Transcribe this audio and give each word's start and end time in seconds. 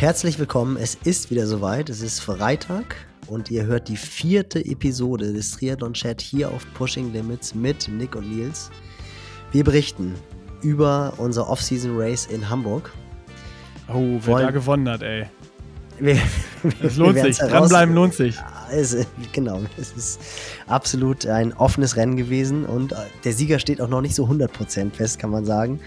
Herzlich 0.00 0.38
willkommen. 0.38 0.78
Es 0.78 0.94
ist 0.94 1.30
wieder 1.30 1.46
soweit. 1.46 1.90
Es 1.90 2.00
ist 2.00 2.20
Freitag 2.20 2.96
und 3.26 3.50
ihr 3.50 3.66
hört 3.66 3.86
die 3.88 3.98
vierte 3.98 4.58
Episode 4.64 5.34
des 5.34 5.50
Triathlon 5.50 5.92
Chat 5.92 6.22
hier 6.22 6.50
auf 6.50 6.64
Pushing 6.72 7.12
Limits 7.12 7.54
mit 7.54 7.86
Nick 7.86 8.16
und 8.16 8.34
Nils. 8.34 8.70
Wir 9.52 9.62
berichten 9.62 10.14
über 10.62 11.12
unser 11.18 11.50
Off-Season 11.50 12.00
Race 12.00 12.24
in 12.24 12.48
Hamburg. 12.48 12.90
Oh, 13.88 14.18
wer 14.22 14.26
Wollen, 14.26 14.46
da 14.46 14.50
gewonnen 14.52 14.88
hat, 14.88 15.02
ey. 15.02 15.26
Wir, 15.98 16.18
es 16.82 16.96
lohnt 16.96 17.18
sich. 17.18 17.36
Dranbleiben 17.36 17.94
lohnt 17.94 18.14
sich. 18.14 18.38
Es, 18.72 18.96
genau, 19.32 19.60
es 19.76 19.92
ist 19.92 20.18
absolut 20.66 21.26
ein 21.26 21.52
offenes 21.52 21.96
Rennen 21.96 22.16
gewesen 22.16 22.64
und 22.64 22.94
der 23.24 23.34
Sieger 23.34 23.58
steht 23.58 23.82
auch 23.82 23.88
noch 23.88 24.00
nicht 24.00 24.14
so 24.14 24.24
100% 24.24 24.92
fest, 24.92 25.18
kann 25.18 25.28
man 25.28 25.44
sagen. 25.44 25.78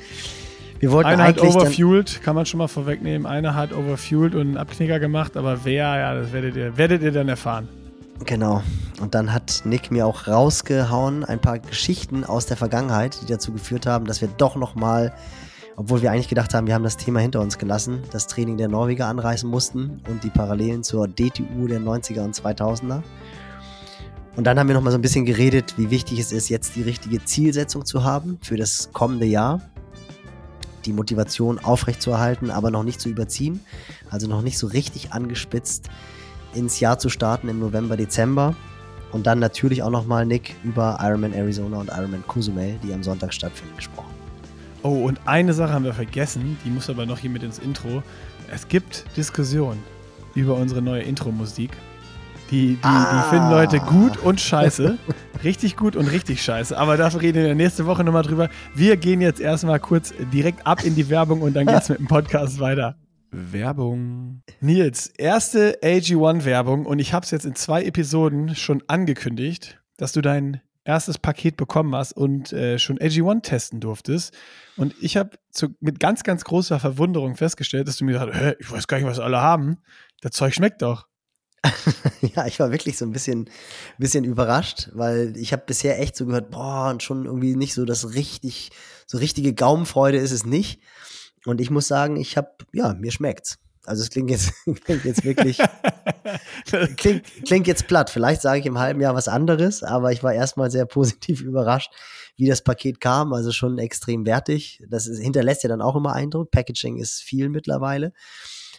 Wir 0.84 0.92
wollten 0.92 1.12
Einer 1.12 1.24
hat 1.24 1.42
overfueled, 1.42 2.22
kann 2.24 2.36
man 2.36 2.46
schon 2.46 2.58
mal 2.58 2.68
vorwegnehmen. 2.68 3.26
Einer 3.26 3.56
hat 3.56 3.72
overfueled 3.72 4.36
und 4.36 4.42
einen 4.42 4.58
Abknicker 4.58 5.00
gemacht, 5.00 5.38
aber 5.38 5.64
wer, 5.64 5.98
ja, 5.98 6.14
das 6.14 6.34
werdet 6.34 6.58
ihr, 6.58 6.76
werdet 6.76 7.02
ihr 7.04 7.14
dann 7.14 7.30
erfahren. 7.30 7.70
Genau. 8.26 8.62
Und 9.00 9.16
dann 9.16 9.32
hat 9.32 9.62
Nick 9.64 9.92
mir 9.92 10.06
auch 10.06 10.28
rausgehauen 10.28 11.24
ein 11.24 11.40
paar 11.40 11.60
Geschichten 11.60 12.26
aus 12.26 12.48
der 12.48 12.58
Vergangenheit, 12.58 13.18
die 13.22 13.28
dazu 13.28 13.54
geführt 13.54 13.86
haben, 13.86 14.04
dass 14.04 14.20
wir 14.20 14.28
doch 14.28 14.58
nochmal, 14.58 15.14
obwohl 15.78 16.02
wir 16.02 16.12
eigentlich 16.12 16.28
gedacht 16.28 16.54
haben, 16.54 16.68
wir 16.68 16.74
haben 16.74 16.84
das 16.84 16.98
Thema 16.98 17.22
hinter 17.22 17.40
uns 17.40 17.58
gelassen, 17.58 18.04
das 18.12 18.28
Training 18.28 18.58
der 18.58 18.68
Norweger 18.68 19.08
anreißen 19.08 19.50
mussten 19.50 20.02
und 20.10 20.26
die 20.26 20.32
Parallelen 20.32 20.84
zur 20.84 21.08
DTU 21.08 21.66
der 21.66 21.80
90er 21.80 22.26
und 22.26 22.36
2000er. 22.36 23.04
Und 24.36 24.44
dann 24.46 24.60
haben 24.60 24.68
wir 24.68 24.76
nochmal 24.76 24.92
so 24.92 24.98
ein 24.98 25.02
bisschen 25.02 25.24
geredet, 25.24 25.76
wie 25.78 25.92
wichtig 25.92 26.20
es 26.20 26.34
ist, 26.34 26.50
jetzt 26.50 26.76
die 26.76 26.82
richtige 26.82 27.24
Zielsetzung 27.24 27.86
zu 27.86 28.04
haben 28.04 28.38
für 28.42 28.58
das 28.58 28.90
kommende 28.92 29.28
Jahr 29.28 29.62
die 30.86 30.94
Motivation 30.94 31.60
aufrechtzuerhalten, 31.60 32.52
aber 32.52 32.72
noch 32.72 32.84
nicht 32.84 33.02
zu 33.02 33.10
überziehen. 33.10 33.60
Also 34.10 34.28
noch 34.28 34.42
nicht 34.42 34.58
so 34.58 34.68
richtig 34.68 35.14
angespitzt 35.14 35.90
ins 36.54 36.80
Jahr 36.80 37.00
zu 37.00 37.10
starten 37.10 37.50
im 37.50 37.60
November, 37.60 37.98
Dezember. 37.98 38.56
Und 39.12 39.28
dann 39.28 39.40
natürlich 39.40 39.84
auch 39.84 39.92
nochmal, 39.92 40.26
Nick, 40.26 40.56
über 40.64 40.98
Ironman 41.00 41.34
Arizona 41.34 41.78
und 41.78 41.90
Ironman 41.90 42.24
Cozumel, 42.28 42.80
die 42.84 42.94
am 42.94 43.04
Sonntag 43.04 43.34
stattfinden, 43.34 43.76
gesprochen. 43.76 44.14
Oh, 44.82 45.06
und 45.06 45.20
eine 45.26 45.54
Sache 45.54 45.72
haben 45.72 45.86
wir 45.86 45.94
vergessen, 45.94 46.58
die 46.66 46.70
muss 46.70 46.90
aber 46.90 47.06
noch 47.06 47.20
hier 47.20 47.30
mit 47.30 47.44
ins 47.44 47.60
Intro. 47.60 48.04
Es 48.52 48.68
gibt 48.68 49.06
Diskussionen 49.16 49.82
über 50.36 50.56
unsere 50.56 50.82
neue 50.82 51.04
Intro-Musik. 51.04 51.72
Die, 52.54 52.76
die, 52.76 52.80
ah. 52.84 53.24
die 53.24 53.30
finden 53.36 53.50
Leute 53.50 53.80
gut 53.80 54.18
und 54.18 54.40
scheiße. 54.40 55.00
richtig 55.44 55.76
gut 55.76 55.96
und 55.96 56.06
richtig 56.06 56.44
scheiße. 56.44 56.78
Aber 56.78 56.98
dafür 56.98 57.22
reden 57.22 57.44
wir 57.44 57.56
nächste 57.56 57.88
Woche 57.88 58.04
nochmal 58.04 58.22
drüber. 58.22 58.48
Wir 58.76 58.96
gehen 58.96 59.22
jetzt 59.22 59.40
erstmal 59.40 59.80
kurz 59.80 60.14
direkt 60.32 60.68
ab 60.68 60.84
in 60.84 60.94
die 60.94 61.10
Werbung 61.10 61.42
und 61.42 61.56
dann 61.56 61.66
geht's 61.66 61.90
mit 61.90 61.98
dem 61.98 62.08
Podcast 62.08 62.60
weiter. 62.60 62.96
Werbung. 63.32 64.44
Nils, 64.62 65.08
erste 65.18 65.80
AG1-Werbung 65.82 66.86
und 66.86 67.00
ich 67.00 67.12
habe 67.12 67.24
es 67.24 67.32
jetzt 67.32 67.48
in 67.48 67.56
zwei 67.56 67.86
Episoden 67.86 68.56
schon 68.56 68.84
angekündigt, 68.86 69.82
dass 69.98 70.12
du 70.12 70.22
dein 70.22 70.62
erstes 70.84 71.18
Paket 71.18 71.58
bekommen 71.58 71.96
hast 71.96 72.12
und 72.12 72.54
äh, 72.54 72.78
schon 72.78 73.00
AG1 73.00 73.42
testen 73.42 73.80
durftest. 73.80 74.32
Und 74.78 74.94
ich 75.02 75.18
habe 75.18 75.32
mit 75.80 76.00
ganz, 76.00 76.22
ganz 76.22 76.44
großer 76.44 76.80
Verwunderung 76.80 77.36
festgestellt, 77.36 77.88
dass 77.88 77.98
du 77.98 78.06
mir 78.06 78.12
gesagt 78.12 78.32
hast, 78.36 78.58
ich 78.60 78.72
weiß 78.72 78.88
gar 78.88 78.98
nicht, 78.98 79.08
was 79.08 79.18
alle 79.18 79.42
haben. 79.42 79.78
Das 80.22 80.34
Zeug 80.34 80.54
schmeckt 80.54 80.84
doch. 80.84 81.08
ja, 82.36 82.46
ich 82.46 82.60
war 82.60 82.72
wirklich 82.72 82.98
so 82.98 83.06
ein 83.06 83.12
bisschen, 83.12 83.50
bisschen 83.98 84.24
überrascht, 84.24 84.90
weil 84.94 85.36
ich 85.38 85.54
habe 85.54 85.64
bisher 85.66 86.00
echt 86.00 86.16
so 86.16 86.26
gehört, 86.26 86.52
boah, 86.52 86.90
und 86.90 87.04
schon 87.04 87.26
irgendwie 87.26 87.56
nicht 87.56 87.74
so 87.74 87.86
das 87.86 88.14
richtig, 88.14 88.72
so 89.08 89.18
richtige 89.18 89.54
Gaumenfreude 89.54 90.18
ist 90.18 90.32
es 90.32 90.46
nicht. 90.46 90.82
Und 91.46 91.62
ich 91.62 91.70
muss 91.70 91.88
sagen, 91.88 92.16
ich 92.18 92.38
habe, 92.38 92.50
ja, 92.74 92.94
mir 92.94 93.12
schmeckt's. 93.12 93.60
Also 93.86 94.02
es 94.02 94.10
klingt 94.10 94.30
jetzt, 94.30 94.54
klingt 94.86 95.04
jetzt 95.04 95.26
wirklich, 95.26 95.58
klingt, 96.98 97.26
klingt 97.46 97.68
jetzt 97.68 97.88
platt. 97.88 98.10
Vielleicht 98.10 98.42
sage 98.42 98.60
ich 98.60 98.66
im 98.66 98.80
halben 98.80 99.02
Jahr 99.02 99.14
was 99.14 99.28
anderes, 99.28 99.84
aber 99.84 100.12
ich 100.12 100.24
war 100.24 100.34
erstmal 100.34 100.72
sehr 100.72 100.86
positiv 100.86 101.42
überrascht, 101.42 101.92
wie 102.38 102.48
das 102.48 102.62
Paket 102.62 103.02
kam. 103.02 103.34
Also 103.34 103.52
schon 103.52 103.78
extrem 103.80 104.26
wertig. 104.26 104.82
Das 104.90 105.08
ist, 105.08 105.22
hinterlässt 105.22 105.64
ja 105.64 105.70
dann 105.70 105.82
auch 105.82 105.96
immer 105.96 106.14
Eindruck. 106.14 106.52
Packaging 106.52 106.98
ist 106.98 107.22
viel 107.22 107.50
mittlerweile. 107.50 108.14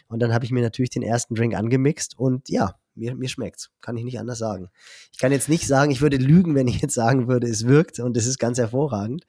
Und 0.07 0.19
dann 0.21 0.33
habe 0.33 0.45
ich 0.45 0.51
mir 0.51 0.61
natürlich 0.61 0.89
den 0.89 1.03
ersten 1.03 1.35
Drink 1.35 1.55
angemixt 1.55 2.17
und 2.17 2.49
ja, 2.49 2.75
mir, 2.95 3.15
mir 3.15 3.29
schmeckt's. 3.29 3.71
Kann 3.81 3.97
ich 3.97 4.03
nicht 4.03 4.19
anders 4.19 4.37
sagen. 4.37 4.69
Ich 5.11 5.17
kann 5.17 5.31
jetzt 5.31 5.49
nicht 5.49 5.67
sagen, 5.67 5.91
ich 5.91 6.01
würde 6.01 6.17
lügen, 6.17 6.55
wenn 6.55 6.67
ich 6.67 6.81
jetzt 6.81 6.93
sagen 6.93 7.27
würde, 7.27 7.47
es 7.47 7.67
wirkt 7.67 7.99
und 7.99 8.15
es 8.17 8.25
ist 8.25 8.39
ganz 8.39 8.57
hervorragend. 8.57 9.25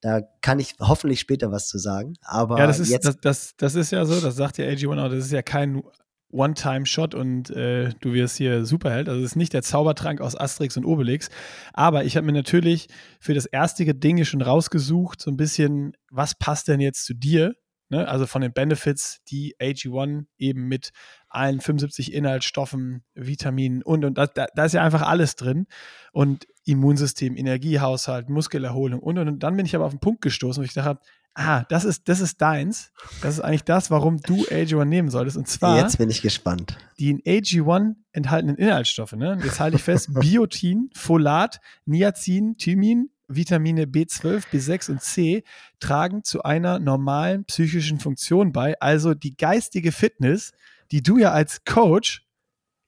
Da 0.00 0.20
kann 0.42 0.58
ich 0.58 0.74
hoffentlich 0.78 1.20
später 1.20 1.50
was 1.50 1.68
zu 1.68 1.78
sagen. 1.78 2.14
Aber 2.22 2.58
ja, 2.58 2.66
das 2.66 2.78
ist, 2.78 3.04
das, 3.04 3.16
das, 3.18 3.54
das 3.56 3.74
ist 3.74 3.92
ja 3.92 4.04
so, 4.04 4.20
das 4.20 4.36
sagt 4.36 4.58
ja 4.58 4.66
AG1 4.66 5.04
auch, 5.04 5.08
das 5.08 5.24
ist 5.24 5.32
ja 5.32 5.42
kein 5.42 5.82
One-Time-Shot 6.30 7.14
und 7.14 7.50
äh, 7.50 7.90
du 8.00 8.12
wirst 8.12 8.36
hier 8.36 8.66
Superheld. 8.66 9.08
Also 9.08 9.20
es 9.20 9.32
ist 9.32 9.36
nicht 9.36 9.52
der 9.52 9.62
Zaubertrank 9.62 10.20
aus 10.20 10.36
Asterix 10.36 10.76
und 10.76 10.84
Obelix. 10.84 11.30
Aber 11.72 12.04
ich 12.04 12.16
habe 12.16 12.26
mir 12.26 12.32
natürlich 12.32 12.88
für 13.20 13.32
das 13.32 13.46
erstige 13.46 13.94
Ding 13.94 14.22
schon 14.24 14.42
rausgesucht, 14.42 15.20
so 15.20 15.30
ein 15.30 15.36
bisschen, 15.36 15.96
was 16.10 16.34
passt 16.34 16.68
denn 16.68 16.80
jetzt 16.80 17.04
zu 17.04 17.14
dir? 17.14 17.54
Ne? 17.88 18.08
Also 18.08 18.26
von 18.26 18.42
den 18.42 18.52
Benefits, 18.52 19.22
die 19.28 19.56
AG1 19.60 20.26
eben 20.38 20.68
mit 20.68 20.90
allen 21.28 21.60
75 21.60 22.12
Inhaltsstoffen, 22.12 23.04
Vitaminen 23.14 23.82
und 23.82 24.04
und 24.04 24.18
da, 24.18 24.26
da 24.26 24.64
ist 24.64 24.72
ja 24.72 24.82
einfach 24.82 25.02
alles 25.02 25.36
drin. 25.36 25.66
Und 26.12 26.46
Immunsystem, 26.64 27.36
Energiehaushalt, 27.36 28.28
Muskelerholung 28.28 29.00
und 29.00 29.18
und 29.18 29.28
und. 29.28 29.42
Dann 29.42 29.56
bin 29.56 29.66
ich 29.66 29.76
aber 29.76 29.84
auf 29.84 29.92
den 29.92 30.00
Punkt 30.00 30.20
gestoßen, 30.22 30.60
wo 30.60 30.64
ich 30.64 30.74
dachte, 30.74 31.00
ah, 31.36 31.64
das 31.68 31.84
ist, 31.84 32.08
das 32.08 32.20
ist 32.20 32.40
deins. 32.40 32.92
Das 33.22 33.34
ist 33.34 33.40
eigentlich 33.40 33.64
das, 33.64 33.90
warum 33.90 34.18
du 34.18 34.42
AG1 34.44 34.84
nehmen 34.86 35.10
solltest. 35.10 35.36
Und 35.36 35.46
zwar. 35.46 35.78
Jetzt 35.78 35.98
bin 35.98 36.10
ich 36.10 36.22
gespannt. 36.22 36.78
Die 36.98 37.10
in 37.10 37.20
AG1 37.20 37.94
enthaltenen 38.12 38.56
Inhaltsstoffe, 38.56 39.12
ne? 39.12 39.38
Jetzt 39.44 39.60
halte 39.60 39.76
ich 39.76 39.82
fest: 39.82 40.12
Biotin, 40.20 40.90
Folat, 40.94 41.60
Niacin, 41.84 42.56
Thymin, 42.56 43.10
Vitamine 43.28 43.84
B12, 43.84 44.44
B6 44.52 44.90
und 44.90 45.02
C 45.02 45.44
tragen 45.80 46.24
zu 46.24 46.42
einer 46.42 46.78
normalen 46.78 47.44
psychischen 47.44 48.00
Funktion 48.00 48.52
bei, 48.52 48.78
also 48.80 49.14
die 49.14 49.36
geistige 49.36 49.92
Fitness, 49.92 50.52
die 50.90 51.02
du 51.02 51.18
ja 51.18 51.32
als 51.32 51.64
Coach 51.64 52.26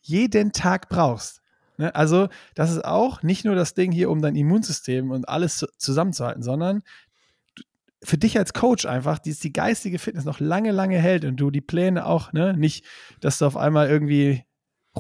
jeden 0.01 0.53
Tag 0.53 0.89
brauchst. 0.89 1.43
Ne? 1.77 1.95
Also, 1.95 2.29
das 2.55 2.71
ist 2.71 2.85
auch 2.85 3.23
nicht 3.23 3.45
nur 3.45 3.55
das 3.55 3.75
Ding 3.75 3.93
hier, 3.93 4.11
um 4.11 4.23
dein 4.23 4.37
Immunsystem 4.37 5.11
und 5.11 5.29
alles 5.29 5.67
zusammenzuhalten, 5.79 6.43
sondern 6.43 6.83
für 8.03 8.19
dich 8.19 8.39
als 8.39 8.53
Coach 8.53 8.87
einfach, 8.87 9.19
die 9.19 9.35
die 9.35 9.53
geistige 9.53 9.99
Fitness 9.99 10.25
noch 10.25 10.41
lange, 10.41 10.71
lange 10.71 10.99
hält 10.99 11.25
und 11.25 11.37
du 11.37 11.51
die 11.51 11.61
Pläne 11.61 12.07
auch, 12.07 12.33
ne, 12.33 12.55
nicht, 12.55 12.85
dass 13.21 13.39
du 13.39 13.47
auf 13.47 13.57
einmal 13.57 13.89
irgendwie 13.89 14.45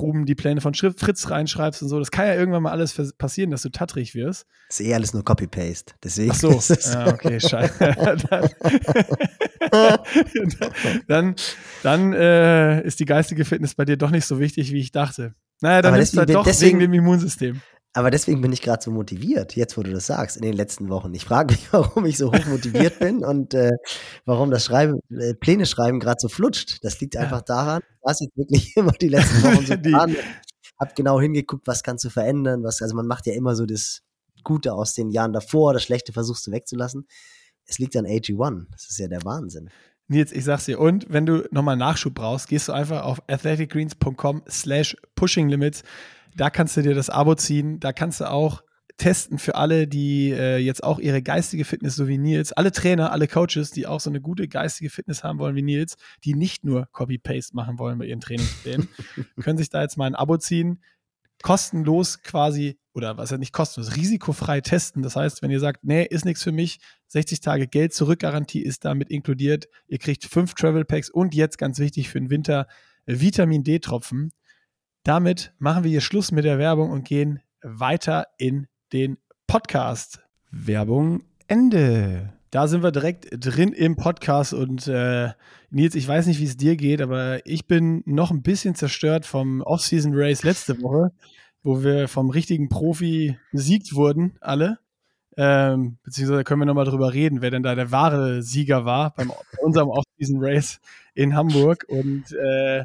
Ruben 0.01 0.27
die 0.27 0.35
Pläne 0.35 0.61
von 0.61 0.75
Fritz 0.75 1.31
reinschreibst 1.31 1.83
und 1.83 1.89
so. 1.89 1.99
Das 1.99 2.11
kann 2.11 2.27
ja 2.27 2.35
irgendwann 2.35 2.63
mal 2.63 2.73
alles 2.73 2.95
passieren, 3.19 3.51
dass 3.51 3.63
du 3.63 3.71
tattrig 3.71 4.15
wirst. 4.15 4.47
Das 4.69 4.81
ist 4.81 4.87
eh 4.87 4.95
alles 4.95 5.15
nur 5.15 5.25
Copy-Paste. 5.25 5.95
Deswegen. 6.03 6.33
Ach 6.33 6.37
so. 6.37 6.51
ja, 6.51 7.09
okay, 7.09 7.41
scheiße. 7.41 7.79
dann, 11.09 11.35
dann, 11.83 12.13
äh, 12.13 12.83
ist 12.83 13.01
die 13.01 13.05
geistige 13.05 13.45
Fitness 13.45 13.75
bei 13.75 13.85
dir 13.85 13.97
doch 13.97 14.11
nicht 14.11 14.27
so 14.27 14.41
wichtig, 14.41 14.73
wie 14.73 14.81
ich 14.81 14.93
dachte. 14.93 15.35
Naja, 15.61 15.83
dann 15.83 15.97
ist 15.97 16.13
es 16.13 16.19
halt 16.19 16.35
doch 16.35 16.45
deswegen, 16.45 16.79
wegen 16.79 16.93
dem 16.93 17.01
Immunsystem. 17.01 17.61
Aber 17.99 18.13
deswegen 18.13 18.41
bin 18.41 18.53
ich 18.53 18.63
gerade 18.63 18.81
so 18.81 18.93
motiviert, 18.93 19.57
jetzt 19.57 19.77
wo 19.77 19.83
du 19.83 19.93
das 19.93 20.07
sagst, 20.07 20.37
in 20.37 20.43
den 20.43 20.53
letzten 20.53 20.89
Wochen. 20.89 21.13
Ich 21.15 21.25
frage 21.25 21.55
mich, 21.55 21.67
warum 21.73 22.07
ich 22.07 22.17
so 22.17 22.29
hoch 22.33 22.47
motiviert 22.47 23.01
bin 23.01 23.25
und 23.25 23.55
äh, 23.55 23.73
warum 24.25 24.53
das 24.53 24.67
Schreiben, 24.67 25.01
äh, 25.11 25.35
Pläne 25.35 25.67
schreiben 25.67 25.99
gerade 25.99 26.21
so 26.21 26.29
flutscht. 26.29 26.79
Das 26.85 27.01
liegt 27.01 27.17
einfach 27.17 27.43
daran, 27.43 27.83
dass 28.05 28.21
ich 28.21 28.29
wirklich 28.37 28.73
immer 28.77 28.93
die 28.93 29.09
letzten 29.09 29.43
Wochen 29.43 29.67
so 29.67 29.77
getan 29.83 30.15
habe. 30.79 30.93
genau 30.95 31.21
hingeguckt, 31.21 31.67
was 31.67 31.83
kannst 31.83 32.05
du 32.05 32.09
verändern, 32.09 32.63
was, 32.63 32.81
also 32.83 32.95
man 32.95 33.09
macht 33.09 33.27
ja 33.27 33.33
immer 33.33 33.57
so 33.57 33.67
das 33.67 34.03
Gute 34.45 34.75
aus 34.75 34.95
den 34.95 35.11
Jahren 35.11 35.33
davor, 35.33 35.73
das 35.73 35.83
Schlechte 35.83 36.13
versuchst 36.13 36.47
du 36.47 36.53
wegzulassen. 36.53 37.09
Es 37.67 37.81
liegt 37.81 37.97
an 37.97 38.07
AG1. 38.07 38.67
Das 38.71 38.89
ist 38.89 38.99
ja 38.99 39.09
der 39.09 39.25
Wahnsinn. 39.25 39.71
Nils, 40.07 40.31
ich 40.31 40.45
sag's 40.45 40.67
dir. 40.67 40.79
Und 40.79 41.07
wenn 41.09 41.27
du 41.27 41.49
nochmal 41.51 41.77
Nachschub 41.77 42.15
brauchst, 42.15 42.47
gehst 42.47 42.69
du 42.69 42.73
einfach 42.73 43.03
auf 43.03 43.21
athleticgreens.com 43.27 44.43
slash 44.49 44.97
pushinglimits. 45.17 45.83
Da 46.37 46.51
kannst 46.51 46.77
du 46.77 46.83
dir 46.83 46.95
das 46.95 47.11
Abo 47.11 47.35
ziehen. 47.35 47.81
Da 47.81 47.93
kannst 47.93 48.21
du 48.21 48.31
auch 48.31 48.63
testen 48.99 49.39
für 49.39 49.55
alle, 49.55 49.87
die 49.87 50.33
äh, 50.33 50.59
jetzt 50.59 50.83
auch 50.83 50.99
ihre 50.99 51.23
geistige 51.23 51.65
Fitness, 51.65 51.95
so 51.95 52.09
wie 52.09 52.19
Nils, 52.19 52.53
alle 52.53 52.73
Trainer, 52.73 53.13
alle 53.13 53.29
Coaches, 53.29 53.71
die 53.71 53.87
auch 53.87 54.01
so 54.01 54.11
eine 54.11 54.21
gute 54.21 54.49
geistige 54.49 54.91
Fitness 54.91 55.23
haben 55.23 55.39
wollen 55.39 55.55
wie 55.55 55.63
Nils, 55.63 55.97
die 56.25 56.35
nicht 56.35 56.65
nur 56.65 56.87
Copy-Paste 56.93 57.55
machen 57.55 57.79
wollen 57.79 57.99
bei 57.99 58.07
ihren 58.07 58.21
Trainingsplänen, 58.21 58.89
können 59.41 59.57
sich 59.57 59.71
da 59.71 59.83
jetzt 59.83 59.97
mal 59.97 60.07
ein 60.07 60.17
Abo 60.17 60.37
ziehen, 60.37 60.83
kostenlos 61.43 62.23
quasi, 62.23 62.79
oder 62.93 63.17
was 63.17 63.31
ja 63.31 63.39
nicht 63.39 63.53
kostenlos, 63.53 63.95
risikofrei 63.97 64.61
testen. 64.61 65.03
Das 65.03 65.15
heißt, 65.15 65.43
wenn 65.43 65.53
ihr 65.53 65.61
sagt, 65.61 65.85
nee, 65.85 66.05
ist 66.05 66.25
nichts 66.25 66.43
für 66.43 66.53
mich, 66.53 66.81
60 67.07 67.39
Tage 67.39 67.69
Geld 67.69 67.95
zurück 67.95 68.19
Garantie 68.19 68.63
ist 68.63 68.85
damit 68.85 69.11
inkludiert. 69.11 69.69
Ihr 69.87 69.99
kriegt 69.99 70.25
fünf 70.25 70.55
Travel 70.55 70.85
Packs 70.85 71.09
und 71.09 71.37
jetzt 71.37 71.59
ganz 71.59 71.79
wichtig 71.79 72.09
für 72.09 72.19
den 72.19 72.31
Winter 72.31 72.67
Vitamin 73.07 73.63
D-Tropfen. 73.63 74.33
Damit 75.05 75.53
machen 75.59 75.85
wir 75.85 75.91
hier 75.91 76.01
Schluss 76.01 76.33
mit 76.33 76.45
der 76.45 76.59
Werbung 76.59 76.91
und 76.91 77.05
gehen 77.05 77.41
weiter 77.63 78.27
in 78.37 78.67
den 78.93 79.19
Podcast. 79.47 80.21
Werbung 80.51 81.23
Ende. 81.47 82.33
da 82.51 82.67
sind 82.67 82.83
wir 82.83 82.93
direkt 82.93 83.29
drin 83.31 83.73
im 83.73 83.97
Podcast 83.97 84.55
und 84.55 84.87
äh, 84.87 85.31
Nils, 85.71 85.95
ich 85.95 86.09
weiß 86.09 86.27
nicht, 86.27 86.41
wie 86.41 86.45
es 86.45 86.57
dir 86.57 86.77
geht, 86.77 87.03
aber 87.03 87.45
ich 87.47 87.67
bin 87.67 88.03
noch 88.07 88.31
ein 88.31 88.43
bisschen 88.43 88.75
zerstört 88.75 89.27
vom 89.27 89.61
Off-Season-Race 89.63 90.45
letzte 90.45 90.81
Woche, 90.83 91.13
wo 91.63 91.83
wir 91.83 92.09
vom 92.09 92.31
richtigen 92.31 92.69
Profi 92.69 93.39
besiegt 93.53 93.95
wurden, 93.95 94.37
alle. 94.41 94.79
Ähm, 95.37 95.99
beziehungsweise 96.03 96.45
können 96.45 96.61
wir 96.61 96.67
nochmal 96.67 96.87
drüber 96.87 97.13
reden, 97.13 97.43
wer 97.43 97.51
denn 97.51 97.63
da 97.63 97.75
der 97.75 97.93
wahre 97.93 98.43
Sieger 98.43 98.85
war 98.85 99.15
beim, 99.15 99.29
bei 99.29 99.63
unserem 99.63 99.89
Off-Season-Race 99.89 100.81
in 101.15 101.37
Hamburg. 101.37 101.85
Und, 101.89 102.33
äh, 102.33 102.85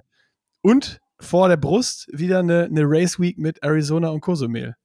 und 0.62 1.02
vor 1.24 1.48
der 1.48 1.58
Brust 1.58 2.08
wieder 2.12 2.40
eine, 2.40 2.66
eine 2.66 2.84
Race 2.84 3.20
Week 3.20 3.38
mit 3.38 3.64
Arizona 3.64 4.10
und 4.10 4.22
Cozumel. 4.22 4.76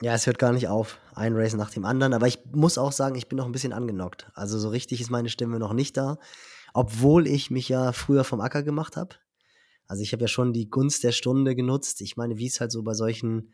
Ja, 0.00 0.14
es 0.14 0.26
hört 0.26 0.38
gar 0.38 0.52
nicht 0.52 0.68
auf. 0.68 0.98
Ein 1.14 1.34
Race 1.34 1.54
nach 1.54 1.70
dem 1.70 1.84
anderen. 1.84 2.14
Aber 2.14 2.26
ich 2.26 2.38
muss 2.52 2.78
auch 2.78 2.92
sagen, 2.92 3.14
ich 3.14 3.28
bin 3.28 3.36
noch 3.36 3.46
ein 3.46 3.52
bisschen 3.52 3.72
angenockt. 3.72 4.30
Also 4.34 4.58
so 4.58 4.68
richtig 4.70 5.00
ist 5.00 5.10
meine 5.10 5.28
Stimme 5.28 5.58
noch 5.58 5.72
nicht 5.72 5.96
da. 5.96 6.18
Obwohl 6.72 7.26
ich 7.26 7.50
mich 7.50 7.68
ja 7.68 7.92
früher 7.92 8.24
vom 8.24 8.40
Acker 8.40 8.62
gemacht 8.62 8.96
habe. 8.96 9.16
Also 9.86 10.02
ich 10.02 10.12
habe 10.12 10.22
ja 10.22 10.28
schon 10.28 10.52
die 10.52 10.68
Gunst 10.68 11.04
der 11.04 11.12
Stunde 11.12 11.54
genutzt. 11.54 12.00
Ich 12.00 12.16
meine, 12.16 12.38
wie 12.38 12.46
es 12.46 12.60
halt 12.60 12.72
so 12.72 12.82
bei 12.82 12.94
solchen 12.94 13.52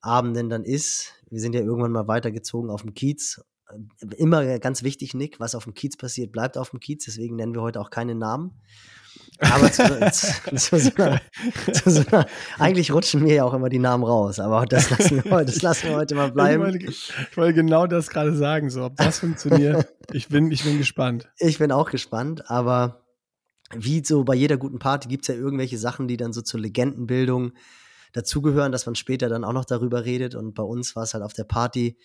Abenden 0.00 0.48
dann 0.48 0.64
ist. 0.64 1.12
Wir 1.28 1.40
sind 1.40 1.54
ja 1.54 1.60
irgendwann 1.60 1.92
mal 1.92 2.08
weitergezogen 2.08 2.70
auf 2.70 2.82
dem 2.82 2.94
Kiez. 2.94 3.40
Immer 4.16 4.58
ganz 4.58 4.82
wichtig, 4.82 5.14
Nick, 5.14 5.40
was 5.40 5.54
auf 5.54 5.64
dem 5.64 5.74
Kiez 5.74 5.96
passiert, 5.96 6.32
bleibt 6.32 6.58
auf 6.58 6.70
dem 6.70 6.80
Kiez. 6.80 7.04
Deswegen 7.04 7.36
nennen 7.36 7.54
wir 7.54 7.62
heute 7.62 7.80
auch 7.80 7.90
keinen 7.90 8.18
Namen. 8.18 8.60
Aber 9.38 9.72
zu, 9.72 9.82
zu, 10.12 10.54
zu, 10.54 10.78
so 10.78 10.90
einer, 10.96 11.20
zu, 11.72 11.90
so 11.90 12.02
einer, 12.08 12.26
eigentlich 12.58 12.92
rutschen 12.92 13.22
mir 13.22 13.36
ja 13.36 13.44
auch 13.44 13.54
immer 13.54 13.70
die 13.70 13.78
Namen 13.78 14.04
raus, 14.04 14.38
aber 14.38 14.66
das 14.66 14.90
lassen 14.90 15.24
wir, 15.24 15.44
das 15.44 15.62
lassen 15.62 15.88
wir 15.88 15.96
heute 15.96 16.14
mal 16.14 16.30
bleiben. 16.30 16.62
Ich 16.66 16.72
wollte, 16.72 16.86
ich 16.86 17.36
wollte 17.36 17.54
genau 17.54 17.86
das 17.86 18.10
gerade 18.10 18.36
sagen, 18.36 18.68
so 18.70 18.84
ob 18.84 18.96
das 18.96 19.18
funktioniert. 19.18 19.86
Ich 20.12 20.26
bin, 20.26 20.50
ich 20.50 20.64
bin 20.64 20.76
gespannt. 20.76 21.28
Ich 21.38 21.60
bin 21.60 21.70
auch 21.70 21.88
gespannt, 21.88 22.50
aber 22.50 23.04
wie 23.72 24.04
so 24.04 24.24
bei 24.24 24.34
jeder 24.34 24.56
guten 24.56 24.80
Party 24.80 25.06
gibt 25.06 25.22
es 25.22 25.28
ja 25.28 25.40
irgendwelche 25.40 25.78
Sachen, 25.78 26.08
die 26.08 26.16
dann 26.16 26.32
so 26.32 26.42
zur 26.42 26.58
Legendenbildung 26.58 27.52
dazugehören, 28.12 28.72
dass 28.72 28.86
man 28.86 28.96
später 28.96 29.28
dann 29.28 29.44
auch 29.44 29.52
noch 29.52 29.64
darüber 29.64 30.04
redet. 30.04 30.34
Und 30.34 30.54
bei 30.54 30.64
uns 30.64 30.96
war 30.96 31.04
es 31.04 31.14
halt 31.14 31.22
auf 31.22 31.32
der 31.32 31.44
Party 31.44 31.96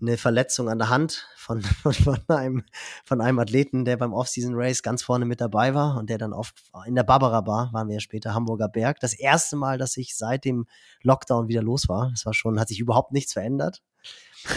eine 0.00 0.16
Verletzung 0.16 0.68
an 0.68 0.78
der 0.78 0.88
Hand 0.88 1.26
von, 1.36 1.62
von, 1.62 2.18
einem, 2.28 2.64
von 3.04 3.20
einem 3.20 3.38
Athleten, 3.38 3.84
der 3.84 3.96
beim 3.96 4.12
Off-Season-Race 4.12 4.82
ganz 4.82 5.02
vorne 5.02 5.24
mit 5.24 5.40
dabei 5.40 5.74
war 5.74 5.96
und 5.96 6.10
der 6.10 6.18
dann 6.18 6.32
oft 6.32 6.54
in 6.86 6.94
der 6.94 7.04
Barbara 7.04 7.40
Bar, 7.40 7.72
waren 7.72 7.88
wir 7.88 7.94
ja 7.94 8.00
später 8.00 8.34
Hamburger 8.34 8.68
Berg. 8.68 9.00
Das 9.00 9.14
erste 9.14 9.56
Mal, 9.56 9.78
dass 9.78 9.96
ich 9.96 10.16
seit 10.16 10.44
dem 10.44 10.66
Lockdown 11.02 11.48
wieder 11.48 11.62
los 11.62 11.88
war. 11.88 12.10
Das 12.10 12.26
war 12.26 12.34
schon, 12.34 12.58
hat 12.58 12.68
sich 12.68 12.80
überhaupt 12.80 13.12
nichts 13.12 13.32
verändert. 13.32 13.82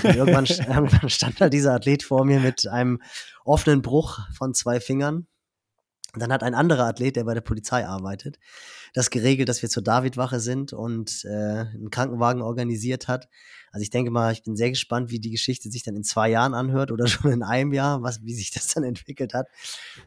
irgendwann, 0.03 0.45
irgendwann 0.68 1.09
stand 1.09 1.39
halt 1.41 1.53
dieser 1.53 1.74
Athlet 1.74 2.03
vor 2.03 2.25
mir 2.25 2.39
mit 2.39 2.68
einem 2.68 3.01
offenen 3.45 3.81
Bruch 3.81 4.19
von 4.36 4.53
zwei 4.53 4.80
Fingern 4.80 5.27
dann 6.15 6.33
hat 6.33 6.41
ein 6.41 6.56
anderer 6.56 6.85
Athlet, 6.85 7.15
der 7.15 7.23
bei 7.23 7.33
der 7.33 7.41
Polizei 7.41 7.85
arbeitet, 7.85 8.39
das 8.94 9.09
geregelt, 9.11 9.47
dass 9.47 9.61
wir 9.61 9.69
zur 9.69 9.83
Davidwache 9.83 10.39
sind 10.39 10.73
und 10.73 11.23
äh, 11.25 11.29
einen 11.29 11.91
Krankenwagen 11.91 12.41
organisiert 12.41 13.07
hat. 13.07 13.29
Also 13.71 13.83
ich 13.83 13.91
denke 13.91 14.09
mal, 14.09 14.33
ich 14.33 14.41
bin 14.41 14.56
sehr 14.56 14.69
gespannt, 14.69 15.11
wie 15.11 15.19
die 15.19 15.29
Geschichte 15.29 15.69
sich 15.69 15.83
dann 15.83 15.95
in 15.95 16.03
zwei 16.03 16.29
Jahren 16.29 16.56
anhört 16.56 16.91
oder 16.91 17.06
schon 17.07 17.31
in 17.31 17.44
einem 17.44 17.73
Jahr, 17.73 18.01
was, 18.01 18.23
wie 18.23 18.33
sich 18.33 18.51
das 18.51 18.73
dann 18.73 18.83
entwickelt 18.83 19.33
hat. 19.33 19.47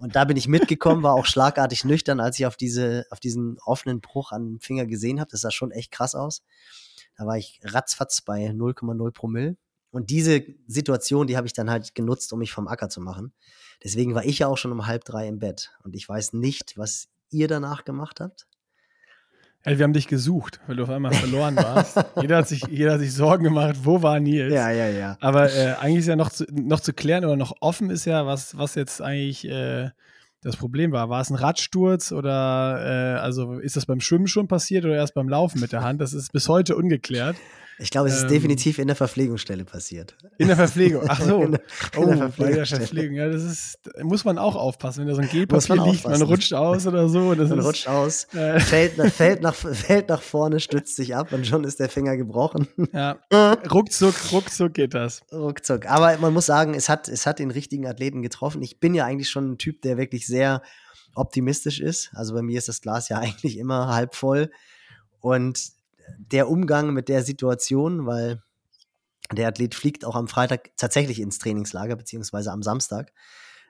Und 0.00 0.16
da 0.16 0.24
bin 0.24 0.36
ich 0.36 0.48
mitgekommen, 0.48 1.02
war 1.02 1.14
auch 1.14 1.26
schlagartig 1.26 1.84
nüchtern, 1.84 2.18
als 2.18 2.38
ich 2.38 2.46
auf 2.46 2.56
diese, 2.56 3.04
auf 3.10 3.20
diesen 3.20 3.58
offenen 3.64 4.00
Bruch 4.00 4.32
an 4.32 4.54
dem 4.54 4.60
Finger 4.60 4.86
gesehen 4.86 5.20
habe. 5.20 5.30
Das 5.30 5.42
sah 5.42 5.50
schon 5.52 5.70
echt 5.70 5.92
krass 5.92 6.14
aus. 6.14 6.42
Da 7.16 7.26
war 7.26 7.36
ich 7.36 7.60
ratzfatz 7.62 8.22
bei 8.22 8.48
0,0 8.48 9.12
Promille. 9.12 9.56
Und 9.90 10.08
diese 10.08 10.42
Situation, 10.66 11.26
die 11.26 11.36
habe 11.36 11.46
ich 11.46 11.52
dann 11.52 11.70
halt 11.70 11.94
genutzt, 11.94 12.32
um 12.32 12.38
mich 12.38 12.50
vom 12.50 12.66
Acker 12.66 12.88
zu 12.88 13.00
machen. 13.00 13.34
Deswegen 13.84 14.14
war 14.14 14.24
ich 14.24 14.40
ja 14.40 14.46
auch 14.46 14.58
schon 14.58 14.72
um 14.72 14.86
halb 14.86 15.04
drei 15.04 15.26
im 15.26 15.38
Bett. 15.38 15.72
Und 15.82 15.94
ich 15.94 16.08
weiß 16.08 16.34
nicht, 16.34 16.78
was 16.78 17.08
ihr 17.30 17.48
danach 17.48 17.84
gemacht 17.84 18.20
habt. 18.20 18.46
Ja, 19.64 19.78
wir 19.78 19.84
haben 19.84 19.92
dich 19.92 20.08
gesucht, 20.08 20.60
weil 20.66 20.76
du 20.76 20.82
auf 20.82 20.90
einmal 20.90 21.12
verloren 21.12 21.56
warst. 21.56 21.96
jeder, 22.20 22.38
hat 22.38 22.48
sich, 22.48 22.64
jeder 22.68 22.94
hat 22.94 23.00
sich 23.00 23.14
Sorgen 23.14 23.44
gemacht, 23.44 23.76
wo 23.82 24.02
war 24.02 24.18
Nils? 24.18 24.52
Ja, 24.52 24.70
ja, 24.70 24.88
ja. 24.88 25.16
Aber 25.20 25.52
äh, 25.52 25.74
eigentlich 25.74 26.00
ist 26.00 26.08
ja 26.08 26.16
noch 26.16 26.30
zu, 26.30 26.44
noch 26.50 26.80
zu 26.80 26.92
klären 26.92 27.24
oder 27.24 27.36
noch 27.36 27.54
offen 27.60 27.90
ist 27.90 28.04
ja, 28.04 28.26
was, 28.26 28.56
was 28.56 28.74
jetzt 28.74 29.00
eigentlich 29.00 29.48
äh, 29.48 29.90
das 30.42 30.56
Problem 30.56 30.90
war. 30.90 31.08
War 31.08 31.20
es 31.20 31.30
ein 31.30 31.36
Radsturz 31.36 32.10
oder 32.10 33.14
äh, 33.16 33.20
also 33.20 33.60
ist 33.60 33.76
das 33.76 33.86
beim 33.86 34.00
Schwimmen 34.00 34.26
schon 34.26 34.48
passiert 34.48 34.84
oder 34.84 34.96
erst 34.96 35.14
beim 35.14 35.28
Laufen 35.28 35.60
mit 35.60 35.72
der 35.72 35.82
Hand? 35.82 36.00
Das 36.00 36.12
ist 36.12 36.32
bis 36.32 36.48
heute 36.48 36.76
ungeklärt. 36.76 37.36
Ich 37.82 37.90
glaube, 37.90 38.08
es 38.08 38.14
ist 38.14 38.22
ähm, 38.22 38.28
definitiv 38.28 38.78
in 38.78 38.86
der 38.86 38.94
Verpflegungsstelle 38.94 39.64
passiert. 39.64 40.16
In 40.38 40.46
der 40.46 40.56
Verpflegung, 40.56 41.02
ach 41.08 41.20
so. 41.26 41.42
in 41.42 41.52
der, 41.52 41.60
in 41.60 41.98
oh, 41.98 42.06
der 42.06 42.16
Verpflegungsstelle. 42.16 42.78
der 42.78 42.86
Verpflegung. 42.86 43.16
Ja, 43.16 43.28
das 43.28 43.42
ist, 43.42 43.78
muss 44.02 44.24
man 44.24 44.38
auch 44.38 44.54
aufpassen, 44.54 45.00
wenn 45.00 45.08
da 45.08 45.14
so 45.16 45.20
ein 45.20 45.28
Gelpapier 45.28 45.76
man 45.76 45.90
liegt, 45.90 46.04
man 46.04 46.22
rutscht 46.22 46.54
aus 46.54 46.86
oder 46.86 47.08
so. 47.08 47.20
man 47.20 47.40
ist, 47.40 47.50
rutscht 47.50 47.88
aus, 47.88 48.24
äh, 48.34 48.60
fällt, 48.60 48.94
fällt, 49.12 49.42
nach, 49.42 49.54
fällt 49.54 50.08
nach 50.08 50.22
vorne, 50.22 50.60
stützt 50.60 50.94
sich 50.94 51.16
ab 51.16 51.32
und 51.32 51.44
schon 51.44 51.64
ist 51.64 51.80
der 51.80 51.88
Finger 51.88 52.16
gebrochen. 52.16 52.68
Ja, 52.92 53.18
ruckzuck, 53.72 54.14
ruckzuck 54.30 54.74
geht 54.74 54.94
das. 54.94 55.22
Ruckzuck. 55.32 55.86
Aber 55.86 56.16
man 56.18 56.32
muss 56.32 56.46
sagen, 56.46 56.74
es 56.74 56.88
hat, 56.88 57.08
es 57.08 57.26
hat 57.26 57.40
den 57.40 57.50
richtigen 57.50 57.86
Athleten 57.88 58.22
getroffen. 58.22 58.62
Ich 58.62 58.78
bin 58.78 58.94
ja 58.94 59.06
eigentlich 59.06 59.30
schon 59.30 59.52
ein 59.52 59.58
Typ, 59.58 59.82
der 59.82 59.98
wirklich 59.98 60.26
sehr 60.28 60.62
optimistisch 61.16 61.80
ist. 61.80 62.10
Also 62.14 62.32
bei 62.34 62.42
mir 62.42 62.58
ist 62.58 62.68
das 62.68 62.80
Glas 62.80 63.08
ja 63.08 63.18
eigentlich 63.18 63.58
immer 63.58 63.88
halb 63.88 64.14
voll. 64.14 64.50
Und 65.20 65.72
der 66.18 66.48
Umgang 66.48 66.92
mit 66.92 67.08
der 67.08 67.22
Situation, 67.22 68.06
weil 68.06 68.42
der 69.32 69.48
Athlet 69.48 69.74
fliegt 69.74 70.04
auch 70.04 70.16
am 70.16 70.28
Freitag 70.28 70.70
tatsächlich 70.76 71.20
ins 71.20 71.38
Trainingslager, 71.38 71.96
beziehungsweise 71.96 72.52
am 72.52 72.62
Samstag 72.62 73.12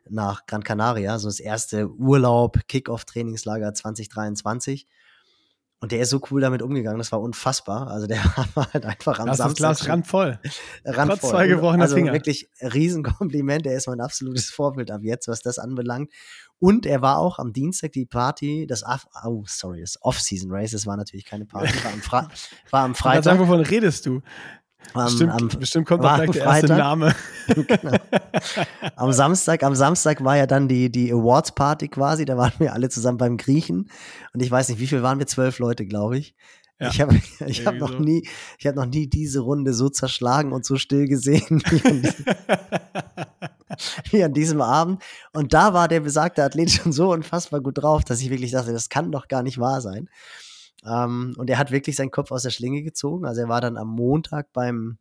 nach 0.08 0.46
Gran 0.46 0.64
Canaria, 0.64 1.18
so 1.18 1.28
das 1.28 1.40
erste 1.40 1.88
Urlaub, 1.88 2.58
Kickoff-Trainingslager 2.68 3.72
2023. 3.72 4.88
Und 5.80 5.90
der 5.90 6.00
ist 6.00 6.10
so 6.10 6.20
cool 6.30 6.40
damit 6.40 6.62
umgegangen, 6.62 6.98
das 6.98 7.10
war 7.10 7.20
unfassbar. 7.20 7.88
Also 7.88 8.06
der 8.06 8.18
war 8.54 8.72
halt 8.72 8.84
einfach 8.86 9.18
am 9.18 9.26
das 9.26 9.38
Samstag. 9.38 9.70
Das 9.70 9.78
Glas 9.80 9.88
randvoll. 9.88 10.38
Randvoll. 10.84 11.18
Trotz 11.18 11.30
zwei 11.30 11.48
gebrochener 11.48 11.82
also 11.82 11.96
Finger. 11.96 12.12
wirklich 12.12 12.48
Riesenkompliment. 12.60 13.66
Er 13.66 13.76
ist 13.76 13.88
mein 13.88 14.00
absolutes 14.00 14.50
Vorbild 14.50 14.92
ab 14.92 15.00
jetzt, 15.02 15.26
was 15.26 15.40
das 15.40 15.58
anbelangt. 15.58 16.12
Und 16.62 16.86
er 16.86 17.02
war 17.02 17.18
auch 17.18 17.40
am 17.40 17.52
Dienstag 17.52 17.90
die 17.90 18.06
Party, 18.06 18.68
das 18.68 18.84
Off, 18.84 19.08
oh, 19.24 19.42
sorry, 19.48 19.80
das 19.80 20.00
Off-Season-Race, 20.00 20.70
das 20.70 20.86
war 20.86 20.96
natürlich 20.96 21.24
keine 21.24 21.44
Party, 21.44 21.74
war 21.82 21.92
am, 21.92 22.00
Fra 22.00 22.28
war 22.70 22.84
am 22.84 22.94
Freitag. 22.94 23.24
Sagen, 23.24 23.40
wovon 23.40 23.62
redest 23.62 24.06
du? 24.06 24.22
Am, 24.94 25.06
bestimmt, 25.06 25.32
am, 25.32 25.48
bestimmt 25.48 25.88
kommt 25.88 26.04
auch 26.04 26.14
gleich 26.14 26.30
der 26.30 26.44
erste 26.44 26.68
Freitag. 26.68 26.78
Name. 26.78 27.14
genau. 27.48 27.96
Am 28.94 29.10
Samstag, 29.10 29.64
am 29.64 29.74
Samstag 29.74 30.22
war 30.22 30.36
ja 30.36 30.46
dann 30.46 30.68
die, 30.68 30.88
die 30.88 31.12
Awards 31.12 31.50
Party 31.50 31.88
quasi, 31.88 32.26
da 32.26 32.36
waren 32.36 32.52
wir 32.58 32.72
alle 32.72 32.88
zusammen 32.88 33.18
beim 33.18 33.38
Griechen 33.38 33.90
und 34.32 34.40
ich 34.40 34.48
weiß 34.48 34.68
nicht, 34.68 34.78
wie 34.78 34.86
viel 34.86 35.02
waren 35.02 35.18
wir? 35.18 35.26
Zwölf 35.26 35.58
Leute, 35.58 35.84
glaube 35.84 36.18
ich. 36.18 36.36
Ja, 36.78 36.90
ich 36.90 37.00
habe 37.00 37.20
ich 37.44 37.66
hab 37.66 37.74
noch, 37.74 37.98
nie, 37.98 38.28
ich 38.60 38.68
hab 38.68 38.76
noch 38.76 38.86
nie 38.86 39.08
diese 39.08 39.40
Runde 39.40 39.74
so 39.74 39.88
zerschlagen 39.88 40.52
und 40.52 40.64
so 40.64 40.76
still 40.76 41.08
gesehen 41.08 41.60
wie 44.10 44.22
an, 44.22 44.32
diesem, 44.32 44.60
Abend. 44.60 45.02
Und 45.32 45.52
da 45.52 45.74
war 45.74 45.88
der 45.88 46.00
besagte 46.00 46.42
Athlet 46.42 46.70
schon 46.70 46.92
so 46.92 47.12
unfassbar 47.12 47.60
gut 47.60 47.78
drauf, 47.78 48.04
dass 48.04 48.20
ich 48.20 48.30
wirklich 48.30 48.52
dachte, 48.52 48.72
das 48.72 48.88
kann 48.88 49.12
doch 49.12 49.28
gar 49.28 49.42
nicht 49.42 49.58
wahr 49.58 49.80
sein. 49.80 50.08
Ähm, 50.84 51.34
und 51.36 51.48
er 51.50 51.58
hat 51.58 51.70
wirklich 51.70 51.96
seinen 51.96 52.10
Kopf 52.10 52.30
aus 52.32 52.42
der 52.42 52.50
Schlinge 52.50 52.82
gezogen. 52.82 53.24
Also 53.24 53.42
er 53.42 53.48
war 53.48 53.60
dann 53.60 53.76
am 53.76 53.88
Montag 53.88 54.52
beim, 54.52 54.98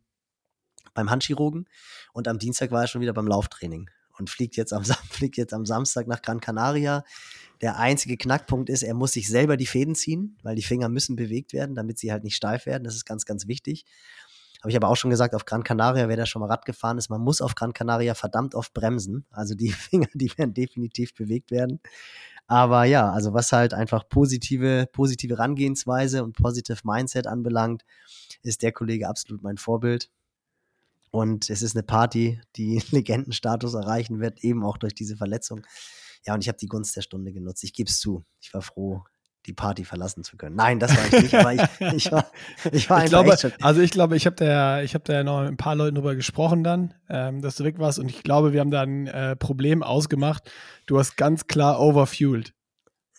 beim 0.94 1.10
Handchirurgen 1.10 1.68
und 2.12 2.28
am 2.28 2.38
Dienstag 2.38 2.70
war 2.70 2.82
er 2.82 2.88
schon 2.88 3.00
wieder 3.00 3.12
beim 3.12 3.26
Lauftraining 3.26 3.90
und 4.18 4.30
fliegt 4.30 4.56
jetzt 4.56 4.72
am, 4.72 4.84
fliegt 5.10 5.36
jetzt 5.36 5.54
am 5.54 5.66
Samstag 5.66 6.06
nach 6.06 6.22
Gran 6.22 6.40
Canaria. 6.40 7.04
Der 7.60 7.78
einzige 7.78 8.16
Knackpunkt 8.16 8.68
ist, 8.68 8.82
er 8.82 8.94
muss 8.94 9.12
sich 9.12 9.28
selber 9.28 9.56
die 9.56 9.66
Fäden 9.66 9.94
ziehen, 9.94 10.36
weil 10.42 10.56
die 10.56 10.62
Finger 10.62 10.88
müssen 10.88 11.14
bewegt 11.14 11.52
werden, 11.52 11.76
damit 11.76 11.98
sie 11.98 12.10
halt 12.10 12.24
nicht 12.24 12.34
steif 12.34 12.66
werden. 12.66 12.82
Das 12.82 12.96
ist 12.96 13.04
ganz, 13.04 13.24
ganz 13.24 13.46
wichtig. 13.46 13.84
Habe 14.62 14.70
ich 14.70 14.76
aber 14.76 14.88
auch 14.88 14.96
schon 14.96 15.10
gesagt, 15.10 15.34
auf 15.34 15.44
Gran 15.44 15.64
Canaria, 15.64 16.08
wer 16.08 16.16
da 16.16 16.24
schon 16.24 16.40
mal 16.40 16.46
Rad 16.46 16.64
gefahren 16.64 16.96
ist, 16.96 17.10
man 17.10 17.20
muss 17.20 17.40
auf 17.40 17.56
Gran 17.56 17.72
Canaria 17.72 18.14
verdammt 18.14 18.54
oft 18.54 18.72
bremsen. 18.72 19.26
Also 19.30 19.56
die 19.56 19.70
Finger, 19.72 20.06
die 20.14 20.30
werden 20.38 20.54
definitiv 20.54 21.14
bewegt 21.14 21.50
werden. 21.50 21.80
Aber 22.46 22.84
ja, 22.84 23.10
also 23.10 23.34
was 23.34 23.50
halt 23.50 23.74
einfach 23.74 24.08
positive, 24.08 24.88
positive 24.92 25.34
Herangehensweise 25.34 26.22
und 26.22 26.36
positive 26.36 26.78
Mindset 26.84 27.26
anbelangt, 27.26 27.82
ist 28.42 28.62
der 28.62 28.72
Kollege 28.72 29.08
absolut 29.08 29.42
mein 29.42 29.58
Vorbild. 29.58 30.10
Und 31.10 31.50
es 31.50 31.62
ist 31.62 31.74
eine 31.74 31.82
Party, 31.82 32.40
die 32.56 32.80
Legendenstatus 32.90 33.74
erreichen 33.74 34.20
wird, 34.20 34.44
eben 34.44 34.64
auch 34.64 34.78
durch 34.78 34.94
diese 34.94 35.16
Verletzung. 35.16 35.66
Ja, 36.24 36.34
und 36.34 36.40
ich 36.42 36.48
habe 36.48 36.58
die 36.58 36.68
Gunst 36.68 36.94
der 36.94 37.02
Stunde 37.02 37.32
genutzt. 37.32 37.64
Ich 37.64 37.72
gebe 37.72 37.90
es 37.90 37.98
zu. 37.98 38.24
Ich 38.40 38.54
war 38.54 38.62
froh, 38.62 39.02
die 39.46 39.52
Party 39.52 39.84
verlassen 39.84 40.22
zu 40.22 40.36
können. 40.36 40.56
Nein, 40.56 40.78
das 40.78 40.96
war 40.96 41.04
ich 41.06 41.22
nicht, 41.22 41.34
aber 41.34 41.52
ich, 41.52 41.62
ich 41.96 42.12
war, 42.12 42.26
ich 42.70 42.88
war 42.88 43.04
ich 43.04 43.10
glaube, 43.10 43.36
Also 43.60 43.80
ich 43.80 43.90
glaube, 43.90 44.16
ich 44.16 44.26
habe 44.26 44.36
da, 44.36 44.82
ich 44.82 44.94
habe 44.94 45.04
da 45.04 45.14
ja 45.14 45.24
noch 45.24 45.40
mit 45.40 45.50
ein 45.50 45.56
paar 45.56 45.74
Leuten 45.74 45.96
drüber 45.96 46.14
gesprochen 46.14 46.62
dann, 46.62 46.94
ähm, 47.08 47.42
dass 47.42 47.56
du 47.56 47.64
weg 47.64 47.78
warst 47.78 47.98
und 47.98 48.08
ich 48.08 48.22
glaube, 48.22 48.52
wir 48.52 48.60
haben 48.60 48.70
da 48.70 48.82
ein 48.82 49.06
äh, 49.06 49.36
Problem 49.36 49.82
ausgemacht. 49.82 50.50
Du 50.86 50.98
hast 50.98 51.16
ganz 51.16 51.46
klar 51.46 51.80
overfueled. 51.80 52.52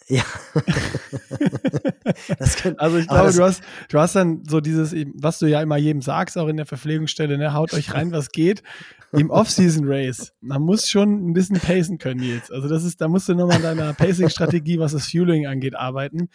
Ja. 0.07 0.23
kann, 2.57 2.77
also 2.77 2.97
ich 2.97 3.07
glaube, 3.07 3.31
du 3.31 3.43
hast, 3.43 3.63
du 3.89 3.99
hast 3.99 4.15
dann 4.15 4.43
so 4.47 4.59
dieses, 4.59 4.93
was 5.15 5.39
du 5.39 5.45
ja 5.45 5.61
immer 5.61 5.77
jedem 5.77 6.01
sagst, 6.01 6.37
auch 6.37 6.47
in 6.47 6.57
der 6.57 6.65
Verpflegungsstelle, 6.65 7.37
ne, 7.37 7.53
haut 7.53 7.73
euch 7.73 7.93
rein, 7.93 8.11
was 8.11 8.29
geht. 8.29 8.63
Im 9.11 9.29
Off-Season-Race, 9.29 10.33
man 10.41 10.63
muss 10.63 10.89
schon 10.89 11.29
ein 11.29 11.33
bisschen 11.33 11.59
pacen 11.59 11.99
können 11.99 12.23
jetzt. 12.23 12.51
Also 12.51 12.67
das 12.67 12.83
ist, 12.83 12.99
da 12.99 13.07
musst 13.07 13.29
du 13.29 13.35
nochmal 13.35 13.57
an 13.57 13.77
deiner 13.77 13.93
Pacing-Strategie, 13.93 14.79
was 14.79 14.93
das 14.93 15.07
Fueling 15.07 15.45
angeht, 15.45 15.75
arbeiten. 15.75 16.29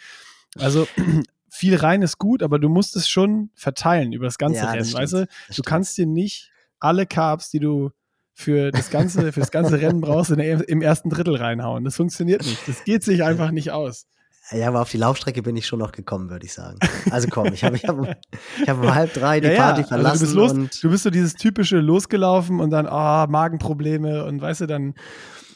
Also 0.57 0.87
viel 1.49 1.75
rein 1.75 2.01
ist 2.01 2.17
gut, 2.17 2.41
aber 2.41 2.57
du 2.57 2.69
musst 2.69 2.95
es 2.95 3.09
schon 3.09 3.49
verteilen 3.53 4.13
über 4.13 4.25
das 4.25 4.37
ganze 4.37 4.61
ja, 4.61 4.71
Rennen, 4.71 4.79
das 4.79 4.93
weißt 4.93 5.13
du? 5.13 5.27
Du 5.55 5.61
kannst 5.61 5.97
dir 5.97 6.05
nicht 6.05 6.51
alle 6.79 7.05
Carbs, 7.05 7.49
die 7.49 7.59
du 7.59 7.91
für 8.39 8.71
das 8.71 8.89
ganze, 8.89 9.31
für 9.33 9.41
das 9.41 9.51
ganze 9.51 9.81
Rennen 9.81 9.99
brauchst, 9.99 10.31
der, 10.31 10.67
im 10.69 10.81
ersten 10.81 11.09
Drittel 11.09 11.35
reinhauen. 11.35 11.83
Das 11.83 11.97
funktioniert 11.97 12.41
nicht. 12.45 12.67
Das 12.67 12.85
geht 12.85 13.03
sich 13.03 13.23
einfach 13.23 13.51
nicht 13.51 13.71
aus. 13.71 14.07
Ja, 14.51 14.69
aber 14.69 14.81
auf 14.81 14.89
die 14.89 14.97
Laufstrecke 14.97 15.43
bin 15.43 15.55
ich 15.57 15.67
schon 15.67 15.77
noch 15.77 15.91
gekommen, 15.91 16.29
würde 16.29 16.45
ich 16.45 16.53
sagen. 16.53 16.79
Also 17.11 17.27
komm, 17.29 17.53
ich 17.53 17.63
habe 17.63 17.75
ich 17.75 17.85
hab, 17.85 17.97
ich 18.01 18.67
hab 18.67 18.81
um 18.81 18.95
halb 18.95 19.13
drei 19.13 19.39
die 19.41 19.49
ja, 19.49 19.55
Party 19.55 19.81
ja. 19.81 19.87
verlassen. 19.87 20.25
Also 20.25 20.25
du, 20.25 20.41
bist 20.41 20.55
los, 20.55 20.79
du 20.81 20.89
bist 20.89 21.03
so 21.03 21.09
dieses 21.09 21.35
typische 21.35 21.77
losgelaufen 21.77 22.59
und 22.59 22.71
dann, 22.71 22.87
oh, 22.87 23.29
Magenprobleme 23.29 24.25
und 24.25 24.41
weißt 24.41 24.61
du, 24.61 24.65
dann 24.65 24.95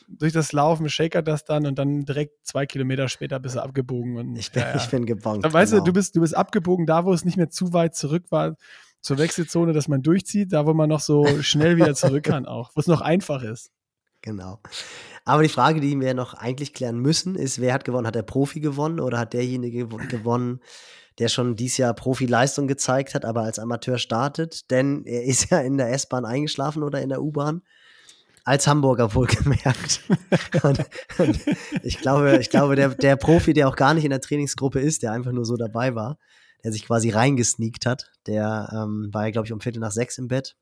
durch 0.08 0.34
das 0.34 0.52
Laufen 0.52 0.90
shakert 0.90 1.28
das 1.28 1.46
dann 1.46 1.66
und 1.66 1.80
dann 1.80 2.06
direkt 2.06 2.46
zwei 2.46 2.66
Kilometer 2.66 3.08
später 3.08 3.40
bist 3.40 3.56
du 3.56 3.64
abgebogen. 3.64 4.18
Und, 4.18 4.36
ich 4.36 4.52
bin, 4.52 4.62
ja, 4.62 4.76
ich 4.76 4.88
bin 4.90 5.06
gebongt. 5.06 5.52
Weißt 5.52 5.72
genau. 5.72 5.86
du, 5.86 5.92
du 5.92 5.94
bist, 5.94 6.16
du 6.16 6.22
bist 6.22 6.36
abgebogen, 6.36 6.86
da 6.86 7.06
wo 7.06 7.14
es 7.14 7.26
nicht 7.26 7.38
mehr 7.38 7.50
zu 7.50 7.74
weit 7.74 7.96
zurück 7.96 8.26
war, 8.30 8.58
zur 9.04 9.18
Wechselzone, 9.18 9.74
dass 9.74 9.88
man 9.88 10.02
durchzieht, 10.02 10.54
da 10.54 10.66
wo 10.66 10.74
man 10.74 10.90
noch 10.90 11.02
so 11.02 11.44
schnell 11.44 11.76
wieder 11.76 11.94
zurück 11.94 12.24
kann 12.24 12.46
auch, 12.46 12.72
wo 12.74 12.80
es 12.80 12.88
noch 12.88 13.02
einfach 13.02 13.44
ist. 13.44 13.70
Genau. 14.22 14.60
Aber 15.26 15.44
die 15.44 15.50
Frage, 15.50 15.82
die 15.82 16.00
wir 16.00 16.14
noch 16.14 16.34
eigentlich 16.34 16.74
klären 16.74 16.98
müssen, 16.98 17.36
ist, 17.36 17.60
wer 17.60 17.74
hat 17.74 17.84
gewonnen? 17.84 18.08
Hat 18.08 18.16
der 18.16 18.24
Profi 18.24 18.62
gewonnen 18.62 19.02
oder 19.02 19.20
hat 19.20 19.34
derjenige 19.34 19.88
gewonnen, 19.88 20.62
der 21.20 21.28
schon 21.28 21.58
dieses 21.58 21.78
Jahr 21.78 21.94
Profi-Leistung 21.94 22.68
gezeigt 22.68 23.14
hat, 23.14 23.26
aber 23.26 23.42
als 23.42 23.60
Amateur 23.60 23.98
startet? 23.98 24.72
Denn 24.72 25.04
er 25.06 25.24
ist 25.24 25.52
ja 25.52 25.60
in 25.60 25.78
der 25.78 25.92
S-Bahn 25.92 26.24
eingeschlafen 26.24 26.84
oder 26.84 27.02
in 27.02 27.10
der 27.10 27.22
U-Bahn. 27.22 27.62
Als 28.46 28.68
Hamburger 28.68 29.14
wohlgemerkt. 29.14 30.02
und, 30.64 30.80
und 31.18 31.40
ich 31.82 32.00
glaube, 32.00 32.38
ich 32.40 32.50
glaube 32.50 32.76
der, 32.76 32.90
der 32.90 33.16
Profi, 33.18 33.54
der 33.54 33.70
auch 33.70 33.76
gar 33.76 33.94
nicht 33.94 34.04
in 34.04 34.10
der 34.10 34.20
Trainingsgruppe 34.22 34.80
ist, 34.80 35.04
der 35.04 35.12
einfach 35.12 35.32
nur 35.32 35.46
so 35.46 35.56
dabei 35.56 35.96
war, 35.96 36.18
der 36.64 36.72
sich 36.72 36.86
quasi 36.86 37.10
reingesneakt 37.10 37.86
hat. 37.86 38.12
Der 38.28 38.70
ähm, 38.72 39.10
war 39.12 39.26
ja, 39.26 39.32
glaube 39.32 39.46
ich, 39.46 39.54
um 39.54 39.62
Viertel 39.62 39.80
nach 39.80 39.92
sechs 39.92 40.18
im 40.18 40.28
Bett. 40.28 40.56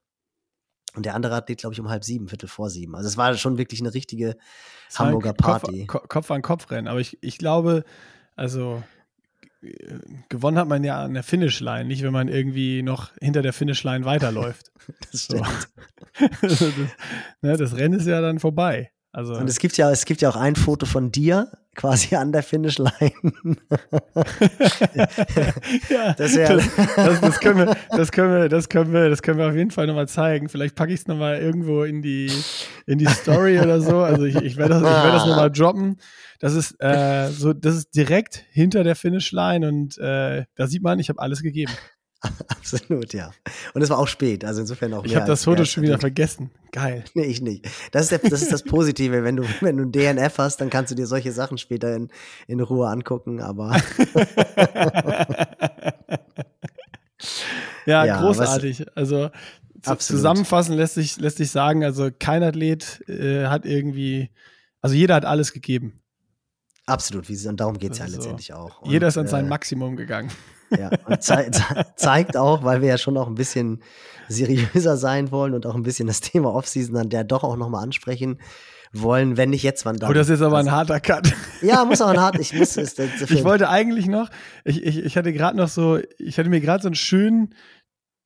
Und 0.93 1.05
der 1.05 1.15
andere 1.15 1.36
Athlet, 1.36 1.60
glaube 1.60 1.74
ich, 1.74 1.79
um 1.79 1.89
halb 1.89 2.03
sieben, 2.03 2.27
Viertel 2.27 2.50
vor 2.50 2.70
sieben. 2.70 2.96
Also 2.96 3.08
es 3.08 3.15
war 3.15 3.34
schon 3.36 3.58
wirklich 3.58 3.79
eine 3.79 3.93
richtige 3.93 4.36
Hamburger 4.96 5.34
Party. 5.34 5.86
Kopf, 5.86 6.08
Kopf 6.10 6.31
an 6.31 6.41
Kopf 6.41 6.70
rennen. 6.70 6.88
Aber 6.88 7.00
ich, 7.00 7.17
ich 7.22 7.38
glaube, 7.38 7.86
also 8.36 8.84
gewonnen 10.29 10.58
hat 10.58 10.67
man 10.67 10.84
ja 10.84 11.03
an 11.03 11.13
der 11.13 11.24
Finishline, 11.24 11.86
nicht 11.86 12.03
wenn 12.03 12.13
man 12.13 12.27
irgendwie 12.27 12.81
noch 12.81 13.12
hinter 13.22 13.41
der 13.41 13.53
Finishline 13.53 14.05
weiterläuft. 14.05 14.72
das 15.12 15.24
stimmt. 15.25 15.48
So. 16.17 16.27
das, 16.41 16.62
ne, 17.41 17.58
das 17.58 17.77
Rennen 17.77 18.00
ist 18.00 18.08
ja 18.08 18.22
dann 18.22 18.39
vorbei. 18.39 18.91
Also 19.13 19.34
und 19.34 19.50
es 19.50 19.60
gibt 19.60 19.75
ja, 19.77 19.91
es 19.91 20.06
gibt 20.06 20.22
ja 20.22 20.30
auch 20.30 20.38
ein 20.38 20.56
Foto 20.56 20.86
von 20.86 21.12
dir, 21.12 21.51
quasi 21.75 22.15
an 22.15 22.32
der 22.32 22.44
Finishline. 22.44 23.12
ja, 25.89 26.13
das, 26.13 26.36
ja 26.36 26.56
das, 26.56 26.75
das, 26.96 27.22
das, 27.22 27.39
können 27.39 27.58
wir, 27.60 27.75
das 27.89 28.12
können 28.12 28.34
wir, 28.34 28.50
das 28.50 28.70
können 28.70 28.94
wir, 28.94 29.10
das 29.10 29.22
können 29.22 29.38
wir 29.39 29.48
auf 29.48 29.56
jeden 29.56 29.72
Fall 29.72 29.88
nochmal 29.88 30.08
zeigen. 30.08 30.50
Vielleicht 30.50 30.75
packe 30.75 30.94
ich 30.94 31.01
es 31.01 31.08
nochmal 31.08 31.39
irgendwo 31.39 31.84
in 31.84 32.01
die, 32.01 32.32
in 32.86 32.98
die 32.98 33.08
Story 33.08 33.60
oder 33.60 33.82
so. 33.82 34.00
Also 34.00 34.24
ich, 34.25 34.36
ich 34.36 34.58
werde 34.58 34.75
das, 34.75 34.82
ich 34.82 34.89
werde 34.89 35.12
das 35.12 35.25
nochmal 35.25 35.51
droppen. 35.51 35.98
Das 36.39 36.56
ist 36.56 36.75
äh, 36.80 37.30
so, 37.30 37.53
das 37.53 37.75
ist 37.75 37.96
direkt 37.96 38.44
hinter 38.51 38.84
der 38.84 38.96
Finishline 38.96 39.68
und 39.68 39.98
äh, 39.98 40.46
da 40.56 40.68
sieht 40.68 40.84
man, 40.84 41.00
ich 41.00 41.10
habe 41.10 41.20
alles 41.20 41.41
gegeben. 41.41 41.74
Absolut, 42.47 43.13
ja. 43.13 43.31
Und 43.73 43.81
es 43.81 43.89
war 43.89 43.97
auch 43.97 44.07
spät, 44.07 44.45
also 44.45 44.61
insofern 44.61 44.93
auch. 44.93 45.03
Ich 45.05 45.15
habe 45.15 45.25
das 45.25 45.43
Foto 45.43 45.65
schon 45.65 45.81
wieder 45.83 45.97
vergessen. 45.97 46.51
Geil. 46.71 47.03
Nee, 47.15 47.23
ich 47.23 47.41
nicht. 47.41 47.67
Das 47.91 48.03
ist, 48.03 48.11
der, 48.11 48.19
das 48.19 48.43
ist 48.43 48.51
das 48.51 48.63
Positive. 48.63 49.23
wenn 49.23 49.37
du, 49.37 49.43
wenn 49.61 49.77
du 49.77 49.83
ein 49.83 49.91
DNF 49.91 50.37
hast, 50.37 50.61
dann 50.61 50.69
kannst 50.69 50.91
du 50.91 50.95
dir 50.95 51.07
solche 51.07 51.31
Sachen 51.31 51.57
später 51.57 51.95
in, 51.95 52.09
in 52.47 52.59
Ruhe 52.59 52.87
angucken, 52.89 53.41
aber. 53.41 53.71
ja, 57.87 58.05
ja, 58.05 58.21
großartig. 58.21 58.81
Was, 58.81 58.87
also 58.95 59.31
absolut. 59.83 60.19
zusammenfassen 60.19 60.75
lässt 60.75 60.93
sich, 60.95 61.17
lässt 61.19 61.37
sich 61.37 61.49
sagen, 61.49 61.83
also 61.83 62.09
kein 62.17 62.43
Athlet 62.43 63.01
äh, 63.09 63.47
hat 63.47 63.65
irgendwie, 63.65 64.29
also 64.81 64.95
jeder 64.95 65.15
hat 65.15 65.25
alles 65.25 65.53
gegeben. 65.53 66.01
Absolut, 66.85 67.29
und 67.29 67.59
darum 67.59 67.77
geht 67.77 67.93
es 67.93 67.97
ja 67.99 68.05
letztendlich 68.05 68.47
so. 68.47 68.53
auch. 68.55 68.81
Und, 68.81 68.91
jeder 68.91 69.07
ist 69.07 69.17
an 69.17 69.27
sein 69.27 69.45
äh, 69.45 69.49
Maximum 69.49 69.95
gegangen. 69.95 70.31
Ja, 70.77 70.89
und 71.05 71.21
ze 71.21 71.51
zeigt 71.95 72.37
auch, 72.37 72.63
weil 72.63 72.81
wir 72.81 72.89
ja 72.89 72.97
schon 72.97 73.17
auch 73.17 73.27
ein 73.27 73.35
bisschen 73.35 73.81
seriöser 74.27 74.97
sein 74.97 75.31
wollen 75.31 75.53
und 75.53 75.65
auch 75.65 75.75
ein 75.75 75.83
bisschen 75.83 76.07
das 76.07 76.21
Thema 76.21 76.53
Offseason 76.53 76.95
dann 76.95 77.09
der 77.09 77.23
doch 77.23 77.43
auch 77.43 77.57
nochmal 77.57 77.83
ansprechen 77.83 78.39
wollen, 78.93 79.37
wenn 79.37 79.51
nicht 79.51 79.63
jetzt, 79.63 79.85
wann 79.85 79.97
dann. 79.97 80.09
Oh, 80.09 80.13
das 80.13 80.29
ist 80.29 80.41
aber 80.41 80.57
ein 80.57 80.71
harter 80.71 80.99
Cut. 80.99 81.33
Ja, 81.61 81.85
muss 81.85 82.01
auch 82.01 82.09
ein 82.09 82.19
hart. 82.19 82.39
Ich 82.39 82.53
muss 82.53 82.75
es. 82.75 82.97
Ich 82.97 83.43
wollte 83.43 83.69
eigentlich 83.69 84.07
noch, 84.07 84.29
ich, 84.65 84.83
ich, 84.83 84.99
ich 84.99 85.17
hatte 85.17 85.31
gerade 85.31 85.55
noch 85.55 85.69
so, 85.69 85.99
ich 86.17 86.37
hatte 86.37 86.49
mir 86.49 86.59
gerade 86.59 86.83
so 86.83 86.89
ein 86.89 86.95
schön, 86.95 87.53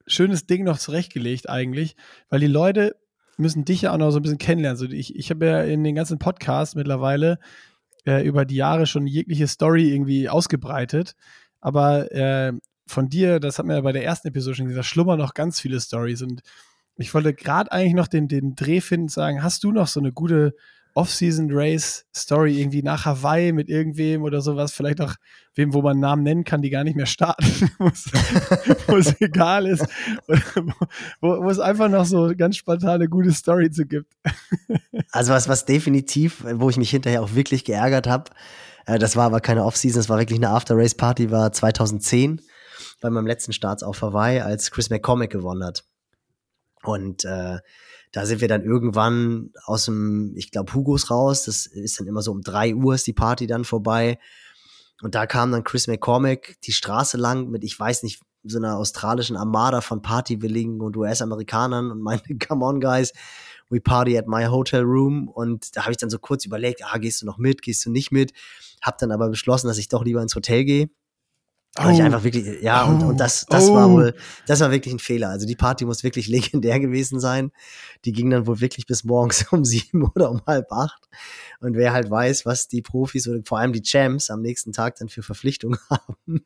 schönes 0.08 0.48
Ding 0.48 0.64
noch 0.64 0.78
zurechtgelegt 0.78 1.50
eigentlich, 1.50 1.96
weil 2.30 2.40
die 2.40 2.48
Leute 2.48 2.96
müssen 3.38 3.66
dich 3.66 3.84
ja 3.84 3.94
auch 3.94 3.98
noch 3.98 4.12
so 4.12 4.20
ein 4.20 4.22
bisschen 4.24 4.38
kennenlernen. 4.38 4.78
So, 4.78 4.86
ich, 4.86 5.16
ich 5.16 5.30
habe 5.30 5.46
ja 5.46 5.62
in 5.64 5.84
den 5.84 5.96
ganzen 5.96 6.20
Podcasts 6.20 6.76
mittlerweile 6.76 7.40
äh, 8.06 8.26
über 8.26 8.46
die 8.46 8.56
Jahre 8.56 8.86
schon 8.86 9.08
jegliche 9.08 9.48
Story 9.48 9.92
irgendwie 9.94 10.30
ausgebreitet. 10.30 11.16
Aber 11.66 12.12
äh, 12.12 12.54
von 12.86 13.10
dir, 13.10 13.40
das 13.40 13.58
hat 13.58 13.66
mir 13.66 13.74
ja 13.74 13.82
bei 13.82 13.92
der 13.92 14.06
ersten 14.06 14.28
Episode 14.28 14.56
schon 14.56 14.68
gesagt, 14.68 14.86
schlummern 14.86 15.18
noch 15.18 15.34
ganz 15.34 15.60
viele 15.60 15.82
Stories. 15.82 16.22
Und 16.22 16.44
ich 16.96 17.12
wollte 17.16 17.34
gerade 17.34 17.72
eigentlich 17.72 17.96
noch 17.96 18.08
den, 18.08 18.28
den 18.28 18.54
Dreh 18.54 18.82
finden, 18.82 19.08
sagen, 19.08 19.42
hast 19.42 19.64
du 19.64 19.72
noch 19.72 19.88
so 19.88 20.00
eine 20.00 20.12
gute 20.12 20.54
Off-Season-Race-Story 20.94 22.62
irgendwie 22.62 22.84
nach 22.84 23.06
Hawaii 23.06 23.52
mit 23.52 23.68
irgendwem 23.68 24.22
oder 24.22 24.42
sowas, 24.42 24.74
vielleicht 24.74 25.02
auch 25.02 25.16
wem, 25.56 25.74
wo 25.74 25.82
man 25.82 26.00
Namen 26.00 26.22
nennen 26.22 26.44
kann, 26.44 26.62
die 26.62 26.70
gar 26.70 26.84
nicht 26.84 26.96
mehr 26.96 27.08
starten, 27.08 27.72
wo 27.80 28.96
es 28.96 29.20
egal 29.20 29.66
ist, 29.66 29.88
wo, 31.20 31.44
wo, 31.44 31.50
es 31.50 31.60
einfach 31.60 31.90
noch 31.90 32.06
so 32.06 32.32
ganz 32.38 32.58
spontane 32.58 33.10
gute 33.10 33.32
Story 33.34 33.72
zu 33.72 33.88
gibt. 33.88 34.14
also 35.12 35.34
was, 35.34 35.50
was 35.50 35.66
definitiv, 35.66 36.46
wo 36.46 36.70
ich 36.70 36.78
mich 36.78 36.92
hinterher 36.92 37.24
auch 37.24 37.34
wirklich 37.34 37.66
geärgert 37.66 38.06
habe, 38.06 38.30
das 38.86 39.16
war 39.16 39.26
aber 39.26 39.40
keine 39.40 39.64
Off-Season, 39.64 40.00
das 40.00 40.10
war 40.10 40.20
wirklich 40.20 40.40
eine 40.40 40.50
After-Race-Party, 40.50 41.32
war 41.32 41.52
2010 41.52 42.42
bei 43.02 43.10
meinem 43.10 43.28
letzten 43.28 43.54
Start 43.54 43.84
auf 43.84 44.02
Hawaii, 44.02 44.40
als 44.42 44.72
Chris 44.72 44.90
McCormick 44.90 45.32
gewonnen 45.32 45.64
hat. 45.64 45.84
Und 46.84 47.26
äh, 47.26 47.58
da 48.12 48.26
sind 48.26 48.42
wir 48.42 48.48
dann 48.48 48.64
irgendwann 48.64 49.52
aus 49.66 49.86
dem, 49.86 50.34
ich 50.38 50.52
glaube, 50.52 50.74
Hugos 50.74 51.12
raus. 51.12 51.44
Das 51.46 51.66
ist 51.66 52.00
dann 52.00 52.08
immer 52.08 52.22
so 52.22 52.32
um 52.32 52.42
drei 52.42 52.74
Uhr 52.74 52.96
ist 52.96 53.08
die 53.08 53.14
Party 53.14 53.48
dann 53.48 53.66
vorbei. 53.66 54.20
Und 55.02 55.16
da 55.16 55.26
kam 55.26 55.52
dann 55.52 55.64
Chris 55.64 55.88
McCormick 55.88 56.58
die 56.62 56.72
Straße 56.72 57.18
lang 57.18 57.50
mit, 57.50 57.64
ich 57.64 57.78
weiß 57.78 58.04
nicht, 58.04 58.22
so 58.44 58.58
einer 58.58 58.78
australischen 58.78 59.36
Armada 59.36 59.82
von 59.82 60.02
Partywilligen 60.02 60.80
und 60.80 60.96
US-Amerikanern 60.96 61.92
und 61.92 62.02
meinte, 62.02 62.38
come 62.48 62.64
on, 62.64 62.80
guys, 62.80 63.12
we 63.70 63.80
party 63.80 64.18
at 64.18 64.28
my 64.28 64.46
hotel 64.46 64.82
room. 64.82 65.28
Und 65.28 65.76
da 65.76 65.84
habe 65.84 65.92
ich 65.92 65.98
dann 65.98 66.10
so 66.10 66.20
kurz 66.20 66.46
überlegt, 66.46 66.82
ah, 66.84 66.98
gehst 66.98 67.22
du 67.22 67.26
noch 67.26 67.38
mit, 67.38 67.62
gehst 67.62 67.86
du 67.86 67.92
nicht 67.92 68.12
mit? 68.12 68.34
Hab 68.82 68.98
dann 68.98 69.12
aber 69.12 69.30
beschlossen, 69.30 69.68
dass 69.68 69.78
ich 69.78 69.90
doch 69.90 70.04
lieber 70.04 70.22
ins 70.22 70.36
Hotel 70.36 70.66
gehe. 70.66 70.90
Weil 71.78 71.88
oh. 71.88 71.94
ich 71.94 72.02
einfach 72.02 72.24
wirklich, 72.24 72.62
ja, 72.62 72.86
oh. 72.86 72.90
und, 72.90 73.04
und 73.04 73.20
das, 73.20 73.46
das 73.48 73.68
oh. 73.68 73.76
war 73.76 73.92
wohl, 73.92 74.16
das 74.48 74.62
war 74.62 74.72
wirklich 74.72 74.94
ein 74.94 75.00
Fehler. 75.00 75.30
Also 75.30 75.46
die 75.46 75.58
Party 75.58 75.84
muss 75.86 76.04
wirklich 76.04 76.28
legendär 76.30 76.80
gewesen 76.80 77.20
sein. 77.20 77.52
Die 78.06 78.14
ging 78.14 78.30
dann 78.30 78.48
wohl 78.48 78.62
wirklich 78.62 78.86
bis 78.86 79.04
morgens 79.04 79.46
um 79.52 79.66
sieben 79.66 80.04
oder 80.16 80.32
um 80.32 80.42
halb 80.48 80.72
acht. 80.72 81.10
Und 81.60 81.76
wer 81.76 81.94
halt 81.94 82.10
weiß, 82.10 82.46
was 82.46 82.68
die 82.68 82.82
Profis 82.82 83.28
oder 83.28 83.40
vor 83.46 83.60
allem 83.60 83.74
die 83.74 83.82
Champs 83.82 84.30
am 84.30 84.42
nächsten 84.42 84.72
Tag 84.72 84.96
dann 84.98 85.10
für 85.10 85.24
Verpflichtungen 85.24 85.80
haben, 85.90 86.46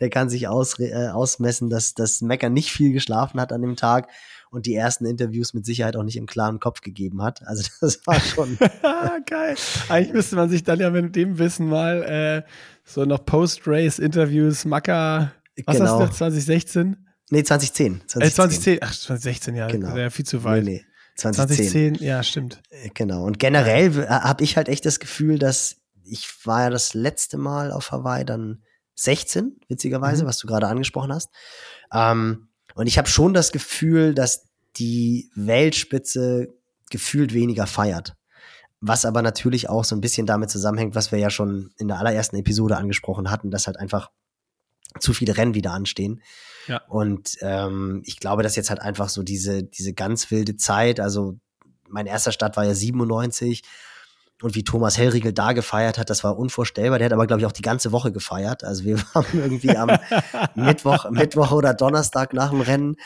der 0.00 0.10
kann 0.10 0.28
sich 0.28 0.48
aus, 0.48 0.78
äh, 0.78 1.08
ausmessen, 1.08 1.70
dass 1.70 1.94
das 1.94 2.20
Mecker 2.20 2.48
nicht 2.48 2.70
viel 2.70 2.92
geschlafen 2.92 3.40
hat 3.40 3.52
an 3.52 3.62
dem 3.62 3.76
Tag 3.76 4.08
und 4.50 4.66
die 4.66 4.74
ersten 4.74 5.04
Interviews 5.04 5.54
mit 5.54 5.66
Sicherheit 5.66 5.96
auch 5.96 6.02
nicht 6.02 6.16
im 6.16 6.26
klaren 6.26 6.60
Kopf 6.60 6.80
gegeben 6.80 7.22
hat. 7.22 7.46
Also 7.46 7.68
das 7.80 8.06
war 8.06 8.20
schon. 8.20 8.58
Geil. 9.26 9.56
Eigentlich 9.88 10.12
müsste 10.14 10.36
man 10.36 10.48
sich 10.48 10.64
dann 10.64 10.80
ja 10.80 10.90
mit 10.90 11.14
dem 11.16 11.38
Wissen 11.38 11.68
mal 11.68 12.02
äh, 12.02 12.50
so 12.84 13.04
noch 13.04 13.24
Post-Race-Interviews, 13.24 14.64
Macker, 14.64 15.32
was 15.66 15.76
genau. 15.76 16.00
hast 16.00 16.12
du 16.12 16.16
2016? 16.16 16.96
Nee, 17.30 17.42
2010. 17.42 18.02
2010. 18.06 18.22
Äh, 18.22 18.30
2010, 18.30 18.78
ach, 18.80 18.92
2016, 18.92 19.54
ja, 19.54 19.66
genau. 19.66 19.96
ja 19.96 20.08
viel 20.08 20.24
zu 20.24 20.44
weit. 20.44 20.64
Nee, 20.64 20.70
nee. 20.70 20.84
2010. 21.18 21.94
2010, 21.94 22.06
ja, 22.06 22.22
stimmt. 22.22 22.62
Äh, 22.70 22.90
genau. 22.94 23.24
Und 23.24 23.38
generell 23.38 23.98
äh, 23.98 24.06
habe 24.06 24.44
ich 24.44 24.56
halt 24.56 24.68
echt 24.68 24.86
das 24.86 25.00
Gefühl, 25.00 25.38
dass 25.38 25.76
ich 26.04 26.46
war 26.46 26.62
ja 26.62 26.70
das 26.70 26.94
letzte 26.94 27.36
Mal 27.36 27.70
auf 27.70 27.90
Hawaii 27.90 28.24
dann 28.24 28.62
16, 28.94 29.60
witzigerweise, 29.68 30.24
mhm. 30.24 30.28
was 30.28 30.38
du 30.38 30.46
gerade 30.46 30.68
angesprochen 30.68 31.12
hast. 31.12 31.30
Ähm, 31.92 32.48
und 32.74 32.86
ich 32.86 32.96
habe 32.98 33.08
schon 33.08 33.34
das 33.34 33.52
Gefühl, 33.52 34.14
dass 34.14 34.46
die 34.76 35.30
Weltspitze 35.34 36.54
gefühlt 36.90 37.34
weniger 37.34 37.66
feiert. 37.66 38.14
was 38.80 39.04
aber 39.04 39.22
natürlich 39.22 39.68
auch 39.68 39.82
so 39.82 39.96
ein 39.96 40.00
bisschen 40.00 40.24
damit 40.24 40.50
zusammenhängt, 40.50 40.94
was 40.94 41.10
wir 41.10 41.18
ja 41.18 41.30
schon 41.30 41.72
in 41.78 41.88
der 41.88 41.98
allerersten 41.98 42.36
Episode 42.36 42.76
angesprochen 42.76 43.28
hatten, 43.28 43.50
dass 43.50 43.66
halt 43.66 43.76
einfach 43.76 44.12
zu 45.00 45.12
viele 45.12 45.36
Rennen 45.36 45.54
wieder 45.54 45.72
anstehen. 45.72 46.22
Ja. 46.68 46.82
Und 46.88 47.36
ähm, 47.40 48.02
ich 48.04 48.20
glaube, 48.20 48.42
dass 48.42 48.56
jetzt 48.56 48.70
halt 48.70 48.80
einfach 48.80 49.08
so 49.08 49.22
diese, 49.22 49.64
diese 49.64 49.94
ganz 49.94 50.30
wilde 50.30 50.56
Zeit, 50.56 51.00
also 51.00 51.38
mein 51.88 52.06
erster 52.06 52.32
Start 52.32 52.56
war 52.56 52.64
ja 52.64 52.74
97 52.74 53.62
und 54.42 54.54
wie 54.54 54.62
Thomas 54.62 54.96
Hellriegel 54.96 55.32
da 55.32 55.52
gefeiert 55.52 55.98
hat, 55.98 56.10
das 56.10 56.22
war 56.22 56.38
unvorstellbar. 56.38 56.98
Der 56.98 57.06
hat 57.06 57.12
aber, 57.12 57.26
glaube 57.26 57.40
ich, 57.40 57.46
auch 57.46 57.52
die 57.52 57.62
ganze 57.62 57.90
Woche 57.90 58.12
gefeiert. 58.12 58.62
Also 58.62 58.84
wir 58.84 58.98
waren 59.14 59.26
irgendwie 59.32 59.76
am 59.76 59.90
Mittwoch, 60.54 61.10
Mittwoch 61.10 61.50
oder 61.50 61.74
Donnerstag 61.74 62.32
nach 62.32 62.50
dem 62.50 62.60
Rennen 62.60 62.96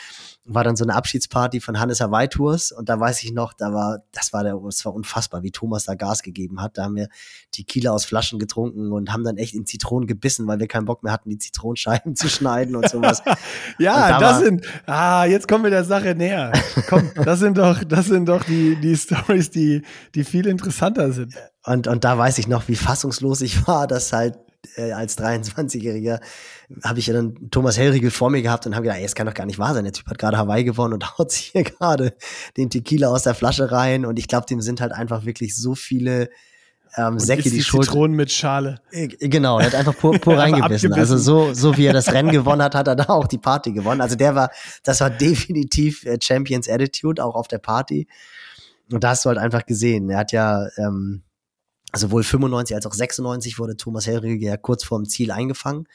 war 0.45 0.63
dann 0.63 0.75
so 0.75 0.83
eine 0.83 0.95
Abschiedsparty 0.95 1.61
von 1.61 1.79
Hannes 1.79 2.01
Hawaii 2.01 2.27
Tours 2.27 2.71
und 2.71 2.89
da 2.89 2.99
weiß 2.99 3.23
ich 3.23 3.31
noch, 3.31 3.53
da 3.53 3.73
war, 3.73 3.99
das 4.11 4.33
war 4.33 4.43
der, 4.43 4.59
das 4.65 4.83
war 4.83 4.93
unfassbar, 4.93 5.41
wie 5.41 5.51
Thomas 5.51 5.85
da 5.85 5.95
Gas 5.95 6.21
gegeben 6.21 6.61
hat. 6.61 6.77
Da 6.77 6.83
haben 6.83 6.95
wir 6.95 7.07
Tequila 7.51 7.91
aus 7.91 8.03
Flaschen 8.03 8.39
getrunken 8.39 8.91
und 8.91 9.13
haben 9.13 9.23
dann 9.23 9.37
echt 9.37 9.53
in 9.53 9.65
Zitronen 9.65 10.05
gebissen, 10.05 10.45
weil 10.47 10.59
wir 10.59 10.67
keinen 10.67 10.85
Bock 10.85 11.01
mehr 11.01 11.13
hatten, 11.13 11.29
die 11.29 11.37
Zitronenscheiben 11.37 12.15
zu 12.17 12.27
schneiden 12.27 12.75
und 12.75 12.89
sowas. 12.89 13.21
ja, 13.79 14.09
da 14.09 14.19
das 14.19 14.39
sind, 14.39 14.65
ah, 14.85 15.25
jetzt 15.25 15.47
kommen 15.47 15.63
wir 15.63 15.71
der 15.71 15.85
Sache 15.85 16.13
näher. 16.13 16.51
Komm, 16.89 17.09
das 17.23 17.39
sind 17.39 17.57
doch, 17.57 17.83
das 17.83 18.07
sind 18.07 18.27
doch 18.27 18.43
die, 18.43 18.75
die 18.75 18.97
Stories, 18.97 19.49
die, 19.49 19.83
die 20.13 20.25
viel 20.25 20.47
interessanter 20.47 21.13
sind. 21.13 21.35
Und, 21.65 21.87
und 21.87 22.03
da 22.03 22.17
weiß 22.17 22.37
ich 22.39 22.47
noch, 22.47 22.67
wie 22.67 22.75
fassungslos 22.75 23.39
ich 23.41 23.65
war, 23.65 23.87
dass 23.87 24.11
halt 24.11 24.37
äh, 24.75 24.91
als 24.91 25.17
23-Jähriger 25.17 26.19
habe 26.83 26.99
ich 26.99 27.07
ja 27.07 27.13
dann 27.13 27.49
Thomas 27.51 27.77
Hellriegel 27.77 28.11
vor 28.11 28.29
mir 28.29 28.41
gehabt 28.41 28.65
und 28.65 28.75
habe 28.75 28.83
gedacht, 28.83 28.97
ey, 28.97 29.03
das 29.03 29.15
kann 29.15 29.27
doch 29.27 29.33
gar 29.33 29.45
nicht 29.45 29.59
wahr 29.59 29.73
sein. 29.73 29.83
Der 29.83 29.93
Typ 29.93 30.07
hat 30.07 30.17
gerade 30.17 30.37
Hawaii 30.37 30.63
gewonnen 30.63 30.93
und 30.93 31.17
haut 31.17 31.31
sich 31.31 31.51
hier 31.53 31.63
gerade 31.63 32.13
den 32.57 32.69
Tequila 32.69 33.09
aus 33.09 33.23
der 33.23 33.35
Flasche 33.35 33.71
rein. 33.71 34.05
Und 34.05 34.19
ich 34.19 34.27
glaube, 34.27 34.45
dem 34.47 34.61
sind 34.61 34.81
halt 34.81 34.91
einfach 34.91 35.25
wirklich 35.25 35.55
so 35.55 35.75
viele 35.75 36.29
ähm, 36.95 37.19
Säcke 37.19 37.43
die, 37.43 37.49
die 37.49 37.63
Schuld. 37.63 37.85
Zitronen 37.85 38.15
mit 38.15 38.31
Schale. 38.31 38.81
Äh, 38.91 39.07
genau, 39.07 39.59
er 39.59 39.67
hat 39.67 39.75
einfach 39.75 39.97
pur, 39.97 40.17
pur 40.19 40.37
reingebissen. 40.37 40.93
Also 40.93 41.17
so, 41.17 41.53
so 41.53 41.77
wie 41.77 41.85
er 41.85 41.93
das 41.93 42.13
Rennen 42.13 42.31
gewonnen 42.31 42.61
hat, 42.61 42.75
hat 42.75 42.87
er 42.87 42.95
da 42.95 43.05
auch 43.09 43.27
die 43.27 43.37
Party 43.37 43.71
gewonnen. 43.71 44.01
Also 44.01 44.15
der 44.15 44.35
war, 44.35 44.51
das 44.83 45.01
war 45.01 45.09
definitiv 45.09 46.05
äh, 46.05 46.17
Champions 46.21 46.69
Attitude, 46.69 47.23
auch 47.23 47.35
auf 47.35 47.47
der 47.47 47.59
Party. 47.59 48.07
Und 48.91 49.03
da 49.03 49.09
hast 49.09 49.25
du 49.25 49.29
halt 49.29 49.39
einfach 49.39 49.65
gesehen. 49.65 50.09
Er 50.09 50.19
hat 50.19 50.31
ja 50.31 50.67
ähm, 50.77 51.23
sowohl 51.95 52.23
95 52.23 52.75
als 52.75 52.85
auch 52.85 52.93
96 52.93 53.59
wurde 53.59 53.77
Thomas 53.77 54.07
Hellriegel 54.07 54.47
ja 54.47 54.57
kurz 54.57 54.83
vorm 54.83 55.05
Ziel 55.05 55.31
eingefangen. 55.31 55.87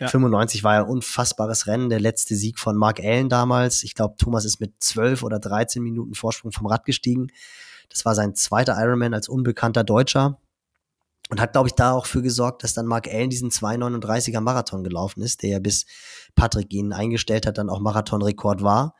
Ja. 0.00 0.08
95 0.08 0.64
war 0.64 0.74
ja 0.74 0.82
ein 0.82 0.88
unfassbares 0.88 1.66
Rennen, 1.66 1.88
der 1.88 2.00
letzte 2.00 2.34
Sieg 2.34 2.58
von 2.58 2.76
Mark 2.76 3.00
Allen 3.00 3.28
damals. 3.28 3.84
Ich 3.84 3.94
glaube, 3.94 4.16
Thomas 4.16 4.44
ist 4.44 4.60
mit 4.60 4.74
12 4.80 5.22
oder 5.22 5.38
13 5.38 5.82
Minuten 5.82 6.14
Vorsprung 6.14 6.50
vom 6.50 6.66
Rad 6.66 6.84
gestiegen. 6.84 7.28
Das 7.88 8.04
war 8.04 8.14
sein 8.14 8.34
zweiter 8.34 8.76
Ironman 8.78 9.14
als 9.14 9.28
unbekannter 9.28 9.84
Deutscher 9.84 10.40
und 11.30 11.40
hat, 11.40 11.52
glaube 11.52 11.68
ich, 11.68 11.74
da 11.74 11.92
auch 11.92 12.06
für 12.06 12.22
gesorgt, 12.22 12.64
dass 12.64 12.74
dann 12.74 12.86
Mark 12.86 13.06
Allen 13.08 13.30
diesen 13.30 13.50
2,39er 13.50 14.40
Marathon 14.40 14.82
gelaufen 14.82 15.22
ist, 15.22 15.42
der 15.42 15.50
ja 15.50 15.58
bis 15.60 15.86
Patrick 16.34 16.72
ihn 16.72 16.92
eingestellt 16.92 17.46
hat, 17.46 17.58
dann 17.58 17.70
auch 17.70 17.80
Marathonrekord 17.80 18.62
war 18.62 18.94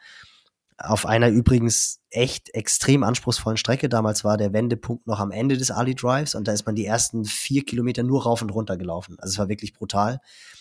auf 0.76 1.06
einer 1.06 1.28
übrigens 1.28 2.00
echt 2.10 2.52
extrem 2.54 3.04
anspruchsvollen 3.04 3.56
Strecke. 3.56 3.88
Damals 3.88 4.24
war 4.24 4.36
der 4.36 4.52
Wendepunkt 4.52 5.06
noch 5.06 5.20
am 5.20 5.30
Ende 5.30 5.56
des 5.56 5.70
Ali 5.70 5.94
Drives 5.94 6.34
und 6.34 6.48
da 6.48 6.52
ist 6.52 6.66
man 6.66 6.74
die 6.74 6.84
ersten 6.84 7.24
vier 7.24 7.64
Kilometer 7.64 8.02
nur 8.02 8.24
rauf 8.24 8.42
und 8.42 8.50
runter 8.50 8.76
gelaufen. 8.76 9.16
Also 9.18 9.32
es 9.32 9.38
war 9.38 9.48
wirklich 9.48 9.72
brutal. 9.72 10.20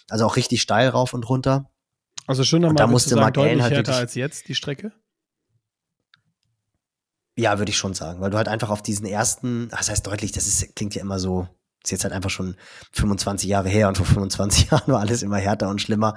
Also 0.09 0.25
auch 0.25 0.35
richtig 0.35 0.61
steil 0.61 0.89
rauf 0.89 1.13
und 1.13 1.27
runter. 1.27 1.69
Also 2.27 2.43
schon 2.43 2.61
nochmal, 2.61 2.75
da 2.75 2.87
musste 2.87 3.09
sagen, 3.09 3.21
Mark 3.21 3.33
deutlich 3.33 3.61
halt 3.61 3.73
härter 3.73 3.95
als 3.95 4.15
jetzt 4.15 4.47
die 4.47 4.55
Strecke? 4.55 4.93
Ja, 7.35 7.57
würde 7.57 7.71
ich 7.71 7.77
schon 7.77 7.95
sagen, 7.95 8.21
weil 8.21 8.29
du 8.29 8.37
halt 8.37 8.47
einfach 8.47 8.69
auf 8.69 8.83
diesen 8.83 9.07
ersten, 9.07 9.69
das 9.69 9.89
heißt 9.89 10.05
deutlich, 10.05 10.31
das 10.31 10.45
ist, 10.45 10.75
klingt 10.75 10.93
ja 10.93 11.01
immer 11.01 11.17
so, 11.17 11.47
ist 11.83 11.91
jetzt 11.91 12.03
halt 12.03 12.13
einfach 12.13 12.29
schon 12.29 12.55
25 12.91 13.49
Jahre 13.49 13.69
her 13.69 13.87
und 13.87 13.97
vor 13.97 14.05
25 14.05 14.69
Jahren 14.71 14.91
war 14.91 14.99
alles 14.99 15.23
immer 15.23 15.37
härter 15.37 15.69
und 15.69 15.81
schlimmer. 15.81 16.15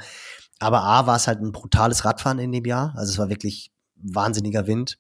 Aber 0.59 0.83
A 0.83 1.07
war 1.07 1.17
es 1.17 1.27
halt 1.27 1.41
ein 1.41 1.53
brutales 1.53 2.05
Radfahren 2.05 2.39
in 2.39 2.53
dem 2.53 2.65
Jahr. 2.65 2.95
Also 2.97 3.13
es 3.13 3.19
war 3.19 3.31
wirklich 3.31 3.73
wahnsinniger 3.97 4.67
Wind. 4.67 4.99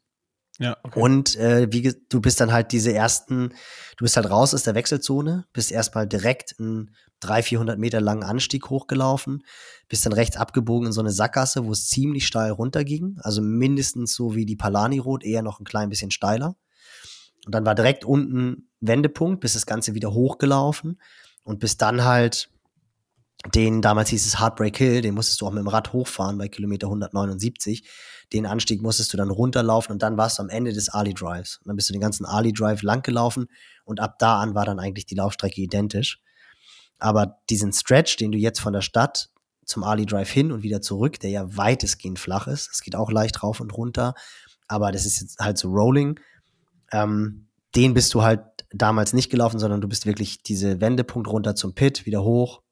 Ja, 0.58 0.76
okay. 0.82 1.00
Und 1.00 1.36
äh, 1.36 1.70
wie 1.70 1.92
du 2.08 2.20
bist 2.20 2.40
dann 2.40 2.52
halt 2.52 2.72
diese 2.72 2.92
ersten, 2.92 3.50
du 3.96 4.04
bist 4.04 4.16
halt 4.16 4.30
raus 4.30 4.54
aus 4.54 4.62
der 4.62 4.74
Wechselzone, 4.74 5.46
bist 5.52 5.70
erstmal 5.70 6.06
direkt 6.06 6.54
einen 6.58 6.94
300, 7.20 7.44
400 7.44 7.78
Meter 7.78 8.00
langen 8.00 8.22
Anstieg 8.22 8.70
hochgelaufen, 8.70 9.42
bist 9.88 10.06
dann 10.06 10.12
rechts 10.12 10.36
abgebogen 10.36 10.86
in 10.86 10.92
so 10.92 11.00
eine 11.00 11.10
Sackgasse, 11.10 11.64
wo 11.64 11.72
es 11.72 11.88
ziemlich 11.88 12.26
steil 12.26 12.50
runterging, 12.50 13.18
also 13.20 13.42
mindestens 13.42 14.14
so 14.14 14.34
wie 14.34 14.46
die 14.46 14.56
Palani 14.56 14.98
Road, 14.98 15.24
eher 15.24 15.42
noch 15.42 15.60
ein 15.60 15.64
klein 15.64 15.90
bisschen 15.90 16.10
steiler. 16.10 16.56
Und 17.44 17.54
dann 17.54 17.64
war 17.64 17.74
direkt 17.74 18.04
unten 18.04 18.68
Wendepunkt, 18.80 19.40
bis 19.40 19.52
das 19.52 19.66
Ganze 19.66 19.94
wieder 19.94 20.12
hochgelaufen 20.12 21.00
und 21.44 21.60
bis 21.60 21.76
dann 21.76 22.04
halt 22.04 22.50
den, 23.54 23.82
damals 23.82 24.10
hieß 24.10 24.26
es 24.26 24.40
Heartbreak 24.40 24.76
Hill, 24.76 25.02
den 25.02 25.14
musstest 25.14 25.40
du 25.40 25.46
auch 25.46 25.52
mit 25.52 25.60
dem 25.60 25.68
Rad 25.68 25.92
hochfahren 25.92 26.38
bei 26.38 26.48
Kilometer 26.48 26.86
179. 26.86 27.88
Den 28.32 28.46
Anstieg 28.46 28.82
musstest 28.82 29.12
du 29.12 29.16
dann 29.16 29.30
runterlaufen 29.30 29.92
und 29.92 30.02
dann 30.02 30.16
warst 30.16 30.38
du 30.38 30.42
am 30.42 30.48
Ende 30.48 30.72
des 30.72 30.88
Ali 30.88 31.14
Drives. 31.14 31.58
Und 31.58 31.68
dann 31.68 31.76
bist 31.76 31.88
du 31.88 31.92
den 31.92 32.00
ganzen 32.00 32.26
Ali 32.26 32.52
Drive 32.52 32.82
lang 32.82 33.02
gelaufen 33.02 33.46
und 33.84 34.00
ab 34.00 34.18
da 34.18 34.40
an 34.40 34.54
war 34.54 34.64
dann 34.64 34.80
eigentlich 34.80 35.06
die 35.06 35.14
Laufstrecke 35.14 35.60
identisch. 35.60 36.20
Aber 36.98 37.38
diesen 37.50 37.72
Stretch, 37.72 38.16
den 38.16 38.32
du 38.32 38.38
jetzt 38.38 38.60
von 38.60 38.72
der 38.72 38.80
Stadt 38.80 39.30
zum 39.64 39.84
Ali 39.84 40.06
Drive 40.06 40.30
hin 40.30 40.52
und 40.52 40.62
wieder 40.62 40.80
zurück, 40.80 41.20
der 41.20 41.30
ja 41.30 41.56
weitestgehend 41.56 42.18
flach 42.18 42.46
ist, 42.46 42.70
es 42.72 42.82
geht 42.82 42.96
auch 42.96 43.10
leicht 43.10 43.42
rauf 43.42 43.60
und 43.60 43.76
runter, 43.76 44.14
aber 44.68 44.92
das 44.92 45.06
ist 45.06 45.20
jetzt 45.20 45.38
halt 45.38 45.58
so 45.58 45.68
Rolling, 45.68 46.18
ähm, 46.92 47.48
den 47.74 47.94
bist 47.94 48.14
du 48.14 48.22
halt 48.22 48.40
damals 48.72 49.12
nicht 49.12 49.30
gelaufen, 49.30 49.58
sondern 49.58 49.80
du 49.80 49.88
bist 49.88 50.06
wirklich 50.06 50.42
diese 50.42 50.80
Wendepunkt 50.80 51.28
runter 51.28 51.54
zum 51.54 51.74
Pit, 51.74 52.06
wieder 52.06 52.22
hoch, 52.22 52.62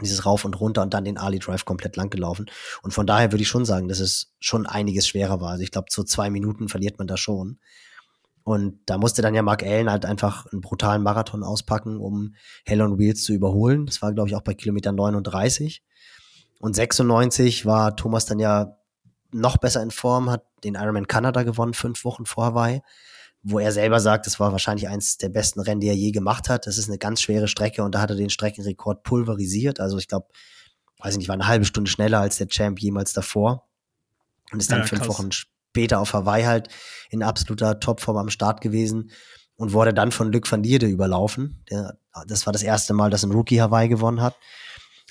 dieses 0.00 0.24
Rauf 0.24 0.44
und 0.44 0.58
Runter 0.60 0.82
und 0.82 0.94
dann 0.94 1.04
den 1.04 1.18
Ali 1.18 1.38
Drive 1.38 1.64
komplett 1.64 1.96
lang 1.96 2.10
gelaufen. 2.10 2.46
Und 2.82 2.92
von 2.92 3.06
daher 3.06 3.32
würde 3.32 3.42
ich 3.42 3.48
schon 3.48 3.64
sagen, 3.64 3.88
dass 3.88 4.00
es 4.00 4.34
schon 4.40 4.66
einiges 4.66 5.08
schwerer 5.08 5.40
war. 5.40 5.50
Also 5.50 5.62
ich 5.62 5.70
glaube, 5.70 5.88
so 5.90 6.02
zwei 6.02 6.30
Minuten 6.30 6.68
verliert 6.68 6.98
man 6.98 7.06
da 7.06 7.16
schon. 7.16 7.58
Und 8.44 8.80
da 8.86 8.96
musste 8.96 9.20
dann 9.20 9.34
ja 9.34 9.42
Mark 9.42 9.62
Allen 9.62 9.90
halt 9.90 10.06
einfach 10.06 10.46
einen 10.46 10.62
brutalen 10.62 11.02
Marathon 11.02 11.42
auspacken, 11.42 11.98
um 11.98 12.34
Hell 12.64 12.80
on 12.80 12.98
Wheels 12.98 13.22
zu 13.22 13.34
überholen. 13.34 13.84
Das 13.84 14.00
war, 14.00 14.12
glaube 14.14 14.30
ich, 14.30 14.36
auch 14.36 14.42
bei 14.42 14.54
Kilometer 14.54 14.92
39. 14.92 15.82
Und 16.60 16.74
96 16.74 17.66
war 17.66 17.94
Thomas 17.94 18.24
dann 18.24 18.38
ja 18.38 18.78
noch 19.30 19.58
besser 19.58 19.82
in 19.82 19.90
Form, 19.90 20.30
hat 20.30 20.44
den 20.64 20.76
Ironman 20.76 21.06
Canada 21.06 21.42
gewonnen, 21.42 21.74
fünf 21.74 22.04
Wochen 22.04 22.24
vor 22.24 22.46
Hawaii 22.46 22.80
wo 23.50 23.58
er 23.58 23.72
selber 23.72 23.98
sagt, 24.00 24.26
es 24.26 24.38
war 24.38 24.52
wahrscheinlich 24.52 24.88
eins 24.88 25.16
der 25.16 25.30
besten 25.30 25.60
Rennen, 25.60 25.80
die 25.80 25.88
er 25.88 25.94
je 25.94 26.10
gemacht 26.10 26.48
hat. 26.48 26.66
Das 26.66 26.76
ist 26.76 26.88
eine 26.88 26.98
ganz 26.98 27.22
schwere 27.22 27.48
Strecke 27.48 27.82
und 27.82 27.94
da 27.94 28.00
hat 28.00 28.10
er 28.10 28.16
den 28.16 28.30
Streckenrekord 28.30 29.02
pulverisiert. 29.02 29.80
Also 29.80 29.96
ich 29.96 30.06
glaube, 30.06 30.26
weiß 30.98 31.14
ich 31.14 31.18
nicht, 31.18 31.28
war 31.28 31.34
eine 31.34 31.46
halbe 31.46 31.64
Stunde 31.64 31.90
schneller 31.90 32.20
als 32.20 32.36
der 32.36 32.48
Champ 32.48 32.78
jemals 32.78 33.12
davor. 33.12 33.66
Und 34.52 34.60
ist 34.60 34.70
dann 34.70 34.80
ja, 34.80 34.86
fünf 34.86 35.08
Wochen 35.08 35.30
später 35.32 35.98
auf 36.00 36.12
Hawaii 36.12 36.44
halt 36.44 36.68
in 37.10 37.22
absoluter 37.22 37.80
Topform 37.80 38.16
am 38.16 38.30
Start 38.30 38.60
gewesen 38.60 39.10
und 39.56 39.72
wurde 39.72 39.94
dann 39.94 40.12
von 40.12 40.30
Luc 40.32 40.50
van 40.50 40.62
Dierde 40.62 40.86
überlaufen. 40.86 41.64
Der, 41.70 41.98
das 42.26 42.46
war 42.46 42.52
das 42.52 42.62
erste 42.62 42.92
Mal, 42.94 43.10
dass 43.10 43.24
ein 43.24 43.32
Rookie 43.32 43.60
Hawaii 43.60 43.88
gewonnen 43.88 44.20
hat. 44.20 44.36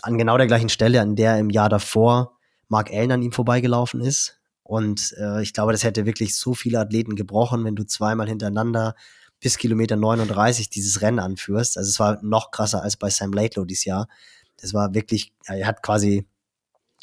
An 0.02 0.18
genau 0.18 0.38
der 0.38 0.48
gleichen 0.48 0.70
Stelle, 0.70 1.02
an 1.02 1.16
der 1.16 1.40
im 1.40 1.50
Jahr 1.50 1.70
davor 1.70 2.38
Mark 2.68 2.92
Allen 2.92 3.12
an 3.12 3.22
ihm 3.22 3.32
vorbeigelaufen 3.32 4.02
ist. 4.02 4.37
Und 4.68 5.16
äh, 5.18 5.42
ich 5.42 5.54
glaube, 5.54 5.72
das 5.72 5.86
hätte 5.86 6.06
wirklich 6.06 6.36
so 6.36 6.54
viele 6.54 6.80
Athleten 6.80 7.16
gebrochen, 7.16 7.64
wenn 7.64 7.76
du 7.76 7.86
zweimal 7.86 8.28
hintereinander 8.28 8.96
bis 9.40 9.58
Kilometer 9.58 9.96
39 9.96 10.70
dieses 10.70 11.02
Rennen 11.02 11.20
anführst. 11.20 11.78
Also 11.78 11.90
es 11.90 12.00
war 12.00 12.20
noch 12.22 12.52
krasser 12.52 12.84
als 12.84 12.98
bei 12.98 13.10
Sam 13.10 13.32
Laidlow 13.32 13.64
dieses 13.64 13.86
Jahr. 13.86 14.10
Das 14.60 14.74
war 14.74 14.94
wirklich, 14.94 15.32
er 15.46 15.68
hat 15.68 15.84
quasi 15.84 16.26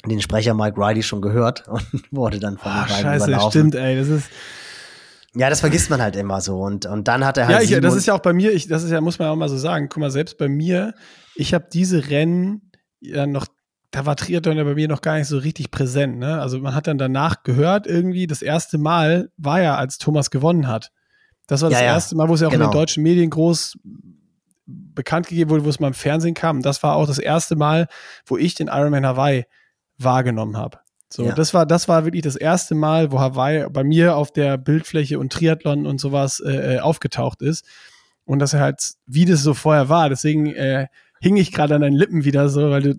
den 0.04 0.20
Sprecher 0.20 0.52
Mike 0.52 0.78
Riley 0.78 1.02
schon 1.02 1.22
gehört 1.22 1.66
und 1.68 1.84
wurde 2.10 2.38
dann 2.38 2.58
von 2.58 2.70
den 2.70 2.80
beiden 2.82 3.02
Scheiße, 3.02 3.26
überlaufen. 3.28 3.50
stimmt, 3.50 3.74
ey, 3.76 3.96
das 3.96 4.08
ist 4.08 4.28
ja, 5.36 5.50
das 5.50 5.60
vergisst 5.60 5.90
man 5.90 6.00
halt 6.00 6.14
immer 6.14 6.40
so 6.40 6.60
und 6.60 6.86
und 6.86 7.08
dann 7.08 7.24
hat 7.24 7.38
er 7.38 7.48
halt 7.48 7.68
Ja, 7.68 7.76
ich, 7.76 7.82
das 7.82 7.96
ist 7.96 8.06
ja 8.06 8.14
auch 8.14 8.20
bei 8.20 8.32
mir, 8.32 8.52
ich, 8.52 8.68
das 8.68 8.84
ist 8.84 8.92
ja 8.92 9.00
muss 9.00 9.18
man 9.18 9.28
auch 9.28 9.36
mal 9.36 9.48
so 9.48 9.56
sagen. 9.56 9.88
Guck 9.88 10.00
mal, 10.00 10.10
selbst 10.12 10.38
bei 10.38 10.48
mir, 10.48 10.94
ich 11.34 11.54
habe 11.54 11.66
diese 11.72 12.08
Rennen 12.08 12.70
ja 13.00 13.26
noch 13.26 13.46
da 13.94 14.04
war 14.06 14.16
Triathlon 14.16 14.56
ja 14.56 14.64
bei 14.64 14.74
mir 14.74 14.88
noch 14.88 15.02
gar 15.02 15.18
nicht 15.18 15.28
so 15.28 15.38
richtig 15.38 15.70
präsent. 15.70 16.18
Ne? 16.18 16.40
Also 16.40 16.58
man 16.58 16.74
hat 16.74 16.88
dann 16.88 16.98
danach 16.98 17.44
gehört, 17.44 17.86
irgendwie, 17.86 18.26
das 18.26 18.42
erste 18.42 18.76
Mal 18.76 19.30
war 19.36 19.62
ja, 19.62 19.76
als 19.76 19.98
Thomas 19.98 20.30
gewonnen 20.30 20.66
hat. 20.66 20.90
Das 21.46 21.62
war 21.62 21.70
das 21.70 21.78
ja, 21.78 21.86
erste 21.86 22.16
Mal, 22.16 22.28
wo 22.28 22.34
es 22.34 22.40
ja 22.40 22.48
auch 22.48 22.50
genau. 22.50 22.64
in 22.64 22.68
den 22.68 22.72
genau. 22.72 22.82
deutschen 22.82 23.02
Medien 23.04 23.30
groß 23.30 23.78
bekannt 24.66 25.28
gegeben 25.28 25.50
wurde, 25.50 25.64
wo 25.64 25.68
es 25.68 25.78
mal 25.78 25.88
im 25.88 25.94
Fernsehen 25.94 26.34
kam. 26.34 26.60
Das 26.60 26.82
war 26.82 26.96
auch 26.96 27.06
das 27.06 27.20
erste 27.20 27.54
Mal, 27.54 27.86
wo 28.26 28.36
ich 28.36 28.56
den 28.56 28.66
Ironman 28.66 29.06
Hawaii 29.06 29.44
wahrgenommen 29.98 30.56
habe. 30.56 30.78
So, 31.08 31.26
ja. 31.26 31.32
das 31.32 31.54
war, 31.54 31.64
das 31.64 31.86
war 31.86 32.04
wirklich 32.04 32.22
das 32.22 32.34
erste 32.34 32.74
Mal, 32.74 33.12
wo 33.12 33.20
Hawaii 33.20 33.68
bei 33.70 33.84
mir 33.84 34.16
auf 34.16 34.32
der 34.32 34.58
Bildfläche 34.58 35.20
und 35.20 35.32
Triathlon 35.32 35.86
und 35.86 36.00
sowas 36.00 36.40
äh, 36.40 36.76
äh 36.76 36.78
aufgetaucht 36.80 37.42
ist. 37.42 37.64
Und 38.24 38.40
dass 38.40 38.54
er 38.54 38.60
halt, 38.60 38.94
wie 39.06 39.24
das 39.24 39.42
so 39.44 39.54
vorher 39.54 39.88
war. 39.88 40.08
Deswegen 40.08 40.46
äh, 40.46 40.88
hing 41.20 41.36
ich 41.36 41.52
gerade 41.52 41.76
an 41.76 41.82
deinen 41.82 41.94
Lippen 41.94 42.24
wieder 42.24 42.48
so, 42.48 42.70
weil 42.70 42.82
du 42.82 42.94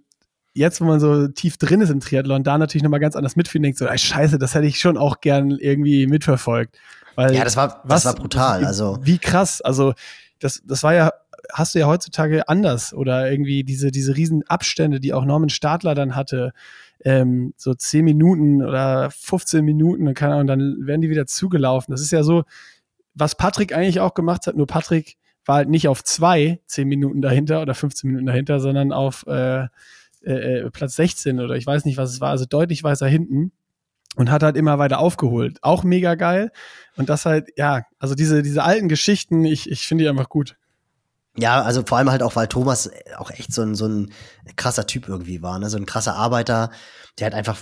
jetzt, 0.56 0.82
wo 0.82 0.86
man 0.86 1.00
so 1.00 1.28
tief 1.28 1.58
drin 1.58 1.82
ist 1.82 1.89
im 1.89 2.00
Triathlon, 2.00 2.44
da 2.44 2.58
natürlich 2.58 2.84
nochmal 2.84 3.00
ganz 3.00 3.15
anders 3.15 3.36
mitfühlen, 3.36 3.63
denkt 3.63 3.78
so, 3.78 3.86
ey, 3.86 3.98
scheiße, 3.98 4.39
das 4.39 4.56
hätte 4.56 4.65
ich 4.65 4.80
schon 4.80 4.98
auch 4.98 5.20
gern 5.20 5.52
irgendwie 5.52 6.08
mitverfolgt. 6.08 6.78
Weil 7.15 7.36
ja, 7.36 7.44
das 7.44 7.56
war, 7.56 7.68
das 7.68 7.84
was, 7.88 8.06
war 8.06 8.15
brutal. 8.15 8.65
Also 8.65 8.98
wie 9.02 9.20
krass. 9.20 9.62
Also 9.62 9.94
das, 10.39 10.63
das 10.65 10.82
war 10.84 10.94
ja, 10.94 11.12
hast 11.52 11.76
du 11.76 11.80
ja 11.80 11.88
heutzutage 11.88 12.48
anders 12.48 12.94
oder 12.94 13.30
irgendwie 13.30 13.63
diese, 13.63 13.91
diese 13.91 14.15
riesen 14.15 14.44
Abstände, 14.48 15.00
die 15.00 15.13
auch 15.13 15.26
Norman 15.26 15.50
Stadler 15.50 15.94
dann 15.94 16.15
hatte, 16.15 16.54
ähm, 17.04 17.54
so 17.58 17.74
10 17.74 18.06
Minuten 18.06 18.63
oder 18.63 19.12
15 19.12 19.63
Minuten 19.63 20.08
und, 20.08 20.13
kann, 20.15 20.34
und 20.39 20.48
dann 20.48 20.88
werden 20.88 21.02
die 21.02 21.10
wieder 21.10 21.28
zugelaufen. 21.28 21.91
Das 21.91 22.02
ist 22.02 22.12
ja 22.12 22.24
so, 22.24 22.44
was 23.13 23.36
Patrick 23.36 23.74
eigentlich 23.74 24.00
auch 24.00 24.13
gemacht 24.13 24.48
hat, 24.48 24.56
nur 24.56 24.68
Patrick 24.68 25.18
war 25.46 25.58
halt 25.58 25.70
nicht 25.70 25.88
auf 25.88 26.04
zwei 26.04 26.60
10 26.65 26.88
Minuten 26.88 27.22
dahinter 27.22 27.62
oder 27.62 27.76
15 27.76 28.10
Minuten 28.10 28.26
dahinter, 28.26 28.60
sondern 28.60 28.91
auf 28.91 29.28
äh, 29.28 29.68
äh, 30.26 30.60
äh 30.60 30.72
Platz 30.72 30.96
16 30.96 31.40
oder 31.40 31.56
ich 31.56 31.66
weiß 31.66 31.86
nicht, 31.86 31.98
was 31.98 32.12
es 32.12 32.22
war, 32.22 32.32
also 32.32 32.46
deutlich 32.46 32.84
weiter 32.84 33.08
hinten 33.08 33.52
und 34.16 34.32
hat 34.32 34.44
halt 34.44 34.58
immer 34.58 34.80
weiter 34.80 35.00
aufgeholt. 35.00 35.60
Auch 35.62 35.84
mega 35.84 36.16
geil. 36.16 36.52
Und 36.96 37.10
das 37.10 37.26
halt, 37.26 37.50
ja, 37.58 37.84
also 38.00 38.16
diese, 38.16 38.42
diese 38.42 38.64
alten 38.64 38.88
Geschichten, 38.88 39.44
ich, 39.44 39.70
ich 39.70 39.88
finde 39.88 40.04
die 40.04 40.10
einfach 40.10 40.30
gut. 40.30 40.56
Ja, 41.38 41.62
also 41.62 41.84
vor 41.86 41.98
allem 41.98 42.10
halt 42.10 42.24
auch, 42.24 42.36
weil 42.38 42.48
Thomas 42.48 42.90
auch 43.18 43.30
echt 43.30 43.54
so 43.54 43.62
ein, 43.62 43.76
so 43.76 43.88
ein 43.88 44.12
krasser 44.56 44.88
Typ 44.88 45.10
irgendwie 45.10 45.42
war, 45.42 45.60
ne? 45.60 45.70
So 45.70 45.78
ein 45.78 45.86
krasser 45.86 46.16
Arbeiter, 46.16 46.72
der 47.20 47.26
halt 47.26 47.34
einfach 47.34 47.58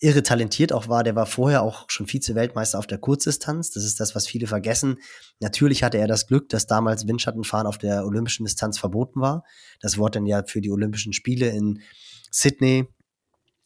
irre 0.00 0.22
talentiert 0.22 0.72
auch 0.72 0.88
war. 0.88 1.04
Der 1.04 1.14
war 1.14 1.26
vorher 1.26 1.62
auch 1.62 1.84
schon 1.88 2.06
Vize-Weltmeister 2.06 2.78
auf 2.78 2.86
der 2.86 2.98
Kurzdistanz. 2.98 3.70
Das 3.70 3.84
ist 3.84 4.00
das, 4.00 4.14
was 4.14 4.26
viele 4.26 4.46
vergessen. 4.46 4.96
Natürlich 5.40 5.82
hatte 5.82 5.98
er 5.98 6.08
das 6.08 6.26
Glück, 6.26 6.48
dass 6.48 6.66
damals 6.66 7.06
Windschattenfahren 7.06 7.66
auf 7.66 7.78
der 7.78 8.04
olympischen 8.06 8.46
Distanz 8.46 8.78
verboten 8.78 9.20
war. 9.20 9.44
Das 9.80 9.98
wurde 9.98 10.12
dann 10.12 10.26
ja 10.26 10.42
für 10.44 10.60
die 10.60 10.70
Olympischen 10.70 11.12
Spiele 11.12 11.50
in 11.50 11.80
Sydney 12.30 12.88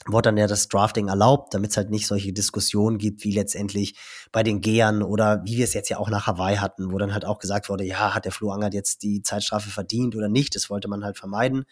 wurde 0.07 0.29
dann 0.29 0.37
ja 0.37 0.47
das 0.47 0.69
Drafting 0.69 1.09
erlaubt, 1.09 1.55
damit 1.55 1.71
es 1.71 1.77
halt 1.79 1.89
nicht 1.89 2.07
solche 2.07 2.33
Diskussionen 2.33 2.99
gibt, 2.99 3.25
wie 3.25 3.33
letztendlich 3.33 3.97
bei 4.33 4.43
den 4.43 4.61
Gehern 4.61 5.03
oder 5.03 5.43
wie 5.45 5.57
wir 5.57 5.65
es 5.65 5.73
jetzt 5.73 5.89
ja 5.89 5.97
auch 5.97 6.11
nach 6.11 6.27
Hawaii 6.27 6.57
hatten, 6.57 6.93
wo 6.93 6.99
dann 6.99 7.15
halt 7.15 7.25
auch 7.25 7.39
gesagt 7.39 7.71
wurde, 7.71 7.85
ja, 7.85 8.15
hat 8.15 8.27
der 8.27 8.33
Flo 8.33 8.51
Angert 8.51 8.75
jetzt 8.75 9.03
die 9.03 9.23
Zeitstrafe 9.23 9.71
verdient 9.71 10.15
oder 10.15 10.29
nicht? 10.29 10.55
Das 10.57 10.69
wollte 10.69 10.89
man 10.89 11.05
halt 11.05 11.17
vermeiden 11.17 11.65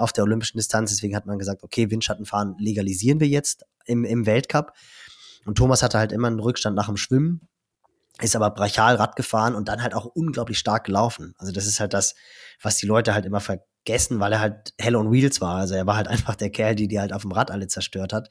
auf 0.00 0.12
der 0.12 0.24
olympischen 0.24 0.58
Distanz. 0.58 0.90
Deswegen 0.90 1.14
hat 1.14 1.26
man 1.26 1.38
gesagt, 1.38 1.62
okay, 1.62 1.90
Windschattenfahren 1.90 2.56
legalisieren 2.58 3.20
wir 3.20 3.28
jetzt 3.28 3.64
im, 3.86 4.04
im 4.04 4.26
Weltcup. 4.26 4.72
Und 5.44 5.56
Thomas 5.56 5.82
hatte 5.82 5.98
halt 5.98 6.12
immer 6.12 6.28
einen 6.28 6.40
Rückstand 6.40 6.76
nach 6.76 6.86
dem 6.86 6.96
Schwimmen, 6.96 7.48
ist 8.20 8.36
aber 8.36 8.50
brachial 8.50 8.96
Rad 8.96 9.16
gefahren 9.16 9.54
und 9.54 9.68
dann 9.68 9.82
halt 9.82 9.94
auch 9.94 10.04
unglaublich 10.04 10.58
stark 10.58 10.84
gelaufen. 10.84 11.34
Also 11.38 11.52
das 11.52 11.66
ist 11.66 11.80
halt 11.80 11.94
das, 11.94 12.14
was 12.60 12.76
die 12.76 12.86
Leute 12.86 13.14
halt 13.14 13.24
immer 13.24 13.40
ver 13.40 13.60
gegessen, 13.84 14.20
weil 14.20 14.32
er 14.32 14.40
halt 14.40 14.74
Hell 14.78 14.96
on 14.96 15.10
Wheels 15.10 15.40
war. 15.40 15.56
Also 15.56 15.74
er 15.74 15.86
war 15.86 15.96
halt 15.96 16.08
einfach 16.08 16.36
der 16.36 16.50
Kerl, 16.50 16.74
die 16.74 16.88
die 16.88 17.00
halt 17.00 17.12
auf 17.12 17.22
dem 17.22 17.32
Rad 17.32 17.50
alle 17.50 17.66
zerstört 17.66 18.12
hat. 18.12 18.28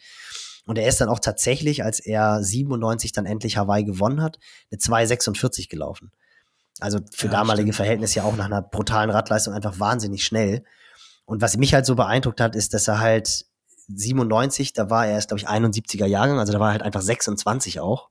Und 0.65 0.77
er 0.77 0.88
ist 0.88 1.01
dann 1.01 1.10
auch 1.10 1.19
tatsächlich, 1.19 1.84
als 1.84 1.99
er 1.99 2.43
97 2.43 3.12
dann 3.12 3.25
endlich 3.25 3.58
Hawaii 3.58 3.84
gewonnen 3.84 4.21
hat, 4.21 4.38
eine 4.71 4.79
2,46 4.79 5.67
gelaufen. 5.67 6.12
Also 6.79 6.99
für 7.12 7.25
ja, 7.25 7.32
damalige 7.32 7.73
Verhältnisse 7.73 8.17
ja 8.17 8.23
auch 8.23 8.36
nach 8.36 8.45
einer 8.45 8.62
brutalen 8.62 9.10
Radleistung 9.10 9.53
einfach 9.53 9.79
wahnsinnig 9.79 10.23
schnell. 10.23 10.63
Und 11.29 11.41
was 11.41 11.57
mich 11.57 11.75
halt 11.75 11.85
so 11.85 11.93
beeindruckt 11.93 12.41
hat, 12.41 12.55
ist, 12.55 12.73
dass 12.73 12.87
er 12.87 12.99
halt 12.99 13.45
97, 13.87 14.73
da 14.73 14.89
war 14.89 15.05
er 15.05 15.13
erst, 15.13 15.29
glaube 15.29 15.39
ich, 15.39 15.47
71er 15.47 16.07
Jahrgang, 16.07 16.39
also 16.39 16.51
da 16.51 16.59
war 16.59 16.69
er 16.69 16.73
halt 16.73 16.81
einfach 16.81 17.01
26 17.01 17.79
auch. 17.79 18.09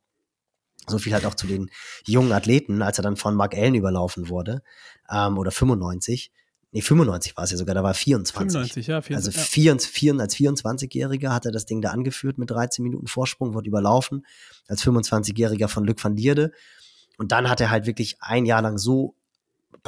So 0.86 0.98
viel 0.98 1.12
halt 1.12 1.26
auch 1.26 1.34
zu 1.34 1.48
den 1.48 1.68
jungen 2.06 2.32
Athleten, 2.32 2.80
als 2.80 2.98
er 2.98 3.02
dann 3.02 3.16
von 3.16 3.34
Mark 3.34 3.54
Allen 3.54 3.74
überlaufen 3.74 4.28
wurde, 4.28 4.62
ähm, 5.10 5.36
oder 5.36 5.50
95 5.50 6.30
nee, 6.70 6.80
95 6.80 7.36
war 7.36 7.44
es 7.44 7.50
ja 7.50 7.56
sogar, 7.56 7.74
da 7.74 7.82
war 7.82 7.94
24. 7.94 8.52
95, 8.52 8.86
ja. 8.86 9.00
24, 9.00 9.16
also 9.16 9.50
4, 9.50 10.14
ja. 10.14 10.20
als 10.20 10.36
24-Jähriger 10.36 11.30
hat 11.30 11.44
er 11.44 11.52
das 11.52 11.66
Ding 11.66 11.80
da 11.80 11.90
angeführt 11.90 12.38
mit 12.38 12.50
13 12.50 12.84
Minuten 12.84 13.08
Vorsprung, 13.08 13.54
wurde 13.54 13.68
überlaufen, 13.68 14.26
als 14.68 14.84
25-Jähriger 14.84 15.66
von 15.66 15.84
Luc 15.84 16.02
van 16.04 16.14
Dierde. 16.14 16.52
Und 17.16 17.32
dann 17.32 17.50
hat 17.50 17.60
er 17.60 17.70
halt 17.70 17.86
wirklich 17.86 18.16
ein 18.20 18.46
Jahr 18.46 18.62
lang 18.62 18.78
so 18.78 19.16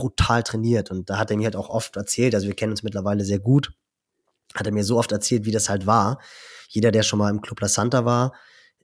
brutal 0.00 0.42
trainiert. 0.42 0.90
Und 0.90 1.10
da 1.10 1.18
hat 1.18 1.30
er 1.30 1.36
mir 1.36 1.44
halt 1.44 1.56
auch 1.56 1.68
oft 1.68 1.94
erzählt, 1.96 2.34
also 2.34 2.46
wir 2.46 2.54
kennen 2.54 2.72
uns 2.72 2.82
mittlerweile 2.82 3.22
sehr 3.22 3.38
gut, 3.38 3.72
hat 4.54 4.66
er 4.66 4.72
mir 4.72 4.82
so 4.82 4.98
oft 4.98 5.12
erzählt, 5.12 5.44
wie 5.44 5.50
das 5.50 5.68
halt 5.68 5.86
war. 5.86 6.18
Jeder, 6.70 6.90
der 6.90 7.02
schon 7.02 7.18
mal 7.18 7.28
im 7.28 7.42
Club 7.42 7.60
La 7.60 7.68
Santa 7.68 8.06
war, 8.06 8.32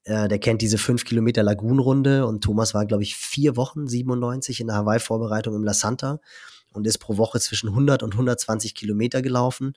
äh, 0.05 0.29
der 0.29 0.38
kennt 0.38 0.61
diese 0.61 0.76
5 0.76 1.05
Kilometer 1.07 1.42
Lagunenrunde 1.42 2.26
und 2.26 2.44
Thomas 2.44 2.74
war, 2.74 2.85
glaube 2.85 3.02
ich, 3.02 3.16
vier 3.16 3.57
Wochen, 3.57 3.88
97 3.88 4.61
in 4.61 4.66
der 4.66 4.76
Hawaii-Vorbereitung 4.76 5.55
im 5.55 5.64
La 5.64 5.72
Santa 5.72 6.20
und 6.74 6.87
ist 6.87 6.98
pro 6.98 7.16
Woche 7.16 7.40
zwischen 7.40 7.70
100 7.70 8.02
und 8.02 8.12
120 8.12 8.74
Kilometer 8.74 9.22
gelaufen 9.22 9.72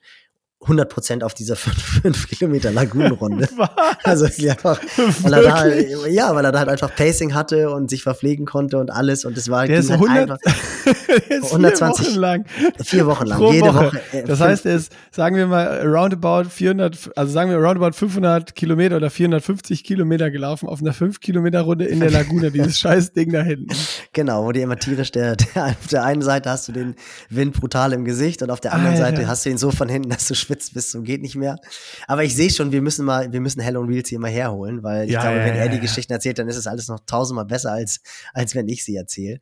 100 0.62 0.90
Prozent 0.90 1.24
auf 1.24 1.32
dieser 1.34 1.56
5 1.56 2.28
Kilometer 2.28 2.70
Lagunenrunde. 2.70 3.48
also 4.04 4.26
einfach, 4.26 4.78
weil 5.22 5.32
er 5.32 5.42
da 5.42 5.58
halt, 5.58 5.88
ja, 6.10 6.34
weil 6.34 6.44
er 6.44 6.52
da 6.52 6.58
halt 6.58 6.68
einfach 6.68 6.94
Pacing 6.94 7.34
hatte 7.34 7.70
und 7.70 7.88
sich 7.88 8.02
verpflegen 8.02 8.44
konnte 8.44 8.78
und 8.78 8.90
alles 8.90 9.24
und 9.24 9.38
es 9.38 9.48
war 9.48 9.66
der 9.66 9.78
ist 9.78 9.90
100, 9.90 10.30
halt 10.30 10.40
ist 11.28 11.44
120 11.44 12.06
vier 12.06 12.14
Wochen 12.14 12.20
lang. 12.20 12.44
Vier 12.82 13.06
Wochen 13.06 13.26
lang, 13.26 13.38
Pro 13.38 13.52
jede 13.52 13.68
Woche. 13.68 13.86
Woche 13.86 14.00
äh, 14.12 14.24
das 14.24 14.40
heißt, 14.40 14.66
er 14.66 14.76
ist, 14.76 14.92
sagen 15.10 15.36
wir 15.36 15.46
mal, 15.46 15.80
roundabout 15.86 16.50
400, 16.50 17.10
also 17.16 17.32
sagen 17.32 17.50
wir 17.50 17.56
roundabout 17.56 17.92
500 17.92 18.54
Kilometer 18.54 18.96
oder 18.96 19.08
450 19.08 19.82
Kilometer 19.82 20.30
gelaufen 20.30 20.68
auf 20.68 20.80
einer 20.82 20.92
5 20.92 21.20
Kilometer 21.20 21.62
Runde 21.62 21.86
in 21.86 22.00
der 22.00 22.10
Lagune, 22.10 22.50
dieses 22.50 22.78
scheiß 22.78 23.12
Ding 23.12 23.32
da 23.32 23.42
hinten. 23.42 23.68
Genau, 24.12 24.44
wo 24.44 24.52
dir 24.52 24.64
immer 24.64 24.76
tierisch 24.76 25.10
der, 25.12 25.36
der, 25.36 25.66
auf 25.66 25.86
der 25.90 26.04
einen 26.04 26.22
Seite 26.22 26.50
hast 26.50 26.68
du 26.68 26.72
den 26.72 26.96
Wind 27.30 27.54
brutal 27.54 27.92
im 27.94 28.04
Gesicht 28.04 28.42
und 28.42 28.50
auf 28.50 28.60
der 28.60 28.74
anderen 28.74 28.96
Alter. 28.96 29.16
Seite 29.16 29.28
hast 29.28 29.46
du 29.46 29.50
ihn 29.50 29.58
so 29.58 29.70
von 29.70 29.88
hinten, 29.88 30.10
dass 30.10 30.28
du 30.28 30.34
schwitzt 30.50 30.74
bis 30.74 30.90
zum 30.90 31.04
geht 31.04 31.22
nicht 31.22 31.36
mehr. 31.36 31.58
Aber 32.06 32.24
ich 32.24 32.34
sehe 32.34 32.50
schon, 32.50 32.72
wir 32.72 32.82
müssen 32.82 33.04
mal, 33.04 33.32
wir 33.32 33.40
müssen 33.40 33.60
Hell 33.60 33.76
on 33.76 33.88
Wheels 33.88 34.08
hier 34.08 34.18
mal 34.18 34.30
herholen, 34.30 34.82
weil 34.82 35.06
ich 35.06 35.12
ja, 35.12 35.22
glaube, 35.22 35.38
ja, 35.38 35.44
wenn 35.44 35.54
er 35.54 35.68
die 35.68 35.80
Geschichten 35.80 36.12
erzählt, 36.12 36.38
dann 36.38 36.48
ist 36.48 36.56
es 36.56 36.66
alles 36.66 36.88
noch 36.88 37.00
tausendmal 37.06 37.44
besser, 37.44 37.72
als, 37.72 38.00
als 38.34 38.54
wenn 38.54 38.68
ich 38.68 38.84
sie 38.84 38.96
erzähle. 38.96 39.40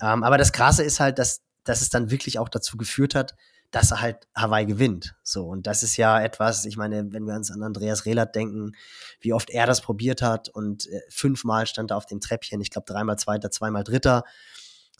Ähm, 0.00 0.22
aber 0.22 0.38
das 0.38 0.52
Krasse 0.52 0.82
ist 0.82 1.00
halt, 1.00 1.18
dass, 1.18 1.42
dass 1.64 1.82
es 1.82 1.90
dann 1.90 2.10
wirklich 2.10 2.38
auch 2.38 2.48
dazu 2.48 2.76
geführt 2.76 3.14
hat, 3.14 3.34
dass 3.70 3.90
er 3.90 4.00
halt 4.00 4.26
Hawaii 4.34 4.64
gewinnt. 4.64 5.14
So, 5.22 5.46
und 5.46 5.66
das 5.66 5.82
ist 5.82 5.98
ja 5.98 6.18
etwas, 6.22 6.64
ich 6.64 6.78
meine, 6.78 7.12
wenn 7.12 7.26
wir 7.26 7.34
uns 7.34 7.50
an 7.50 7.62
Andreas 7.62 8.06
Rehlert 8.06 8.34
denken, 8.34 8.72
wie 9.20 9.34
oft 9.34 9.50
er 9.50 9.66
das 9.66 9.82
probiert 9.82 10.22
hat 10.22 10.48
und 10.48 10.86
äh, 10.86 11.02
fünfmal 11.10 11.66
stand 11.66 11.90
er 11.90 11.98
auf 11.98 12.06
dem 12.06 12.20
Treppchen, 12.20 12.62
ich 12.62 12.70
glaube 12.70 12.86
dreimal 12.90 13.18
Zweiter, 13.18 13.50
zweimal 13.50 13.84
Dritter. 13.84 14.24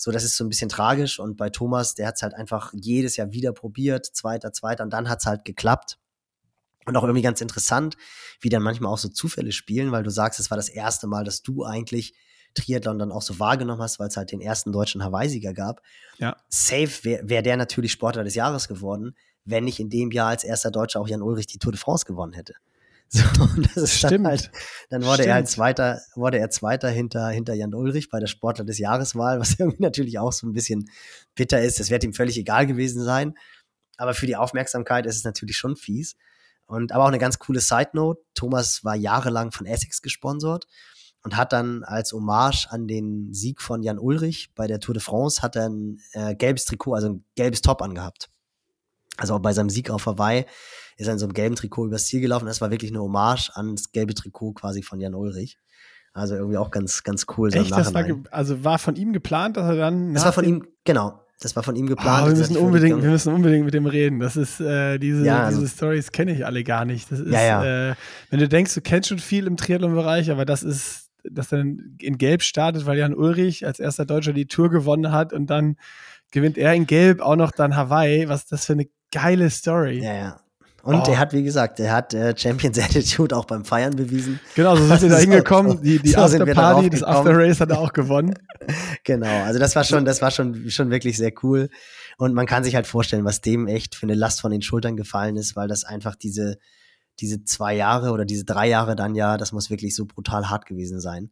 So, 0.00 0.12
das 0.12 0.22
ist 0.22 0.36
so 0.36 0.44
ein 0.44 0.48
bisschen 0.48 0.68
tragisch. 0.68 1.18
Und 1.18 1.36
bei 1.36 1.50
Thomas, 1.50 1.94
der 1.96 2.06
hat 2.06 2.14
es 2.14 2.22
halt 2.22 2.32
einfach 2.32 2.72
jedes 2.72 3.16
Jahr 3.16 3.32
wieder 3.32 3.52
probiert, 3.52 4.06
zweiter, 4.06 4.52
zweiter, 4.52 4.84
und 4.84 4.90
dann 4.90 5.08
hat 5.08 5.18
es 5.18 5.26
halt 5.26 5.44
geklappt. 5.44 5.98
Und 6.86 6.96
auch 6.96 7.02
irgendwie 7.02 7.22
ganz 7.22 7.42
interessant, 7.42 7.96
wie 8.40 8.48
dann 8.48 8.62
manchmal 8.62 8.90
auch 8.90 8.98
so 8.98 9.08
Zufälle 9.08 9.52
spielen, 9.52 9.92
weil 9.92 10.04
du 10.04 10.10
sagst, 10.10 10.40
es 10.40 10.50
war 10.50 10.56
das 10.56 10.70
erste 10.70 11.06
Mal, 11.06 11.24
dass 11.24 11.42
du 11.42 11.64
eigentlich 11.64 12.14
Triathlon 12.54 12.98
dann 12.98 13.12
auch 13.12 13.22
so 13.22 13.38
wahrgenommen 13.38 13.82
hast, 13.82 13.98
weil 13.98 14.08
es 14.08 14.16
halt 14.16 14.32
den 14.32 14.40
ersten 14.40 14.72
deutschen 14.72 15.02
Hawaii-Sieger 15.02 15.52
gab. 15.52 15.82
Ja. 16.18 16.36
Safe 16.48 16.90
wäre 17.02 17.28
wär 17.28 17.42
der 17.42 17.56
natürlich 17.56 17.92
Sportler 17.92 18.24
des 18.24 18.36
Jahres 18.36 18.68
geworden, 18.68 19.16
wenn 19.44 19.64
nicht 19.64 19.80
in 19.80 19.90
dem 19.90 20.12
Jahr 20.12 20.28
als 20.28 20.44
erster 20.44 20.70
Deutscher 20.70 21.00
auch 21.00 21.08
Jan 21.08 21.22
Ulrich 21.22 21.48
die 21.48 21.58
Tour 21.58 21.72
de 21.72 21.80
France 21.80 22.06
gewonnen 22.06 22.32
hätte. 22.32 22.54
So, 23.10 23.24
und 23.42 23.66
das 23.74 23.84
ist 23.84 23.94
Stimmt. 23.94 24.12
dann 24.12 24.26
halt, 24.26 24.50
dann 24.90 25.02
wurde 25.02 25.14
Stimmt. 25.14 25.28
er 25.28 25.34
halt 25.34 25.48
Zweiter, 25.48 26.00
wurde 26.14 26.38
er 26.38 26.50
Zweiter 26.50 26.90
hinter, 26.90 27.28
hinter 27.28 27.54
Jan 27.54 27.74
Ulrich 27.74 28.10
bei 28.10 28.20
der 28.20 28.26
Sportler 28.26 28.66
des 28.66 28.78
Jahreswahl, 28.78 29.40
was 29.40 29.54
irgendwie 29.58 29.82
natürlich 29.82 30.18
auch 30.18 30.32
so 30.32 30.46
ein 30.46 30.52
bisschen 30.52 30.90
bitter 31.34 31.62
ist. 31.62 31.80
Das 31.80 31.88
wird 31.90 32.04
ihm 32.04 32.12
völlig 32.12 32.36
egal 32.36 32.66
gewesen 32.66 33.02
sein. 33.02 33.34
Aber 33.96 34.12
für 34.12 34.26
die 34.26 34.36
Aufmerksamkeit 34.36 35.06
ist 35.06 35.16
es 35.16 35.24
natürlich 35.24 35.56
schon 35.56 35.76
fies. 35.76 36.16
Und 36.66 36.92
aber 36.92 37.04
auch 37.04 37.08
eine 37.08 37.18
ganz 37.18 37.38
coole 37.38 37.60
Side 37.60 37.90
Note. 37.94 38.20
Thomas 38.34 38.84
war 38.84 38.94
jahrelang 38.94 39.52
von 39.52 39.66
Essex 39.66 40.02
gesponsert 40.02 40.66
und 41.24 41.36
hat 41.36 41.52
dann 41.52 41.82
als 41.84 42.12
Hommage 42.12 42.66
an 42.70 42.86
den 42.86 43.32
Sieg 43.32 43.60
von 43.62 43.82
Jan 43.82 43.98
Ulrich 43.98 44.52
bei 44.54 44.66
der 44.66 44.80
Tour 44.80 44.94
de 44.94 45.02
France 45.02 45.42
hat 45.42 45.56
er 45.56 45.68
ein 45.68 46.00
äh, 46.12 46.34
gelbes 46.34 46.66
Trikot, 46.66 46.94
also 46.94 47.08
ein 47.08 47.24
gelbes 47.34 47.62
Top 47.62 47.82
angehabt. 47.82 48.30
Also 49.18 49.34
auch 49.34 49.40
bei 49.40 49.52
seinem 49.52 49.70
Sieg 49.70 49.90
auf 49.90 50.06
Hawaii 50.06 50.46
ist 50.96 51.06
er 51.06 51.12
in 51.12 51.18
so 51.18 51.26
einem 51.26 51.34
gelben 51.34 51.54
Trikot 51.54 51.86
übers 51.86 52.06
Ziel 52.06 52.20
gelaufen. 52.20 52.46
Das 52.46 52.60
war 52.60 52.70
wirklich 52.70 52.90
eine 52.90 53.00
Hommage 53.00 53.50
ans 53.54 53.92
gelbe 53.92 54.14
Trikot 54.14 54.54
quasi 54.54 54.82
von 54.82 55.00
Jan 55.00 55.14
Ulrich. 55.14 55.58
Also 56.12 56.34
irgendwie 56.34 56.56
auch 56.56 56.70
ganz, 56.70 57.04
ganz 57.04 57.26
cool. 57.36 57.50
So 57.50 57.58
Echt? 57.60 57.70
Das 57.70 57.94
war 57.94 58.04
also 58.30 58.64
war 58.64 58.78
von 58.78 58.96
ihm 58.96 59.12
geplant, 59.12 59.56
dass 59.56 59.68
er 59.68 59.76
dann. 59.76 60.14
Das 60.14 60.24
war 60.24 60.32
von 60.32 60.44
ihm, 60.44 60.66
genau. 60.84 61.20
Das 61.40 61.54
war 61.54 61.62
von 61.62 61.76
ihm 61.76 61.86
geplant. 61.86 62.24
Oh, 62.24 62.30
wir, 62.30 62.36
müssen 62.36 62.56
unbedingt, 62.56 63.00
wir 63.00 63.10
müssen 63.10 63.32
unbedingt 63.32 63.64
mit 63.64 63.72
dem 63.72 63.86
reden. 63.86 64.18
Das 64.18 64.36
ist, 64.36 64.60
äh, 64.60 64.98
diese, 64.98 65.24
ja, 65.24 65.44
also, 65.44 65.60
diese 65.60 65.72
Stories 65.72 66.10
kenne 66.10 66.32
ich 66.32 66.44
alle 66.44 66.64
gar 66.64 66.84
nicht. 66.84 67.12
Das 67.12 67.20
ist, 67.20 67.32
ja, 67.32 67.42
ja. 67.42 67.90
Äh, 67.90 67.94
wenn 68.30 68.40
du 68.40 68.48
denkst, 68.48 68.74
du 68.74 68.80
kennst 68.80 69.08
schon 69.08 69.20
viel 69.20 69.46
im 69.46 69.56
Triathlon-Bereich, 69.56 70.32
aber 70.32 70.44
das 70.44 70.64
ist, 70.64 71.10
dass 71.22 71.48
dann 71.48 71.96
in 72.00 72.18
Gelb 72.18 72.42
startet, 72.42 72.86
weil 72.86 72.98
Jan 72.98 73.14
Ulrich 73.14 73.64
als 73.64 73.78
erster 73.78 74.04
Deutscher 74.04 74.32
die 74.32 74.46
Tour 74.46 74.68
gewonnen 74.68 75.12
hat 75.12 75.32
und 75.32 75.46
dann 75.46 75.76
gewinnt 76.32 76.58
er 76.58 76.74
in 76.74 76.88
Gelb 76.88 77.20
auch 77.20 77.36
noch 77.36 77.52
dann 77.52 77.76
Hawaii. 77.76 78.28
Was 78.28 78.42
ist 78.42 78.52
das 78.52 78.66
für 78.66 78.72
eine 78.72 78.88
geile 79.10 79.50
Story. 79.50 80.02
Ja, 80.02 80.14
ja. 80.14 80.40
Und 80.82 81.06
oh. 81.06 81.10
er 81.10 81.18
hat, 81.18 81.32
wie 81.32 81.42
gesagt, 81.42 81.80
er 81.80 81.92
hat 81.92 82.14
äh, 82.14 82.34
Champions 82.36 82.78
Attitude 82.82 83.36
auch 83.36 83.44
beim 83.44 83.64
Feiern 83.64 83.94
bewiesen. 83.94 84.40
Genau, 84.54 84.76
so 84.76 84.86
sind 84.86 85.02
wir 85.02 85.08
da 85.10 85.18
hingekommen. 85.18 85.82
Die, 85.82 85.98
die 85.98 86.08
so 86.12 86.20
Afterparty, 86.20 86.90
das 86.90 87.02
After 87.02 87.36
Race 87.36 87.60
hat 87.60 87.70
er 87.70 87.78
auch 87.78 87.92
gewonnen. 87.92 88.34
genau, 89.04 89.44
also 89.44 89.58
das 89.58 89.76
war 89.76 89.84
schon, 89.84 90.04
das 90.04 90.22
war 90.22 90.30
schon, 90.30 90.70
schon 90.70 90.90
wirklich 90.90 91.16
sehr 91.16 91.32
cool. 91.42 91.68
Und 92.16 92.34
man 92.34 92.46
kann 92.46 92.64
sich 92.64 92.74
halt 92.74 92.86
vorstellen, 92.86 93.24
was 93.24 93.40
dem 93.40 93.66
echt 93.66 93.94
für 93.94 94.04
eine 94.04 94.14
Last 94.14 94.40
von 94.40 94.50
den 94.50 94.62
Schultern 94.62 94.96
gefallen 94.96 95.36
ist, 95.36 95.56
weil 95.56 95.68
das 95.68 95.84
einfach 95.84 96.16
diese, 96.16 96.58
diese 97.20 97.44
zwei 97.44 97.74
Jahre 97.74 98.10
oder 98.10 98.24
diese 98.24 98.44
drei 98.44 98.68
Jahre 98.68 98.96
dann 98.96 99.14
ja, 99.14 99.36
das 99.36 99.52
muss 99.52 99.70
wirklich 99.70 99.94
so 99.94 100.06
brutal 100.06 100.48
hart 100.48 100.66
gewesen 100.66 101.00
sein. 101.00 101.30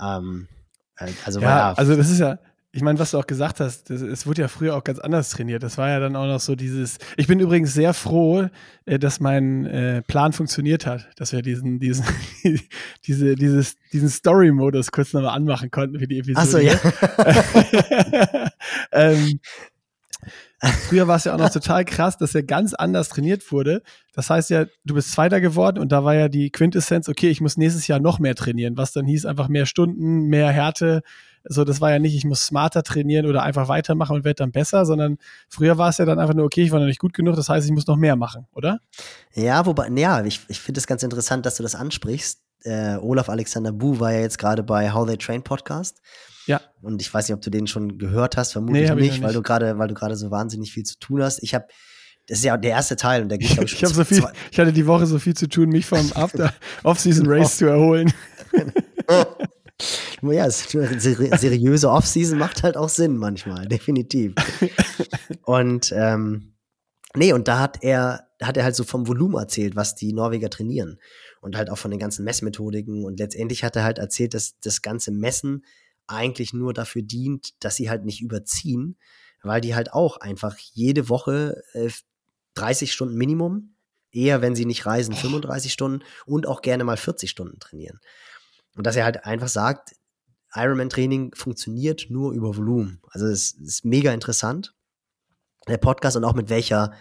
Ähm, 0.00 0.48
äh, 0.96 1.10
also, 1.24 1.40
ja, 1.40 1.48
ja, 1.48 1.72
also 1.74 1.96
das 1.96 2.10
ist 2.10 2.20
ja, 2.20 2.38
ich 2.74 2.82
meine, 2.82 2.98
was 2.98 3.10
du 3.10 3.18
auch 3.18 3.26
gesagt 3.26 3.60
hast, 3.60 3.90
das, 3.90 4.00
es 4.00 4.26
wurde 4.26 4.40
ja 4.42 4.48
früher 4.48 4.74
auch 4.74 4.82
ganz 4.82 4.98
anders 4.98 5.28
trainiert. 5.28 5.62
Das 5.62 5.76
war 5.76 5.90
ja 5.90 6.00
dann 6.00 6.16
auch 6.16 6.26
noch 6.26 6.40
so 6.40 6.54
dieses. 6.54 6.96
Ich 7.18 7.26
bin 7.26 7.38
übrigens 7.38 7.74
sehr 7.74 7.92
froh, 7.92 8.48
äh, 8.86 8.98
dass 8.98 9.20
mein 9.20 9.66
äh, 9.66 10.00
Plan 10.00 10.32
funktioniert 10.32 10.86
hat, 10.86 11.06
dass 11.16 11.32
wir 11.32 11.42
diesen, 11.42 11.80
diesen, 11.80 12.06
diese, 13.06 13.34
dieses, 13.34 13.76
diesen 13.92 14.08
Story-Modus 14.08 14.90
kurz 14.90 15.12
nochmal 15.12 15.36
anmachen 15.36 15.70
konnten 15.70 15.98
für 15.98 16.08
die 16.08 16.18
Episode. 16.18 16.38
Ach 16.38 16.46
so, 16.46 16.58
ja. 16.58 18.50
ähm, 18.92 19.38
Früher 20.88 21.08
war 21.08 21.16
es 21.16 21.24
ja 21.24 21.34
auch 21.34 21.38
noch 21.38 21.50
total 21.50 21.84
krass, 21.84 22.18
dass 22.18 22.36
er 22.36 22.44
ganz 22.44 22.72
anders 22.72 23.08
trainiert 23.08 23.50
wurde. 23.50 23.82
Das 24.14 24.30
heißt 24.30 24.48
ja, 24.50 24.66
du 24.84 24.94
bist 24.94 25.10
Zweiter 25.10 25.40
geworden 25.40 25.78
und 25.78 25.90
da 25.90 26.04
war 26.04 26.14
ja 26.14 26.28
die 26.28 26.50
Quintessenz, 26.50 27.08
okay, 27.08 27.30
ich 27.30 27.40
muss 27.40 27.56
nächstes 27.56 27.88
Jahr 27.88 27.98
noch 27.98 28.20
mehr 28.20 28.36
trainieren, 28.36 28.76
was 28.76 28.92
dann 28.92 29.04
hieß 29.04 29.26
einfach 29.26 29.48
mehr 29.48 29.66
Stunden, 29.66 30.28
mehr 30.28 30.50
Härte. 30.50 31.02
So, 31.44 31.64
das 31.64 31.80
war 31.80 31.90
ja 31.90 31.98
nicht, 31.98 32.14
ich 32.14 32.24
muss 32.24 32.46
smarter 32.46 32.82
trainieren 32.82 33.26
oder 33.26 33.42
einfach 33.42 33.68
weitermachen 33.68 34.16
und 34.16 34.24
werde 34.24 34.36
dann 34.36 34.52
besser, 34.52 34.86
sondern 34.86 35.18
früher 35.48 35.78
war 35.78 35.88
es 35.88 35.98
ja 35.98 36.04
dann 36.04 36.18
einfach 36.18 36.34
nur, 36.34 36.44
okay, 36.44 36.62
ich 36.62 36.70
war 36.70 36.78
noch 36.78 36.86
nicht 36.86 37.00
gut 37.00 37.14
genug, 37.14 37.36
das 37.36 37.48
heißt, 37.48 37.66
ich 37.66 37.72
muss 37.72 37.86
noch 37.86 37.96
mehr 37.96 38.16
machen, 38.16 38.46
oder? 38.52 38.80
Ja, 39.34 39.66
wobei, 39.66 39.88
ja, 39.96 40.24
ich, 40.24 40.40
ich 40.48 40.60
finde 40.60 40.78
es 40.78 40.86
ganz 40.86 41.02
interessant, 41.02 41.46
dass 41.46 41.56
du 41.56 41.62
das 41.62 41.74
ansprichst. 41.74 42.40
Äh, 42.64 42.96
Olaf 42.96 43.28
Alexander 43.28 43.72
Bu 43.72 43.98
war 43.98 44.12
ja 44.12 44.20
jetzt 44.20 44.38
gerade 44.38 44.62
bei 44.62 44.92
How 44.92 45.06
They 45.06 45.16
Train 45.16 45.42
Podcast. 45.42 46.00
Ja. 46.46 46.60
Und 46.80 47.00
ich 47.02 47.12
weiß 47.12 47.28
nicht, 47.28 47.34
ob 47.34 47.42
du 47.42 47.50
den 47.50 47.66
schon 47.66 47.98
gehört 47.98 48.36
hast, 48.36 48.52
vermutlich 48.52 48.88
nee, 48.88 48.94
nicht, 48.94 49.12
nicht, 49.12 49.22
weil 49.22 49.32
du 49.32 49.42
gerade, 49.42 49.78
weil 49.78 49.88
du 49.88 49.94
gerade 49.94 50.16
so 50.16 50.30
wahnsinnig 50.30 50.72
viel 50.72 50.84
zu 50.84 50.98
tun 50.98 51.22
hast. 51.22 51.42
Ich 51.42 51.54
habe 51.54 51.66
das 52.26 52.38
ist 52.38 52.44
ja 52.44 52.56
der 52.56 52.70
erste 52.70 52.96
Teil 52.96 53.22
und 53.22 53.28
der 53.28 53.38
geht, 53.38 53.50
glaube 53.50 53.64
ich, 53.66 53.82
ich, 53.82 53.88
so 53.88 54.04
viel, 54.04 54.24
ich 54.50 54.58
hatte 54.58 54.72
die 54.72 54.86
Woche 54.86 55.06
so 55.06 55.18
viel 55.18 55.34
zu 55.34 55.48
tun, 55.48 55.68
mich 55.68 55.86
vom 55.86 56.10
After 56.14 56.52
Off-Season 56.82 57.26
Race 57.26 57.58
zu 57.58 57.66
erholen. 57.66 58.12
ja, 60.22 60.48
seriöse 60.50 61.90
Off-Season 61.90 62.38
macht 62.38 62.62
halt 62.62 62.76
auch 62.76 62.88
Sinn 62.88 63.16
manchmal, 63.16 63.66
definitiv. 63.66 64.34
Und 65.44 65.92
ähm, 65.96 66.54
nee, 67.14 67.32
und 67.32 67.48
da 67.48 67.58
hat 67.58 67.82
er, 67.82 68.28
hat 68.40 68.56
er 68.56 68.64
halt 68.64 68.76
so 68.76 68.84
vom 68.84 69.08
Volumen 69.08 69.36
erzählt, 69.36 69.76
was 69.76 69.94
die 69.94 70.12
Norweger 70.12 70.50
trainieren. 70.50 71.00
Und 71.40 71.56
halt 71.56 71.70
auch 71.70 71.78
von 71.78 71.90
den 71.90 71.98
ganzen 71.98 72.24
Messmethodiken. 72.24 73.04
Und 73.04 73.18
letztendlich 73.18 73.64
hat 73.64 73.74
er 73.74 73.82
halt 73.82 73.98
erzählt, 73.98 74.34
dass 74.34 74.58
das 74.60 74.82
ganze 74.82 75.10
Messen 75.10 75.64
eigentlich 76.06 76.52
nur 76.52 76.72
dafür 76.72 77.02
dient, 77.02 77.54
dass 77.64 77.76
sie 77.76 77.90
halt 77.90 78.04
nicht 78.04 78.20
überziehen, 78.20 78.96
weil 79.42 79.60
die 79.60 79.74
halt 79.74 79.92
auch 79.92 80.18
einfach 80.18 80.56
jede 80.56 81.08
Woche 81.08 81.62
äh, 81.72 81.90
30 82.54 82.92
Stunden 82.92 83.16
Minimum, 83.16 83.74
eher 84.12 84.42
wenn 84.42 84.54
sie 84.54 84.66
nicht 84.66 84.86
reisen, 84.86 85.14
35 85.14 85.72
Stunden 85.72 86.04
und 86.26 86.46
auch 86.46 86.62
gerne 86.62 86.84
mal 86.84 86.96
40 86.96 87.30
Stunden 87.30 87.58
trainieren. 87.58 87.98
Und 88.76 88.86
dass 88.86 88.96
er 88.96 89.04
halt 89.04 89.24
einfach 89.24 89.48
sagt, 89.48 89.94
Ironman-Training 90.54 91.34
funktioniert 91.34 92.06
nur 92.08 92.32
über 92.32 92.56
Volumen. 92.56 93.00
Also 93.10 93.26
es 93.26 93.52
ist 93.52 93.84
mega 93.84 94.12
interessant, 94.12 94.74
der 95.68 95.78
Podcast 95.78 96.16
und 96.16 96.24
auch 96.24 96.34
mit 96.34 96.50
welcher, 96.50 96.92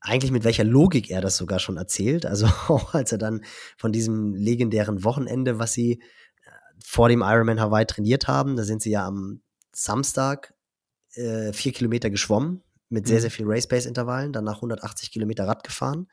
eigentlich 0.00 0.30
mit 0.30 0.44
welcher 0.44 0.64
Logik 0.64 1.10
er 1.10 1.20
das 1.20 1.36
sogar 1.36 1.58
schon 1.58 1.76
erzählt. 1.76 2.24
Also 2.24 2.46
auch 2.68 2.94
als 2.94 3.12
er 3.12 3.18
dann 3.18 3.44
von 3.76 3.92
diesem 3.92 4.34
legendären 4.34 5.04
Wochenende, 5.04 5.58
was 5.58 5.72
sie 5.72 5.92
äh, 5.92 6.50
vor 6.82 7.08
dem 7.08 7.22
Ironman 7.22 7.60
Hawaii 7.60 7.86
trainiert 7.86 8.28
haben, 8.28 8.56
da 8.56 8.64
sind 8.64 8.82
sie 8.82 8.90
ja 8.90 9.06
am 9.06 9.42
Samstag 9.72 10.54
äh, 11.14 11.52
vier 11.52 11.72
Kilometer 11.72 12.10
geschwommen 12.10 12.62
mit 12.88 13.06
sehr, 13.06 13.18
mhm. 13.18 13.20
sehr 13.22 13.30
viel 13.30 13.46
Race-Pace-Intervallen, 13.48 14.32
danach 14.32 14.56
180 14.56 15.10
Kilometer 15.10 15.46
Rad 15.46 15.64
gefahren 15.64 16.08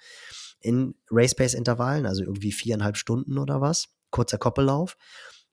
in 0.59 0.95
Race-Pace-Intervallen, 1.11 2.05
also 2.05 2.23
irgendwie 2.23 2.51
viereinhalb 2.51 2.97
Stunden 2.97 3.37
oder 3.37 3.61
was, 3.61 3.89
kurzer 4.09 4.37
Koppellauf. 4.37 4.97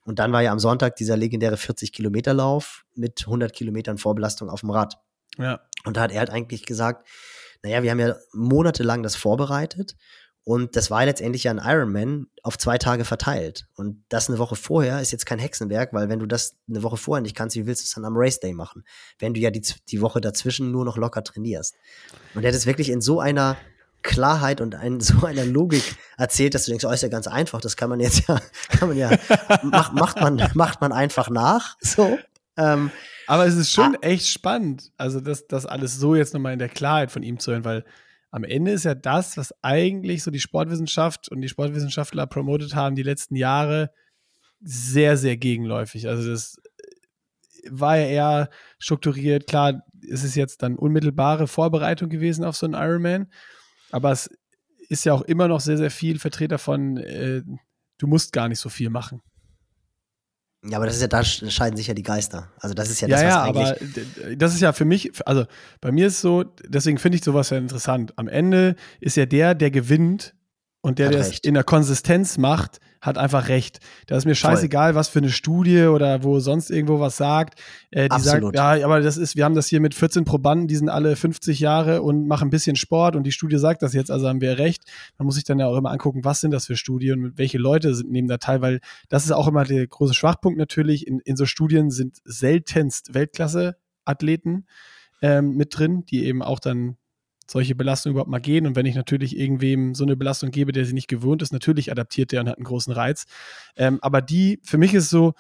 Und 0.05 0.19
dann 0.19 0.33
war 0.33 0.43
ja 0.43 0.53
am 0.53 0.59
Sonntag 0.59 0.97
dieser 0.97 1.17
legendäre 1.17 1.57
40-Kilometer-Lauf 1.57 2.85
mit 2.95 3.23
100 3.27 3.53
Kilometern 3.53 3.99
Vorbelastung 3.99 4.51
auf 4.51 4.61
dem 4.61 4.71
Rad. 4.71 4.99
Ja. 5.39 5.61
Und 5.85 5.97
da 5.97 6.03
hat 6.03 6.13
er 6.13 6.19
halt 6.19 6.31
eigentlich 6.31 6.67
gesagt, 6.67 7.09
naja, 7.63 7.83
wir 7.83 7.91
haben 7.91 7.99
ja 7.99 8.17
monatelang 8.33 9.03
das 9.03 9.17
vorbereitet 9.17 9.97
und 10.47 10.77
das 10.77 10.91
war 10.91 11.07
letztendlich 11.07 11.45
ja 11.45 11.51
ein 11.51 11.61
Ironman 11.63 12.27
auf 12.43 12.59
zwei 12.59 12.77
Tage 12.77 13.07
verteilt. 13.07 13.67
Und 13.77 14.05
das 14.11 14.29
eine 14.29 14.39
Woche 14.39 14.57
vorher 14.57 15.01
ist 15.01 15.11
jetzt 15.11 15.25
kein 15.25 15.39
Hexenwerk, 15.39 15.95
weil 15.95 16.11
wenn 16.11 16.19
du 16.19 16.27
das 16.27 16.59
eine 16.69 16.83
Woche 16.83 16.99
vorher 16.99 17.23
nicht 17.23 17.35
kannst, 17.35 17.57
wie 17.57 17.65
willst 17.65 17.83
du 17.83 17.87
es 17.87 17.95
dann 17.95 18.05
am 18.05 18.13
Race 18.15 18.41
Day 18.41 18.53
machen? 18.53 18.85
Wenn 19.19 19.33
du 19.33 19.41
ja 19.41 19.51
die, 19.51 19.63
die 19.89 20.03
Woche 20.03 20.21
dazwischen 20.21 20.71
nur 20.71 20.85
noch 20.85 20.99
locker 20.99 21.25
trainierst. 21.25 21.77
Und 22.35 22.45
er 22.45 22.49
hat 22.49 22.55
es 22.55 22.67
wirklich 22.67 22.91
in 22.91 23.01
so 23.01 23.21
einer 23.21 23.57
Klarheit 24.05 24.61
und 24.61 24.75
in 24.75 25.01
so 25.01 25.27
einer 25.27 25.45
Logik 25.45 25.97
erzählt, 26.17 26.55
dass 26.55 26.67
du 26.67 26.71
denkst, 26.71 26.85
oh, 26.85 26.91
ist 26.91 27.03
ja 27.03 27.09
ganz 27.09 27.27
einfach, 27.27 27.61
das 27.61 27.77
kann 27.77 27.91
man 27.91 27.99
jetzt 27.99 28.29
ja, 28.29 28.41
kann 28.69 28.89
man 28.89 28.97
ja, 28.97 29.11
macht, 29.65 29.95
macht 29.95 30.21
man, 30.21 30.49
macht 30.55 30.81
man 30.81 30.93
einfach 30.93 31.29
nach, 31.29 31.77
so. 31.81 32.17
Ähm, 32.57 32.93
Aber 33.27 33.47
es 33.47 33.57
ist 33.57 33.73
schon 33.73 33.97
ah, 33.97 34.03
echt 34.03 34.29
spannend, 34.29 34.93
also 34.97 35.21
das, 35.21 35.49
das 35.49 35.67
alles 35.67 35.99
so 35.99 36.15
jetzt 36.15 36.35
nochmal 36.35 36.53
in 36.53 36.61
der 36.61 36.69
Klarheit 36.69 37.11
von 37.11 37.25
ihm 37.25 37.41
zu 37.41 37.51
hören, 37.51 37.65
weil 37.65 37.85
am 38.31 38.45
Ende 38.45 38.73
ist 38.73 38.85
ja 38.85 38.95
das, 38.95 39.37
was 39.37 39.55
eigentlich 39.63 40.23
so 40.23 40.31
die 40.31 40.41
Sportwissenschaft 40.41 41.29
und 41.29 41.41
die 41.41 41.49
Sportwissenschaftler 41.49 42.27
promotet 42.27 42.75
haben 42.75 42.97
die 42.97 43.03
letzten 43.03 43.37
Jahre, 43.37 43.91
sehr, 44.61 45.17
sehr 45.17 45.37
gegenläufig. 45.37 46.09
Also 46.09 46.31
das 46.31 46.61
war 47.71 47.97
ja 47.97 48.07
eher 48.07 48.51
strukturiert. 48.79 49.47
Klar, 49.47 49.85
es 50.11 50.25
ist 50.25 50.35
jetzt 50.35 50.63
dann 50.63 50.77
unmittelbare 50.77 51.47
Vorbereitung 51.47 52.09
gewesen 52.09 52.45
auf 52.45 52.57
so 52.57 52.67
einen 52.67 52.75
Ironman. 52.75 53.31
Aber 53.95 54.11
es 54.11 54.29
ist 54.89 55.05
ja 55.05 55.13
auch 55.13 55.23
immer 55.23 55.47
noch 55.47 55.61
sehr, 55.61 55.77
sehr 55.77 55.91
viel 55.91 56.19
Vertreter 56.19 56.59
von, 56.59 56.97
äh, 56.97 57.43
du 57.99 58.07
musst 58.09 58.33
gar 58.33 58.49
nicht 58.49 58.59
so 58.59 58.69
viel 58.69 58.91
machen. 58.91 59.23
Ja, 60.65 60.79
aber 60.79 60.87
das 60.87 60.97
ist 60.97 61.03
ja, 61.03 61.07
da 61.07 61.23
scheiden 61.23 61.77
sich 61.77 61.87
ja 61.87 61.95
die 61.95 62.03
Geister. 62.03 62.51
Also 62.59 62.75
das 62.75 62.91
ist 62.91 63.01
ja 63.01 63.07
das, 63.07 63.23
ja, 63.23 63.29
ja, 63.29 63.43
aber 63.45 63.77
das 64.37 64.53
ist 64.53 64.63
ja 64.63 64.73
für 64.73 64.85
mich, 64.85 65.13
also 65.29 65.45
bei 65.81 65.93
mir 65.93 66.09
ist 66.09 66.15
es 66.15 66.21
so, 66.23 66.43
deswegen 66.67 66.99
finde 66.99 67.19
ich 67.19 67.25
sowas 67.25 67.51
ja 67.51 67.59
interessant. 67.59 68.13
Am 68.17 68.27
Ende 68.27 68.75
ist 68.99 69.17
ja 69.17 69.27
der, 69.27 69.55
der 69.55 69.71
gewinnt 69.71 70.35
und 70.85 70.99
der, 70.99 71.09
der 71.09 71.21
es 71.21 71.39
in 71.39 71.55
der 71.55 71.65
Konsistenz 71.65 72.37
macht, 72.37 72.79
hat 73.01 73.17
einfach 73.17 73.49
recht. 73.49 73.79
Da 74.07 74.19
ist 74.19 74.27
mir 74.27 74.35
scheißegal, 74.35 74.93
Voll. 74.93 75.01
was 75.01 75.09
für 75.09 75.19
eine 75.19 75.31
Studie 75.31 75.85
oder 75.85 76.23
wo 76.23 76.41
sonst 76.41 76.71
irgendwo 76.71 77.01
was 77.01 77.17
sagt. 77.17 77.59
Äh, 77.91 78.05
die 78.05 78.11
Absolut. 78.11 78.55
sagt, 78.55 78.81
ja, 78.81 78.85
aber 78.85 79.01
das 79.01 79.17
ist, 79.17 79.35
wir 79.35 79.47
haben 79.47 79.55
das 79.55 79.67
hier 79.67 79.81
mit 79.81 79.95
14 79.95 80.27
Probanden, 80.27 80.69
die 80.69 80.77
sind 80.77 80.91
alle 80.91 81.17
50 81.17 81.59
Jahre 81.59 82.03
und 82.03 82.27
machen 82.29 82.49
ein 82.49 82.51
bisschen 82.51 82.77
Sport 82.77 83.17
und 83.17 83.23
die 83.23 83.33
Studie 83.33 83.57
sagt 83.57 83.81
das 83.81 83.95
jetzt, 83.95 84.11
also 84.11 84.29
haben 84.29 84.43
wir 84.43 84.59
recht. 84.59 84.83
Man 85.17 85.25
muss 85.25 85.37
sich 85.37 85.45
dann 85.45 85.59
ja 85.59 85.69
auch 85.69 85.77
immer 85.79 85.91
angucken, 85.91 86.23
was 86.23 86.43
sind 86.43 86.51
das 86.51 86.67
für 86.67 86.77
Studien 86.77 87.25
und 87.25 87.39
welche 87.39 87.57
Leute 87.57 87.95
sind, 87.95 88.11
nehmen 88.11 88.29
da 88.29 88.37
teil, 88.37 88.61
weil 88.61 88.81
das 89.09 89.25
ist 89.25 89.33
auch 89.33 89.49
immer 89.49 89.65
der 89.65 89.87
große 89.87 90.13
Schwachpunkt 90.13 90.59
natürlich. 90.59 91.07
In, 91.07 91.19
in 91.21 91.37
so 91.37 91.47
Studien 91.47 91.91
sind 91.91 92.19
seltenst 92.27 93.15
Weltklasse-Athleten 93.15 94.67
ähm, 95.23 95.57
mit 95.57 95.79
drin, 95.79 96.05
die 96.05 96.27
eben 96.27 96.43
auch 96.43 96.61
dann 96.61 96.99
solche 97.47 97.75
Belastungen 97.75 98.15
überhaupt 98.15 98.31
mal 98.31 98.41
gehen. 98.41 98.67
Und 98.67 98.77
wenn 98.77 98.87
ich 98.87 98.95
natürlich 98.95 99.37
irgendwem 99.37 99.95
so 99.95 100.05
eine 100.05 100.17
Belastung 100.17 100.51
gebe, 100.51 100.73
der 100.73 100.85
sie 100.85 100.95
nicht 100.95 101.09
gewohnt 101.09 101.43
ist, 101.43 101.53
natürlich 101.53 101.91
adaptiert 101.91 102.33
der 102.33 102.41
und 102.41 102.49
hat 102.49 102.57
einen 102.57 102.65
großen 102.65 102.93
Reiz. 102.93 103.25
Ähm, 103.77 103.99
aber 104.03 104.23
die, 104.23 104.61
für 104.65 104.79
mich 104.79 104.95
ist 104.95 105.05
es 105.05 105.11
so, 105.11 105.35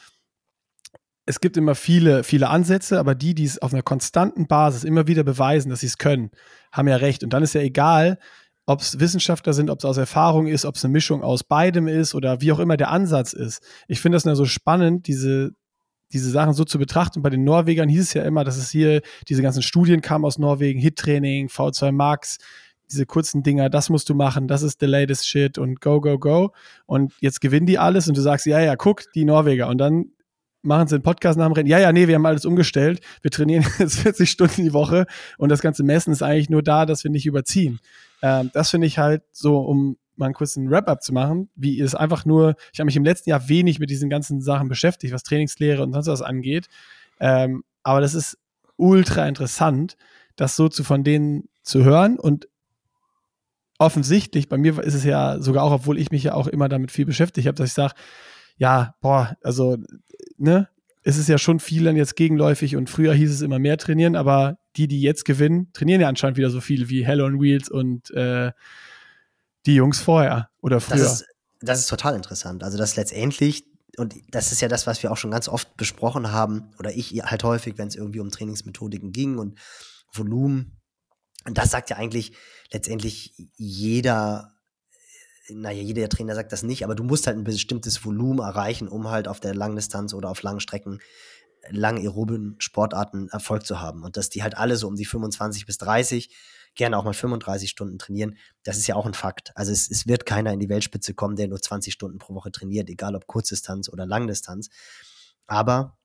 es 1.26 1.40
gibt 1.40 1.56
immer 1.56 1.74
viele, 1.74 2.22
viele 2.22 2.50
Ansätze, 2.50 2.98
aber 2.98 3.14
die, 3.14 3.34
die 3.34 3.44
es 3.44 3.60
auf 3.60 3.72
einer 3.72 3.82
konstanten 3.82 4.46
Basis 4.46 4.84
immer 4.84 5.06
wieder 5.06 5.24
beweisen, 5.24 5.70
dass 5.70 5.80
sie 5.80 5.86
es 5.86 5.98
können, 5.98 6.30
haben 6.70 6.88
ja 6.88 6.96
recht. 6.96 7.24
Und 7.24 7.32
dann 7.32 7.42
ist 7.42 7.54
ja 7.54 7.62
egal, 7.62 8.18
ob 8.66 8.80
es 8.80 8.98
Wissenschaftler 9.00 9.52
sind, 9.52 9.70
ob 9.70 9.78
es 9.78 9.84
aus 9.84 9.96
Erfahrung 9.96 10.46
ist, 10.46 10.64
ob 10.64 10.76
es 10.76 10.84
eine 10.84 10.92
Mischung 10.92 11.22
aus 11.22 11.44
beidem 11.44 11.88
ist 11.88 12.14
oder 12.14 12.40
wie 12.40 12.52
auch 12.52 12.58
immer 12.58 12.76
der 12.76 12.90
Ansatz 12.90 13.32
ist. 13.32 13.62
Ich 13.88 14.00
finde 14.00 14.16
das 14.16 14.24
nur 14.24 14.36
so 14.36 14.44
spannend, 14.44 15.06
diese, 15.06 15.52
diese 16.14 16.30
Sachen 16.30 16.54
so 16.54 16.64
zu 16.64 16.78
betrachten. 16.78 17.22
Bei 17.22 17.28
den 17.28 17.44
Norwegern 17.44 17.88
hieß 17.88 18.00
es 18.00 18.14
ja 18.14 18.22
immer, 18.22 18.44
dass 18.44 18.56
es 18.56 18.70
hier 18.70 19.02
diese 19.28 19.42
ganzen 19.42 19.62
Studien 19.62 20.00
kamen 20.00 20.24
aus 20.24 20.38
Norwegen, 20.38 20.80
Hit-Training, 20.80 21.48
V2 21.48 21.90
Max, 21.92 22.38
diese 22.90 23.04
kurzen 23.04 23.42
Dinger, 23.42 23.68
das 23.68 23.90
musst 23.90 24.08
du 24.08 24.14
machen, 24.14 24.46
das 24.46 24.62
ist 24.62 24.78
the 24.78 24.86
latest 24.86 25.28
shit 25.28 25.58
und 25.58 25.80
go, 25.80 26.00
go, 26.00 26.18
go. 26.18 26.52
Und 26.86 27.12
jetzt 27.20 27.40
gewinnen 27.40 27.66
die 27.66 27.78
alles 27.78 28.08
und 28.08 28.16
du 28.16 28.20
sagst, 28.22 28.46
ja, 28.46 28.60
ja, 28.60 28.76
guck, 28.76 29.12
die 29.14 29.24
Norweger. 29.24 29.68
Und 29.68 29.78
dann 29.78 30.12
machen 30.62 30.86
sie 30.86 30.94
einen 30.94 31.02
Podcast 31.02 31.36
nach 31.36 31.46
dem 31.46 31.52
Rennen. 31.52 31.68
Ja, 31.68 31.78
ja, 31.78 31.92
nee, 31.92 32.06
wir 32.06 32.14
haben 32.14 32.26
alles 32.26 32.44
umgestellt. 32.44 33.00
Wir 33.22 33.30
trainieren 33.30 33.64
jetzt 33.78 33.98
40 33.98 34.30
Stunden 34.30 34.62
die 34.62 34.72
Woche 34.72 35.06
und 35.36 35.48
das 35.48 35.62
ganze 35.62 35.82
Messen 35.82 36.12
ist 36.12 36.22
eigentlich 36.22 36.48
nur 36.48 36.62
da, 36.62 36.86
dass 36.86 37.02
wir 37.02 37.10
nicht 37.10 37.26
überziehen. 37.26 37.80
Ähm, 38.22 38.50
das 38.54 38.70
finde 38.70 38.86
ich 38.86 38.98
halt 38.98 39.22
so, 39.32 39.58
um 39.58 39.96
mal 40.16 40.26
einen 40.26 40.34
kurzen 40.34 40.70
Wrap-up 40.70 41.02
zu 41.02 41.12
machen, 41.12 41.50
wie 41.54 41.80
es 41.80 41.94
einfach 41.94 42.24
nur, 42.24 42.56
ich 42.72 42.80
habe 42.80 42.86
mich 42.86 42.96
im 42.96 43.04
letzten 43.04 43.30
Jahr 43.30 43.48
wenig 43.48 43.78
mit 43.78 43.90
diesen 43.90 44.10
ganzen 44.10 44.40
Sachen 44.40 44.68
beschäftigt, 44.68 45.12
was 45.12 45.22
Trainingslehre 45.22 45.82
und 45.82 45.92
sonst 45.92 46.06
was 46.06 46.22
angeht. 46.22 46.68
Ähm, 47.20 47.64
aber 47.82 48.00
das 48.00 48.14
ist 48.14 48.38
ultra 48.76 49.26
interessant, 49.26 49.96
das 50.36 50.56
so 50.56 50.68
zu 50.68 50.84
von 50.84 51.04
denen 51.04 51.48
zu 51.62 51.84
hören 51.84 52.18
und 52.18 52.48
offensichtlich, 53.78 54.48
bei 54.48 54.58
mir 54.58 54.78
ist 54.82 54.94
es 54.94 55.04
ja 55.04 55.40
sogar 55.40 55.64
auch, 55.64 55.72
obwohl 55.72 55.98
ich 55.98 56.10
mich 56.10 56.24
ja 56.24 56.34
auch 56.34 56.46
immer 56.46 56.68
damit 56.68 56.90
viel 56.90 57.06
beschäftigt 57.06 57.46
habe, 57.46 57.56
dass 57.56 57.68
ich 57.68 57.74
sage, 57.74 57.94
ja, 58.56 58.94
boah, 59.00 59.36
also, 59.42 59.76
ne, 60.36 60.68
ist 61.02 61.18
es 61.18 61.28
ja 61.28 61.38
schon 61.38 61.60
viel 61.60 61.84
dann 61.84 61.96
jetzt 61.96 62.16
gegenläufig 62.16 62.76
und 62.76 62.88
früher 62.88 63.12
hieß 63.12 63.30
es 63.30 63.42
immer 63.42 63.58
mehr 63.58 63.76
trainieren, 63.76 64.16
aber 64.16 64.58
die, 64.76 64.88
die 64.88 65.02
jetzt 65.02 65.24
gewinnen, 65.24 65.70
trainieren 65.72 66.00
ja 66.00 66.08
anscheinend 66.08 66.38
wieder 66.38 66.50
so 66.50 66.60
viel 66.60 66.88
wie 66.88 67.04
Hell 67.04 67.20
on 67.20 67.40
Wheels 67.40 67.68
und 67.68 68.10
äh, 68.12 68.52
die 69.66 69.74
Jungs 69.74 70.00
vorher 70.00 70.50
oder 70.60 70.80
früher. 70.80 70.98
Das 70.98 71.20
ist, 71.20 71.26
das 71.60 71.80
ist 71.80 71.88
total 71.88 72.14
interessant. 72.14 72.62
Also, 72.62 72.78
dass 72.78 72.96
letztendlich, 72.96 73.64
und 73.96 74.14
das 74.28 74.52
ist 74.52 74.60
ja 74.60 74.68
das, 74.68 74.86
was 74.86 75.02
wir 75.02 75.12
auch 75.12 75.16
schon 75.16 75.30
ganz 75.30 75.48
oft 75.48 75.76
besprochen 75.76 76.32
haben, 76.32 76.72
oder 76.78 76.94
ich 76.94 77.10
halt 77.24 77.44
häufig, 77.44 77.78
wenn 77.78 77.88
es 77.88 77.96
irgendwie 77.96 78.20
um 78.20 78.30
Trainingsmethodiken 78.30 79.12
ging 79.12 79.38
und 79.38 79.58
Volumen. 80.12 80.80
Und 81.46 81.58
das 81.58 81.70
sagt 81.70 81.90
ja 81.90 81.96
eigentlich 81.96 82.36
letztendlich 82.72 83.34
jeder 83.56 84.54
naja, 85.50 85.82
jeder 85.82 86.08
Trainer 86.08 86.34
sagt 86.34 86.52
das 86.52 86.62
nicht, 86.62 86.84
aber 86.84 86.94
du 86.94 87.04
musst 87.04 87.26
halt 87.26 87.36
ein 87.36 87.44
bestimmtes 87.44 88.04
Volumen 88.04 88.38
erreichen, 88.38 88.88
um 88.88 89.10
halt 89.10 89.28
auf 89.28 89.40
der 89.40 89.54
Langdistanz 89.54 90.14
oder 90.14 90.30
auf 90.30 90.42
langen 90.42 90.60
Strecken 90.60 91.00
lang 91.70 91.98
aeroben 91.98 92.56
Sportarten 92.58 93.28
Erfolg 93.28 93.66
zu 93.66 93.80
haben. 93.80 94.02
Und 94.04 94.16
dass 94.16 94.30
die 94.30 94.42
halt 94.42 94.56
alle 94.56 94.76
so 94.76 94.88
um 94.88 94.96
die 94.96 95.04
25 95.04 95.66
bis 95.66 95.78
30, 95.78 96.34
gerne 96.74 96.98
auch 96.98 97.04
mal 97.04 97.14
35 97.14 97.70
Stunden 97.70 97.98
trainieren, 97.98 98.36
das 98.62 98.78
ist 98.78 98.86
ja 98.86 98.96
auch 98.96 99.06
ein 99.06 99.14
Fakt. 99.14 99.52
Also 99.54 99.72
es, 99.72 99.90
es 99.90 100.06
wird 100.06 100.26
keiner 100.26 100.52
in 100.52 100.60
die 100.60 100.68
Weltspitze 100.68 101.14
kommen, 101.14 101.36
der 101.36 101.48
nur 101.48 101.60
20 101.60 101.92
Stunden 101.92 102.18
pro 102.18 102.34
Woche 102.34 102.50
trainiert, 102.50 102.88
egal 102.88 103.14
ob 103.14 103.26
Kurzdistanz 103.26 103.88
oder 103.88 104.06
Langdistanz. 104.06 104.70
Aber 105.46 105.96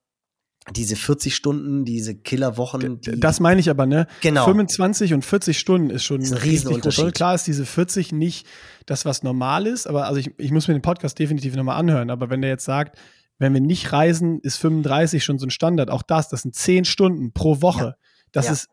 diese 0.71 0.95
40 0.95 1.35
Stunden, 1.35 1.85
diese 1.85 2.15
Killerwochen. 2.15 3.01
Die 3.01 3.19
das 3.19 3.39
meine 3.39 3.59
ich 3.59 3.69
aber, 3.69 3.85
ne? 3.85 4.07
Genau. 4.21 4.45
25 4.45 5.13
und 5.13 5.25
40 5.25 5.57
Stunden 5.57 5.89
ist 5.89 6.03
schon 6.03 6.21
ist 6.21 6.31
ein 6.31 6.37
Riesenunterschied. 6.37 7.15
Klar 7.15 7.35
ist 7.35 7.47
diese 7.47 7.65
40 7.65 8.11
nicht 8.11 8.45
das, 8.85 9.05
was 9.05 9.23
normal 9.23 9.67
ist, 9.67 9.87
aber 9.87 10.05
also 10.05 10.19
ich, 10.19 10.31
ich 10.37 10.51
muss 10.51 10.67
mir 10.67 10.73
den 10.73 10.81
Podcast 10.81 11.17
definitiv 11.17 11.55
nochmal 11.55 11.77
anhören. 11.77 12.09
Aber 12.09 12.29
wenn 12.29 12.41
der 12.41 12.51
jetzt 12.51 12.65
sagt, 12.65 12.99
wenn 13.37 13.53
wir 13.53 13.61
nicht 13.61 13.91
reisen, 13.93 14.39
ist 14.41 14.57
35 14.57 15.23
schon 15.23 15.39
so 15.39 15.47
ein 15.47 15.51
Standard. 15.51 15.89
Auch 15.89 16.03
das, 16.03 16.29
das 16.29 16.41
sind 16.41 16.55
10 16.55 16.85
Stunden 16.85 17.31
pro 17.31 17.61
Woche. 17.61 17.83
Ja. 17.83 17.95
Das 18.31 18.45
ja. 18.45 18.51
ist, 18.51 18.67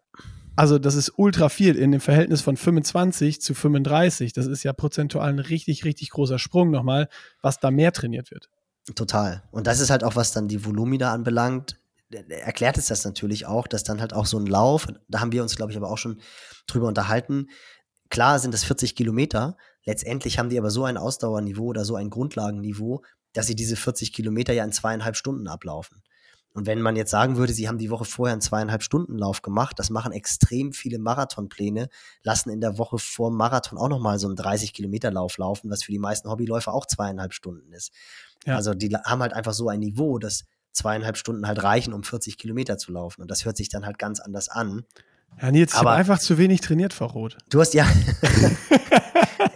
also 0.56 0.78
das 0.78 0.94
ist 0.94 1.12
ultra 1.16 1.48
viel 1.48 1.76
in 1.76 1.92
dem 1.92 2.00
Verhältnis 2.00 2.40
von 2.40 2.56
25 2.56 3.40
zu 3.40 3.54
35. 3.54 4.32
Das 4.32 4.46
ist 4.46 4.62
ja 4.62 4.72
prozentual 4.72 5.28
ein 5.28 5.38
richtig, 5.38 5.84
richtig 5.84 6.10
großer 6.10 6.38
Sprung 6.38 6.70
nochmal, 6.70 7.08
was 7.42 7.60
da 7.60 7.70
mehr 7.70 7.92
trainiert 7.92 8.30
wird. 8.30 8.48
Total. 8.94 9.42
Und 9.50 9.66
das 9.66 9.80
ist 9.80 9.90
halt 9.90 10.04
auch, 10.04 10.16
was 10.16 10.32
dann 10.32 10.48
die 10.48 10.64
Volumina 10.64 11.12
anbelangt, 11.12 11.78
erklärt 12.10 12.78
es 12.78 12.86
das 12.86 13.04
natürlich 13.04 13.46
auch, 13.46 13.66
dass 13.66 13.84
dann 13.84 14.00
halt 14.00 14.12
auch 14.12 14.26
so 14.26 14.38
ein 14.38 14.46
Lauf, 14.46 14.86
da 15.08 15.20
haben 15.20 15.32
wir 15.32 15.42
uns, 15.42 15.56
glaube 15.56 15.72
ich, 15.72 15.76
aber 15.76 15.90
auch 15.90 15.98
schon 15.98 16.20
drüber 16.66 16.86
unterhalten. 16.86 17.48
Klar 18.10 18.38
sind 18.38 18.54
das 18.54 18.64
40 18.64 18.94
Kilometer, 18.94 19.56
letztendlich 19.84 20.38
haben 20.38 20.48
die 20.48 20.58
aber 20.58 20.70
so 20.70 20.84
ein 20.84 20.96
Ausdauerniveau 20.96 21.64
oder 21.64 21.84
so 21.84 21.96
ein 21.96 22.10
Grundlagenniveau, 22.10 23.02
dass 23.32 23.48
sie 23.48 23.56
diese 23.56 23.74
40 23.74 24.12
Kilometer 24.12 24.52
ja 24.52 24.64
in 24.64 24.72
zweieinhalb 24.72 25.16
Stunden 25.16 25.48
ablaufen. 25.48 26.02
Und 26.56 26.64
wenn 26.66 26.80
man 26.80 26.96
jetzt 26.96 27.10
sagen 27.10 27.36
würde, 27.36 27.52
sie 27.52 27.68
haben 27.68 27.76
die 27.76 27.90
Woche 27.90 28.06
vorher 28.06 28.32
einen 28.32 28.40
zweieinhalb 28.40 28.82
Stunden 28.82 29.18
Lauf 29.18 29.42
gemacht, 29.42 29.78
das 29.78 29.90
machen 29.90 30.12
extrem 30.12 30.72
viele 30.72 30.98
Marathonpläne, 30.98 31.90
lassen 32.22 32.48
in 32.48 32.62
der 32.62 32.78
Woche 32.78 32.98
vor 32.98 33.30
Marathon 33.30 33.76
auch 33.78 33.90
nochmal 33.90 34.18
so 34.18 34.26
einen 34.26 34.36
30 34.36 34.72
Kilometer 34.72 35.10
Lauf 35.10 35.36
laufen, 35.36 35.68
was 35.68 35.82
für 35.82 35.92
die 35.92 35.98
meisten 35.98 36.30
Hobbyläufer 36.30 36.72
auch 36.72 36.86
zweieinhalb 36.86 37.34
Stunden 37.34 37.74
ist. 37.74 37.92
Ja. 38.46 38.56
Also 38.56 38.72
die 38.72 38.88
haben 38.96 39.20
halt 39.20 39.34
einfach 39.34 39.52
so 39.52 39.68
ein 39.68 39.80
Niveau, 39.80 40.18
dass 40.18 40.44
zweieinhalb 40.72 41.18
Stunden 41.18 41.46
halt 41.46 41.62
reichen, 41.62 41.92
um 41.92 42.02
40 42.02 42.38
Kilometer 42.38 42.78
zu 42.78 42.90
laufen. 42.90 43.20
Und 43.20 43.30
das 43.30 43.44
hört 43.44 43.58
sich 43.58 43.68
dann 43.68 43.84
halt 43.84 43.98
ganz 43.98 44.18
anders 44.18 44.48
an. 44.48 44.86
Ja, 45.42 45.50
Nils, 45.50 45.74
ich 45.74 45.78
habe 45.78 45.90
einfach 45.90 46.18
zu 46.20 46.38
wenig 46.38 46.62
trainiert, 46.62 46.94
Frau 46.94 47.06
Roth. 47.06 47.36
Du 47.50 47.60
hast 47.60 47.74
ja. 47.74 47.86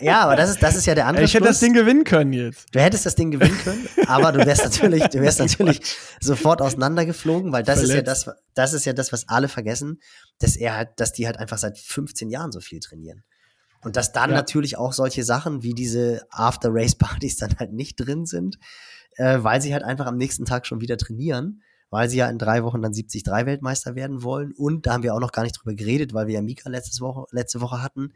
ja, 0.00 0.22
aber 0.22 0.36
das 0.36 0.50
ist, 0.50 0.62
das 0.62 0.76
ist 0.76 0.86
ja 0.86 0.94
der 0.94 1.06
andere. 1.06 1.24
Ich 1.24 1.34
hätte 1.34 1.44
Schluss. 1.44 1.56
das 1.56 1.60
Ding 1.60 1.74
gewinnen 1.74 2.04
können 2.04 2.32
jetzt. 2.32 2.74
Du 2.74 2.80
hättest 2.80 3.06
das 3.06 3.14
Ding 3.14 3.30
gewinnen 3.30 3.56
können, 3.62 3.88
aber 4.06 4.32
du 4.32 4.44
wärst 4.44 4.64
natürlich, 4.64 5.04
du 5.08 5.20
wärst 5.20 5.38
natürlich 5.38 5.80
sofort 6.20 6.62
auseinandergeflogen, 6.62 7.52
weil 7.52 7.62
das 7.62 7.80
Verletzt. 7.80 8.08
ist 8.08 8.26
ja 8.26 8.32
das, 8.32 8.42
das 8.54 8.72
ist 8.72 8.84
ja 8.86 8.92
das, 8.92 9.12
was 9.12 9.28
alle 9.28 9.48
vergessen, 9.48 10.00
dass 10.38 10.56
er 10.56 10.76
halt, 10.76 10.88
dass 10.96 11.12
die 11.12 11.26
halt 11.26 11.38
einfach 11.38 11.58
seit 11.58 11.78
15 11.78 12.30
Jahren 12.30 12.52
so 12.52 12.60
viel 12.60 12.80
trainieren. 12.80 13.24
Und 13.82 13.96
dass 13.96 14.12
dann 14.12 14.30
ja. 14.30 14.36
natürlich 14.36 14.76
auch 14.76 14.92
solche 14.92 15.24
Sachen 15.24 15.62
wie 15.62 15.74
diese 15.74 16.26
After-Race-Partys 16.30 17.38
dann 17.38 17.58
halt 17.58 17.72
nicht 17.72 17.96
drin 17.96 18.26
sind, 18.26 18.58
äh, 19.16 19.38
weil 19.40 19.60
sie 19.62 19.72
halt 19.72 19.84
einfach 19.84 20.06
am 20.06 20.16
nächsten 20.16 20.44
Tag 20.44 20.66
schon 20.66 20.80
wieder 20.80 20.98
trainieren, 20.98 21.62
weil 21.90 22.08
sie 22.08 22.18
ja 22.18 22.30
in 22.30 22.38
drei 22.38 22.62
Wochen 22.62 22.80
dann 22.80 22.92
73 22.92 23.26
Weltmeister 23.26 23.94
werden 23.94 24.22
wollen. 24.22 24.52
Und 24.52 24.86
da 24.86 24.92
haben 24.92 25.02
wir 25.02 25.14
auch 25.14 25.20
noch 25.20 25.32
gar 25.32 25.42
nicht 25.42 25.58
drüber 25.60 25.74
geredet, 25.74 26.14
weil 26.14 26.28
wir 26.28 26.34
ja 26.34 26.42
Mika 26.42 26.70
letztes 26.70 27.00
Woche, 27.00 27.26
letzte 27.32 27.60
Woche 27.60 27.82
hatten. 27.82 28.12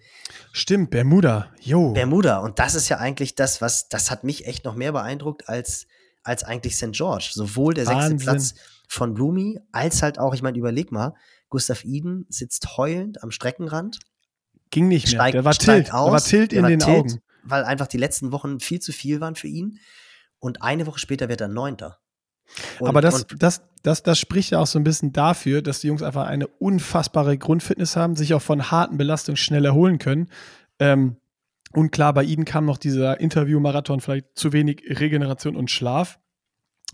Stimmt, 0.52 0.90
Bermuda, 0.90 1.48
jo. 1.60 1.92
Bermuda. 1.92 2.38
Und 2.38 2.58
das 2.60 2.74
ist 2.74 2.88
ja 2.88 2.98
eigentlich 2.98 3.34
das, 3.34 3.60
was, 3.60 3.88
das 3.88 4.10
hat 4.10 4.22
mich 4.22 4.46
echt 4.46 4.64
noch 4.64 4.76
mehr 4.76 4.92
beeindruckt 4.92 5.48
als, 5.48 5.87
als 6.22 6.44
eigentlich 6.44 6.76
St. 6.76 6.92
George. 6.92 7.30
Sowohl 7.32 7.74
der 7.74 7.87
Wahnsinn. 7.87 8.18
sechste 8.18 8.30
Platz 8.30 8.54
von 8.87 9.14
Blumi, 9.14 9.58
als 9.72 10.02
halt 10.02 10.18
auch, 10.18 10.34
ich 10.34 10.42
meine, 10.42 10.56
überleg 10.56 10.92
mal, 10.92 11.14
Gustav 11.48 11.84
Iden 11.84 12.26
sitzt 12.28 12.76
heulend 12.76 13.22
am 13.22 13.30
Streckenrand. 13.30 13.98
Ging 14.70 14.88
nicht 14.88 15.06
mehr. 15.06 15.16
Steigt, 15.16 15.34
der 15.34 15.44
war 15.44 15.52
tilt. 15.52 15.92
Aus, 15.92 16.04
der 16.06 16.12
war 16.12 16.22
tilt 16.22 16.52
in 16.52 16.64
den 16.64 16.78
tilt, 16.78 16.96
Augen. 16.96 17.20
Weil 17.42 17.64
einfach 17.64 17.88
die 17.88 17.98
letzten 17.98 18.30
Wochen 18.30 18.60
viel 18.60 18.80
zu 18.80 18.92
viel 18.92 19.20
waren 19.20 19.34
für 19.34 19.48
ihn 19.48 19.78
und 20.38 20.62
eine 20.62 20.87
Woche 20.87 20.98
später 20.98 21.28
wird 21.28 21.40
er 21.40 21.48
Neunter. 21.48 21.98
Und, 22.80 22.88
Aber 22.88 23.00
das, 23.00 23.26
das, 23.38 23.62
das, 23.83 24.02
das 24.02 24.18
spricht 24.18 24.50
ja 24.50 24.61
auch 24.61 24.66
so 24.66 24.78
ein 24.78 24.85
bisschen 24.85 25.12
dafür, 25.12 25.62
dass 25.62 25.80
die 25.80 25.88
Jungs 25.88 26.02
einfach 26.02 26.26
eine 26.26 26.46
unfassbare 26.46 27.37
Grundfitness 27.38 27.96
haben, 27.96 28.16
sich 28.16 28.35
auch 28.35 28.42
von 28.42 28.70
harten 28.70 28.96
Belastungen 28.96 29.37
schnell 29.37 29.64
erholen 29.64 29.98
können. 29.98 30.28
Ähm, 30.78 31.16
und 31.72 31.90
klar, 31.90 32.14
bei 32.14 32.22
ihnen 32.22 32.44
kam 32.44 32.64
noch 32.66 32.78
dieser 32.78 33.20
Interview-Marathon, 33.20 34.00
vielleicht 34.00 34.26
zu 34.35 34.52
wenig 34.52 34.83
Regeneration 34.88 35.57
und 35.57 35.70
Schlaf 35.70 36.18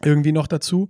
irgendwie 0.03 0.33
noch 0.33 0.47
dazu. 0.47 0.89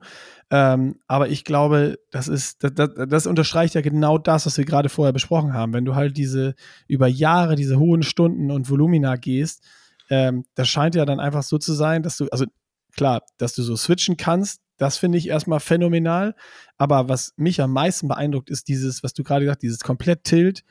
Ähm, 0.51 0.96
aber 1.07 1.29
ich 1.29 1.44
glaube, 1.44 1.99
das 2.11 2.29
ist, 2.29 2.62
das, 2.62 2.73
das, 2.75 2.90
das, 3.09 3.27
unterstreicht 3.27 3.75
ja 3.75 3.81
genau 3.81 4.18
das, 4.18 4.46
was 4.46 4.57
wir 4.57 4.64
gerade 4.64 4.88
vorher 4.88 5.12
besprochen 5.12 5.53
haben. 5.53 5.73
Wenn 5.73 5.85
du 5.85 5.94
halt 5.94 6.16
diese 6.16 6.55
über 6.87 7.07
Jahre 7.07 7.57
diese 7.57 7.79
hohen 7.79 8.03
Stunden 8.03 8.51
und 8.51 8.68
Volumina 8.68 9.16
gehst, 9.16 9.64
ähm, 10.09 10.44
das 10.55 10.68
scheint 10.68 10.94
ja 10.94 11.05
dann 11.05 11.20
einfach 11.20 11.42
so 11.42 11.59
zu 11.59 11.73
sein, 11.73 12.03
dass 12.03 12.16
du, 12.16 12.29
also 12.31 12.46
klar, 13.00 13.22
dass 13.38 13.54
du 13.54 13.62
so 13.62 13.76
switchen 13.76 14.18
kannst, 14.18 14.60
das 14.76 14.98
finde 14.98 15.16
ich 15.16 15.28
erstmal 15.28 15.58
phänomenal. 15.58 16.34
Aber 16.76 17.08
was 17.08 17.32
mich 17.38 17.62
am 17.62 17.72
meisten 17.72 18.08
beeindruckt, 18.08 18.50
ist 18.50 18.68
dieses, 18.68 19.02
was 19.02 19.14
du 19.14 19.24
gerade 19.24 19.46
gesagt 19.46 19.56
hast, 19.56 19.62
dieses 19.62 19.80
komplett 19.80 20.24
Tilt 20.24 20.64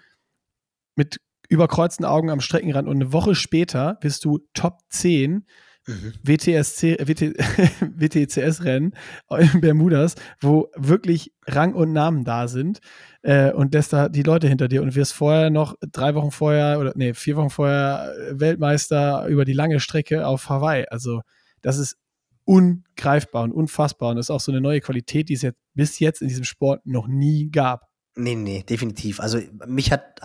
mit 0.96 1.20
überkreuzten 1.48 2.06
Augen 2.06 2.30
am 2.30 2.40
Streckenrand 2.40 2.88
und 2.88 2.98
eine 2.98 3.14
Woche 3.14 3.34
später 3.34 3.98
bist 4.00 4.26
du 4.26 4.48
Top 4.54 4.78
10 4.90 5.48
mhm. 5.88 6.14
WTSC, 6.22 7.00
WT, 7.00 7.34
WTCS-Rennen 7.98 8.94
in 9.32 9.62
Bermudas, 9.62 10.14
wo 10.40 10.70
wirklich 10.76 11.34
Rang 11.48 11.74
und 11.74 11.94
Namen 11.94 12.26
da 12.26 12.48
sind 12.48 12.78
äh, 13.24 13.52
und 13.52 13.74
lässt 13.74 13.92
da 13.92 14.08
die 14.08 14.22
Leute 14.22 14.48
hinter 14.48 14.68
dir 14.68 14.84
und 14.84 14.94
wirst 14.94 15.14
vorher 15.14 15.50
noch 15.50 15.74
drei 15.82 16.14
Wochen 16.14 16.30
vorher 16.30 16.80
oder 16.80 16.94
nee, 16.96 17.16
vier 17.16 17.38
Wochen 17.38 17.50
vorher 17.50 18.14
Weltmeister 18.34 19.26
über 19.26 19.46
die 19.46 19.54
lange 19.54 19.80
Strecke 19.80 20.28
auf 20.28 20.48
Hawaii. 20.48 20.86
Also 20.92 21.22
das 21.64 21.80
ist 21.80 21.98
ungreifbar 22.50 23.44
und 23.44 23.52
unfassbar 23.52 24.10
und 24.10 24.16
das 24.16 24.26
ist 24.26 24.32
auch 24.32 24.40
so 24.40 24.52
eine 24.52 24.60
neue 24.60 24.82
Qualität, 24.82 25.30
die 25.30 25.36
es 25.36 25.44
jetzt 25.44 25.60
bis 25.76 26.00
jetzt 26.00 26.24
in 26.24 26.30
diesem 26.30 26.46
Sport 26.46 26.84
noch 26.84 27.08
nie 27.08 27.52
gab. 27.52 27.88
Nee, 28.16 28.34
nee, 28.34 28.64
definitiv. 28.64 29.20
Also 29.20 29.40
mich 29.68 29.92
hat 29.92 30.20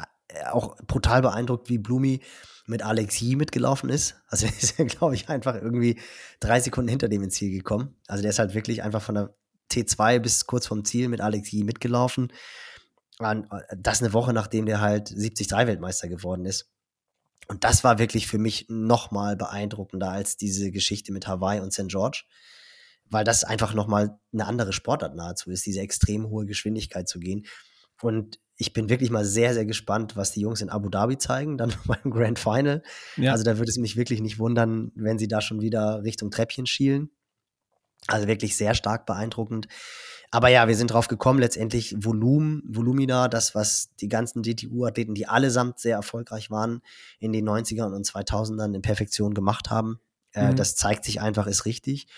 auch 0.50 0.74
brutal 0.86 1.20
beeindruckt, 1.20 1.68
wie 1.68 1.76
Blumi 1.76 2.20
mit 2.66 2.82
Alexi 2.82 3.36
mitgelaufen 3.36 3.90
ist. 3.90 4.16
Also 4.28 4.46
er 4.46 4.52
ist 4.52 4.78
ja, 4.78 4.86
glaube 4.86 5.14
ich, 5.14 5.28
einfach 5.28 5.54
irgendwie 5.54 6.00
drei 6.40 6.60
Sekunden 6.60 6.88
hinter 6.88 7.08
dem 7.08 7.22
ins 7.22 7.34
Ziel 7.34 7.50
gekommen. 7.50 7.94
Also 8.06 8.22
der 8.22 8.30
ist 8.30 8.38
halt 8.38 8.54
wirklich 8.54 8.82
einfach 8.82 9.02
von 9.02 9.16
der 9.16 9.36
T2 9.70 10.18
bis 10.18 10.46
kurz 10.46 10.66
vom 10.66 10.82
Ziel 10.82 11.10
mit 11.10 11.20
Alexi 11.20 11.62
mitgelaufen. 11.62 12.32
Und 13.18 13.46
das 13.76 14.02
eine 14.02 14.14
Woche, 14.14 14.32
nachdem 14.32 14.64
der 14.64 14.80
halt 14.80 15.10
73 15.10 15.50
Weltmeister 15.52 16.08
geworden 16.08 16.46
ist. 16.46 16.73
Und 17.48 17.64
das 17.64 17.84
war 17.84 17.98
wirklich 17.98 18.26
für 18.26 18.38
mich 18.38 18.66
nochmal 18.68 19.36
beeindruckender 19.36 20.10
als 20.10 20.36
diese 20.36 20.70
Geschichte 20.70 21.12
mit 21.12 21.26
Hawaii 21.26 21.60
und 21.60 21.72
St. 21.72 21.88
George, 21.88 22.24
weil 23.06 23.24
das 23.24 23.44
einfach 23.44 23.74
nochmal 23.74 24.18
eine 24.32 24.46
andere 24.46 24.72
Sportart 24.72 25.14
nahezu 25.14 25.50
ist, 25.50 25.66
diese 25.66 25.80
extrem 25.80 26.28
hohe 26.28 26.46
Geschwindigkeit 26.46 27.08
zu 27.08 27.20
gehen. 27.20 27.46
Und 28.00 28.38
ich 28.56 28.72
bin 28.72 28.88
wirklich 28.88 29.10
mal 29.10 29.24
sehr, 29.24 29.54
sehr 29.54 29.66
gespannt, 29.66 30.16
was 30.16 30.32
die 30.32 30.40
Jungs 30.40 30.60
in 30.60 30.70
Abu 30.70 30.88
Dhabi 30.88 31.18
zeigen, 31.18 31.58
dann 31.58 31.74
beim 31.86 32.10
Grand 32.10 32.38
Final. 32.38 32.82
Ja. 33.16 33.32
Also 33.32 33.44
da 33.44 33.58
würde 33.58 33.70
es 33.70 33.78
mich 33.78 33.96
wirklich 33.96 34.20
nicht 34.20 34.38
wundern, 34.38 34.92
wenn 34.94 35.18
sie 35.18 35.28
da 35.28 35.40
schon 35.40 35.60
wieder 35.60 36.02
Richtung 36.04 36.30
Treppchen 36.30 36.66
schielen. 36.66 37.10
Also 38.06 38.28
wirklich 38.28 38.56
sehr 38.56 38.74
stark 38.74 39.06
beeindruckend. 39.06 39.66
Aber 40.34 40.48
ja, 40.48 40.66
wir 40.66 40.74
sind 40.74 40.90
drauf 40.90 41.06
gekommen, 41.06 41.38
letztendlich 41.38 41.94
Volumen, 41.96 42.60
Volumina, 42.66 43.28
das, 43.28 43.54
was 43.54 43.94
die 44.00 44.08
ganzen 44.08 44.42
DTU-Athleten, 44.42 45.14
die 45.14 45.28
allesamt 45.28 45.78
sehr 45.78 45.94
erfolgreich 45.94 46.50
waren, 46.50 46.82
in 47.20 47.32
den 47.32 47.48
90ern 47.48 47.94
und 47.94 48.04
2000ern 48.04 48.74
in 48.74 48.82
Perfektion 48.82 49.32
gemacht 49.32 49.70
haben. 49.70 50.00
Äh, 50.32 50.50
mhm. 50.50 50.56
das 50.56 50.74
zeigt 50.74 51.04
sich 51.04 51.20
einfach, 51.20 51.46
ist 51.46 51.66
richtig. 51.66 52.08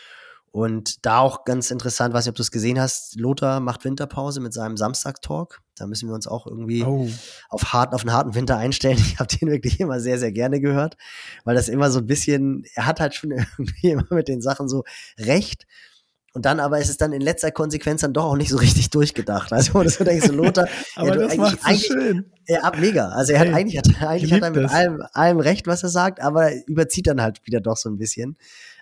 Und 0.51 1.05
da 1.05 1.19
auch 1.19 1.45
ganz 1.45 1.71
interessant, 1.71 2.15
weiß 2.15 2.25
nicht, 2.25 2.31
ob 2.31 2.37
du 2.37 2.43
es 2.43 2.51
gesehen 2.51 2.81
hast, 2.81 3.21
Lothar 3.21 3.61
macht 3.61 3.85
Winterpause 3.85 4.41
mit 4.41 4.55
seinem 4.55 4.79
Samstag-Talk. 4.79 5.61
Da 5.75 5.87
müssen 5.87 6.09
wir 6.09 6.14
uns 6.14 6.27
auch 6.27 6.47
irgendwie 6.47 6.85
oh. 6.85 7.11
auf, 7.51 7.75
hart, 7.75 7.93
auf 7.93 8.01
einen 8.01 8.14
harten 8.14 8.35
Winter 8.35 8.57
einstellen. 8.57 8.97
Ich 9.07 9.19
habe 9.19 9.37
den 9.37 9.51
wirklich 9.51 9.79
immer 9.79 10.01
sehr, 10.01 10.19
sehr 10.19 10.33
gerne 10.33 10.59
gehört, 10.59 10.97
weil 11.45 11.55
das 11.55 11.69
immer 11.69 11.91
so 11.91 11.99
ein 11.99 12.07
bisschen, 12.07 12.64
er 12.77 12.87
hat 12.87 12.99
halt 12.99 13.14
schon 13.14 13.31
irgendwie 13.59 13.91
immer 13.91 14.07
mit 14.09 14.29
den 14.29 14.41
Sachen 14.41 14.71
so 14.71 14.85
recht. 15.19 15.67
Und 16.37 16.45
dann 16.45 16.61
aber 16.61 16.78
ist 16.78 16.91
es 16.91 16.99
dann 16.99 17.14
in 17.14 17.22
letzter 17.22 17.51
Konsequenz 17.51 18.03
dann 18.03 18.12
doch 18.12 18.26
auch 18.26 18.37
nicht 18.37 18.51
so 18.51 18.59
richtig 18.59 18.91
durchgedacht. 18.91 19.55
Also, 19.55 19.82
so 19.89 20.05
denkst, 20.05 20.26
so 20.26 20.34
Lothar, 20.34 20.68
aber 20.95 21.09
ja, 21.09 21.16
das 21.16 21.37
macht 21.39 21.62
so 21.62 21.74
schön. 21.74 22.30
Ja, 22.47 22.70
mega. 22.78 23.09
Also, 23.09 23.32
er 23.32 23.41
hat 23.41 23.47
hey, 23.47 23.55
eigentlich, 23.55 23.78
hat, 23.78 23.87
eigentlich 24.03 24.34
hat 24.34 24.43
er 24.43 24.51
mit 24.51 24.70
allem, 24.70 25.03
allem 25.14 25.41
recht, 25.41 25.66
was 25.66 25.82
er 25.82 25.89
sagt, 25.89 26.20
aber 26.20 26.51
überzieht 26.66 27.07
dann 27.07 27.22
halt 27.22 27.41
wieder 27.47 27.62
doch 27.62 27.78
so 27.78 27.89
ein 27.89 27.97
bisschen. 27.97 28.37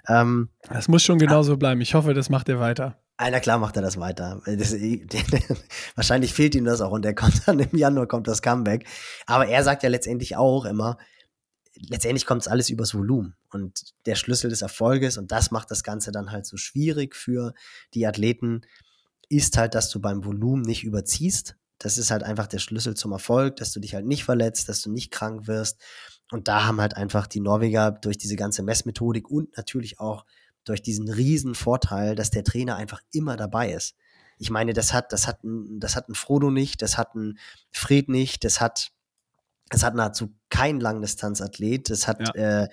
Ähm, 0.09 0.49
das 0.69 0.89
muss 0.89 1.05
schon 1.05 1.21
genauso 1.21 1.57
bleiben. 1.57 1.81
Ich 1.81 1.95
hoffe, 1.95 2.13
das 2.13 2.29
macht 2.29 2.49
er 2.49 2.59
weiter. 2.59 2.99
Einer 3.19 3.39
klar 3.39 3.59
macht 3.59 3.77
er 3.77 3.83
das 3.83 4.01
weiter. 4.01 4.43
Das, 4.45 4.75
wahrscheinlich 5.95 6.35
fehlt 6.35 6.57
ihm 6.57 6.65
das 6.65 6.81
auch 6.81 6.91
und 6.91 7.07
er 7.07 7.15
kommt 7.15 7.47
dann 7.47 7.61
im 7.61 7.79
Januar 7.79 8.09
kommt 8.09 8.27
das 8.27 8.43
Comeback. 8.43 8.85
Aber 9.27 9.47
er 9.47 9.63
sagt 9.63 9.85
ja 9.85 9.91
letztendlich 9.91 10.37
auch 10.37 10.65
immer, 10.65 10.99
letztendlich 11.77 12.27
kommt 12.27 12.43
es 12.43 12.49
alles 12.49 12.71
übers 12.71 12.95
Volumen. 12.95 13.37
Und 13.51 13.95
der 14.07 14.15
Schlüssel 14.15 14.51
des 14.51 14.63
Erfolges, 14.63 15.19
und 15.19 15.33
das 15.33 15.51
macht 15.51 15.71
das 15.71 15.83
Ganze 15.83 16.13
dann 16.13 16.31
halt 16.31 16.47
so 16.47 16.57
schwierig 16.57 17.15
für 17.15 17.55
die 17.95 18.07
Athleten, 18.07 18.63
ist 19.29 19.57
halt, 19.57 19.75
dass 19.75 19.91
du 19.91 20.01
beim 20.01 20.25
Volumen 20.25 20.63
nicht 20.63 20.85
überziehst. 20.85 21.57
Das 21.79 21.99
ist 21.99 22.11
halt 22.11 22.23
einfach 22.23 22.47
der 22.47 22.59
Schlüssel 22.59 22.95
zum 22.95 23.13
Erfolg, 23.13 23.57
dass 23.57 23.73
du 23.73 23.81
dich 23.81 23.95
halt 23.95 24.07
nicht 24.07 24.25
verletzt, 24.25 24.69
dass 24.69 24.83
du 24.83 24.91
nicht 24.91 25.11
krank 25.11 25.47
wirst. 25.47 25.81
Und 26.31 26.49
da 26.49 26.65
haben 26.65 26.81
halt 26.81 26.97
einfach 26.97 27.27
die 27.27 27.41
Norweger 27.41 27.91
durch 27.91 28.19
diese 28.19 28.37
ganze 28.37 28.63
Messmethodik 28.63 29.31
und 29.31 29.57
natürlich 29.57 30.01
auch 30.01 30.25
durch 30.65 30.83
diesen 30.83 31.11
riesen 31.11 31.55
Vorteil, 31.55 32.15
dass 32.15 32.31
der 32.31 32.45
Trainer 32.45 32.77
einfach 32.77 33.03
immer 33.13 33.37
dabei 33.37 33.73
ist. 33.73 33.97
Ich 34.39 34.51
meine, 34.51 34.73
das 34.73 34.93
hat, 34.93 35.13
das 35.13 35.27
hat, 35.27 35.41
das 35.43 35.95
hat 35.95 36.09
ein 36.09 36.15
Frodo 36.15 36.51
nicht, 36.51 36.83
das 36.83 36.97
hat 36.97 37.15
ein 37.15 37.39
Fred 37.71 38.09
nicht, 38.09 38.45
das 38.45 38.61
hat 38.61 38.93
es 39.71 39.83
hat 39.83 39.95
nahezu 39.95 40.35
kein 40.55 40.79
Langdistanzathlet. 40.79 41.91
Das 41.91 42.07
hat 42.07 42.37
ja. 42.37 42.63
äh, 42.63 42.69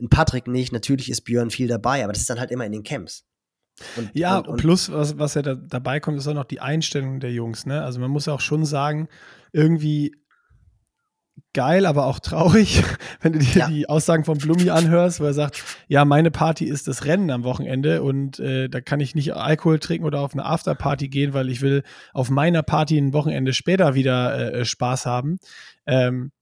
ein 0.00 0.08
Patrick 0.08 0.46
nicht. 0.46 0.72
Natürlich 0.72 1.10
ist 1.10 1.22
Björn 1.22 1.50
viel 1.50 1.68
dabei, 1.68 2.02
aber 2.02 2.14
das 2.14 2.22
ist 2.22 2.30
dann 2.30 2.40
halt 2.40 2.50
immer 2.50 2.64
in 2.64 2.72
den 2.72 2.82
Camps. 2.82 3.26
Und, 3.96 4.10
ja, 4.14 4.38
und, 4.38 4.48
und 4.48 4.56
plus, 4.56 4.90
was, 4.90 5.18
was 5.18 5.34
ja 5.34 5.42
da, 5.42 5.54
dabei 5.54 6.00
kommt, 6.00 6.18
ist 6.18 6.26
auch 6.28 6.34
noch 6.34 6.44
die 6.44 6.60
Einstellung 6.60 7.20
der 7.20 7.32
Jungs. 7.32 7.66
Ne? 7.66 7.82
Also 7.82 8.00
man 8.00 8.10
muss 8.10 8.26
auch 8.28 8.40
schon 8.40 8.64
sagen, 8.64 9.08
irgendwie 9.52 10.14
geil, 11.52 11.84
aber 11.84 12.06
auch 12.06 12.20
traurig, 12.20 12.82
wenn 13.20 13.34
du 13.34 13.38
dir 13.40 13.58
ja. 13.58 13.68
die 13.68 13.88
Aussagen 13.88 14.24
von 14.24 14.38
Blumi 14.38 14.70
anhörst, 14.70 15.20
wo 15.20 15.24
er 15.24 15.34
sagt, 15.34 15.62
ja, 15.88 16.06
meine 16.06 16.30
Party 16.30 16.64
ist 16.64 16.88
das 16.88 17.04
Rennen 17.04 17.30
am 17.30 17.44
Wochenende 17.44 18.02
und 18.02 18.38
äh, 18.38 18.68
da 18.68 18.80
kann 18.80 19.00
ich 19.00 19.14
nicht 19.14 19.34
Alkohol 19.34 19.78
trinken 19.78 20.06
oder 20.06 20.20
auf 20.20 20.32
eine 20.32 20.44
Afterparty 20.46 21.08
gehen, 21.08 21.34
weil 21.34 21.50
ich 21.50 21.60
will 21.60 21.82
auf 22.14 22.30
meiner 22.30 22.62
Party 22.62 22.96
ein 22.98 23.12
Wochenende 23.12 23.52
später 23.52 23.94
wieder 23.94 24.54
äh, 24.54 24.60
äh 24.60 24.64
Spaß 24.64 25.04
haben. 25.06 25.38
Ähm, 25.86 26.32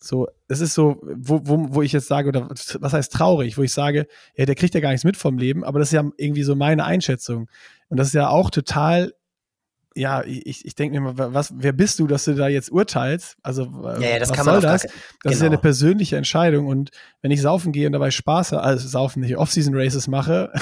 so, 0.00 0.28
es 0.46 0.60
ist 0.60 0.74
so, 0.74 1.00
wo, 1.02 1.40
wo, 1.44 1.74
wo 1.74 1.82
ich 1.82 1.92
jetzt 1.92 2.08
sage, 2.08 2.28
oder 2.28 2.48
was 2.48 2.92
heißt 2.92 3.12
traurig, 3.12 3.58
wo 3.58 3.62
ich 3.62 3.72
sage, 3.72 4.06
ja, 4.36 4.46
der 4.46 4.54
kriegt 4.54 4.74
ja 4.74 4.80
gar 4.80 4.90
nichts 4.90 5.04
mit 5.04 5.16
vom 5.16 5.38
Leben, 5.38 5.64
aber 5.64 5.78
das 5.78 5.88
ist 5.88 5.92
ja 5.92 6.08
irgendwie 6.16 6.44
so 6.44 6.54
meine 6.54 6.84
Einschätzung. 6.84 7.48
Und 7.88 7.96
das 7.98 8.08
ist 8.08 8.14
ja 8.14 8.28
auch 8.28 8.50
total 8.50 9.12
ja, 9.98 10.22
ich, 10.24 10.64
ich 10.64 10.74
denke 10.74 11.00
mir 11.00 11.12
mal, 11.12 11.34
was, 11.34 11.52
wer 11.56 11.72
bist 11.72 11.98
du, 11.98 12.06
dass 12.06 12.24
du 12.24 12.34
da 12.34 12.48
jetzt 12.48 12.70
urteilst? 12.70 13.36
Also, 13.42 13.64
ja, 14.00 14.00
ja, 14.00 14.18
das 14.18 14.30
was 14.30 14.36
kann 14.36 14.44
soll 14.44 14.60
das? 14.60 14.82
Das 14.82 14.92
genau. 15.20 15.32
ist 15.32 15.40
ja 15.40 15.46
eine 15.46 15.56
genau. 15.56 15.60
persönliche 15.60 16.16
Entscheidung. 16.16 16.66
Und 16.66 16.90
wenn 17.20 17.30
ich 17.30 17.42
saufen 17.42 17.72
gehe 17.72 17.86
und 17.86 17.92
dabei 17.92 18.10
Spaß 18.10 18.52
habe, 18.52 18.62
also 18.62 18.86
saufen 18.86 19.20
nicht, 19.20 19.36
Off-Season-Races 19.36 20.06
mache 20.06 20.52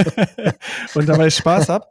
und 0.94 1.08
dabei 1.08 1.28
Spaß 1.30 1.68
habe, 1.68 1.86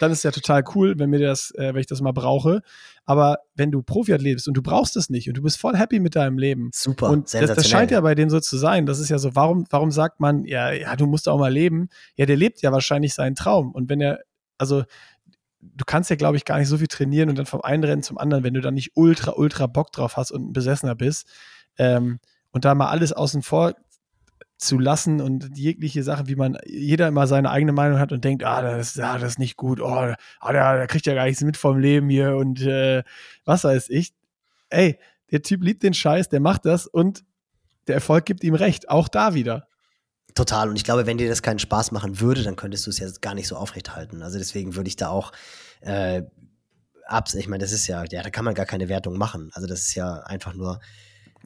dann 0.00 0.10
ist 0.10 0.24
ja 0.24 0.30
total 0.30 0.64
cool, 0.74 0.98
wenn 0.98 1.10
mir 1.10 1.20
das, 1.20 1.52
äh, 1.56 1.74
wenn 1.74 1.80
ich 1.80 1.86
das 1.86 2.00
mal 2.00 2.12
brauche. 2.12 2.62
Aber 3.04 3.38
wenn 3.54 3.70
du 3.70 3.82
Profiathlet 3.82 4.36
bist 4.36 4.48
und 4.48 4.54
du 4.54 4.62
brauchst 4.62 4.96
es 4.96 5.10
nicht 5.10 5.28
und 5.28 5.36
du 5.36 5.42
bist 5.42 5.58
voll 5.58 5.76
happy 5.76 5.98
mit 5.98 6.14
deinem 6.14 6.38
Leben. 6.38 6.70
Super. 6.72 7.10
Und 7.10 7.34
das, 7.34 7.54
das 7.54 7.68
scheint 7.68 7.90
ja 7.90 8.00
bei 8.00 8.14
dem 8.14 8.30
so 8.30 8.38
zu 8.40 8.56
sein. 8.56 8.86
Das 8.86 9.00
ist 9.00 9.08
ja 9.08 9.18
so, 9.18 9.34
warum, 9.34 9.64
warum 9.70 9.90
sagt 9.90 10.20
man, 10.20 10.44
ja, 10.44 10.70
ja, 10.70 10.94
du 10.94 11.06
musst 11.06 11.28
auch 11.28 11.38
mal 11.38 11.52
leben? 11.52 11.88
Ja, 12.16 12.26
der 12.26 12.36
lebt 12.36 12.62
ja 12.62 12.70
wahrscheinlich 12.70 13.14
seinen 13.14 13.34
Traum. 13.34 13.72
Und 13.72 13.88
wenn 13.88 14.00
er, 14.00 14.20
also 14.56 14.84
du 15.60 15.84
kannst 15.84 16.10
ja, 16.10 16.16
glaube 16.16 16.36
ich, 16.36 16.44
gar 16.44 16.58
nicht 16.58 16.68
so 16.68 16.78
viel 16.78 16.88
trainieren 16.88 17.28
und 17.28 17.38
dann 17.38 17.46
vom 17.46 17.62
einen 17.62 17.84
Rennen 17.84 18.02
zum 18.02 18.18
anderen, 18.18 18.44
wenn 18.44 18.54
du 18.54 18.60
dann 18.60 18.74
nicht 18.74 18.92
ultra, 18.94 19.32
ultra 19.32 19.66
Bock 19.66 19.92
drauf 19.92 20.16
hast 20.16 20.30
und 20.30 20.50
ein 20.50 20.52
Besessener 20.52 20.94
bist. 20.94 21.26
Ähm, 21.78 22.18
und 22.50 22.64
da 22.64 22.74
mal 22.74 22.88
alles 22.88 23.12
außen 23.12 23.42
vor 23.42 23.74
zu 24.62 24.78
lassen 24.78 25.20
und 25.20 25.56
jegliche 25.56 26.02
Sachen, 26.02 26.28
wie 26.28 26.36
man 26.36 26.58
jeder 26.64 27.08
immer 27.08 27.26
seine 27.26 27.50
eigene 27.50 27.72
Meinung 27.72 27.98
hat 27.98 28.12
und 28.12 28.24
denkt, 28.24 28.44
ah, 28.44 28.62
das, 28.62 28.98
ah, 28.98 29.18
das 29.18 29.32
ist 29.32 29.38
nicht 29.38 29.56
gut, 29.56 29.80
oh, 29.80 30.14
ah, 30.40 30.52
der, 30.52 30.76
der 30.76 30.86
kriegt 30.86 31.06
ja 31.06 31.14
gar 31.14 31.24
nichts 31.24 31.42
mit 31.42 31.56
vom 31.56 31.78
Leben 31.78 32.08
hier 32.08 32.36
und 32.36 32.62
äh, 32.62 33.02
was 33.44 33.64
weiß 33.64 33.90
ich. 33.90 34.12
Ey, 34.70 34.98
der 35.30 35.42
Typ 35.42 35.62
liebt 35.62 35.82
den 35.82 35.94
Scheiß, 35.94 36.28
der 36.28 36.40
macht 36.40 36.64
das 36.64 36.86
und 36.86 37.24
der 37.86 37.96
Erfolg 37.96 38.24
gibt 38.24 38.44
ihm 38.44 38.54
recht, 38.54 38.88
auch 38.88 39.08
da 39.08 39.34
wieder. 39.34 39.66
Total. 40.34 40.68
Und 40.68 40.76
ich 40.76 40.84
glaube, 40.84 41.06
wenn 41.06 41.18
dir 41.18 41.28
das 41.28 41.42
keinen 41.42 41.58
Spaß 41.58 41.90
machen 41.90 42.20
würde, 42.20 42.42
dann 42.42 42.56
könntest 42.56 42.86
du 42.86 42.90
es 42.90 42.98
ja 42.98 43.08
gar 43.20 43.34
nicht 43.34 43.48
so 43.48 43.56
aufrechthalten. 43.56 44.22
Also 44.22 44.38
deswegen 44.38 44.76
würde 44.76 44.88
ich 44.88 44.96
da 44.96 45.08
auch 45.08 45.32
äh, 45.80 46.22
abs. 47.06 47.34
Ich 47.34 47.48
meine, 47.48 47.62
das 47.62 47.72
ist 47.72 47.86
ja, 47.86 48.04
ja, 48.10 48.22
da 48.22 48.30
kann 48.30 48.44
man 48.44 48.54
gar 48.54 48.64
keine 48.64 48.88
Wertung 48.88 49.18
machen. 49.18 49.50
Also 49.52 49.66
das 49.66 49.80
ist 49.80 49.94
ja 49.94 50.20
einfach 50.20 50.54
nur. 50.54 50.80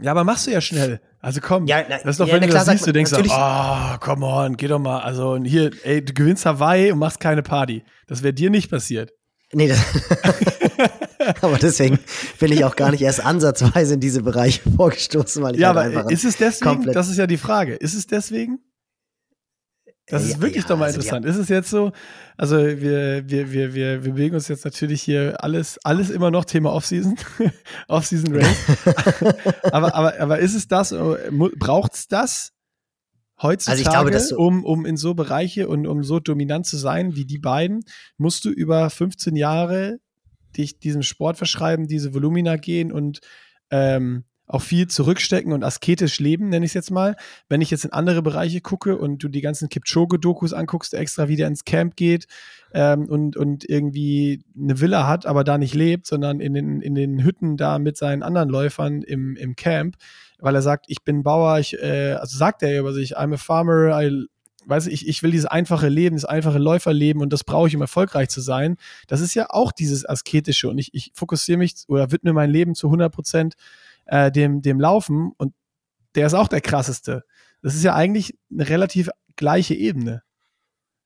Ja, 0.00 0.10
aber 0.10 0.24
machst 0.24 0.46
du 0.46 0.50
ja 0.50 0.60
schnell. 0.60 1.00
Also 1.20 1.40
komm, 1.40 1.66
ja, 1.66 1.82
na, 1.88 1.96
das 1.98 2.04
ist 2.04 2.20
doch, 2.20 2.28
ja, 2.28 2.34
wenn 2.34 2.42
du 2.42 2.48
klar, 2.48 2.64
das 2.64 2.74
siehst, 2.74 2.86
du 2.86 2.92
denkst, 2.92 3.12
ah, 3.30 3.94
oh, 3.94 3.98
come 3.98 4.24
on, 4.26 4.56
geh 4.56 4.68
doch 4.68 4.78
mal. 4.78 5.00
Also 5.00 5.36
hier, 5.42 5.70
ey, 5.82 6.04
du 6.04 6.12
gewinnst 6.12 6.46
Hawaii 6.46 6.92
und 6.92 6.98
machst 6.98 7.18
keine 7.20 7.42
Party. 7.42 7.82
Das 8.06 8.22
wäre 8.22 8.32
dir 8.32 8.50
nicht 8.50 8.70
passiert. 8.70 9.12
Nee, 9.52 9.68
das 9.68 9.80
aber 11.40 11.58
deswegen 11.58 11.98
bin 12.38 12.52
ich 12.52 12.64
auch 12.64 12.76
gar 12.76 12.90
nicht 12.90 13.02
erst 13.02 13.24
ansatzweise 13.24 13.94
in 13.94 14.00
diese 14.00 14.22
Bereiche 14.22 14.60
vorgestoßen, 14.76 15.42
weil 15.42 15.54
ich 15.54 15.60
Ja, 15.60 15.74
halt 15.74 15.96
aber 15.96 16.10
ist 16.10 16.24
es 16.24 16.36
deswegen? 16.36 16.92
Das 16.92 17.08
ist 17.08 17.16
ja 17.16 17.26
die 17.26 17.38
Frage. 17.38 17.74
Ist 17.74 17.94
es 17.94 18.06
deswegen? 18.06 18.58
Das 20.08 20.24
ist 20.24 20.40
wirklich 20.40 20.62
ja, 20.64 20.68
doch 20.68 20.78
mal 20.78 20.84
also 20.84 20.98
interessant. 20.98 21.26
Ist 21.26 21.36
es 21.36 21.48
jetzt 21.48 21.68
so? 21.68 21.90
Also 22.36 22.58
wir, 22.58 23.28
wir, 23.28 23.50
wir, 23.50 23.74
wir, 23.74 23.74
wir 23.74 23.98
bewegen 23.98 24.36
uns 24.36 24.46
jetzt 24.46 24.64
natürlich 24.64 25.02
hier 25.02 25.42
alles, 25.42 25.78
alles 25.82 26.10
immer 26.10 26.30
noch 26.30 26.44
Thema 26.44 26.72
Offseason, 26.72 27.16
Offseason 27.88 28.34
Race. 28.34 28.56
aber, 29.64 29.94
aber, 29.94 30.20
aber 30.20 30.38
ist 30.38 30.54
es 30.54 30.68
das? 30.68 30.94
Braucht 31.56 31.94
es 31.94 32.06
das 32.06 32.52
heutzutage, 33.42 33.80
also 33.80 33.90
glaube, 33.90 34.20
so 34.20 34.36
um, 34.36 34.64
um 34.64 34.86
in 34.86 34.96
so 34.96 35.14
Bereiche 35.14 35.68
und 35.68 35.86
um 35.86 36.04
so 36.04 36.20
dominant 36.20 36.66
zu 36.66 36.76
sein 36.76 37.16
wie 37.16 37.24
die 37.24 37.38
beiden? 37.38 37.84
Musst 38.16 38.44
du 38.44 38.50
über 38.50 38.88
15 38.88 39.34
Jahre 39.34 39.98
dich 40.56 40.78
diesem 40.78 41.02
Sport 41.02 41.36
verschreiben, 41.36 41.88
diese 41.88 42.14
Volumina 42.14 42.56
gehen 42.56 42.92
und 42.92 43.20
ähm, 43.70 44.24
auch 44.46 44.62
viel 44.62 44.86
zurückstecken 44.86 45.52
und 45.52 45.64
asketisch 45.64 46.20
leben, 46.20 46.48
nenne 46.48 46.64
ich 46.64 46.70
es 46.70 46.74
jetzt 46.74 46.90
mal. 46.90 47.16
Wenn 47.48 47.60
ich 47.60 47.70
jetzt 47.70 47.84
in 47.84 47.92
andere 47.92 48.22
Bereiche 48.22 48.60
gucke 48.60 48.96
und 48.96 49.22
du 49.22 49.28
die 49.28 49.40
ganzen 49.40 49.68
Kipchoge-Dokus 49.68 50.52
anguckst, 50.52 50.92
der 50.92 51.00
extra 51.00 51.28
wieder 51.28 51.46
ins 51.46 51.64
Camp 51.64 51.96
geht 51.96 52.26
ähm, 52.72 53.06
und, 53.06 53.36
und 53.36 53.68
irgendwie 53.68 54.44
eine 54.56 54.80
Villa 54.80 55.06
hat, 55.06 55.26
aber 55.26 55.42
da 55.42 55.58
nicht 55.58 55.74
lebt, 55.74 56.06
sondern 56.06 56.40
in 56.40 56.54
den, 56.54 56.80
in 56.80 56.94
den 56.94 57.24
Hütten 57.24 57.56
da 57.56 57.78
mit 57.78 57.96
seinen 57.96 58.22
anderen 58.22 58.48
Läufern 58.48 59.02
im, 59.02 59.36
im 59.36 59.56
Camp, 59.56 59.96
weil 60.38 60.54
er 60.54 60.62
sagt, 60.62 60.86
ich 60.88 61.02
bin 61.02 61.22
Bauer, 61.22 61.58
ich, 61.58 61.80
äh, 61.82 62.12
also 62.12 62.38
sagt 62.38 62.62
er 62.62 62.78
über 62.78 62.92
sich, 62.92 63.18
I'm 63.18 63.34
a 63.34 63.38
farmer, 63.38 64.00
I 64.00 64.26
weiß 64.68 64.88
ich, 64.88 65.06
ich 65.08 65.22
will 65.22 65.30
dieses 65.30 65.46
einfache 65.46 65.88
Leben, 65.88 66.16
das 66.16 66.24
einfache 66.24 66.58
Läuferleben 66.58 67.22
und 67.22 67.32
das 67.32 67.44
brauche 67.44 67.68
ich, 67.68 67.76
um 67.76 67.82
erfolgreich 67.82 68.28
zu 68.28 68.40
sein. 68.40 68.76
Das 69.06 69.20
ist 69.20 69.34
ja 69.34 69.46
auch 69.50 69.72
dieses 69.72 70.08
Asketische 70.08 70.68
und 70.68 70.78
ich, 70.78 70.92
ich 70.92 71.12
fokussiere 71.14 71.58
mich 71.58 71.74
oder 71.88 72.10
widme 72.10 72.32
mein 72.32 72.50
Leben 72.50 72.74
zu 72.74 72.88
100 72.88 73.12
Prozent 73.12 73.54
äh, 74.06 74.30
dem, 74.32 74.62
dem 74.62 74.80
Laufen 74.80 75.32
und 75.36 75.54
der 76.14 76.26
ist 76.26 76.34
auch 76.34 76.48
der 76.48 76.60
krasseste. 76.60 77.24
Das 77.62 77.74
ist 77.74 77.84
ja 77.84 77.94
eigentlich 77.94 78.38
eine 78.50 78.68
relativ 78.68 79.10
gleiche 79.36 79.74
Ebene. 79.74 80.22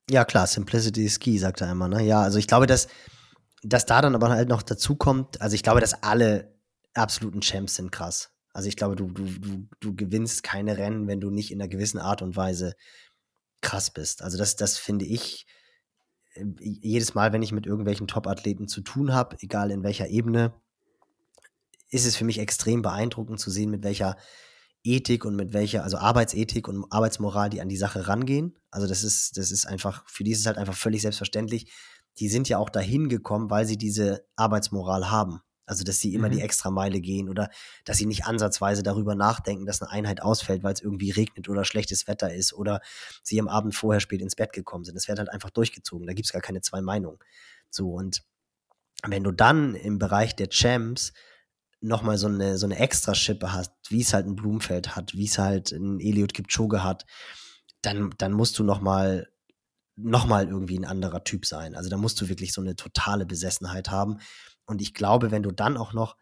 Ja, 0.08 0.24
klar, 0.24 0.46
Simplicity 0.46 1.04
is 1.04 1.18
key, 1.18 1.38
sagt 1.38 1.60
er 1.60 1.70
immer. 1.70 1.88
Ne? 1.88 2.02
Ja, 2.02 2.22
also 2.22 2.38
ich 2.38 2.46
glaube, 2.46 2.66
dass, 2.66 2.88
dass 3.62 3.86
da 3.86 4.00
dann 4.02 4.14
aber 4.14 4.30
halt 4.30 4.48
noch 4.48 4.62
dazu 4.62 4.96
kommt, 4.96 5.40
also 5.40 5.54
ich 5.54 5.62
glaube, 5.62 5.80
dass 5.80 6.02
alle 6.02 6.54
absoluten 6.94 7.42
Champs 7.42 7.76
sind 7.76 7.92
krass. 7.92 8.30
Also 8.52 8.68
ich 8.68 8.76
glaube, 8.76 8.96
du, 8.96 9.08
du, 9.08 9.24
du, 9.24 9.68
du 9.78 9.94
gewinnst 9.94 10.42
keine 10.42 10.76
Rennen, 10.76 11.06
wenn 11.06 11.20
du 11.20 11.30
nicht 11.30 11.52
in 11.52 11.60
einer 11.60 11.68
gewissen 11.68 11.98
Art 11.98 12.22
und 12.22 12.36
Weise 12.36 12.74
krass 13.60 13.90
bist. 13.90 14.22
Also 14.22 14.38
das, 14.38 14.56
das 14.56 14.78
finde 14.78 15.04
ich 15.04 15.46
äh, 16.34 16.44
jedes 16.60 17.14
Mal, 17.14 17.32
wenn 17.32 17.42
ich 17.42 17.52
mit 17.52 17.66
irgendwelchen 17.66 18.08
Top-Athleten 18.08 18.66
zu 18.66 18.80
tun 18.80 19.12
habe, 19.12 19.36
egal 19.40 19.70
in 19.70 19.82
welcher 19.82 20.08
Ebene, 20.08 20.52
ist 21.90 22.06
es 22.06 22.16
für 22.16 22.24
mich 22.24 22.38
extrem 22.38 22.82
beeindruckend 22.82 23.40
zu 23.40 23.50
sehen, 23.50 23.70
mit 23.70 23.82
welcher 23.82 24.16
Ethik 24.82 25.24
und 25.24 25.36
mit 25.36 25.52
welcher, 25.52 25.84
also 25.84 25.98
Arbeitsethik 25.98 26.66
und 26.66 26.86
Arbeitsmoral, 26.90 27.50
die 27.50 27.60
an 27.60 27.68
die 27.68 27.76
Sache 27.76 28.08
rangehen. 28.08 28.56
Also 28.70 28.86
das 28.86 29.04
ist, 29.04 29.36
das 29.36 29.50
ist 29.50 29.66
einfach, 29.66 30.08
für 30.08 30.24
die 30.24 30.32
ist 30.32 30.40
es 30.40 30.46
halt 30.46 30.56
einfach 30.56 30.76
völlig 30.76 31.02
selbstverständlich. 31.02 31.72
Die 32.18 32.28
sind 32.28 32.48
ja 32.48 32.58
auch 32.58 32.70
dahin 32.70 33.08
gekommen, 33.08 33.50
weil 33.50 33.66
sie 33.66 33.76
diese 33.76 34.24
Arbeitsmoral 34.36 35.10
haben. 35.10 35.40
Also, 35.70 35.84
dass 35.84 36.00
sie 36.00 36.14
immer 36.14 36.26
mhm. 36.26 36.32
die 36.32 36.40
Extrameile 36.40 37.00
gehen 37.00 37.28
oder 37.28 37.48
dass 37.84 37.96
sie 37.96 38.06
nicht 38.06 38.24
ansatzweise 38.24 38.82
darüber 38.82 39.14
nachdenken, 39.14 39.66
dass 39.66 39.80
eine 39.80 39.92
Einheit 39.92 40.20
ausfällt, 40.20 40.64
weil 40.64 40.72
es 40.72 40.80
irgendwie 40.80 41.12
regnet 41.12 41.48
oder 41.48 41.64
schlechtes 41.64 42.08
Wetter 42.08 42.34
ist 42.34 42.52
oder 42.52 42.80
sie 43.22 43.38
am 43.38 43.46
Abend 43.46 43.76
vorher 43.76 44.00
spät 44.00 44.20
ins 44.20 44.34
Bett 44.34 44.52
gekommen 44.52 44.82
sind. 44.82 44.96
Das 44.96 45.06
wird 45.06 45.20
halt 45.20 45.28
einfach 45.28 45.50
durchgezogen. 45.50 46.08
Da 46.08 46.12
gibt 46.12 46.26
es 46.26 46.32
gar 46.32 46.42
keine 46.42 46.60
zwei 46.60 46.80
Meinungen. 46.80 47.20
So, 47.70 47.92
und 47.92 48.24
wenn 49.06 49.22
du 49.22 49.30
dann 49.30 49.76
im 49.76 50.00
Bereich 50.00 50.34
der 50.34 50.48
Champs 50.48 51.12
nochmal 51.80 52.18
so 52.18 52.26
eine, 52.26 52.58
so 52.58 52.66
eine 52.66 52.78
Extra-Schippe 52.78 53.52
hast, 53.52 53.72
wie 53.88 54.02
es 54.02 54.12
halt 54.12 54.26
ein 54.26 54.36
Blumenfeld 54.36 54.96
hat, 54.96 55.14
wie 55.14 55.26
es 55.26 55.38
halt 55.38 55.72
ein 55.72 56.00
Eliud 56.00 56.34
Kipchoge 56.34 56.84
hat, 56.84 57.06
dann, 57.82 58.14
dann 58.18 58.32
musst 58.32 58.58
du 58.58 58.64
nochmal 58.64 59.28
nochmal 60.02 60.48
irgendwie 60.48 60.78
ein 60.78 60.84
anderer 60.84 61.24
Typ 61.24 61.46
sein. 61.46 61.74
Also 61.74 61.90
da 61.90 61.96
musst 61.96 62.20
du 62.20 62.28
wirklich 62.28 62.52
so 62.52 62.60
eine 62.60 62.76
totale 62.76 63.26
Besessenheit 63.26 63.90
haben. 63.90 64.18
Und 64.64 64.80
ich 64.80 64.94
glaube, 64.94 65.30
wenn 65.30 65.42
du 65.42 65.50
dann 65.50 65.76
auch 65.76 65.92
noch 65.92 66.16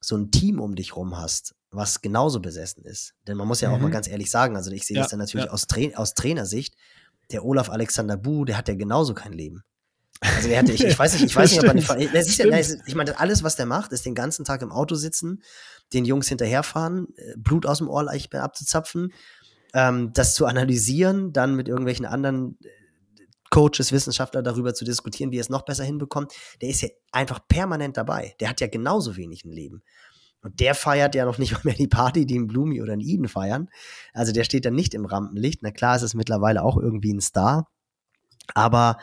so 0.00 0.16
ein 0.16 0.30
Team 0.30 0.60
um 0.60 0.74
dich 0.74 0.96
rum 0.96 1.16
hast, 1.16 1.54
was 1.70 2.00
genauso 2.00 2.40
besessen 2.40 2.84
ist. 2.84 3.14
Denn 3.26 3.36
man 3.36 3.48
muss 3.48 3.60
ja 3.60 3.68
mhm. 3.68 3.74
auch 3.74 3.80
mal 3.80 3.88
mhm. 3.88 3.92
ganz 3.92 4.08
ehrlich 4.08 4.30
sagen, 4.30 4.56
also 4.56 4.70
ich 4.70 4.86
sehe 4.86 4.96
ja, 4.96 5.02
das 5.02 5.10
dann 5.10 5.18
natürlich 5.18 5.46
ja. 5.46 5.52
aus, 5.52 5.66
Tra 5.66 5.80
aus 5.94 6.14
Trainersicht, 6.14 6.76
der 7.30 7.44
Olaf 7.44 7.70
Alexander 7.70 8.16
Bu, 8.16 8.44
der 8.44 8.56
hat 8.56 8.68
ja 8.68 8.74
genauso 8.74 9.14
kein 9.14 9.32
Leben. 9.32 9.64
Also 10.20 10.48
der 10.48 10.58
hatte, 10.58 10.72
ich, 10.72 10.84
ich 10.84 10.98
weiß 10.98 11.14
nicht, 11.14 11.24
ich 11.24 11.36
weiß 11.36 11.50
nicht, 11.50 11.60
ob 11.60 11.68
er 11.68 11.74
nicht, 11.74 11.88
das 12.14 12.28
ist 12.28 12.38
ja, 12.38 12.46
ich 12.86 12.94
meine, 12.94 13.18
alles, 13.18 13.42
was 13.42 13.56
der 13.56 13.66
macht, 13.66 13.92
ist 13.92 14.06
den 14.06 14.14
ganzen 14.14 14.44
Tag 14.44 14.62
im 14.62 14.72
Auto 14.72 14.94
sitzen, 14.94 15.42
den 15.92 16.04
Jungs 16.04 16.28
hinterherfahren, 16.28 17.08
äh, 17.16 17.34
Blut 17.36 17.66
aus 17.66 17.78
dem 17.78 17.88
Ohr 17.88 18.10
abzuzapfen, 18.10 19.12
ähm, 19.74 20.12
das 20.12 20.34
zu 20.34 20.46
analysieren, 20.46 21.32
dann 21.32 21.54
mit 21.54 21.68
irgendwelchen 21.68 22.06
anderen 22.06 22.58
äh, 22.62 22.68
Coaches, 23.50 23.92
Wissenschaftler 23.92 24.42
darüber 24.42 24.74
zu 24.74 24.84
diskutieren, 24.84 25.30
wie 25.30 25.38
er 25.38 25.42
es 25.42 25.48
noch 25.48 25.64
besser 25.64 25.84
hinbekommt. 25.84 26.32
Der 26.60 26.68
ist 26.68 26.82
ja 26.82 26.88
einfach 27.12 27.40
permanent 27.46 27.96
dabei. 27.96 28.34
Der 28.40 28.48
hat 28.48 28.60
ja 28.60 28.66
genauso 28.66 29.16
wenig 29.16 29.44
ein 29.44 29.52
Leben. 29.52 29.82
Und 30.42 30.60
der 30.60 30.74
feiert 30.74 31.14
ja 31.14 31.24
noch 31.24 31.38
nicht 31.38 31.52
mal 31.52 31.60
mehr 31.64 31.74
die 31.74 31.88
Party, 31.88 32.26
die 32.26 32.38
ein 32.38 32.46
Blumi 32.46 32.82
oder 32.82 32.92
ein 32.92 33.00
Eden 33.00 33.28
feiern. 33.28 33.68
Also 34.12 34.32
der 34.32 34.44
steht 34.44 34.64
dann 34.64 34.74
nicht 34.74 34.94
im 34.94 35.04
Rampenlicht. 35.04 35.62
Na 35.62 35.70
klar, 35.70 35.96
ist 35.96 36.02
es 36.02 36.14
mittlerweile 36.14 36.62
auch 36.62 36.76
irgendwie 36.76 37.12
ein 37.12 37.20
Star. 37.20 37.68
Aber 38.54 38.98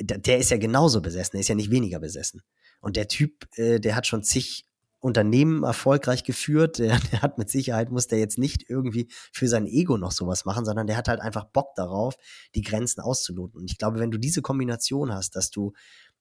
der 0.00 0.38
ist 0.38 0.50
ja 0.50 0.56
genauso 0.58 1.00
besessen, 1.00 1.32
der 1.32 1.40
ist 1.40 1.48
ja 1.48 1.54
nicht 1.54 1.70
weniger 1.70 1.98
besessen. 1.98 2.42
Und 2.80 2.96
der 2.96 3.08
Typ, 3.08 3.48
äh, 3.56 3.80
der 3.80 3.96
hat 3.96 4.06
schon 4.06 4.22
zig 4.22 4.64
Unternehmen 5.00 5.62
erfolgreich 5.62 6.24
geführt. 6.24 6.78
Der, 6.78 6.98
der, 7.12 7.22
hat 7.22 7.38
mit 7.38 7.50
Sicherheit, 7.50 7.90
muss 7.90 8.06
der 8.06 8.18
jetzt 8.18 8.38
nicht 8.38 8.68
irgendwie 8.68 9.08
für 9.32 9.48
sein 9.48 9.66
Ego 9.66 9.96
noch 9.96 10.12
sowas 10.12 10.44
machen, 10.44 10.64
sondern 10.64 10.86
der 10.86 10.96
hat 10.96 11.08
halt 11.08 11.20
einfach 11.20 11.44
Bock 11.44 11.74
darauf, 11.76 12.16
die 12.54 12.62
Grenzen 12.62 13.00
auszuloten. 13.00 13.60
Und 13.60 13.70
ich 13.70 13.78
glaube, 13.78 13.98
wenn 13.98 14.10
du 14.10 14.18
diese 14.18 14.42
Kombination 14.42 15.12
hast, 15.12 15.36
dass 15.36 15.50
du 15.50 15.72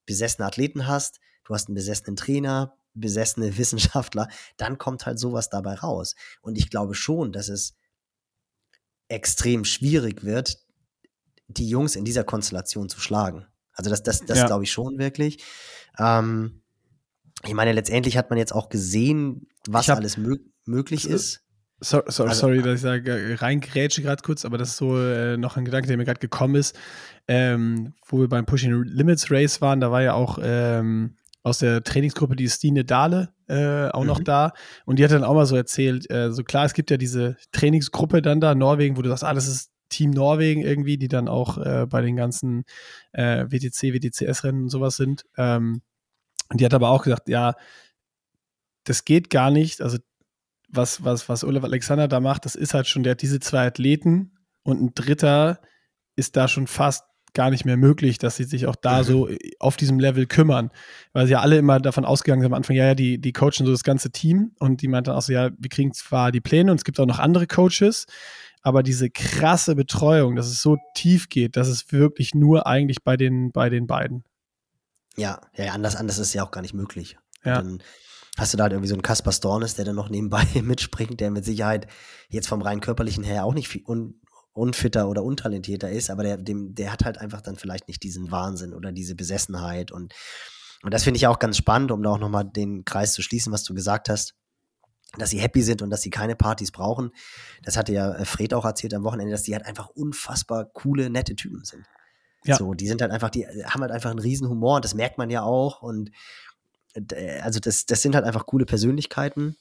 besessene 0.06 0.48
Athleten 0.48 0.88
hast, 0.88 1.20
du 1.44 1.54
hast 1.54 1.68
einen 1.68 1.76
besessenen 1.76 2.16
Trainer, 2.16 2.78
besessene 2.94 3.58
Wissenschaftler, 3.58 4.28
dann 4.58 4.78
kommt 4.78 5.06
halt 5.06 5.20
sowas 5.20 5.50
dabei 5.50 5.76
raus. 5.76 6.16
Und 6.42 6.58
ich 6.58 6.70
glaube 6.70 6.94
schon, 6.94 7.32
dass 7.32 7.50
es 7.50 7.76
extrem 9.08 9.64
schwierig 9.64 10.24
wird, 10.24 10.60
die 11.48 11.70
Jungs 11.70 11.96
in 11.96 12.04
dieser 12.04 12.26
Konstellation 12.26 12.90
zu 12.90 13.00
schlagen. 13.00 13.48
Also 13.78 13.90
das, 13.90 14.04
das, 14.04 14.26
das 14.26 14.40
ja. 14.40 14.48
glaube 14.48 14.64
ich 14.64 14.72
schon 14.72 14.98
wirklich. 14.98 15.44
Ähm, 16.00 16.62
ich 17.46 17.54
meine, 17.54 17.72
letztendlich 17.72 18.18
hat 18.18 18.30
man 18.30 18.40
jetzt 18.40 18.54
auch 18.54 18.70
gesehen, 18.70 19.48
was 19.68 19.88
hab, 19.88 19.98
alles 19.98 20.18
mö 20.18 20.38
möglich 20.66 21.08
ist. 21.08 21.44
So, 21.80 22.02
so, 22.08 22.24
also, 22.24 22.34
sorry, 22.34 22.64
dass 22.64 22.84
ich 22.84 23.08
äh, 23.08 23.36
reingrätsche 23.36 24.02
gerade 24.02 24.24
kurz, 24.24 24.44
aber 24.46 24.58
das 24.58 24.70
ist 24.70 24.78
so 24.78 24.98
äh, 24.98 25.38
noch 25.38 25.58
ein 25.58 25.66
Gedanke, 25.66 25.88
der 25.88 25.98
mir 25.98 26.06
gerade 26.06 26.20
gekommen 26.20 26.56
ist. 26.56 26.76
Ähm, 27.28 27.94
wo 28.08 28.20
wir 28.20 28.28
beim 28.28 28.48
Pushing 28.48 28.84
Limits 28.84 29.30
Race 29.30 29.62
waren, 29.62 29.80
da 29.80 29.92
war 29.92 30.02
ja 30.02 30.14
auch 30.14 30.40
ähm, 30.42 31.16
aus 31.44 31.60
der 31.60 31.84
Trainingsgruppe 31.84 32.36
die 32.36 32.50
Stine 32.50 32.84
Dahle 32.84 33.30
äh, 33.48 33.90
auch 33.90 34.02
mhm. 34.02 34.08
noch 34.08 34.20
da. 34.24 34.54
Und 34.86 34.98
die 34.98 35.04
hat 35.04 35.12
dann 35.12 35.24
auch 35.24 35.36
mal 35.36 35.46
so 35.46 35.56
erzählt, 35.56 36.10
äh, 36.10 36.32
so 36.32 36.44
klar, 36.44 36.66
es 36.66 36.74
gibt 36.74 36.90
ja 36.90 36.98
diese 36.98 37.38
Trainingsgruppe 37.52 38.24
dann 38.24 38.42
da, 38.42 38.56
Norwegen, 38.56 38.98
wo 38.98 39.04
du 39.04 39.10
sagst, 39.10 39.24
ah, 39.24 39.34
das 39.34 39.48
ist 39.48 39.70
Team 39.90 40.12
Norwegen 40.12 40.62
irgendwie, 40.62 40.98
die 40.98 41.08
dann 41.08 41.28
auch 41.28 41.58
äh, 41.58 41.86
bei 41.88 42.02
den 42.02 42.16
ganzen 42.16 42.64
äh, 43.12 43.46
WTC, 43.50 43.94
WTCS-Rennen 43.94 44.64
und 44.64 44.70
sowas 44.70 44.96
sind. 44.96 45.26
Ähm, 45.38 45.82
und 46.50 46.62
die 46.62 46.66
hat 46.66 46.74
aber 46.74 46.90
auch 46.90 47.04
gesagt, 47.04 47.30
ja, 47.30 47.56
das 48.84 49.06
geht 49.06 49.30
gar 49.30 49.52
nicht. 49.52 49.82
Also 49.82 49.98
was, 50.70 51.04
was, 51.04 51.30
was 51.30 51.44
Olaf 51.44 51.64
Alexander 51.64 52.08
da 52.08 52.20
macht, 52.20 52.46
das 52.46 52.56
ist 52.56 52.74
halt 52.74 52.88
schon, 52.88 53.04
der 53.04 53.12
hat 53.12 53.22
diese 53.22 53.40
zwei 53.40 53.68
Athleten 53.68 54.38
und 54.64 54.82
ein 54.82 54.94
dritter 54.94 55.60
ist 56.16 56.36
da 56.36 56.48
schon 56.48 56.68
fast 56.68 57.04
gar 57.34 57.52
nicht 57.52 57.66
mehr 57.66 57.78
möglich, 57.78 58.18
dass 58.18 58.36
sie 58.36 58.46
sich 58.46 58.66
auch 58.66 58.76
da 58.76 59.00
mhm. 59.00 59.04
so 59.04 59.30
auf 59.60 59.78
diesem 59.78 60.00
Level 60.00 60.26
kümmern. 60.26 60.72
Weil 61.14 61.28
sie 61.28 61.34
ja 61.34 61.42
alle 61.42 61.58
immer 61.58 61.80
davon 61.80 62.04
ausgegangen 62.04 62.42
sind 62.42 62.52
am 62.52 62.58
Anfang, 62.58 62.76
ja, 62.76 62.86
ja, 62.86 62.96
die, 62.96 63.20
die 63.20 63.32
coachen 63.32 63.66
so 63.66 63.72
das 63.72 63.84
ganze 63.84 64.12
Team 64.12 64.54
und 64.60 64.82
die 64.82 64.88
meinten 64.88 65.12
auch 65.12 65.22
so, 65.22 65.32
ja, 65.32 65.52
wir 65.58 65.70
kriegen 65.70 65.94
zwar 65.94 66.32
die 66.32 66.42
Pläne 66.42 66.72
und 66.72 66.78
es 66.78 66.84
gibt 66.84 67.00
auch 67.00 67.06
noch 67.06 67.20
andere 67.20 67.46
Coaches, 67.46 68.08
aber 68.68 68.84
diese 68.84 69.10
krasse 69.10 69.76
Betreuung, 69.76 70.36
dass 70.36 70.48
es 70.48 70.62
so 70.62 70.76
tief 70.94 71.30
geht, 71.30 71.56
das 71.56 71.70
ist 71.70 71.94
wirklich 71.94 72.36
nur 72.36 72.68
eigentlich 72.68 73.02
bei 73.02 73.16
den, 73.16 73.54
bei 73.54 73.70
den 73.70 73.88
beiden. 73.88 74.26
Ja, 75.16 75.40
ja, 75.56 75.72
anders, 75.72 75.96
anders 75.96 76.18
ist 76.18 76.34
ja 76.34 76.44
auch 76.44 76.52
gar 76.52 76.60
nicht 76.60 76.74
möglich. 76.74 77.18
Ja. 77.46 77.62
Dann 77.62 77.82
hast 78.38 78.52
du 78.52 78.58
da 78.58 78.64
halt 78.64 78.74
irgendwie 78.74 78.90
so 78.90 78.96
einen 78.96 79.04
Kaspar 79.04 79.32
Stornes, 79.32 79.76
der 79.76 79.86
dann 79.86 79.96
noch 79.96 80.10
nebenbei 80.10 80.46
mitspringt, 80.62 81.22
der 81.22 81.32
mit 81.32 81.46
Sicherheit 81.46 81.88
jetzt 82.28 82.50
vom 82.50 82.62
rein 82.62 82.82
körperlichen 82.82 83.24
her 83.24 83.46
auch 83.46 83.54
nicht 83.54 83.70
viel 83.70 83.84
un, 83.88 84.20
unfitter 84.52 85.08
oder 85.08 85.24
untalentierter 85.24 85.90
ist, 85.90 86.10
aber 86.10 86.24
der, 86.24 86.36
dem, 86.36 86.76
der 86.76 86.92
hat 86.92 87.06
halt 87.06 87.20
einfach 87.20 87.40
dann 87.40 87.56
vielleicht 87.56 87.88
nicht 87.88 88.04
diesen 88.04 88.32
Wahnsinn 88.32 88.74
oder 88.74 88.92
diese 88.92 89.16
Besessenheit 89.16 89.94
und, 89.94 90.14
und 90.84 90.94
das 90.94 91.06
finde 91.06 91.20
ich 91.20 91.28
auch 91.28 91.40
ganz 91.40 91.56
spannend, 91.56 91.90
um 91.92 92.04
da 92.04 92.10
auch 92.10 92.20
nochmal 92.20 92.44
den 92.44 92.84
Kreis 92.84 93.14
zu 93.14 93.22
schließen, 93.22 93.54
was 93.54 93.64
du 93.64 93.74
gesagt 93.74 94.10
hast 94.10 94.36
dass 95.18 95.30
sie 95.30 95.40
happy 95.40 95.62
sind 95.62 95.82
und 95.82 95.90
dass 95.90 96.02
sie 96.02 96.10
keine 96.10 96.36
Partys 96.36 96.72
brauchen. 96.72 97.12
Das 97.64 97.78
hatte 97.78 97.94
ja 97.94 98.14
äh, 98.14 98.26
Fred 98.26 98.54
auch 98.54 98.66
erzählt 98.66 98.94
am 98.94 99.04
Wochenende, 99.04 99.32
dass 99.32 99.44
die 99.44 99.54
halt 99.54 99.66
einfach 99.66 99.88
unfassbar 99.90 100.66
coole, 100.66 101.10
nette 101.10 101.36
Typen 101.36 101.64
sind. 101.64 101.86
Ja. 102.44 102.56
So, 102.56 102.74
die 102.74 102.88
sind 102.88 103.02
halt 103.02 103.12
einfach, 103.12 103.30
die 103.30 103.44
äh, 103.44 103.64
haben 103.66 103.82
halt 103.82 103.92
einfach 103.92 104.10
einen 104.10 104.20
riesen 104.20 104.50
Humor 104.50 104.78
und 104.78 104.86
das 104.86 104.96
merkt 104.96 105.18
man 105.18 105.30
ja 105.30 105.44
auch. 105.44 105.82
Und 105.82 106.12
äh, 106.94 107.40
also 107.40 107.60
das, 107.60 107.86
das 107.86 108.02
sind 108.02 108.16
halt 108.16 108.26
einfach 108.26 108.46
coole 108.46 108.66
Persönlichkeiten. 108.66 109.56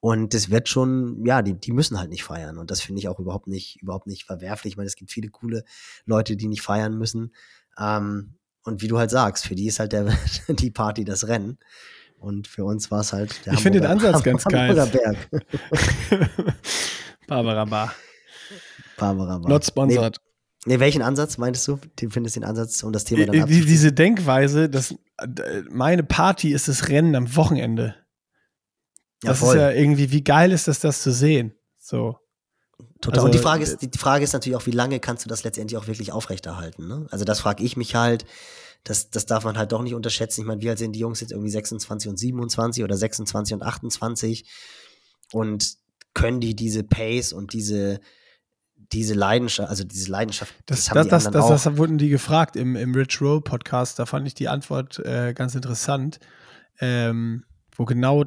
Und 0.00 0.32
das 0.32 0.50
wird 0.50 0.68
schon, 0.68 1.24
ja, 1.26 1.42
die, 1.42 1.52
die 1.52 1.72
müssen 1.72 1.98
halt 1.98 2.08
nicht 2.08 2.24
feiern. 2.24 2.56
Und 2.56 2.70
das 2.70 2.80
finde 2.80 3.00
ich 3.00 3.08
auch 3.08 3.18
überhaupt 3.18 3.46
nicht, 3.46 3.82
überhaupt 3.82 4.06
nicht 4.06 4.24
verwerflich. 4.24 4.72
Ich 4.72 4.76
meine, 4.78 4.86
es 4.86 4.96
gibt 4.96 5.10
viele 5.10 5.28
coole 5.28 5.64
Leute, 6.06 6.36
die 6.36 6.48
nicht 6.48 6.62
feiern 6.62 6.96
müssen. 6.96 7.34
Ähm, 7.78 8.34
und 8.64 8.80
wie 8.80 8.88
du 8.88 8.98
halt 8.98 9.10
sagst, 9.10 9.46
für 9.46 9.54
die 9.54 9.66
ist 9.66 9.78
halt 9.78 9.92
der, 9.92 10.16
die 10.48 10.70
Party 10.70 11.04
das 11.04 11.28
Rennen. 11.28 11.58
Und 12.20 12.46
für 12.46 12.64
uns 12.64 12.90
war 12.90 13.00
es 13.00 13.14
halt 13.14 13.46
der 13.46 13.54
Ich 13.54 13.60
finde 13.60 13.80
den 13.80 13.90
Ansatz 13.90 14.22
ganz 14.22 14.44
geil. 14.44 14.74
Berg. 14.74 15.16
Barbara 17.26 17.64
Bar. 17.64 17.94
Barbara 18.98 19.38
Bar. 19.38 19.48
Not 19.48 19.64
sponsored. 19.64 20.18
Nee, 20.66 20.74
nee, 20.74 20.80
welchen 20.80 21.00
Ansatz 21.00 21.38
meintest 21.38 21.66
du? 21.66 21.80
Du 21.96 22.10
findest 22.10 22.36
den 22.36 22.44
Ansatz, 22.44 22.82
um 22.82 22.92
das 22.92 23.04
Thema 23.04 23.24
dann 23.24 23.46
Die, 23.46 23.64
Diese 23.64 23.92
Denkweise, 23.92 24.68
dass 24.68 24.94
meine 25.70 26.02
Party 26.02 26.52
ist 26.52 26.68
das 26.68 26.88
Rennen 26.88 27.14
am 27.14 27.34
Wochenende. 27.36 27.94
Das 29.22 29.40
ja, 29.40 29.48
ist 29.48 29.54
ja 29.54 29.70
irgendwie, 29.70 30.10
wie 30.12 30.22
geil 30.22 30.52
ist 30.52 30.68
das, 30.68 30.80
das 30.80 31.02
zu 31.02 31.12
sehen? 31.12 31.54
So. 31.78 32.18
Total. 33.00 33.20
Also, 33.20 33.26
und 33.26 33.34
die 33.34 33.38
Frage, 33.38 33.62
ist, 33.62 33.78
die 33.80 33.98
Frage 33.98 34.24
ist 34.24 34.34
natürlich 34.34 34.56
auch, 34.56 34.66
wie 34.66 34.72
lange 34.72 35.00
kannst 35.00 35.24
du 35.24 35.28
das 35.30 35.42
letztendlich 35.42 35.78
auch 35.78 35.86
wirklich 35.86 36.12
aufrechterhalten? 36.12 36.86
Ne? 36.86 37.06
Also 37.10 37.24
das 37.24 37.40
frage 37.40 37.64
ich 37.64 37.78
mich 37.78 37.94
halt 37.94 38.26
das, 38.84 39.10
das 39.10 39.26
darf 39.26 39.44
man 39.44 39.58
halt 39.58 39.72
doch 39.72 39.82
nicht 39.82 39.94
unterschätzen. 39.94 40.40
Ich 40.40 40.46
meine, 40.46 40.62
wie 40.62 40.70
alt 40.70 40.78
sind 40.78 40.92
die 40.92 41.00
Jungs 41.00 41.20
jetzt 41.20 41.32
irgendwie 41.32 41.50
26 41.50 42.10
und 42.10 42.16
27 42.16 42.84
oder 42.84 42.96
26 42.96 43.54
und 43.54 43.62
28? 43.62 44.46
Und 45.32 45.76
können 46.14 46.40
die 46.40 46.56
diese 46.56 46.82
Pace 46.82 47.32
und 47.32 47.52
diese, 47.52 48.00
diese 48.92 49.14
Leidenschaft, 49.14 49.68
also 49.68 49.84
diese 49.84 50.10
Leidenschaft, 50.10 50.54
das, 50.66 50.86
das 50.86 50.90
haben 50.90 50.96
das, 51.08 51.24
die 51.24 51.30
das, 51.30 51.48
das, 51.48 51.62
das, 51.62 51.76
wurden 51.76 51.98
die 51.98 52.08
gefragt 52.08 52.56
im, 52.56 52.74
im 52.74 52.94
Rich 52.94 53.20
Roll 53.20 53.42
Podcast. 53.42 53.98
Da 53.98 54.06
fand 54.06 54.26
ich 54.26 54.34
die 54.34 54.48
Antwort 54.48 54.98
äh, 55.00 55.34
ganz 55.34 55.54
interessant, 55.54 56.18
ähm, 56.80 57.44
wo 57.76 57.84
genau 57.84 58.24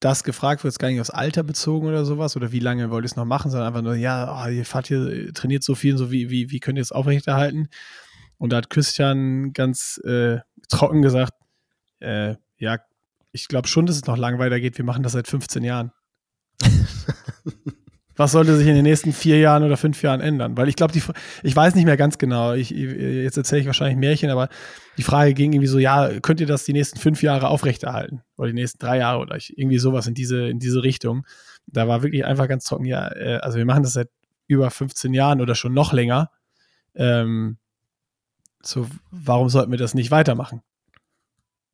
das 0.00 0.22
gefragt 0.22 0.62
wird, 0.62 0.72
ist 0.72 0.78
gar 0.78 0.88
nicht 0.88 1.00
aufs 1.00 1.10
Alter 1.10 1.42
bezogen 1.42 1.88
oder 1.88 2.04
sowas 2.04 2.36
oder 2.36 2.52
wie 2.52 2.60
lange 2.60 2.90
wollt 2.90 3.04
ihr 3.04 3.06
es 3.06 3.16
noch 3.16 3.24
machen, 3.24 3.50
sondern 3.50 3.66
einfach 3.66 3.82
nur, 3.82 3.96
ja, 3.96 4.44
oh, 4.44 4.48
ihr 4.48 4.64
fahrt 4.64 4.86
hier, 4.86 5.32
trainiert 5.34 5.64
so 5.64 5.74
viel, 5.74 5.98
so 5.98 6.12
wie, 6.12 6.30
wie, 6.30 6.50
wie 6.50 6.60
könnt 6.60 6.78
ihr 6.78 6.82
es 6.82 6.92
aufrechterhalten? 6.92 7.68
Und 8.38 8.52
da 8.52 8.58
hat 8.58 8.70
Christian 8.70 9.52
ganz 9.52 10.00
äh, 10.04 10.38
trocken 10.68 11.02
gesagt, 11.02 11.34
äh, 12.00 12.36
ja, 12.58 12.78
ich 13.32 13.48
glaube 13.48 13.68
schon, 13.68 13.86
dass 13.86 13.96
es 13.96 14.06
noch 14.06 14.16
lang 14.16 14.38
weitergeht. 14.38 14.78
Wir 14.78 14.84
machen 14.84 15.02
das 15.02 15.12
seit 15.12 15.28
15 15.28 15.64
Jahren. 15.64 15.92
Was 18.16 18.32
sollte 18.32 18.56
sich 18.56 18.66
in 18.66 18.74
den 18.74 18.82
nächsten 18.82 19.12
vier 19.12 19.38
Jahren 19.38 19.62
oder 19.62 19.76
fünf 19.76 20.02
Jahren 20.02 20.20
ändern? 20.20 20.56
Weil 20.56 20.68
ich 20.68 20.74
glaube, 20.74 20.92
ich 21.42 21.56
weiß 21.56 21.76
nicht 21.76 21.84
mehr 21.84 21.96
ganz 21.96 22.18
genau. 22.18 22.52
Ich, 22.52 22.70
jetzt 22.70 23.36
erzähle 23.36 23.60
ich 23.60 23.66
wahrscheinlich 23.68 23.96
Märchen, 23.96 24.30
aber 24.30 24.48
die 24.96 25.04
Frage 25.04 25.34
ging 25.34 25.52
irgendwie 25.52 25.68
so: 25.68 25.78
Ja, 25.78 26.18
könnt 26.18 26.40
ihr 26.40 26.48
das 26.48 26.64
die 26.64 26.72
nächsten 26.72 26.98
fünf 26.98 27.22
Jahre 27.22 27.46
aufrechterhalten 27.46 28.22
oder 28.36 28.48
die 28.48 28.54
nächsten 28.54 28.80
drei 28.80 28.98
Jahre 28.98 29.20
oder 29.20 29.38
irgendwie 29.54 29.78
sowas 29.78 30.08
in 30.08 30.14
diese 30.14 30.48
in 30.48 30.58
diese 30.58 30.82
Richtung? 30.82 31.24
Da 31.68 31.86
war 31.86 32.02
wirklich 32.02 32.24
einfach 32.24 32.48
ganz 32.48 32.64
trocken: 32.64 32.86
Ja, 32.86 33.08
äh, 33.14 33.36
also 33.36 33.56
wir 33.56 33.64
machen 33.64 33.84
das 33.84 33.92
seit 33.92 34.08
über 34.48 34.68
15 34.68 35.14
Jahren 35.14 35.40
oder 35.40 35.54
schon 35.54 35.72
noch 35.72 35.92
länger. 35.92 36.32
Ähm, 36.96 37.58
so, 38.62 38.86
warum 39.10 39.48
sollten 39.48 39.70
wir 39.70 39.78
das 39.78 39.94
nicht 39.94 40.10
weitermachen? 40.10 40.62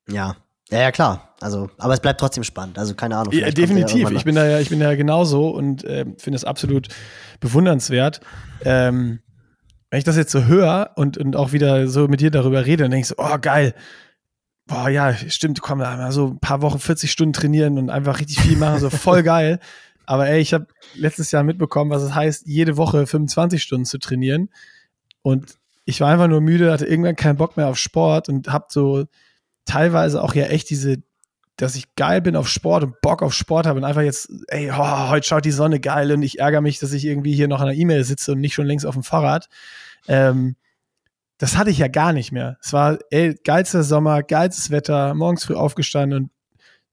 Ja, 0.07 0.35
ja, 0.69 0.79
ja, 0.79 0.91
klar. 0.91 1.35
Also, 1.41 1.69
aber 1.77 1.93
es 1.93 1.99
bleibt 1.99 2.19
trotzdem 2.19 2.43
spannend. 2.43 2.79
Also, 2.79 2.95
keine 2.95 3.17
Ahnung. 3.17 3.33
Ja, 3.33 3.49
definitiv. 3.51 4.09
Ich 4.11 4.23
bin 4.23 4.35
da 4.35 4.47
ja, 4.47 4.59
ich 4.59 4.69
bin 4.69 4.79
da 4.79 4.89
ja 4.89 4.95
genauso 4.95 5.49
und 5.49 5.83
äh, 5.83 6.05
finde 6.17 6.37
es 6.37 6.43
absolut 6.43 6.87
bewundernswert. 7.39 8.21
Ähm, 8.63 9.19
wenn 9.89 9.99
ich 9.99 10.03
das 10.03 10.15
jetzt 10.15 10.31
so 10.31 10.45
höre 10.45 10.91
und, 10.95 11.17
und 11.17 11.35
auch 11.35 11.51
wieder 11.51 11.87
so 11.87 12.07
mit 12.07 12.19
dir 12.19 12.31
darüber 12.31 12.65
rede, 12.65 12.83
dann 12.83 12.91
denke 12.91 13.03
ich 13.03 13.07
so, 13.07 13.15
oh, 13.17 13.37
geil. 13.39 13.75
Boah, 14.65 14.89
ja, 14.89 15.13
stimmt, 15.13 15.61
komm, 15.61 15.79
da 15.79 15.95
mal 15.95 16.11
so 16.11 16.27
ein 16.27 16.39
paar 16.39 16.63
Wochen 16.63 16.79
40 16.79 17.11
Stunden 17.11 17.33
trainieren 17.33 17.77
und 17.77 17.91
einfach 17.91 18.19
richtig 18.19 18.39
viel 18.39 18.57
machen, 18.57 18.79
so 18.79 18.89
voll 18.89 19.21
geil. 19.23 19.59
Aber 20.07 20.27
ey, 20.27 20.39
ich 20.39 20.53
habe 20.53 20.67
letztes 20.95 21.31
Jahr 21.31 21.43
mitbekommen, 21.43 21.91
was 21.91 22.01
es 22.01 22.15
heißt, 22.15 22.47
jede 22.47 22.75
Woche 22.77 23.05
25 23.05 23.61
Stunden 23.61 23.85
zu 23.85 23.99
trainieren. 23.99 24.49
Und 25.21 25.57
ich 25.85 26.01
war 26.01 26.11
einfach 26.11 26.27
nur 26.27 26.41
müde, 26.41 26.71
hatte 26.71 26.85
irgendwann 26.85 27.15
keinen 27.15 27.37
Bock 27.37 27.57
mehr 27.57 27.67
auf 27.67 27.77
Sport 27.77 28.27
und 28.27 28.51
hab 28.51 28.71
so 28.71 29.05
teilweise 29.65 30.21
auch 30.21 30.33
ja 30.33 30.45
echt 30.45 30.69
diese, 30.69 30.97
dass 31.57 31.75
ich 31.75 31.95
geil 31.95 32.21
bin 32.21 32.35
auf 32.35 32.47
Sport 32.47 32.83
und 32.83 33.01
Bock 33.01 33.21
auf 33.21 33.33
Sport 33.33 33.67
habe 33.67 33.77
und 33.77 33.85
einfach 33.85 34.01
jetzt, 34.01 34.29
ey, 34.47 34.71
oh, 34.71 35.09
heute 35.09 35.27
schaut 35.27 35.45
die 35.45 35.51
Sonne 35.51 35.79
geil 35.79 36.11
und 36.11 36.23
ich 36.23 36.39
ärgere 36.39 36.61
mich, 36.61 36.79
dass 36.79 36.91
ich 36.91 37.05
irgendwie 37.05 37.35
hier 37.35 37.47
noch 37.47 37.61
an 37.61 37.67
der 37.67 37.75
E-Mail 37.75 38.03
sitze 38.03 38.33
und 38.33 38.41
nicht 38.41 38.55
schon 38.55 38.65
längst 38.65 38.85
auf 38.85 38.95
dem 38.95 39.03
Fahrrad. 39.03 39.47
Ähm, 40.07 40.55
das 41.37 41.57
hatte 41.57 41.69
ich 41.69 41.77
ja 41.77 41.87
gar 41.87 42.13
nicht 42.13 42.31
mehr. 42.31 42.57
Es 42.61 42.73
war, 42.73 42.97
ey, 43.11 43.35
geilster 43.43 43.83
Sommer, 43.83 44.23
geilstes 44.23 44.71
Wetter, 44.71 45.13
morgens 45.13 45.45
früh 45.45 45.55
aufgestanden 45.55 46.23
und 46.23 46.31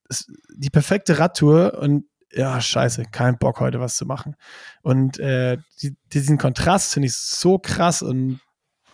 es, 0.09 0.27
die 0.55 0.69
perfekte 0.69 1.17
Radtour 1.17 1.79
und 1.79 2.05
ja, 2.31 2.59
scheiße, 2.59 3.05
kein 3.11 3.37
Bock 3.37 3.59
heute 3.59 3.79
was 3.79 3.95
zu 3.95 4.05
machen. 4.05 4.35
Und 4.81 5.19
äh, 5.19 5.57
die, 5.81 5.95
diesen 6.11 6.37
Kontrast 6.37 6.93
finde 6.93 7.07
ich 7.07 7.15
so 7.15 7.59
krass 7.59 8.01
und 8.01 8.39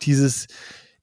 dieses 0.02 0.46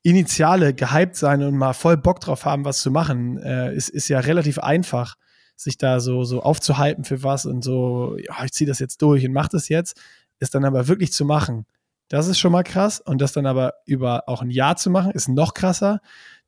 initiale 0.03 0.73
gehypt 0.73 1.15
sein 1.15 1.43
und 1.43 1.55
mal 1.57 1.73
voll 1.73 1.97
Bock 1.97 2.19
drauf 2.19 2.45
haben, 2.45 2.65
was 2.65 2.79
zu 2.79 2.91
machen, 2.91 3.37
äh, 3.37 3.75
ist, 3.75 3.89
ist 3.89 4.07
ja 4.07 4.19
relativ 4.19 4.59
einfach, 4.59 5.15
sich 5.55 5.77
da 5.77 5.99
so, 5.99 6.23
so 6.23 6.41
aufzuhalten 6.41 7.03
für 7.03 7.23
was 7.23 7.45
und 7.45 7.63
so, 7.63 8.15
ja, 8.17 8.43
ich 8.45 8.53
ziehe 8.53 8.67
das 8.67 8.79
jetzt 8.79 9.01
durch 9.01 9.25
und 9.25 9.33
mach 9.33 9.47
das 9.47 9.69
jetzt, 9.69 9.99
ist 10.39 10.53
dann 10.53 10.65
aber 10.65 10.87
wirklich 10.87 11.11
zu 11.11 11.25
machen. 11.25 11.65
Das 12.09 12.27
ist 12.27 12.39
schon 12.39 12.51
mal 12.51 12.63
krass. 12.63 12.99
Und 13.01 13.21
das 13.21 13.33
dann 13.33 13.45
aber 13.45 13.73
über 13.85 14.27
auch 14.27 14.41
ein 14.41 14.49
Jahr 14.49 14.77
zu 14.77 14.89
machen, 14.89 15.11
ist 15.11 15.27
noch 15.27 15.53
krasser. 15.53 15.99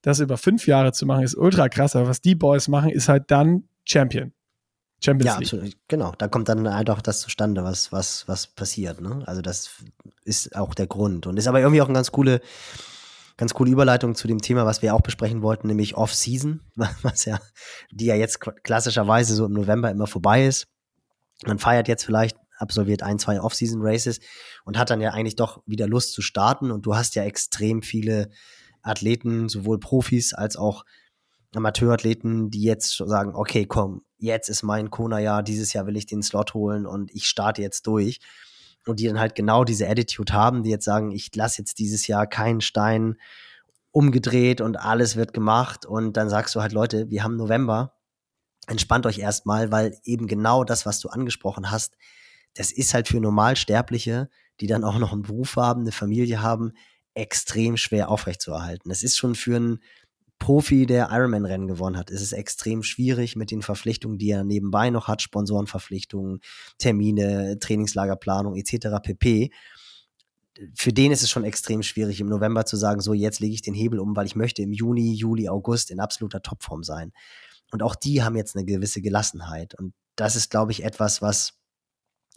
Das 0.01 0.19
über 0.19 0.37
fünf 0.37 0.67
Jahre 0.67 0.93
zu 0.93 1.05
machen, 1.05 1.23
ist 1.23 1.35
ultra 1.35 1.67
krass. 1.67 1.95
Aber 1.95 2.07
was 2.07 2.21
die 2.21 2.35
Boys 2.35 2.67
machen, 2.67 2.89
ist 2.89 3.09
halt 3.09 3.29
dann 3.31 3.67
Champion. 3.83 4.31
Champions 5.01 5.33
ja, 5.33 5.39
League. 5.39 5.47
Absolut. 5.47 5.77
Genau, 5.87 6.13
da 6.17 6.27
kommt 6.27 6.49
dann 6.49 6.73
halt 6.73 6.89
auch 6.89 7.01
das 7.01 7.21
zustande, 7.21 7.63
was, 7.63 7.91
was, 7.91 8.27
was 8.27 8.47
passiert. 8.47 9.01
Ne? 9.01 9.23
Also 9.25 9.41
das 9.41 9.69
ist 10.23 10.55
auch 10.55 10.73
der 10.73 10.87
Grund. 10.87 11.27
Und 11.27 11.37
ist 11.37 11.47
aber 11.47 11.59
irgendwie 11.59 11.81
auch 11.81 11.87
eine 11.87 11.95
ganz 11.95 12.11
coole, 12.11 12.41
ganz 13.37 13.53
coole 13.53 13.71
Überleitung 13.71 14.15
zu 14.15 14.27
dem 14.27 14.41
Thema, 14.41 14.65
was 14.65 14.81
wir 14.81 14.93
auch 14.93 15.01
besprechen 15.01 15.41
wollten, 15.41 15.67
nämlich 15.67 15.95
Off-Season, 15.95 16.61
was 17.01 17.25
ja, 17.25 17.39
die 17.91 18.05
ja 18.05 18.15
jetzt 18.15 18.39
klassischerweise 18.41 19.35
so 19.35 19.45
im 19.45 19.53
November 19.53 19.89
immer 19.89 20.07
vorbei 20.07 20.45
ist. 20.45 20.67
Man 21.45 21.59
feiert 21.59 21.87
jetzt 21.87 22.03
vielleicht, 22.03 22.37
absolviert 22.57 23.01
ein, 23.01 23.19
zwei 23.19 23.39
Off-Season-Races 23.39 24.19
und 24.65 24.77
hat 24.77 24.89
dann 24.89 24.99
ja 24.99 25.11
eigentlich 25.11 25.37
doch 25.37 25.63
wieder 25.65 25.87
Lust 25.87 26.13
zu 26.13 26.21
starten. 26.21 26.71
Und 26.71 26.85
du 26.85 26.95
hast 26.95 27.15
ja 27.15 27.23
extrem 27.23 27.81
viele 27.81 28.29
Athleten, 28.81 29.47
sowohl 29.47 29.79
Profis 29.79 30.33
als 30.33 30.57
auch 30.57 30.83
Amateurathleten, 31.55 32.49
die 32.49 32.63
jetzt 32.63 32.97
sagen, 32.97 33.33
okay, 33.33 33.65
komm, 33.65 34.01
jetzt 34.19 34.49
ist 34.49 34.63
mein 34.63 34.89
Kona-Jahr, 34.89 35.43
dieses 35.43 35.73
Jahr 35.73 35.87
will 35.87 35.97
ich 35.97 36.05
den 36.05 36.21
Slot 36.21 36.53
holen 36.53 36.85
und 36.85 37.13
ich 37.13 37.27
starte 37.27 37.61
jetzt 37.61 37.87
durch. 37.87 38.19
Und 38.85 38.99
die 38.99 39.07
dann 39.07 39.19
halt 39.19 39.35
genau 39.35 39.63
diese 39.63 39.87
Attitude 39.87 40.33
haben, 40.33 40.63
die 40.63 40.69
jetzt 40.69 40.85
sagen, 40.85 41.11
ich 41.11 41.35
lasse 41.35 41.61
jetzt 41.61 41.79
dieses 41.79 42.07
Jahr 42.07 42.27
keinen 42.27 42.61
Stein 42.61 43.17
umgedreht 43.91 44.61
und 44.61 44.77
alles 44.77 45.15
wird 45.15 45.33
gemacht. 45.33 45.85
Und 45.85 46.13
dann 46.13 46.29
sagst 46.29 46.55
du 46.55 46.61
halt, 46.61 46.71
Leute, 46.71 47.09
wir 47.09 47.23
haben 47.23 47.35
November, 47.35 47.93
entspannt 48.67 49.05
euch 49.05 49.19
erstmal, 49.19 49.71
weil 49.71 49.97
eben 50.03 50.27
genau 50.27 50.63
das, 50.63 50.85
was 50.85 50.99
du 50.99 51.09
angesprochen 51.09 51.71
hast, 51.71 51.97
das 52.55 52.71
ist 52.71 52.93
halt 52.93 53.07
für 53.07 53.19
Normalsterbliche, 53.19 54.29
die 54.59 54.67
dann 54.67 54.83
auch 54.83 54.97
noch 54.97 55.13
einen 55.13 55.23
Beruf 55.23 55.55
haben, 55.55 55.81
eine 55.81 55.91
Familie 55.91 56.41
haben, 56.41 56.73
extrem 57.13 57.77
schwer 57.77 58.09
aufrechtzuerhalten. 58.09 58.89
Das 58.89 59.03
ist 59.03 59.17
schon 59.17 59.35
für 59.35 59.55
einen 59.55 59.79
Profi, 60.39 60.85
der 60.85 61.09
Ironman-Rennen 61.11 61.67
gewonnen 61.67 61.97
hat, 61.97 62.09
ist 62.09 62.21
es 62.21 62.31
extrem 62.31 62.81
schwierig 62.81 63.35
mit 63.35 63.51
den 63.51 63.61
Verpflichtungen, 63.61 64.17
die 64.17 64.31
er 64.31 64.43
nebenbei 64.43 64.89
noch 64.89 65.07
hat, 65.07 65.21
Sponsorenverpflichtungen, 65.21 66.39
Termine, 66.77 67.59
Trainingslagerplanung 67.59 68.55
etc. 68.55 68.87
pp. 69.03 69.51
Für 70.73 70.91
den 70.91 71.11
ist 71.11 71.23
es 71.23 71.29
schon 71.29 71.43
extrem 71.43 71.83
schwierig, 71.83 72.19
im 72.19 72.27
November 72.27 72.65
zu 72.65 72.77
sagen, 72.77 73.01
so 73.01 73.13
jetzt 73.13 73.39
lege 73.39 73.53
ich 73.53 73.61
den 73.61 73.73
Hebel 73.73 73.99
um, 73.99 74.15
weil 74.15 74.25
ich 74.25 74.35
möchte 74.35 74.61
im 74.61 74.73
Juni, 74.73 75.13
Juli, 75.13 75.47
August 75.47 75.91
in 75.91 75.99
absoluter 75.99 76.41
Topform 76.41 76.83
sein. 76.83 77.11
Und 77.71 77.83
auch 77.83 77.95
die 77.95 78.23
haben 78.23 78.35
jetzt 78.35 78.55
eine 78.55 78.65
gewisse 78.65 79.01
Gelassenheit. 79.01 79.75
Und 79.75 79.93
das 80.15 80.35
ist, 80.35 80.49
glaube 80.49 80.71
ich, 80.71 80.83
etwas, 80.83 81.21
was 81.21 81.59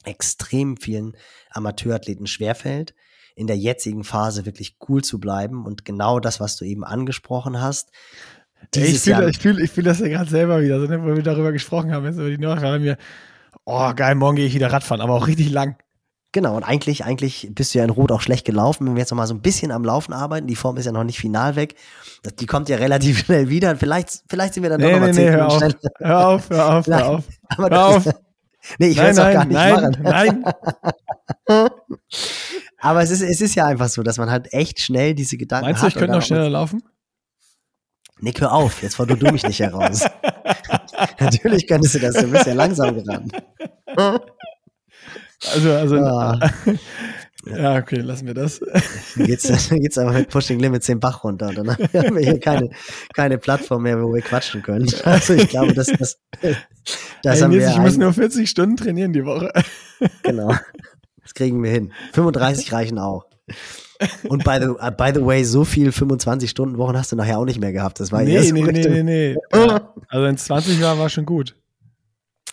extrem 0.05 0.76
vielen 0.76 1.16
Amateurathleten 1.50 2.26
schwerfällt 2.26 2.94
in 3.35 3.47
der 3.47 3.57
jetzigen 3.57 4.05
Phase 4.05 4.47
wirklich 4.47 4.76
cool 4.89 5.03
zu 5.03 5.18
bleiben 5.18 5.64
und 5.64 5.85
genau 5.85 6.20
das, 6.20 6.41
was 6.41 6.57
du 6.57 6.64
eben 6.64 6.85
angesprochen 6.85 7.61
hast. 7.61 7.91
ich 8.74 9.01
fühle 9.01 9.30
ich 9.30 9.39
fühl, 9.39 9.61
ich 9.61 9.70
fühl 9.70 9.85
das 9.85 10.01
ja 10.01 10.09
gerade 10.09 10.30
selber 10.30 10.62
wieder, 10.62 10.80
so, 10.80 10.87
ne, 10.87 11.03
wo 11.03 11.14
wir 11.14 11.22
darüber 11.22 11.53
gesprochen 11.53 11.93
haben, 11.93 12.05
jetzt 12.05 12.18
über 12.18 12.30
die 12.30 12.39
Nachricht, 12.39 12.83
mir, 12.83 12.99
oh 13.64 13.93
geil, 13.95 14.14
morgen 14.14 14.37
gehe 14.37 14.47
ich 14.47 14.55
wieder 14.55 14.72
Radfahren, 14.72 15.01
aber 15.01 15.14
auch 15.14 15.26
richtig 15.26 15.51
lang. 15.51 15.76
Genau, 16.35 16.57
und 16.57 16.62
eigentlich, 16.62 17.05
eigentlich 17.05 17.51
bist 17.53 17.74
du 17.74 17.78
ja 17.78 17.85
in 17.85 17.91
Rot 17.91 18.11
auch 18.11 18.22
schlecht 18.22 18.47
gelaufen. 18.47 18.87
Wenn 18.87 18.95
wir 18.95 19.01
jetzt 19.01 19.11
noch 19.11 19.18
mal 19.18 19.26
so 19.26 19.35
ein 19.35 19.43
bisschen 19.43 19.70
am 19.70 19.85
Laufen 19.85 20.14
arbeiten, 20.14 20.47
die 20.47 20.57
Form 20.57 20.78
ist 20.78 20.87
ja 20.87 20.93
noch 20.93 21.05
nicht 21.05 21.18
final 21.18 21.57
weg. 21.57 21.74
Die 22.41 22.47
kommt 22.47 22.70
ja 22.70 22.76
relativ 22.76 23.18
schnell 23.26 23.51
wieder. 23.51 23.76
Vielleicht, 23.76 24.22
vielleicht 24.28 24.55
sind 24.55 24.62
wir 24.62 24.70
dann 24.70 24.80
nee, 24.80 24.93
doch 24.93 25.01
noch 25.01 25.01
nee, 25.01 25.12
mal 25.12 25.14
zehn 25.14 25.26
nee, 25.26 25.30
hör 25.30 25.49
auf, 25.49 25.61
hör 26.01 26.26
auf, 26.26 26.51
hör 26.51 26.68
auf, 26.78 26.87
hör 26.87 27.07
auf. 27.07 27.24
Hör 27.59 27.87
auf. 27.87 28.05
nee, 28.78 28.89
ich 28.89 28.97
will 28.97 29.05
es 29.05 29.18
auch 29.18 29.30
gar 29.30 29.45
nicht 29.45 29.55
nein, 29.55 29.74
machen. 29.74 30.45
Nein. 31.47 31.70
Aber 32.78 33.03
es 33.03 33.11
ist, 33.11 33.22
es 33.22 33.40
ist 33.40 33.55
ja 33.55 33.66
einfach 33.66 33.88
so, 33.88 34.03
dass 34.03 34.18
man 34.18 34.30
halt 34.30 34.53
echt 34.53 34.80
schnell 34.80 35.14
diese 35.14 35.36
Gedanken 35.36 35.66
Meinst 35.66 35.82
hat. 35.82 35.84
Meinst 35.84 35.97
du, 35.97 35.99
ich 35.99 36.01
könnte 36.01 36.16
noch 36.18 36.24
schneller 36.24 36.51
laufen? 36.51 36.82
Nick, 38.20 38.40
hör 38.40 38.53
auf, 38.53 38.82
jetzt 38.82 38.97
forder 38.97 39.16
du 39.16 39.32
mich 39.32 39.43
nicht 39.43 39.61
heraus. 39.61 40.05
Natürlich 41.20 41.66
könntest 41.66 41.95
du 41.95 41.99
das, 41.99 42.14
du 42.14 42.28
bist 42.28 42.47
ja 42.47 42.55
langsam 42.55 42.95
gerannt. 42.95 43.32
Also, 45.53 45.72
also. 45.72 45.97
Ah. 45.97 46.38
Ja, 47.45 47.76
okay, 47.76 47.97
lassen 47.97 48.28
wir 48.28 48.34
das. 48.34 48.61
Dann 49.16 49.26
geht's, 49.26 49.43
dann 49.68 49.80
geht's 49.80 49.99
aber 49.99 50.12
mit 50.12 50.28
Pushing 50.28 50.61
Limits 50.61 50.86
den 50.86 51.01
Bach 51.01 51.24
runter. 51.24 51.49
Und 51.49 51.57
dann 51.57 51.70
haben 51.70 52.16
wir 52.16 52.22
hier 52.22 52.38
keine, 52.38 52.70
keine 53.14 53.36
Plattform 53.38 53.82
mehr, 53.82 54.01
wo 54.01 54.14
wir 54.14 54.22
quatschen 54.22 54.62
können. 54.62 54.88
Also 55.03 55.34
ich 55.34 55.49
glaube, 55.49 55.74
dass 55.74 55.88
das, 55.88 56.20
das 56.40 56.57
hey, 57.24 57.40
haben 57.40 57.53
wir. 57.53 57.68
Ich 57.68 57.78
muss 57.78 57.97
nur 57.97 58.12
40 58.12 58.49
Stunden 58.49 58.76
trainieren 58.76 59.12
die 59.12 59.24
Woche. 59.24 59.51
Genau. 60.22 60.55
Das 61.33 61.35
kriegen 61.35 61.62
wir 61.62 61.70
hin. 61.70 61.93
35 62.12 62.72
reichen 62.72 62.99
auch. 62.99 63.24
Und 64.28 64.45
by 64.45 64.59
the, 64.61 64.68
uh, 64.68 64.91
by 64.91 65.12
the 65.14 65.24
way, 65.24 65.45
so 65.45 65.64
viel 65.64 65.89
25-Stunden-Wochen 65.89 66.97
hast 66.97 67.12
du 67.12 67.16
nachher 67.16 67.39
auch 67.39 67.47
nicht 67.47 67.59
mehr 67.59 67.72
gehabt. 67.72 68.01
Das 68.01 68.12
war 68.12 68.22
nee, 68.22 68.39
nee, 68.53 68.62
nee, 68.62 68.72
nee, 69.03 69.03
nee. 69.03 69.37
Also 70.09 70.26
in 70.26 70.37
20 70.37 70.78
Jahren 70.78 70.99
war 70.99 71.09
schon 71.09 71.24
gut. 71.24 71.57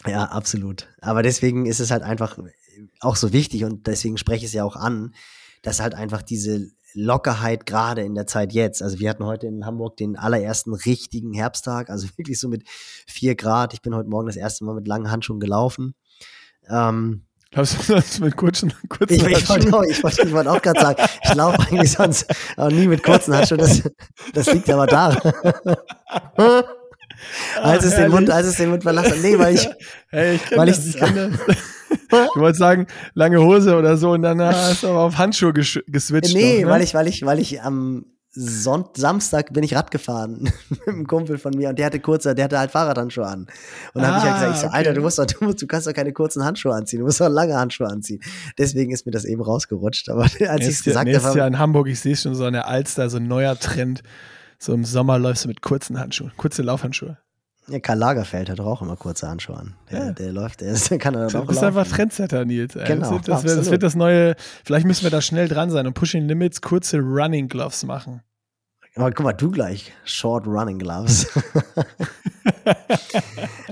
Ja, 0.07 0.25
absolut. 0.25 0.87
Aber 1.01 1.23
deswegen 1.23 1.65
ist 1.65 1.81
es 1.81 1.91
halt 1.91 2.03
einfach 2.03 2.37
auch 3.01 3.17
so 3.17 3.33
wichtig 3.33 3.65
und 3.65 3.87
deswegen 3.87 4.17
spreche 4.17 4.45
ich 4.45 4.51
es 4.51 4.53
ja 4.53 4.63
auch 4.63 4.77
an, 4.77 5.13
dass 5.61 5.81
halt 5.81 5.93
einfach 5.93 6.21
diese 6.21 6.69
Lockerheit 6.93 7.65
gerade 7.65 8.03
in 8.03 8.15
der 8.15 8.27
Zeit 8.27 8.53
jetzt. 8.53 8.81
Also 8.81 8.99
wir 8.99 9.09
hatten 9.09 9.25
heute 9.25 9.47
in 9.47 9.65
Hamburg 9.65 9.97
den 9.97 10.15
allerersten 10.15 10.73
richtigen 10.73 11.33
Herbsttag, 11.33 11.89
also 11.89 12.07
wirklich 12.17 12.39
so 12.39 12.47
mit 12.47 12.63
vier 12.69 13.35
Grad. 13.35 13.73
Ich 13.73 13.81
bin 13.81 13.93
heute 13.93 14.09
Morgen 14.09 14.27
das 14.27 14.37
erste 14.37 14.63
Mal 14.63 14.75
mit 14.75 14.87
langen 14.87 15.11
Handschuhen 15.11 15.41
gelaufen. 15.41 15.95
Ähm, 16.69 17.25
Laufst 17.53 17.89
du 17.89 17.93
das 17.95 18.19
mit 18.19 18.35
kurzen, 18.35 18.73
kurzen 18.89 19.13
ich, 19.13 19.23
ich, 19.25 19.49
wollte 19.49 19.73
auch, 19.73 19.83
ich, 19.83 20.03
wollte, 20.03 20.27
ich 20.27 20.33
wollte 20.33 20.51
auch 20.51 20.61
gerade 20.61 20.79
sagen, 20.79 21.01
ich 21.23 21.33
laufe 21.33 21.59
eigentlich 21.59 21.91
sonst 21.91 22.25
auch 22.57 22.69
nie 22.69 22.87
mit 22.87 23.03
kurzen 23.03 23.35
Handschuhen. 23.35 23.59
Das, 23.59 23.81
das 24.33 24.53
liegt 24.53 24.69
aber 24.69 24.85
da. 24.85 25.09
als, 27.61 27.85
es 27.85 27.95
den 27.95 28.11
Mund, 28.11 28.29
als 28.29 28.47
es 28.47 28.57
den 28.57 28.69
Mund 28.69 28.83
verlassen 28.83 29.13
hat. 29.13 29.19
Nee, 29.21 29.37
weil 29.39 29.55
ich. 29.55 29.67
Hey, 30.09 30.35
ich 30.35 30.45
kenne 30.45 30.65
das, 30.67 30.85
ich, 30.85 30.97
kenn 30.97 31.15
das. 31.15 31.31
Du 32.09 32.39
wolltest 32.39 32.59
sagen, 32.59 32.85
lange 33.13 33.39
Hose 33.39 33.75
oder 33.75 33.97
so 33.97 34.11
und 34.11 34.21
dann 34.21 34.39
hast 34.41 34.83
du 34.83 34.89
aber 34.89 35.01
auf 35.01 35.17
Handschuhe 35.17 35.53
geswitcht. 35.53 36.35
Nee, 36.35 36.61
noch, 36.61 36.67
ne? 36.67 36.73
weil 36.73 36.81
ich, 36.83 36.93
weil 36.93 37.07
ich, 37.07 37.25
weil 37.25 37.39
ich 37.39 37.61
am 37.63 38.05
Sonnt 38.41 38.95
Samstag 38.95 39.51
bin 39.51 39.63
ich 39.63 39.75
Rad 39.75 39.91
gefahren 39.91 40.49
mit 40.69 40.87
einem 40.87 41.07
Kumpel 41.07 41.37
von 41.37 41.51
mir 41.53 41.69
und 41.69 41.77
der 41.77 41.87
hatte 41.87 41.99
kurze, 41.99 42.33
der 42.33 42.45
hatte 42.45 42.57
halt 42.57 42.71
Fahrradhandschuhe 42.71 43.25
an. 43.25 43.47
Und 43.93 44.01
dann 44.01 44.05
ah, 44.05 44.07
habe 44.07 44.17
ich 44.17 44.23
halt 44.23 44.35
gesagt, 44.35 44.55
ich 44.55 44.61
so, 44.61 44.67
okay. 44.67 44.75
Alter, 44.77 44.93
du 44.93 45.01
musst 45.01 45.19
doch, 45.19 45.25
du, 45.25 45.43
musst, 45.43 45.61
du 45.61 45.67
kannst 45.67 45.87
doch 45.87 45.93
keine 45.93 46.13
kurzen 46.13 46.45
Handschuhe 46.45 46.73
anziehen, 46.73 46.99
du 46.99 47.05
musst 47.05 47.19
doch 47.19 47.27
lange 47.27 47.57
Handschuhe 47.57 47.87
anziehen. 47.87 48.21
Deswegen 48.57 48.91
ist 48.91 49.05
mir 49.05 49.11
das 49.11 49.25
eben 49.25 49.41
rausgerutscht. 49.41 50.07
Aber 50.09 50.23
als 50.47 50.61
ich 50.61 50.69
es 50.69 50.83
gesagt 50.83 51.13
habe. 51.13 51.37
Jahr 51.37 51.47
in 51.47 51.59
Hamburg, 51.59 51.89
ich 51.89 51.99
sehe 51.99 52.15
schon 52.15 52.33
so 52.33 52.45
an 52.45 52.53
der 52.53 52.67
Alster, 52.67 53.09
so 53.09 53.17
ein 53.17 53.27
neuer 53.27 53.59
Trend. 53.59 54.03
So 54.57 54.73
im 54.73 54.85
Sommer 54.85 55.19
läufst 55.19 55.43
du 55.43 55.49
mit 55.49 55.61
kurzen 55.61 55.99
Handschuhen, 55.99 56.31
kurze 56.37 56.61
Laufhandschuhe. 56.61 57.17
Ja, 57.69 57.79
Karl 57.79 57.97
Lagerfeld 57.97 58.49
hat 58.49 58.59
auch 58.59 58.81
immer 58.81 58.95
kurze 58.95 59.27
Handschuhe 59.27 59.57
an. 59.57 59.75
Der, 59.91 59.99
ja. 59.99 60.11
der 60.11 60.31
läuft, 60.31 60.61
der, 60.61 60.73
der 60.89 60.97
kann 60.97 61.13
er 61.13 61.27
dann 61.27 61.41
Du 61.41 61.47
bist 61.47 61.61
laufen. 61.61 61.77
einfach 61.77 61.93
Trendsetter, 61.93 62.45
Nils. 62.45 62.73
Genau, 62.73 62.85
das, 62.85 63.11
wird, 63.11 63.27
das, 63.27 63.43
das, 63.43 63.71
wird 63.71 63.83
das 63.83 63.95
neue, 63.95 64.35
vielleicht 64.63 64.85
müssen 64.85 65.03
wir 65.03 65.11
da 65.11 65.21
schnell 65.21 65.47
dran 65.47 65.69
sein 65.69 65.85
und 65.85 65.93
Pushing 65.93 66.27
Limits 66.27 66.61
kurze 66.61 66.99
Running 66.99 67.47
Gloves 67.47 67.83
machen. 67.85 68.21
Aber 68.95 69.11
guck 69.11 69.23
mal, 69.23 69.33
du 69.33 69.51
gleich. 69.51 69.93
Short 70.03 70.47
Running 70.47 70.79
Gloves. 70.79 71.27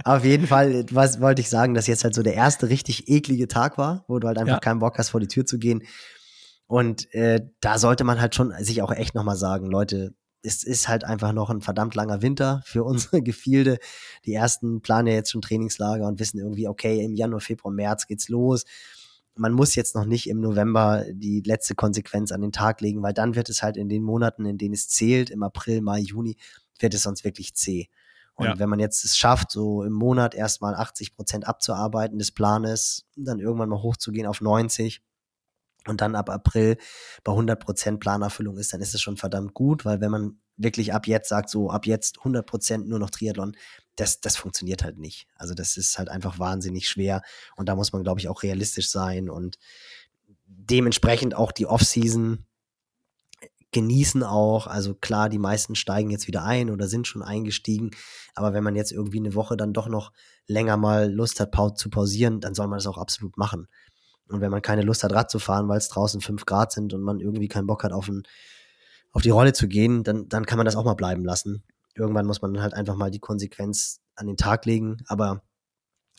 Auf 0.03 0.24
jeden 0.24 0.47
Fall 0.47 0.86
was 0.91 1.20
wollte 1.20 1.41
ich 1.41 1.49
sagen, 1.49 1.74
dass 1.74 1.88
jetzt 1.88 2.03
halt 2.03 2.13
so 2.13 2.24
der 2.24 2.36
erste 2.36 2.70
richtig 2.70 3.09
eklige 3.09 3.47
Tag 3.47 3.78
war, 3.78 4.05
wo 4.07 4.20
du 4.20 4.28
halt 4.28 4.38
einfach 4.38 4.55
ja. 4.55 4.59
keinen 4.59 4.80
Bock 4.80 4.97
hast, 4.97 5.09
vor 5.09 5.20
die 5.20 5.28
Tür 5.28 5.45
zu 5.45 5.57
gehen. 5.57 5.84
Und 6.68 7.13
äh, 7.13 7.41
da 7.61 7.78
sollte 7.80 8.03
man 8.03 8.22
halt 8.22 8.36
schon 8.36 8.53
sich 8.59 8.82
auch 8.82 8.91
echt 8.91 9.15
nochmal 9.15 9.38
sagen, 9.38 9.68
Leute, 9.68 10.13
es 10.43 10.63
ist 10.63 10.88
halt 10.88 11.03
einfach 11.03 11.34
noch 11.34 11.49
ein 11.49 11.61
verdammt 11.61 11.95
langer 11.95 12.22
Winter 12.22 12.61
für 12.65 12.84
unsere 12.86 13.22
Gefilde. 13.22 13.80
Die 14.26 14.34
ersten 14.34 14.82
planen 14.82 15.07
ja 15.07 15.13
jetzt 15.13 15.32
schon 15.32 15.41
Trainingslager 15.41 16.07
und 16.07 16.20
wissen 16.20 16.39
irgendwie, 16.39 16.68
okay, 16.68 17.03
im 17.03 17.15
Januar, 17.15 17.41
Februar, 17.41 17.74
März 17.74 18.07
geht's 18.07 18.30
los. 18.30 18.65
Man 19.38 19.53
muss 19.53 19.75
jetzt 19.75 19.95
noch 19.95 20.05
nicht 20.05 20.27
im 20.29 20.39
November 20.39 21.05
die 21.11 21.41
letzte 21.41 21.75
Konsequenz 21.75 22.31
an 22.31 22.41
den 22.41 22.51
Tag 22.51 22.81
legen, 22.81 23.01
weil 23.03 23.13
dann 23.13 23.35
wird 23.35 23.49
es 23.49 23.63
halt 23.63 23.77
in 23.77 23.89
den 23.89 24.03
Monaten, 24.03 24.45
in 24.45 24.57
denen 24.57 24.73
es 24.73 24.89
zählt, 24.89 25.29
im 25.29 25.43
April, 25.43 25.81
Mai, 25.81 25.99
Juni, 25.99 26.38
wird 26.79 26.93
es 26.93 27.03
sonst 27.03 27.23
wirklich 27.23 27.55
zäh. 27.55 27.88
Und 28.35 28.45
ja. 28.45 28.59
wenn 28.59 28.69
man 28.69 28.79
jetzt 28.79 29.03
es 29.03 29.17
schafft, 29.17 29.51
so 29.51 29.83
im 29.83 29.93
Monat 29.93 30.35
erstmal 30.35 30.75
80 30.75 31.15
Prozent 31.15 31.47
abzuarbeiten 31.47 32.19
des 32.19 32.31
Planes, 32.31 33.05
dann 33.15 33.39
irgendwann 33.39 33.69
mal 33.69 33.81
hochzugehen 33.81 34.27
auf 34.27 34.41
90 34.41 35.01
und 35.88 36.01
dann 36.01 36.15
ab 36.15 36.29
April 36.29 36.77
bei 37.23 37.31
100 37.31 37.59
Prozent 37.59 37.99
Planerfüllung 37.99 38.57
ist, 38.57 38.73
dann 38.73 38.81
ist 38.81 38.93
es 38.93 39.01
schon 39.01 39.17
verdammt 39.17 39.55
gut, 39.55 39.85
weil 39.85 40.01
wenn 40.01 40.11
man 40.11 40.39
wirklich 40.55 40.93
ab 40.93 41.07
jetzt 41.07 41.29
sagt, 41.29 41.49
so 41.49 41.71
ab 41.71 41.88
jetzt 41.88 42.19
100 42.19 42.45
Prozent 42.45 42.88
nur 42.88 42.99
noch 42.99 43.09
Triathlon, 43.09 43.55
das, 43.98 44.22
das 44.22 44.38
funktioniert 44.38 44.84
halt 44.84 44.98
nicht. 44.98 45.28
Also 45.36 45.54
das 45.54 45.76
ist 45.78 45.98
halt 45.98 46.10
einfach 46.10 46.39
wahnsinnig 46.39 46.89
schwer 46.89 47.22
und 47.56 47.68
da 47.68 47.76
muss 47.76 47.91
man, 47.91 48.04
glaube 48.04 48.20
ich, 48.20 48.30
auch 48.30 48.43
realistisch 48.43 48.89
sein 48.89 49.30
und 49.30 49.58
dementsprechend 50.45 51.36
auch 51.36 51.52
die 51.52 51.66
Offseason 51.66 52.45
genießen 53.72 54.24
auch. 54.24 54.68
Also 54.68 54.95
klar, 54.95 55.30
die 55.30 55.39
meisten 55.39 55.76
steigen 55.76 56.10
jetzt 56.10 56.28
wieder 56.28 56.43
ein 56.43 56.70
oder 56.70 56.88
sind 56.88 57.08
schon 57.08 57.22
eingestiegen. 57.22 57.91
Aber 58.34 58.54
wenn 58.54 58.64
man 58.64 58.76
jetzt 58.76 58.91
irgendwie 58.91 59.20
eine 59.20 59.36
Woche 59.36 59.58
dann 59.58 59.74
doch 59.74 59.88
noch 59.88 60.14
länger 60.48 60.78
mal 60.78 61.12
Lust 61.12 61.39
hat 61.39 61.54
zu 61.78 61.89
pausieren, 61.89 62.39
dann 62.39 62.56
soll 62.56 62.68
man 62.68 62.78
das 62.78 62.88
auch 62.88 62.98
absolut 62.98 63.38
machen. 63.38 63.68
Und 64.30 64.41
wenn 64.41 64.52
man 64.52 64.62
keine 64.62 64.82
Lust 64.82 65.04
hat, 65.04 65.14
Rad 65.14 65.32
zu 65.32 65.39
fahren, 65.39 65.68
weil 65.68 65.78
es 65.78 65.89
draußen 65.89 66.22
fünf 66.22 66.45
Grad 66.45 66.72
sind 66.72 66.93
und 66.93 67.02
man 67.02 67.20
irgendwie 67.20 67.48
keinen 67.48 67.68
Bock 67.68 67.84
hat, 67.84 67.93
auf, 67.93 68.08
ein, 68.08 68.24
auf 69.12 69.22
die 69.22 69.30
Rolle 69.30 69.54
zu 69.54 69.68
gehen, 69.68 70.04
dann, 70.04 70.28
dann 70.28 70.45
kann 70.45 70.58
man 70.58 70.66
das 70.66 70.76
auch 70.76 70.86
mal 70.86 70.95
bleiben 70.95 71.24
lassen. 71.24 71.64
Irgendwann 71.98 72.26
muss 72.26 72.41
man 72.41 72.62
halt 72.62 72.74
einfach 72.74 72.95
mal 72.95 73.12
die 73.12 73.20
Konsequenz 73.20 74.00
an 74.16 74.28
den 74.28 74.38
Tag 74.38 74.66
legen, 74.66 74.98
aber 75.08 75.41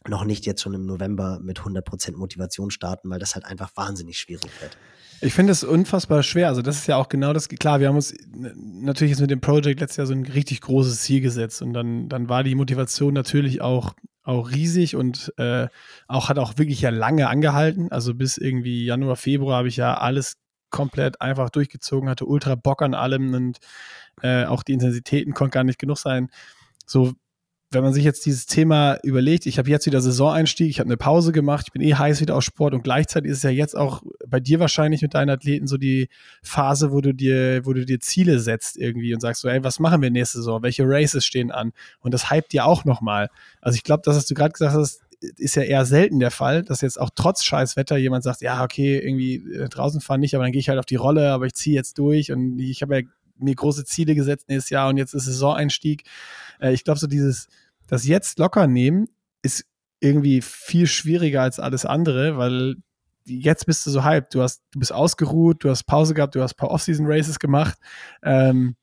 noch 0.06 0.24
nicht 0.24 0.46
jetzt 0.46 0.62
schon 0.62 0.74
im 0.74 0.86
November 0.86 1.38
mit 1.40 1.60
100% 1.60 2.16
Motivation 2.16 2.70
starten, 2.70 3.10
weil 3.10 3.18
das 3.18 3.34
halt 3.34 3.44
einfach 3.44 3.70
wahnsinnig 3.74 4.18
schwierig 4.18 4.50
wird. 4.60 4.76
Ich 5.20 5.34
finde 5.34 5.52
es 5.52 5.64
unfassbar 5.64 6.22
schwer. 6.22 6.48
Also 6.48 6.62
das 6.62 6.76
ist 6.76 6.86
ja 6.86 6.96
auch 6.96 7.08
genau 7.08 7.32
das. 7.32 7.48
Klar, 7.48 7.80
wir 7.80 7.88
haben 7.88 7.96
uns 7.96 8.14
natürlich 8.54 9.10
jetzt 9.10 9.20
mit 9.20 9.30
dem 9.30 9.40
Projekt 9.40 9.80
letztes 9.80 9.96
Jahr 9.96 10.06
so 10.06 10.12
ein 10.12 10.24
richtig 10.24 10.60
großes 10.60 11.02
Ziel 11.02 11.20
gesetzt 11.20 11.60
und 11.60 11.72
dann, 11.72 12.08
dann 12.08 12.28
war 12.28 12.44
die 12.44 12.54
Motivation 12.54 13.14
natürlich 13.14 13.60
auch, 13.60 13.94
auch 14.22 14.50
riesig 14.50 14.94
und 14.94 15.32
äh, 15.36 15.66
auch 16.06 16.28
hat 16.28 16.38
auch 16.38 16.56
wirklich 16.58 16.80
ja 16.80 16.90
lange 16.90 17.28
angehalten. 17.28 17.90
Also 17.90 18.14
bis 18.14 18.38
irgendwie 18.38 18.84
Januar, 18.84 19.16
Februar 19.16 19.58
habe 19.58 19.68
ich 19.68 19.76
ja 19.76 19.98
alles 19.98 20.34
komplett 20.70 21.20
einfach 21.20 21.50
durchgezogen, 21.50 22.08
hatte 22.08 22.26
ultra 22.26 22.54
Bock 22.54 22.82
an 22.82 22.94
allem 22.94 23.34
und 23.34 23.58
äh, 24.22 24.44
auch 24.44 24.62
die 24.62 24.72
Intensitäten 24.72 25.34
konnten 25.34 25.52
gar 25.52 25.64
nicht 25.64 25.78
genug 25.78 25.98
sein. 25.98 26.30
So 26.86 27.14
wenn 27.70 27.82
man 27.82 27.92
sich 27.92 28.04
jetzt 28.04 28.24
dieses 28.24 28.46
Thema 28.46 28.98
überlegt, 29.02 29.44
ich 29.44 29.58
habe 29.58 29.68
jetzt 29.68 29.84
wieder 29.84 30.00
Saisoneinstieg, 30.00 30.70
ich 30.70 30.80
habe 30.80 30.88
eine 30.88 30.96
Pause 30.96 31.32
gemacht, 31.32 31.66
ich 31.68 31.72
bin 31.72 31.82
eh 31.82 31.94
heiß 31.94 32.20
wieder 32.20 32.34
auf 32.34 32.42
Sport 32.42 32.72
und 32.72 32.82
gleichzeitig 32.82 33.30
ist 33.30 33.38
es 33.38 33.42
ja 33.42 33.50
jetzt 33.50 33.76
auch 33.76 34.02
bei 34.26 34.40
dir 34.40 34.58
wahrscheinlich 34.58 35.02
mit 35.02 35.12
deinen 35.12 35.28
Athleten 35.28 35.66
so 35.66 35.76
die 35.76 36.08
Phase, 36.42 36.92
wo 36.92 37.02
du 37.02 37.12
dir, 37.12 37.66
wo 37.66 37.74
du 37.74 37.84
dir 37.84 38.00
Ziele 38.00 38.38
setzt 38.38 38.78
irgendwie 38.78 39.12
und 39.12 39.20
sagst 39.20 39.42
so, 39.42 39.48
ey, 39.48 39.62
was 39.62 39.80
machen 39.80 40.00
wir 40.00 40.10
nächste 40.10 40.38
Saison? 40.38 40.62
Welche 40.62 40.84
Races 40.86 41.26
stehen 41.26 41.50
an? 41.50 41.72
Und 42.00 42.14
das 42.14 42.30
hypt 42.30 42.52
dir 42.52 42.64
auch 42.64 42.86
nochmal. 42.86 43.28
Also 43.60 43.76
ich 43.76 43.84
glaube, 43.84 44.02
das, 44.04 44.16
was 44.16 44.26
du 44.26 44.34
gerade 44.34 44.52
gesagt 44.52 44.74
hast, 44.74 45.02
ist 45.20 45.56
ja 45.56 45.62
eher 45.62 45.84
selten 45.84 46.20
der 46.20 46.30
Fall, 46.30 46.62
dass 46.62 46.80
jetzt 46.80 46.98
auch 46.98 47.10
trotz 47.14 47.44
Scheißwetter 47.44 47.98
jemand 47.98 48.24
sagt, 48.24 48.40
ja, 48.40 48.62
okay, 48.62 48.98
irgendwie 48.98 49.34
äh, 49.52 49.68
draußen 49.68 50.00
fahren 50.00 50.20
nicht, 50.20 50.34
aber 50.34 50.44
dann 50.44 50.52
gehe 50.52 50.60
ich 50.60 50.68
halt 50.68 50.78
auf 50.78 50.86
die 50.86 50.96
Rolle, 50.96 51.32
aber 51.32 51.46
ich 51.46 51.54
ziehe 51.54 51.74
jetzt 51.74 51.98
durch 51.98 52.32
und 52.32 52.58
ich 52.60 52.82
habe 52.82 53.00
ja 53.00 53.02
mir 53.38 53.54
große 53.54 53.84
Ziele 53.84 54.14
gesetzt 54.14 54.48
nächstes 54.48 54.70
Jahr 54.70 54.88
und 54.88 54.96
jetzt 54.96 55.14
ist 55.14 55.24
Saisoneinstieg. 55.24 56.04
Äh, 56.60 56.72
ich 56.72 56.84
glaube, 56.84 57.00
so 57.00 57.06
dieses, 57.06 57.48
das 57.86 58.06
jetzt 58.06 58.38
locker 58.38 58.66
nehmen, 58.66 59.08
ist 59.42 59.64
irgendwie 60.00 60.42
viel 60.42 60.86
schwieriger 60.86 61.42
als 61.42 61.58
alles 61.58 61.84
andere, 61.84 62.36
weil 62.38 62.76
jetzt 63.24 63.66
bist 63.66 63.86
du 63.86 63.90
so 63.90 64.04
hyped. 64.04 64.34
Du 64.34 64.42
hast, 64.42 64.62
du 64.72 64.78
bist 64.78 64.92
ausgeruht, 64.92 65.64
du 65.64 65.70
hast 65.70 65.84
Pause 65.84 66.14
gehabt, 66.14 66.34
du 66.34 66.42
hast 66.42 66.54
ein 66.54 66.56
paar 66.56 66.70
Off-Season-Races 66.70 67.38
gemacht. 67.38 67.78
Ähm, 68.22 68.76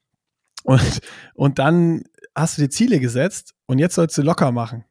und, 0.64 1.00
und 1.34 1.60
dann 1.60 2.04
hast 2.36 2.58
du 2.58 2.64
dir 2.64 2.70
Ziele 2.70 3.00
gesetzt 3.00 3.54
und 3.66 3.80
jetzt 3.80 3.96
sollst 3.96 4.18
du 4.18 4.22
locker 4.22 4.52
machen. 4.52 4.84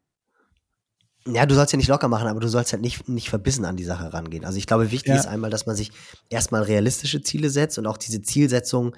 Ja, 1.27 1.47
du 1.47 1.55
sollst 1.55 1.73
ja 1.73 1.79
nicht 1.79 1.89
locker 1.89 2.09
machen, 2.09 2.29
aber 2.29 2.41
du 2.41 2.49
sollst 2.49 2.73
halt 2.73 2.83
nicht, 2.83 3.09
nicht 3.09 3.31
verbissen 3.31 3.65
an 3.65 3.77
die 3.77 3.85
Sache 3.85 4.13
rangehen. 4.13 4.45
Also 4.45 4.59
ich 4.59 4.67
glaube, 4.67 4.91
wichtig 4.91 5.09
ja. 5.11 5.17
ist 5.17 5.27
einmal, 5.27 5.51
dass 5.51 5.65
man 5.65 5.75
sich 5.75 5.91
erstmal 6.29 6.63
realistische 6.63 7.23
Ziele 7.23 7.49
setzt 7.49 7.79
und 7.79 7.87
auch 7.87 7.97
diese 7.97 8.21
Zielsetzung 8.21 8.95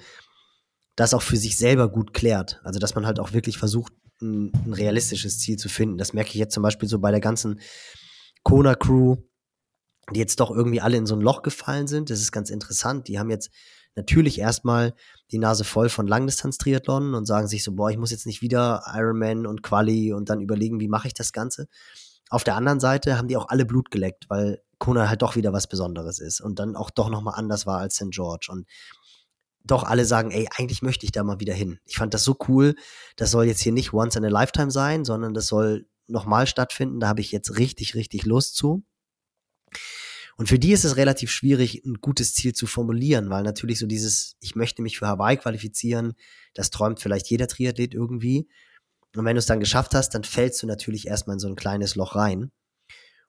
das 0.97 1.14
auch 1.14 1.22
für 1.22 1.36
sich 1.36 1.57
selber 1.57 1.88
gut 1.88 2.12
klärt. 2.14 2.61
Also 2.64 2.80
dass 2.80 2.94
man 2.94 3.07
halt 3.07 3.20
auch 3.20 3.32
wirklich 3.32 3.59
versucht, 3.59 3.92
ein, 4.20 4.51
ein 4.64 4.72
realistisches 4.72 5.38
Ziel 5.38 5.57
zu 5.57 5.68
finden. 5.68 5.99
Das 5.99 6.12
merke 6.12 6.30
ich 6.30 6.36
jetzt 6.36 6.55
zum 6.55 6.62
Beispiel 6.62 6.88
so 6.88 6.99
bei 6.99 7.11
der 7.11 7.20
ganzen 7.20 7.61
Kona-Crew, 8.42 9.16
die 10.14 10.20
jetzt 10.20 10.40
doch 10.40 10.51
irgendwie 10.51 10.80
alle 10.80 10.97
in 10.97 11.07
so 11.07 11.14
ein 11.14 11.20
Loch 11.20 11.42
gefallen 11.42 11.86
sind. 11.86 12.11
Das 12.11 12.20
ist 12.20 12.32
ganz 12.32 12.49
interessant. 12.49 13.09
Die 13.09 13.18
haben 13.18 13.30
jetzt 13.30 13.51
natürlich 13.94 14.38
erstmal 14.38 14.94
die 15.30 15.38
Nase 15.38 15.64
voll 15.64 15.88
von 15.88 16.07
Langdistanz-Triathlon 16.07 17.14
und 17.14 17.26
sagen 17.26 17.49
sich 17.49 17.64
so, 17.64 17.72
boah, 17.72 17.90
ich 17.90 17.99
muss 17.99 18.11
jetzt 18.11 18.26
nicht 18.26 18.42
wieder 18.42 18.84
Ironman 18.94 19.47
und 19.47 19.62
Quali 19.62 20.12
und 20.12 20.30
dann 20.30 20.40
überlegen, 20.40 20.80
wie 20.80 20.88
mache 20.88 21.09
ich 21.09 21.14
das 21.14 21.32
Ganze. 21.32 21.66
Auf 22.28 22.44
der 22.44 22.57
anderen 22.57 22.80
Seite 22.80 23.18
haben 23.18 23.28
die 23.28 23.36
auch 23.36 23.49
alle 23.49 23.66
Blut 23.66 23.90
geleckt, 23.90 24.26
weil 24.28 24.62
Kona 24.78 25.09
halt 25.09 25.22
doch 25.22 25.36
wieder 25.36 25.53
was 25.53 25.66
Besonderes 25.66 26.18
ist 26.18 26.40
und 26.40 26.59
dann 26.59 26.76
auch 26.76 26.90
doch 26.90 27.09
nochmal 27.09 27.34
anders 27.36 27.66
war 27.66 27.78
als 27.78 27.97
St. 27.97 28.11
George. 28.11 28.49
Und 28.51 28.66
doch 29.67 29.85
alle 29.85 30.05
sagen, 30.05 30.31
ey, 30.31 30.49
eigentlich 30.57 30.83
möchte 30.83 31.05
ich 31.05 31.12
da 31.12 31.25
mal 31.25 31.41
wieder 31.41 31.55
hin. 31.55 31.79
Ich 31.85 31.97
fand 31.97 32.14
das 32.14 32.25
so 32.25 32.37
cool. 32.49 32.75
Das 33.17 33.31
soll 33.31 33.47
jetzt 33.47 33.61
hier 33.61 33.73
nicht 33.73 33.93
once 33.93 34.17
in 34.17 34.25
a 34.25 34.29
lifetime 34.29 34.71
sein, 34.71 35.05
sondern 35.05 35.35
das 35.35 35.47
soll 35.47 35.87
nochmal 36.07 36.47
stattfinden. 36.47 37.01
Da 37.01 37.09
habe 37.09 37.21
ich 37.21 37.33
jetzt 37.33 37.59
richtig, 37.59 37.95
richtig 37.95 38.25
Lust 38.25 38.57
zu. 38.57 38.85
Und 40.37 40.49
für 40.49 40.59
die 40.59 40.73
ist 40.73 40.85
es 40.85 40.97
relativ 40.97 41.31
schwierig, 41.31 41.83
ein 41.85 41.95
gutes 41.95 42.35
Ziel 42.35 42.55
zu 42.55 42.67
formulieren, 42.67 43.31
weil 43.31 43.43
natürlich 43.43 43.79
so 43.79 43.87
dieses, 43.87 44.37
ich 44.41 44.55
möchte 44.55 44.83
mich 44.83 44.99
für 44.99 45.07
Hawaii 45.07 45.39
qualifizieren, 45.39 46.12
das 46.53 46.71
träumt 46.71 47.01
vielleicht 47.01 47.29
jeder 47.29 47.49
Triathlet 47.49 47.95
irgendwie. 47.95 48.47
Und 49.17 49.25
wenn 49.25 49.35
du 49.35 49.39
es 49.39 49.47
dann 49.47 49.61
geschafft 49.61 49.95
hast, 49.95 50.11
dann 50.11 50.25
fällst 50.25 50.62
du 50.62 50.67
natürlich 50.67 51.07
erstmal 51.07 51.35
in 51.35 51.41
so 51.41 51.49
ein 51.49 51.57
kleines 51.57 51.97
Loch 51.97 52.14
rein. 52.17 52.53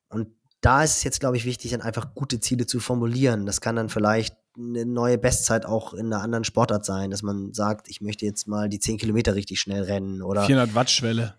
Und 0.10 0.28
da 0.60 0.84
ist 0.84 0.98
es 0.98 1.04
jetzt, 1.04 1.22
glaube 1.22 1.38
ich, 1.38 1.46
wichtig, 1.46 1.72
dann 1.72 1.82
einfach 1.82 2.14
gute 2.14 2.42
Ziele 2.42 2.66
zu 2.66 2.82
formulieren. 2.82 3.46
Das 3.46 3.62
kann 3.62 3.78
dann 3.78 3.90
vielleicht 3.90 4.36
eine 4.58 4.86
neue 4.86 5.18
Bestzeit 5.18 5.66
auch 5.66 5.94
in 5.94 6.08
einer 6.08 6.22
anderen 6.22 6.44
Sportart 6.44 6.86
sein, 6.86 7.12
dass 7.12 7.22
man 7.22 7.54
sagt, 7.54 7.90
ich 7.90 8.02
möchte 8.02 8.26
jetzt 8.26 8.48
mal 8.48 8.70
die 8.70 8.80
10 8.80 8.98
Kilometer 8.98 9.36
richtig 9.36 9.60
schnell 9.60 9.84
rennen 9.84 10.22
oder 10.22 10.44
400 10.44 10.76
Watt 10.76 10.90
Schwelle. 10.90 11.36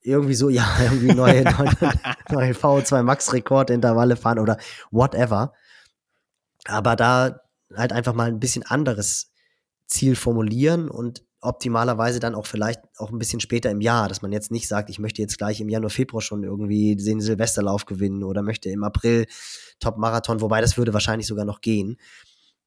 Irgendwie 0.00 0.34
so, 0.34 0.48
ja, 0.48 0.66
irgendwie 0.82 1.14
neue, 1.14 1.44
neue, 1.44 1.92
neue 2.30 2.52
VO2 2.52 3.02
Max 3.02 3.32
Rekord 3.32 3.70
Intervalle 3.70 4.16
fahren 4.16 4.38
oder 4.38 4.58
whatever. 4.90 5.52
Aber 6.66 6.96
da 6.96 7.40
halt 7.74 7.92
einfach 7.92 8.14
mal 8.14 8.28
ein 8.28 8.40
bisschen 8.40 8.64
anderes 8.64 9.30
Ziel 9.86 10.16
formulieren 10.16 10.88
und 10.90 11.24
optimalerweise 11.40 12.18
dann 12.18 12.34
auch 12.34 12.46
vielleicht 12.46 12.80
auch 12.98 13.10
ein 13.10 13.18
bisschen 13.18 13.40
später 13.40 13.70
im 13.70 13.80
Jahr, 13.80 14.08
dass 14.08 14.22
man 14.22 14.32
jetzt 14.32 14.50
nicht 14.50 14.66
sagt, 14.66 14.90
ich 14.90 14.98
möchte 14.98 15.22
jetzt 15.22 15.38
gleich 15.38 15.60
im 15.60 15.68
Januar, 15.68 15.90
Februar 15.90 16.20
schon 16.20 16.42
irgendwie 16.42 16.96
den 16.96 17.20
Silvesterlauf 17.20 17.86
gewinnen 17.86 18.24
oder 18.24 18.42
möchte 18.42 18.68
im 18.70 18.82
April 18.82 19.26
Top-Marathon, 19.78 20.40
wobei 20.40 20.60
das 20.60 20.76
würde 20.76 20.92
wahrscheinlich 20.92 21.26
sogar 21.26 21.44
noch 21.44 21.60
gehen. 21.60 21.98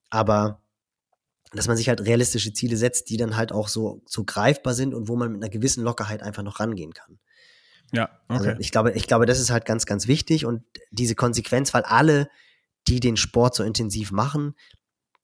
Aber 0.10 0.62
dass 1.52 1.68
man 1.68 1.78
sich 1.78 1.90
halt 1.90 2.02
realistische 2.02 2.54
Ziele 2.54 2.78
setzt, 2.78 3.10
die 3.10 3.18
dann 3.18 3.36
halt 3.36 3.52
auch 3.52 3.68
so, 3.68 4.04
so 4.06 4.24
greifbar 4.24 4.74
sind 4.74 4.94
und 4.94 5.08
wo 5.08 5.16
man 5.16 5.32
mit 5.32 5.42
einer 5.42 5.50
gewissen 5.50 5.84
Lockerheit 5.84 6.22
einfach 6.22 6.44
noch 6.44 6.60
rangehen 6.60 6.94
kann. 6.94 7.20
Ja, 7.92 8.10
also 8.28 8.44
okay. 8.44 8.50
Also 8.50 8.62
ich 8.62 8.72
glaube, 8.72 8.92
ich 8.92 9.08
glaube, 9.08 9.26
das 9.26 9.40
ist 9.40 9.50
halt 9.50 9.66
ganz, 9.66 9.86
ganz 9.86 10.08
wichtig 10.08 10.46
und 10.46 10.64
diese 10.92 11.16
Konsequenz, 11.16 11.74
weil 11.74 11.84
alle, 11.84 12.30
die 12.88 13.00
den 13.00 13.18
Sport 13.18 13.56
so 13.56 13.64
intensiv 13.64 14.12
machen, 14.12 14.54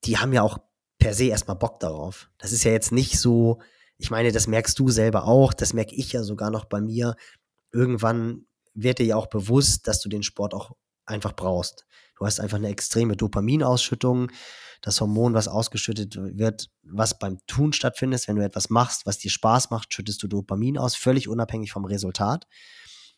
die 0.04 0.18
haben 0.18 0.32
ja 0.32 0.42
auch 0.42 0.58
per 0.98 1.14
se 1.14 1.26
erstmal 1.26 1.56
Bock 1.56 1.78
darauf. 1.80 2.28
Das 2.38 2.52
ist 2.52 2.64
ja 2.64 2.72
jetzt 2.72 2.90
nicht 2.90 3.20
so, 3.20 3.60
ich 3.98 4.10
meine, 4.10 4.32
das 4.32 4.46
merkst 4.46 4.78
du 4.78 4.88
selber 4.88 5.24
auch, 5.24 5.52
das 5.52 5.72
merke 5.74 5.94
ich 5.94 6.12
ja 6.12 6.22
sogar 6.22 6.50
noch 6.50 6.64
bei 6.64 6.80
mir. 6.80 7.14
Irgendwann 7.72 8.46
wird 8.74 8.98
dir 8.98 9.06
ja 9.06 9.16
auch 9.16 9.26
bewusst, 9.26 9.86
dass 9.86 10.00
du 10.00 10.08
den 10.08 10.22
Sport 10.22 10.54
auch 10.54 10.72
einfach 11.04 11.32
brauchst. 11.34 11.86
Du 12.18 12.26
hast 12.26 12.40
einfach 12.40 12.58
eine 12.58 12.68
extreme 12.68 13.16
Dopaminausschüttung, 13.16 14.30
das 14.82 15.00
Hormon, 15.00 15.34
was 15.34 15.48
ausgeschüttet 15.48 16.16
wird, 16.16 16.68
was 16.82 17.18
beim 17.18 17.38
Tun 17.46 17.72
stattfindet. 17.72 18.26
Wenn 18.28 18.36
du 18.36 18.44
etwas 18.44 18.70
machst, 18.70 19.06
was 19.06 19.18
dir 19.18 19.30
Spaß 19.30 19.70
macht, 19.70 19.92
schüttest 19.92 20.22
du 20.22 20.28
Dopamin 20.28 20.78
aus, 20.78 20.96
völlig 20.96 21.28
unabhängig 21.28 21.72
vom 21.72 21.84
Resultat. 21.84 22.46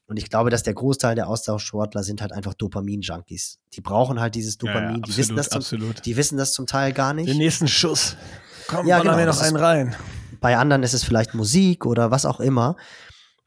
Und 0.07 0.17
ich 0.17 0.31
glaube, 0.31 0.49
dass 0.49 0.63
der 0.63 0.73
Großteil 0.73 1.15
der 1.15 1.29
Austauschsportler 1.29 2.03
sind 2.03 2.23
halt 2.23 2.33
einfach 2.33 2.55
Dopamin-Junkies. 2.55 3.59
Die 3.75 3.83
brauchen 3.83 4.21
halt 4.21 4.35
dieses 4.35 4.57
Dopamin. 4.57 4.81
Ja, 4.81 4.87
ja, 4.87 4.97
absolut, 4.97 5.07
die, 5.07 5.17
wissen 5.19 5.37
das 5.37 5.49
zum, 5.51 5.95
die 6.03 6.17
wissen 6.17 6.39
das 6.39 6.53
zum 6.55 6.67
Teil 6.67 6.95
gar 6.95 7.13
nicht. 7.13 7.29
Den 7.29 7.37
nächsten 7.37 7.69
Schuss. 7.69 8.17
Komm, 8.69 8.87
ja, 8.87 9.01
genau, 9.01 9.17
mir 9.17 9.27
noch 9.27 9.41
einen 9.41 9.57
rein. 9.57 9.97
Bei 10.41 10.57
anderen 10.57 10.83
ist 10.83 10.95
es 10.95 11.05
vielleicht 11.05 11.35
Musik 11.35 11.85
oder 11.85 12.11
was 12.11 12.25
auch 12.25 12.41
immer. 12.41 12.77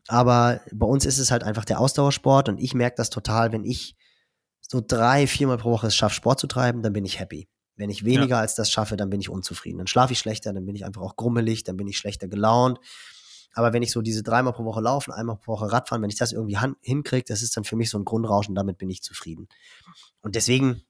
Aber 0.07 0.61
bei 0.71 0.85
uns 0.85 1.05
ist 1.05 1.17
es 1.17 1.31
halt 1.31 1.43
einfach 1.43 1.65
der 1.65 1.79
Ausdauersport 1.79 2.49
und 2.49 2.59
ich 2.59 2.73
merke 2.73 2.95
das 2.97 3.09
total, 3.09 3.51
wenn 3.51 3.63
ich 3.63 3.95
so 4.61 4.81
drei, 4.85 5.25
viermal 5.25 5.57
pro 5.57 5.71
Woche 5.71 5.87
es 5.87 5.95
schaffe, 5.95 6.15
Sport 6.15 6.39
zu 6.39 6.47
treiben, 6.47 6.81
dann 6.83 6.93
bin 6.93 7.05
ich 7.05 7.19
happy. 7.19 7.47
Wenn 7.75 7.89
ich 7.89 8.05
weniger 8.05 8.35
ja. 8.35 8.41
als 8.41 8.55
das 8.55 8.69
schaffe, 8.69 8.97
dann 8.97 9.09
bin 9.09 9.21
ich 9.21 9.29
unzufrieden. 9.29 9.79
Dann 9.79 9.87
schlafe 9.87 10.13
ich 10.13 10.19
schlechter, 10.19 10.53
dann 10.53 10.65
bin 10.65 10.75
ich 10.75 10.85
einfach 10.85 11.01
auch 11.01 11.15
grummelig, 11.15 11.63
dann 11.63 11.77
bin 11.77 11.87
ich 11.87 11.97
schlechter 11.97 12.27
gelaunt. 12.27 12.79
Aber 13.53 13.73
wenn 13.73 13.83
ich 13.83 13.91
so 13.91 14.01
diese 14.01 14.23
dreimal 14.23 14.53
pro 14.53 14.63
Woche 14.63 14.81
laufen, 14.81 15.11
einmal 15.11 15.37
pro 15.37 15.53
Woche 15.53 15.71
Radfahren, 15.71 16.01
wenn 16.01 16.09
ich 16.09 16.17
das 16.17 16.31
irgendwie 16.31 16.57
hinkriege, 16.81 17.25
das 17.27 17.41
ist 17.41 17.57
dann 17.57 17.63
für 17.63 17.75
mich 17.75 17.89
so 17.89 17.97
ein 17.97 18.05
Grundrauschen, 18.05 18.55
damit 18.55 18.77
bin 18.77 18.89
ich 18.89 19.01
zufrieden. 19.01 19.47
Und 20.21 20.35
deswegen 20.35 20.83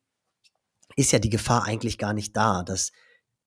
ist 0.95 1.11
ja 1.11 1.19
die 1.19 1.29
Gefahr 1.29 1.65
eigentlich 1.65 1.97
gar 1.97 2.13
nicht 2.13 2.36
da, 2.36 2.63
dass 2.63 2.91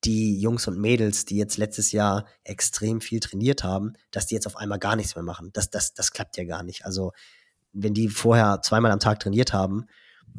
die 0.04 0.38
Jungs 0.38 0.66
und 0.66 0.78
Mädels, 0.78 1.24
die 1.24 1.36
jetzt 1.36 1.56
letztes 1.56 1.92
Jahr 1.92 2.26
extrem 2.42 3.00
viel 3.00 3.20
trainiert 3.20 3.64
haben, 3.64 3.94
dass 4.10 4.26
die 4.26 4.34
jetzt 4.34 4.46
auf 4.46 4.56
einmal 4.56 4.78
gar 4.78 4.96
nichts 4.96 5.14
mehr 5.14 5.24
machen. 5.24 5.50
Das, 5.52 5.70
das, 5.70 5.94
das 5.94 6.12
klappt 6.12 6.36
ja 6.36 6.44
gar 6.44 6.62
nicht. 6.62 6.84
Also, 6.84 7.12
wenn 7.72 7.94
die 7.94 8.08
vorher 8.08 8.60
zweimal 8.62 8.90
am 8.90 9.00
Tag 9.00 9.20
trainiert 9.20 9.52
haben 9.52 9.86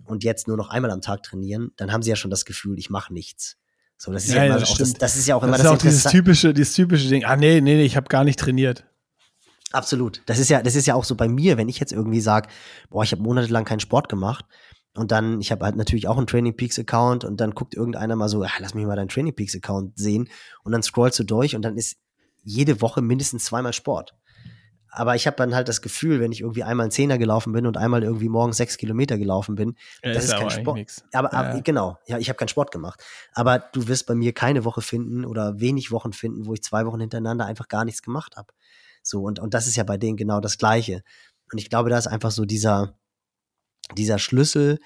und 0.06 0.24
jetzt 0.24 0.48
nur 0.48 0.58
noch 0.58 0.70
einmal 0.70 0.92
am 0.92 1.02
Tag 1.02 1.24
trainieren, 1.24 1.72
dann 1.78 1.92
haben 1.92 2.02
sie 2.02 2.10
ja 2.10 2.16
schon 2.16 2.32
das 2.32 2.46
Gefühl, 2.46 2.78
ich 2.78 2.90
mache 2.90 3.14
nichts. 3.14 3.58
So, 3.98 4.12
das 4.12 4.26
ist 4.26 4.32
ja, 4.32 4.38
ja, 4.38 4.46
immer 4.46 4.60
das, 4.60 4.72
auch, 4.72 4.78
das, 4.78 4.94
das, 4.94 5.16
ist 5.16 5.28
ja 5.28 5.36
auch 5.36 5.44
immer 5.44 5.54
das, 5.54 5.62
das 5.62 5.72
ist 5.72 5.78
auch 5.78 5.82
dieses 5.82 6.04
typische, 6.04 6.54
dieses 6.54 6.74
typische 6.74 7.08
Ding. 7.08 7.24
Ah, 7.24 7.36
nee, 7.36 7.62
nee, 7.62 7.76
nee, 7.76 7.86
ich 7.86 7.96
habe 7.96 8.08
gar 8.08 8.24
nicht 8.24 8.40
trainiert. 8.40 8.86
Absolut. 9.72 10.22
Das 10.26 10.40
ist 10.40 10.50
ja, 10.50 10.62
das 10.62 10.76
ist 10.76 10.86
ja 10.86 10.96
auch 10.96 11.04
so 11.04 11.16
bei 11.16 11.28
mir, 11.28 11.58
wenn 11.58 11.70
ich 11.70 11.80
jetzt 11.80 11.92
irgendwie 11.92 12.22
sage, 12.22 12.50
boah, 12.90 13.04
ich 13.04 13.12
habe 13.12 13.22
monatelang 13.22 13.66
keinen 13.66 13.80
Sport 13.80 14.10
gemacht 14.10 14.46
und 14.96 15.12
dann, 15.12 15.42
ich 15.42 15.52
habe 15.52 15.66
halt 15.66 15.76
natürlich 15.76 16.08
auch 16.08 16.18
einen 16.18 16.28
Training 16.28 16.56
Peaks 16.56 16.80
Account 16.80 17.24
und 17.24 17.38
dann 17.42 17.52
guckt 17.52 17.74
irgendeiner 17.74 18.16
mal 18.16 18.30
so, 18.30 18.44
ja, 18.44 18.52
lass 18.60 18.74
mich 18.74 18.86
mal 18.86 18.96
deinen 18.96 19.10
Training 19.10 19.34
Peaks 19.34 19.56
Account 19.56 19.98
sehen 19.98 20.30
und 20.64 20.72
dann 20.72 20.84
scrollst 20.84 21.20
du 21.20 21.24
durch 21.24 21.56
und 21.56 21.62
dann 21.62 21.78
ist 21.78 21.98
jede 22.44 22.82
Woche 22.82 23.02
mindestens 23.02 23.46
zweimal 23.46 23.74
Sport. 23.74 24.16
Aber 24.96 25.16
ich 25.16 25.28
habe 25.28 25.36
dann 25.36 25.54
halt 25.54 25.68
das 25.68 25.82
Gefühl, 25.82 26.20
wenn 26.22 26.32
ich 26.32 26.42
irgendwie 26.42 26.64
einmal 26.64 26.86
einen 26.86 26.92
Zehner 26.92 27.18
gelaufen 27.18 27.52
bin 27.52 27.66
und 27.68 27.76
einmal 27.76 28.04
irgendwie 28.04 28.30
morgens 28.30 28.58
sechs 28.58 28.78
Kilometer 28.78 29.18
gelaufen 29.18 29.56
bin, 29.56 29.76
ja, 30.04 30.14
das 30.14 30.26
ist, 30.26 30.34
ist 30.34 30.40
kein 30.40 30.50
Sport. 30.50 31.04
Aber, 31.12 31.34
aber 31.34 31.56
ja. 31.56 31.60
genau, 31.60 31.98
ja, 32.08 32.18
ich 32.18 32.30
habe 32.30 32.38
keinen 32.38 32.48
Sport 32.48 32.72
gemacht. 32.72 33.04
Aber 33.34 33.60
du 33.60 33.88
wirst 33.88 34.08
bei 34.08 34.16
mir 34.16 34.34
keine 34.34 34.64
Woche 34.64 34.82
finden 34.82 35.26
oder 35.26 35.60
wenig 35.60 35.92
Wochen 35.92 36.14
finden, 36.14 36.46
wo 36.46 36.54
ich 36.54 36.64
zwei 36.64 36.86
Wochen 36.86 37.02
hintereinander 37.02 37.46
einfach 37.46 37.68
gar 37.68 37.84
nichts 37.84 38.02
gemacht 38.02 38.38
habe. 38.38 38.54
So, 39.04 39.22
und, 39.24 39.40
und 39.40 39.54
das 39.54 39.68
ist 39.68 39.76
ja 39.76 39.84
bei 39.84 39.98
denen 39.98 40.18
genau 40.18 40.40
das 40.40 40.58
Gleiche. 40.58 41.04
Und 41.52 41.60
ich 41.60 41.70
glaube, 41.70 41.90
da 41.90 41.98
ist 41.98 42.08
einfach 42.08 42.32
so 42.32 42.46
dieser, 42.46 42.98
dieser 43.98 44.18
Schlüssel, 44.18 44.80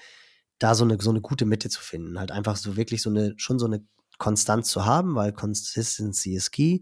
da 0.58 0.74
so 0.74 0.84
eine, 0.84 1.00
so 1.00 1.10
eine 1.10 1.20
gute 1.20 1.46
Mitte 1.46 1.70
zu 1.70 1.80
finden. 1.80 2.18
Halt 2.18 2.32
einfach 2.32 2.56
so 2.56 2.76
wirklich 2.76 3.00
so 3.00 3.10
eine, 3.10 3.34
schon 3.36 3.58
so 3.58 3.66
eine 3.66 3.84
Konstanz 4.18 4.68
zu 4.68 4.84
haben, 4.84 5.14
weil 5.14 5.32
Consistency 5.32 6.34
is 6.34 6.50
key 6.50 6.80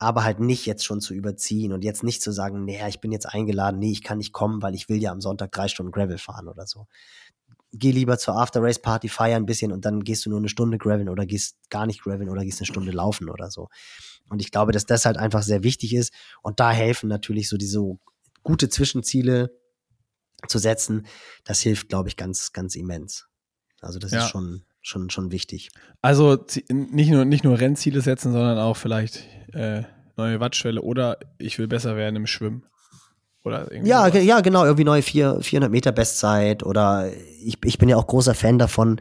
aber 0.00 0.24
halt 0.24 0.40
nicht 0.40 0.64
jetzt 0.64 0.84
schon 0.84 1.02
zu 1.02 1.12
überziehen 1.12 1.72
und 1.74 1.84
jetzt 1.84 2.02
nicht 2.02 2.22
zu 2.22 2.32
sagen, 2.32 2.64
nee, 2.64 2.80
ich 2.88 3.00
bin 3.00 3.12
jetzt 3.12 3.26
eingeladen, 3.26 3.78
nee, 3.78 3.92
ich 3.92 4.02
kann 4.02 4.16
nicht 4.16 4.32
kommen, 4.32 4.62
weil 4.62 4.74
ich 4.74 4.88
will 4.88 5.00
ja 5.00 5.12
am 5.12 5.20
Sonntag 5.20 5.52
drei 5.52 5.68
Stunden 5.68 5.92
Gravel 5.92 6.16
fahren 6.16 6.48
oder 6.48 6.66
so. 6.66 6.86
Geh 7.72 7.90
lieber 7.90 8.16
zur 8.16 8.36
After-Race-Party, 8.40 9.10
feier 9.10 9.36
ein 9.36 9.44
bisschen 9.44 9.72
und 9.72 9.84
dann 9.84 10.02
gehst 10.02 10.24
du 10.24 10.30
nur 10.30 10.38
eine 10.38 10.48
Stunde 10.48 10.78
graveln 10.78 11.10
oder 11.10 11.26
gehst 11.26 11.58
gar 11.68 11.84
nicht 11.84 12.02
graveln 12.02 12.30
oder 12.30 12.42
gehst 12.44 12.60
eine 12.60 12.66
Stunde 12.66 12.92
laufen 12.92 13.28
oder 13.28 13.50
so. 13.50 13.68
Und 14.30 14.40
ich 14.40 14.50
glaube, 14.50 14.72
dass 14.72 14.86
das 14.86 15.04
halt 15.04 15.18
einfach 15.18 15.42
sehr 15.42 15.62
wichtig 15.62 15.94
ist 15.94 16.14
und 16.42 16.60
da 16.60 16.70
helfen 16.70 17.08
natürlich 17.08 17.50
so 17.50 17.58
diese 17.58 17.80
gute 18.42 18.70
Zwischenziele 18.70 19.54
zu 20.48 20.58
setzen. 20.58 21.06
Das 21.44 21.60
hilft, 21.60 21.90
glaube 21.90 22.08
ich, 22.08 22.16
ganz, 22.16 22.52
ganz 22.52 22.74
immens. 22.74 23.28
Also 23.82 23.98
das 23.98 24.12
ja. 24.12 24.24
ist 24.24 24.30
schon, 24.30 24.64
schon, 24.82 25.10
schon 25.10 25.30
wichtig. 25.30 25.70
Also 26.02 26.38
nicht 26.68 27.10
nur, 27.10 27.24
nicht 27.24 27.44
nur 27.44 27.58
Rennziele 27.58 28.00
setzen, 28.00 28.32
sondern 28.32 28.58
auch 28.58 28.76
vielleicht 28.76 29.26
äh, 29.52 29.82
neue 30.16 30.40
Wattschwelle 30.40 30.82
oder 30.82 31.18
ich 31.38 31.58
will 31.58 31.68
besser 31.68 31.96
werden 31.96 32.16
im 32.16 32.26
Schwimmen. 32.26 32.64
Oder 33.42 33.74
ja, 33.74 34.06
ja, 34.08 34.40
genau, 34.40 34.64
irgendwie 34.64 34.84
neue 34.84 35.02
4, 35.02 35.40
400 35.40 35.70
Meter 35.70 35.92
Bestzeit 35.92 36.62
oder 36.62 37.10
ich, 37.42 37.56
ich 37.64 37.78
bin 37.78 37.88
ja 37.88 37.96
auch 37.96 38.06
großer 38.06 38.34
Fan 38.34 38.58
davon, 38.58 39.00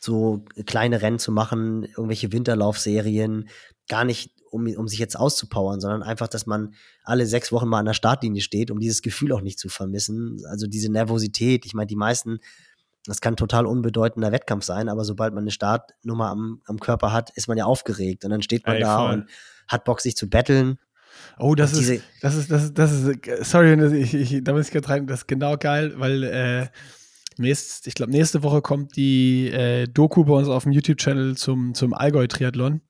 so 0.00 0.44
kleine 0.64 1.02
Rennen 1.02 1.18
zu 1.18 1.32
machen, 1.32 1.84
irgendwelche 1.84 2.32
Winterlaufserien, 2.32 3.48
gar 3.88 4.04
nicht, 4.04 4.30
um, 4.50 4.66
um 4.76 4.86
sich 4.86 5.00
jetzt 5.00 5.18
auszupowern, 5.18 5.80
sondern 5.80 6.02
einfach, 6.02 6.28
dass 6.28 6.46
man 6.46 6.74
alle 7.04 7.26
sechs 7.26 7.50
Wochen 7.50 7.68
mal 7.68 7.80
an 7.80 7.86
der 7.86 7.94
Startlinie 7.94 8.42
steht, 8.42 8.70
um 8.70 8.78
dieses 8.78 9.02
Gefühl 9.02 9.32
auch 9.32 9.42
nicht 9.42 9.58
zu 9.58 9.68
vermissen. 9.68 10.40
Also 10.48 10.66
diese 10.66 10.90
Nervosität. 10.90 11.66
Ich 11.66 11.74
meine, 11.74 11.86
die 11.86 11.96
meisten 11.96 12.38
das 13.10 13.20
kann 13.20 13.36
total 13.36 13.66
unbedeutender 13.66 14.32
Wettkampf 14.32 14.64
sein, 14.64 14.88
aber 14.88 15.04
sobald 15.04 15.34
man 15.34 15.44
eine 15.44 15.50
Startnummer 15.50 16.28
am, 16.28 16.62
am 16.66 16.78
Körper 16.78 17.12
hat, 17.12 17.30
ist 17.36 17.48
man 17.48 17.58
ja 17.58 17.64
aufgeregt 17.64 18.24
und 18.24 18.30
dann 18.30 18.42
steht 18.42 18.66
man 18.66 18.76
Ey, 18.76 18.82
da 18.82 18.98
voll. 18.98 19.14
und 19.14 19.30
hat 19.68 19.84
Bock, 19.84 20.00
sich 20.00 20.16
zu 20.16 20.28
betteln. 20.28 20.78
Oh, 21.38 21.54
das 21.54 21.72
ist, 21.72 22.02
das 22.22 22.36
ist, 22.36 22.50
das 22.50 22.64
ist, 22.64 22.78
das 22.78 22.92
ist, 22.92 23.50
sorry, 23.50 23.74
ich, 23.96 24.14
ich, 24.14 24.44
da 24.44 24.52
muss 24.52 24.66
ich 24.66 24.72
gerade 24.72 24.88
rein, 24.88 25.06
das 25.06 25.20
ist 25.20 25.26
genau 25.26 25.56
geil, 25.56 25.94
weil 25.96 26.22
äh, 26.22 26.68
nächst, 27.36 27.86
ich 27.86 27.94
glaube, 27.94 28.12
nächste 28.12 28.42
Woche 28.42 28.62
kommt 28.62 28.96
die 28.96 29.48
äh, 29.50 29.86
Doku 29.86 30.24
bei 30.24 30.34
uns 30.34 30.48
auf 30.48 30.62
dem 30.62 30.72
YouTube-Channel 30.72 31.36
zum, 31.36 31.74
zum 31.74 31.94
Allgäu-Triathlon. 31.94 32.80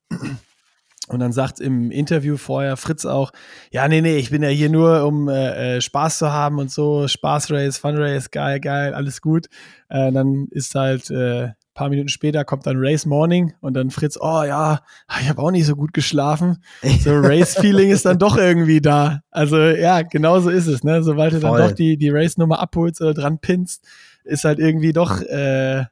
Und 1.11 1.21
dann 1.21 1.33
sagt 1.33 1.61
im 1.61 1.91
Interview 1.91 2.37
vorher 2.37 2.77
Fritz 2.77 3.05
auch, 3.05 3.33
ja, 3.73 3.89
nee, 3.89 4.01
nee, 4.01 4.17
ich 4.17 4.31
bin 4.31 4.43
ja 4.43 4.49
hier 4.49 4.71
nur, 4.71 5.05
um 5.05 5.29
äh, 5.29 5.77
äh 5.77 5.81
Spaß 5.81 6.19
zu 6.19 6.33
haben 6.33 6.59
und 6.59 6.71
so, 6.71 7.09
Spaßrace, 7.09 7.79
Funrace, 7.79 8.31
geil, 8.31 8.61
geil, 8.61 8.95
alles 8.95 9.21
gut. 9.21 9.47
Äh, 9.89 10.13
dann 10.13 10.47
ist 10.51 10.75
halt 10.75 11.11
äh, 11.11 11.49
paar 11.81 11.89
Minuten 11.89 12.09
später 12.09 12.45
kommt 12.45 12.67
dann 12.67 12.77
Race 12.79 13.07
Morning 13.07 13.55
und 13.61 13.73
dann 13.73 13.91
Fritz, 13.91 14.19
oh 14.21 14.43
ja, 14.43 14.81
ich 15.19 15.31
habe 15.31 15.41
auch 15.41 15.51
nicht 15.51 15.65
so 15.65 15.77
gut 15.77 15.95
geschlafen. 15.95 16.63
So 17.01 17.13
Race-Feeling 17.15 17.91
ist 17.91 18.05
dann 18.05 18.19
doch 18.19 18.37
irgendwie 18.37 18.83
da. 18.83 19.21
Also 19.31 19.59
ja, 19.59 20.03
genau 20.03 20.41
so 20.41 20.51
ist 20.51 20.67
es, 20.67 20.85
ne? 20.85 21.03
Sobald 21.03 21.33
du 21.33 21.41
Voll. 21.41 21.59
dann 21.59 21.69
doch 21.71 21.75
die, 21.75 21.97
die 21.97 22.11
Race-Nummer 22.11 22.59
abholst 22.59 23.01
oder 23.01 23.15
dran 23.15 23.39
pinnst, 23.39 23.87
ist 24.25 24.45
halt 24.45 24.59
irgendwie 24.59 24.93
doch 24.93 25.23
äh, 25.23 25.87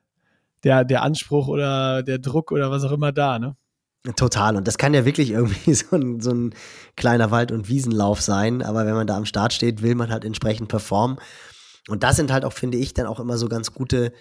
der, 0.62 0.84
der 0.84 1.02
Anspruch 1.02 1.48
oder 1.48 2.02
der 2.02 2.18
Druck 2.18 2.52
oder 2.52 2.70
was 2.70 2.84
auch 2.84 2.92
immer 2.92 3.12
da, 3.12 3.38
ne? 3.38 3.56
Total. 4.16 4.56
Und 4.56 4.66
das 4.66 4.78
kann 4.78 4.94
ja 4.94 5.04
wirklich 5.04 5.30
irgendwie 5.30 5.74
so 5.74 5.96
ein, 5.96 6.20
so 6.20 6.30
ein 6.30 6.54
kleiner 6.96 7.30
Wald- 7.30 7.52
und 7.52 7.68
Wiesenlauf 7.68 8.20
sein. 8.20 8.62
Aber 8.62 8.86
wenn 8.86 8.94
man 8.94 9.06
da 9.06 9.16
am 9.16 9.26
Start 9.26 9.52
steht, 9.52 9.82
will 9.82 9.94
man 9.94 10.10
halt 10.10 10.24
entsprechend 10.24 10.68
performen. 10.68 11.18
Und 11.88 12.02
das 12.02 12.16
sind 12.16 12.32
halt 12.32 12.44
auch, 12.44 12.52
finde 12.52 12.78
ich, 12.78 12.94
dann 12.94 13.06
auch 13.06 13.20
immer 13.20 13.38
so 13.38 13.48
ganz 13.48 13.72
gute 13.72 14.12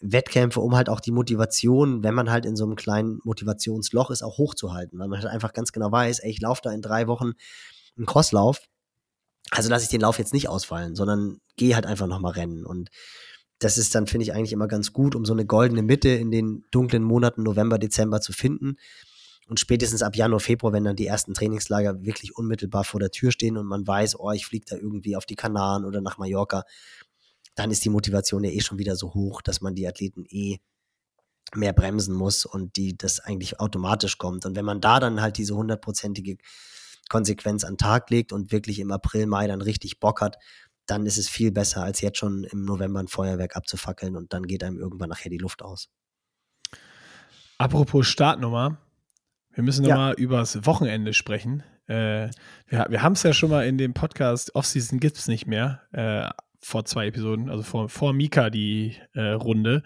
Wettkämpfe, 0.00 0.60
um 0.60 0.74
halt 0.76 0.88
auch 0.88 1.00
die 1.00 1.12
Motivation, 1.12 2.02
wenn 2.02 2.14
man 2.14 2.30
halt 2.30 2.46
in 2.46 2.56
so 2.56 2.64
einem 2.64 2.76
kleinen 2.76 3.20
Motivationsloch 3.24 4.10
ist, 4.10 4.22
auch 4.22 4.38
hochzuhalten. 4.38 4.98
Weil 4.98 5.08
man 5.08 5.20
halt 5.20 5.30
einfach 5.30 5.52
ganz 5.52 5.72
genau 5.72 5.92
weiß, 5.92 6.20
ey, 6.20 6.30
ich 6.30 6.40
laufe 6.40 6.62
da 6.64 6.72
in 6.72 6.82
drei 6.82 7.06
Wochen 7.06 7.32
einen 7.96 8.06
Crosslauf. 8.06 8.62
Also 9.50 9.68
lasse 9.68 9.84
ich 9.84 9.90
den 9.90 10.00
Lauf 10.00 10.18
jetzt 10.18 10.32
nicht 10.32 10.48
ausfallen, 10.48 10.94
sondern 10.94 11.40
gehe 11.56 11.74
halt 11.74 11.84
einfach 11.84 12.06
nochmal 12.06 12.32
rennen. 12.32 12.64
Und 12.64 12.88
das 13.58 13.76
ist 13.76 13.94
dann, 13.94 14.06
finde 14.06 14.24
ich, 14.24 14.32
eigentlich 14.32 14.52
immer 14.52 14.68
ganz 14.68 14.92
gut, 14.92 15.14
um 15.14 15.24
so 15.24 15.32
eine 15.32 15.44
goldene 15.44 15.82
Mitte 15.82 16.08
in 16.08 16.30
den 16.30 16.64
dunklen 16.70 17.02
Monaten 17.02 17.42
November, 17.42 17.78
Dezember 17.78 18.20
zu 18.20 18.32
finden. 18.32 18.76
Und 19.50 19.58
spätestens 19.58 20.04
ab 20.04 20.14
Januar, 20.14 20.38
Februar, 20.38 20.72
wenn 20.72 20.84
dann 20.84 20.94
die 20.94 21.08
ersten 21.08 21.34
Trainingslager 21.34 22.04
wirklich 22.04 22.36
unmittelbar 22.36 22.84
vor 22.84 23.00
der 23.00 23.10
Tür 23.10 23.32
stehen 23.32 23.56
und 23.56 23.66
man 23.66 23.84
weiß, 23.84 24.20
oh, 24.20 24.30
ich 24.30 24.46
fliege 24.46 24.64
da 24.68 24.76
irgendwie 24.76 25.16
auf 25.16 25.26
die 25.26 25.34
Kanaren 25.34 25.84
oder 25.84 26.00
nach 26.00 26.18
Mallorca, 26.18 26.62
dann 27.56 27.72
ist 27.72 27.84
die 27.84 27.88
Motivation 27.88 28.44
ja 28.44 28.52
eh 28.52 28.60
schon 28.60 28.78
wieder 28.78 28.94
so 28.94 29.12
hoch, 29.12 29.42
dass 29.42 29.60
man 29.60 29.74
die 29.74 29.88
Athleten 29.88 30.24
eh 30.28 30.58
mehr 31.52 31.72
bremsen 31.72 32.14
muss 32.14 32.44
und 32.44 32.76
die 32.76 32.96
das 32.96 33.18
eigentlich 33.18 33.58
automatisch 33.58 34.18
kommt. 34.18 34.46
Und 34.46 34.54
wenn 34.54 34.64
man 34.64 34.80
da 34.80 35.00
dann 35.00 35.20
halt 35.20 35.36
diese 35.36 35.56
hundertprozentige 35.56 36.36
Konsequenz 37.08 37.64
an 37.64 37.72
den 37.72 37.78
Tag 37.78 38.08
legt 38.08 38.32
und 38.32 38.52
wirklich 38.52 38.78
im 38.78 38.92
April, 38.92 39.26
Mai 39.26 39.48
dann 39.48 39.62
richtig 39.62 39.98
Bock 39.98 40.20
hat, 40.20 40.36
dann 40.86 41.06
ist 41.06 41.18
es 41.18 41.28
viel 41.28 41.50
besser, 41.50 41.82
als 41.82 42.00
jetzt 42.02 42.18
schon 42.18 42.44
im 42.44 42.64
November 42.64 43.00
ein 43.00 43.08
Feuerwerk 43.08 43.56
abzufackeln 43.56 44.14
und 44.14 44.32
dann 44.32 44.44
geht 44.44 44.62
einem 44.62 44.78
irgendwann 44.78 45.08
nachher 45.08 45.28
die 45.28 45.38
Luft 45.38 45.60
aus. 45.62 45.88
Apropos 47.58 48.06
Startnummer, 48.06 48.78
wir 49.52 49.64
müssen 49.64 49.84
nochmal 49.84 50.14
ja. 50.16 50.18
übers 50.18 50.64
Wochenende 50.66 51.12
sprechen. 51.12 51.62
Äh, 51.86 52.30
wir, 52.68 52.86
wir 52.88 53.02
haben 53.02 53.14
es 53.14 53.22
ja 53.22 53.32
schon 53.32 53.50
mal 53.50 53.66
in 53.66 53.78
dem 53.78 53.94
Podcast 53.94 54.54
Offseason 54.54 55.00
gibt 55.00 55.16
es 55.16 55.28
nicht 55.28 55.46
mehr, 55.46 55.82
äh, 55.92 56.28
vor 56.62 56.84
zwei 56.84 57.06
Episoden, 57.06 57.50
also 57.50 57.62
vor, 57.62 57.88
vor 57.88 58.12
Mika 58.12 58.50
die 58.50 58.96
äh, 59.14 59.30
Runde 59.30 59.82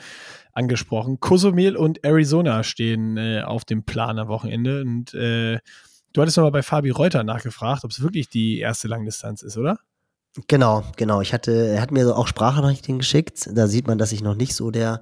angesprochen. 0.53 1.21
Cozumel 1.21 1.77
und 1.77 2.05
Arizona 2.05 2.63
stehen 2.63 3.17
äh, 3.17 3.43
auf 3.43 3.65
dem 3.65 3.85
Plan 3.85 4.19
am 4.19 4.29
Wochenende 4.29 4.83
und 4.83 5.15
äh, 5.15 5.59
du 6.13 6.21
hattest 6.21 6.37
nochmal 6.37 6.53
bei 6.53 6.63
Fabi 6.63 6.91
Reuter 6.91 7.25
nachgefragt, 7.25 7.85
ob 7.85 7.91
es 7.91 8.03
wirklich 8.03 8.29
die 8.29 8.59
erste 8.59 8.89
Langdistanz 8.89 9.43
ist, 9.43 9.57
oder? 9.57 9.79
Genau, 10.49 10.83
genau. 10.97 11.21
Ich 11.21 11.33
hatte, 11.33 11.53
er 11.53 11.81
hat 11.81 11.93
mir 11.93 12.17
auch 12.17 12.27
Sprachnachrichten 12.27 12.99
geschickt. 12.99 13.49
Da 13.53 13.69
sieht 13.69 13.87
man, 13.87 13.99
dass 13.99 14.11
ich 14.11 14.21
noch 14.21 14.35
nicht 14.35 14.57
so 14.57 14.73
der, 14.73 15.01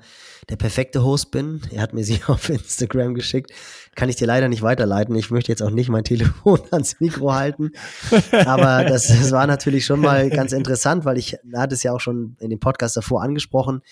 der 0.50 0.56
perfekte 0.56 1.02
Host 1.02 1.30
bin. 1.30 1.62
Er 1.70 1.80
hat 1.80 1.94
mir 1.94 2.04
sie 2.04 2.20
auf 2.26 2.50
Instagram 2.50 3.14
geschickt. 3.14 3.50
Kann 3.94 4.08
ich 4.08 4.16
dir 4.16 4.26
leider 4.26 4.48
nicht 4.48 4.62
weiterleiten. 4.62 5.14
Ich 5.14 5.30
möchte 5.30 5.52
jetzt 5.52 5.62
auch 5.62 5.70
nicht 5.70 5.90
mein 5.90 6.04
Telefon 6.04 6.60
ans 6.70 6.98
Mikro 7.00 7.34
halten. 7.34 7.72
Aber 8.46 8.84
das, 8.84 9.08
das 9.08 9.32
war 9.32 9.46
natürlich 9.46 9.84
schon 9.84 10.00
mal 10.00 10.30
ganz 10.30 10.52
interessant, 10.52 11.04
weil 11.04 11.18
ich 11.18 11.36
er 11.52 11.60
hat 11.60 11.72
es 11.72 11.82
ja 11.82 11.92
auch 11.92 12.00
schon 12.00 12.36
in 12.40 12.50
dem 12.50 12.60
Podcast 12.60 12.96
davor 12.96 13.22
angesprochen, 13.22 13.82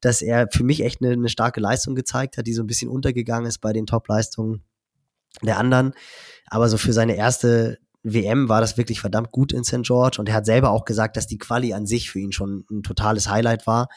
dass 0.00 0.20
er 0.20 0.48
für 0.52 0.64
mich 0.64 0.82
echt 0.82 1.00
eine, 1.00 1.12
eine 1.12 1.28
starke 1.28 1.60
Leistung 1.60 1.94
gezeigt 1.94 2.38
hat, 2.38 2.46
die 2.46 2.54
so 2.54 2.62
ein 2.62 2.66
bisschen 2.66 2.90
untergegangen 2.90 3.46
ist 3.46 3.58
bei 3.58 3.72
den 3.72 3.86
Top-Leistungen 3.86 4.62
der 5.42 5.58
anderen. 5.58 5.92
Aber 6.48 6.68
so 6.68 6.76
für 6.76 6.92
seine 6.92 7.16
erste 7.16 7.78
WM 8.02 8.48
war 8.48 8.60
das 8.60 8.76
wirklich 8.76 9.00
verdammt 9.00 9.32
gut 9.32 9.52
in 9.52 9.64
St. 9.64 9.82
George 9.82 10.16
und 10.18 10.28
er 10.28 10.34
hat 10.34 10.46
selber 10.46 10.70
auch 10.70 10.84
gesagt, 10.84 11.16
dass 11.16 11.26
die 11.26 11.38
Quali 11.38 11.72
an 11.72 11.86
sich 11.86 12.10
für 12.10 12.20
ihn 12.20 12.32
schon 12.32 12.64
ein 12.70 12.82
totales 12.82 13.28
Highlight 13.28 13.66
war 13.66 13.88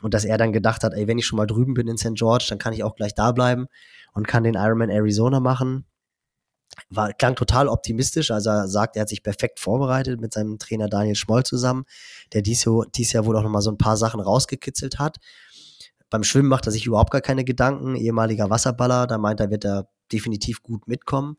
und 0.00 0.14
dass 0.14 0.24
er 0.24 0.38
dann 0.38 0.52
gedacht 0.52 0.84
hat, 0.84 0.94
ey, 0.94 1.08
wenn 1.08 1.18
ich 1.18 1.26
schon 1.26 1.36
mal 1.36 1.46
drüben 1.46 1.74
bin 1.74 1.88
in 1.88 1.96
St. 1.96 2.14
George, 2.14 2.46
dann 2.48 2.58
kann 2.58 2.72
ich 2.72 2.84
auch 2.84 2.94
gleich 2.94 3.14
da 3.14 3.32
bleiben 3.32 3.66
und 4.12 4.28
kann 4.28 4.44
den 4.44 4.54
Ironman 4.54 4.90
Arizona 4.90 5.40
machen. 5.40 5.86
war, 6.90 7.12
klang 7.12 7.34
total 7.34 7.68
optimistisch. 7.68 8.30
Also 8.30 8.50
er 8.50 8.68
sagt, 8.68 8.96
er 8.96 9.02
hat 9.02 9.08
sich 9.08 9.22
perfekt 9.22 9.60
vorbereitet 9.60 10.20
mit 10.20 10.32
seinem 10.32 10.58
Trainer 10.58 10.88
Daniel 10.88 11.16
Schmoll 11.16 11.44
zusammen, 11.44 11.84
der 12.32 12.42
dies, 12.42 12.66
dies 12.94 13.12
Jahr 13.12 13.26
wohl 13.26 13.36
auch 13.36 13.42
nochmal 13.42 13.62
so 13.62 13.70
ein 13.70 13.78
paar 13.78 13.96
Sachen 13.96 14.20
rausgekitzelt 14.20 14.98
hat. 14.98 15.18
Beim 16.10 16.24
Schwimmen 16.24 16.48
macht 16.48 16.66
er 16.66 16.72
sich 16.72 16.86
überhaupt 16.86 17.10
gar 17.10 17.22
keine 17.22 17.44
Gedanken. 17.44 17.96
Ehemaliger 17.96 18.50
Wasserballer, 18.50 19.06
da 19.06 19.18
meint 19.18 19.40
er, 19.40 19.50
wird 19.50 19.64
er 19.64 19.88
definitiv 20.12 20.62
gut 20.62 20.86
mitkommen. 20.86 21.36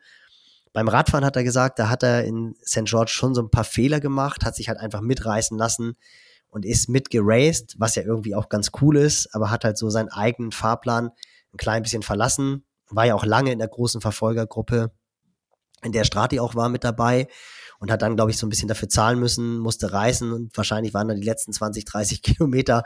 Beim 0.74 0.88
Radfahren 0.88 1.24
hat 1.24 1.36
er 1.36 1.44
gesagt, 1.44 1.78
da 1.78 1.90
hat 1.90 2.02
er 2.02 2.24
in 2.26 2.56
St. 2.66 2.86
George 2.86 3.12
schon 3.12 3.36
so 3.36 3.42
ein 3.42 3.52
paar 3.52 3.64
Fehler 3.64 4.00
gemacht, 4.00 4.44
hat 4.44 4.56
sich 4.56 4.70
halt 4.70 4.80
einfach 4.80 5.02
mitreißen 5.02 5.56
lassen 5.56 5.96
und 6.50 6.66
ist 6.66 6.90
mitgeraced, 6.90 7.76
was 7.78 7.94
ja 7.94 8.02
irgendwie 8.02 8.34
auch 8.34 8.50
ganz 8.50 8.72
cool 8.82 8.98
ist, 8.98 9.34
aber 9.36 9.52
hat 9.52 9.64
halt 9.64 9.78
so 9.78 9.92
seinen 9.92 10.10
eigenen 10.10 10.52
Fahrplan 10.52 11.12
ein 11.54 11.58
klein 11.58 11.84
bisschen 11.84 12.04
verlassen. 12.04 12.66
War 12.90 13.06
ja 13.06 13.16
auch 13.16 13.26
lange 13.26 13.52
in 13.52 13.60
der 13.60 13.68
großen 13.68 14.02
Verfolgergruppe, 14.02 14.92
in 15.84 15.92
der 15.92 16.04
Strati 16.04 16.40
auch 16.40 16.56
war 16.56 16.70
mit 16.70 16.84
dabei 16.84 17.28
und 17.80 17.92
hat 17.92 18.02
dann, 18.02 18.16
glaube 18.16 18.32
ich, 18.32 18.38
so 18.38 18.46
ein 18.46 18.50
bisschen 18.50 18.68
dafür 18.68 18.90
zahlen 18.90 19.20
müssen, 19.20 19.60
musste 19.60 19.92
reisen 19.92 20.32
und 20.32 20.56
wahrscheinlich 20.56 20.94
waren 20.94 21.08
dann 21.08 21.20
die 21.20 21.28
letzten 21.28 21.54
20, 21.54 21.86
30 21.86 22.22
Kilometer 22.24 22.84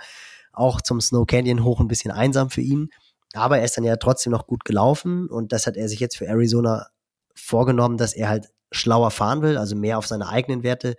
auch 0.54 0.82
zum 0.82 1.00
Snow 1.02 1.26
Canyon 1.26 1.64
hoch 1.64 1.80
ein 1.80 1.88
bisschen 1.88 2.12
einsam 2.12 2.50
für 2.50 2.62
ihn. 2.62 2.90
Aber 3.34 3.60
er 3.60 3.66
ist 3.66 3.78
dann 3.78 3.84
ja 3.84 3.98
trotzdem 3.98 4.32
noch 4.32 4.48
gut 4.48 4.66
gelaufen 4.66 5.28
und 5.28 5.52
das 5.52 5.68
hat 5.68 5.78
er 5.78 5.90
sich 5.90 6.00
jetzt 6.00 6.18
für 6.18 6.26
Arizona 6.26 6.88
vorgenommen, 7.36 7.98
dass 7.98 8.14
er 8.14 8.30
halt 8.30 8.50
schlauer 8.72 9.12
fahren 9.12 9.42
will, 9.42 9.58
also 9.58 9.76
mehr 9.76 9.98
auf 9.98 10.08
seine 10.08 10.28
eigenen 10.28 10.64
Werte 10.64 10.96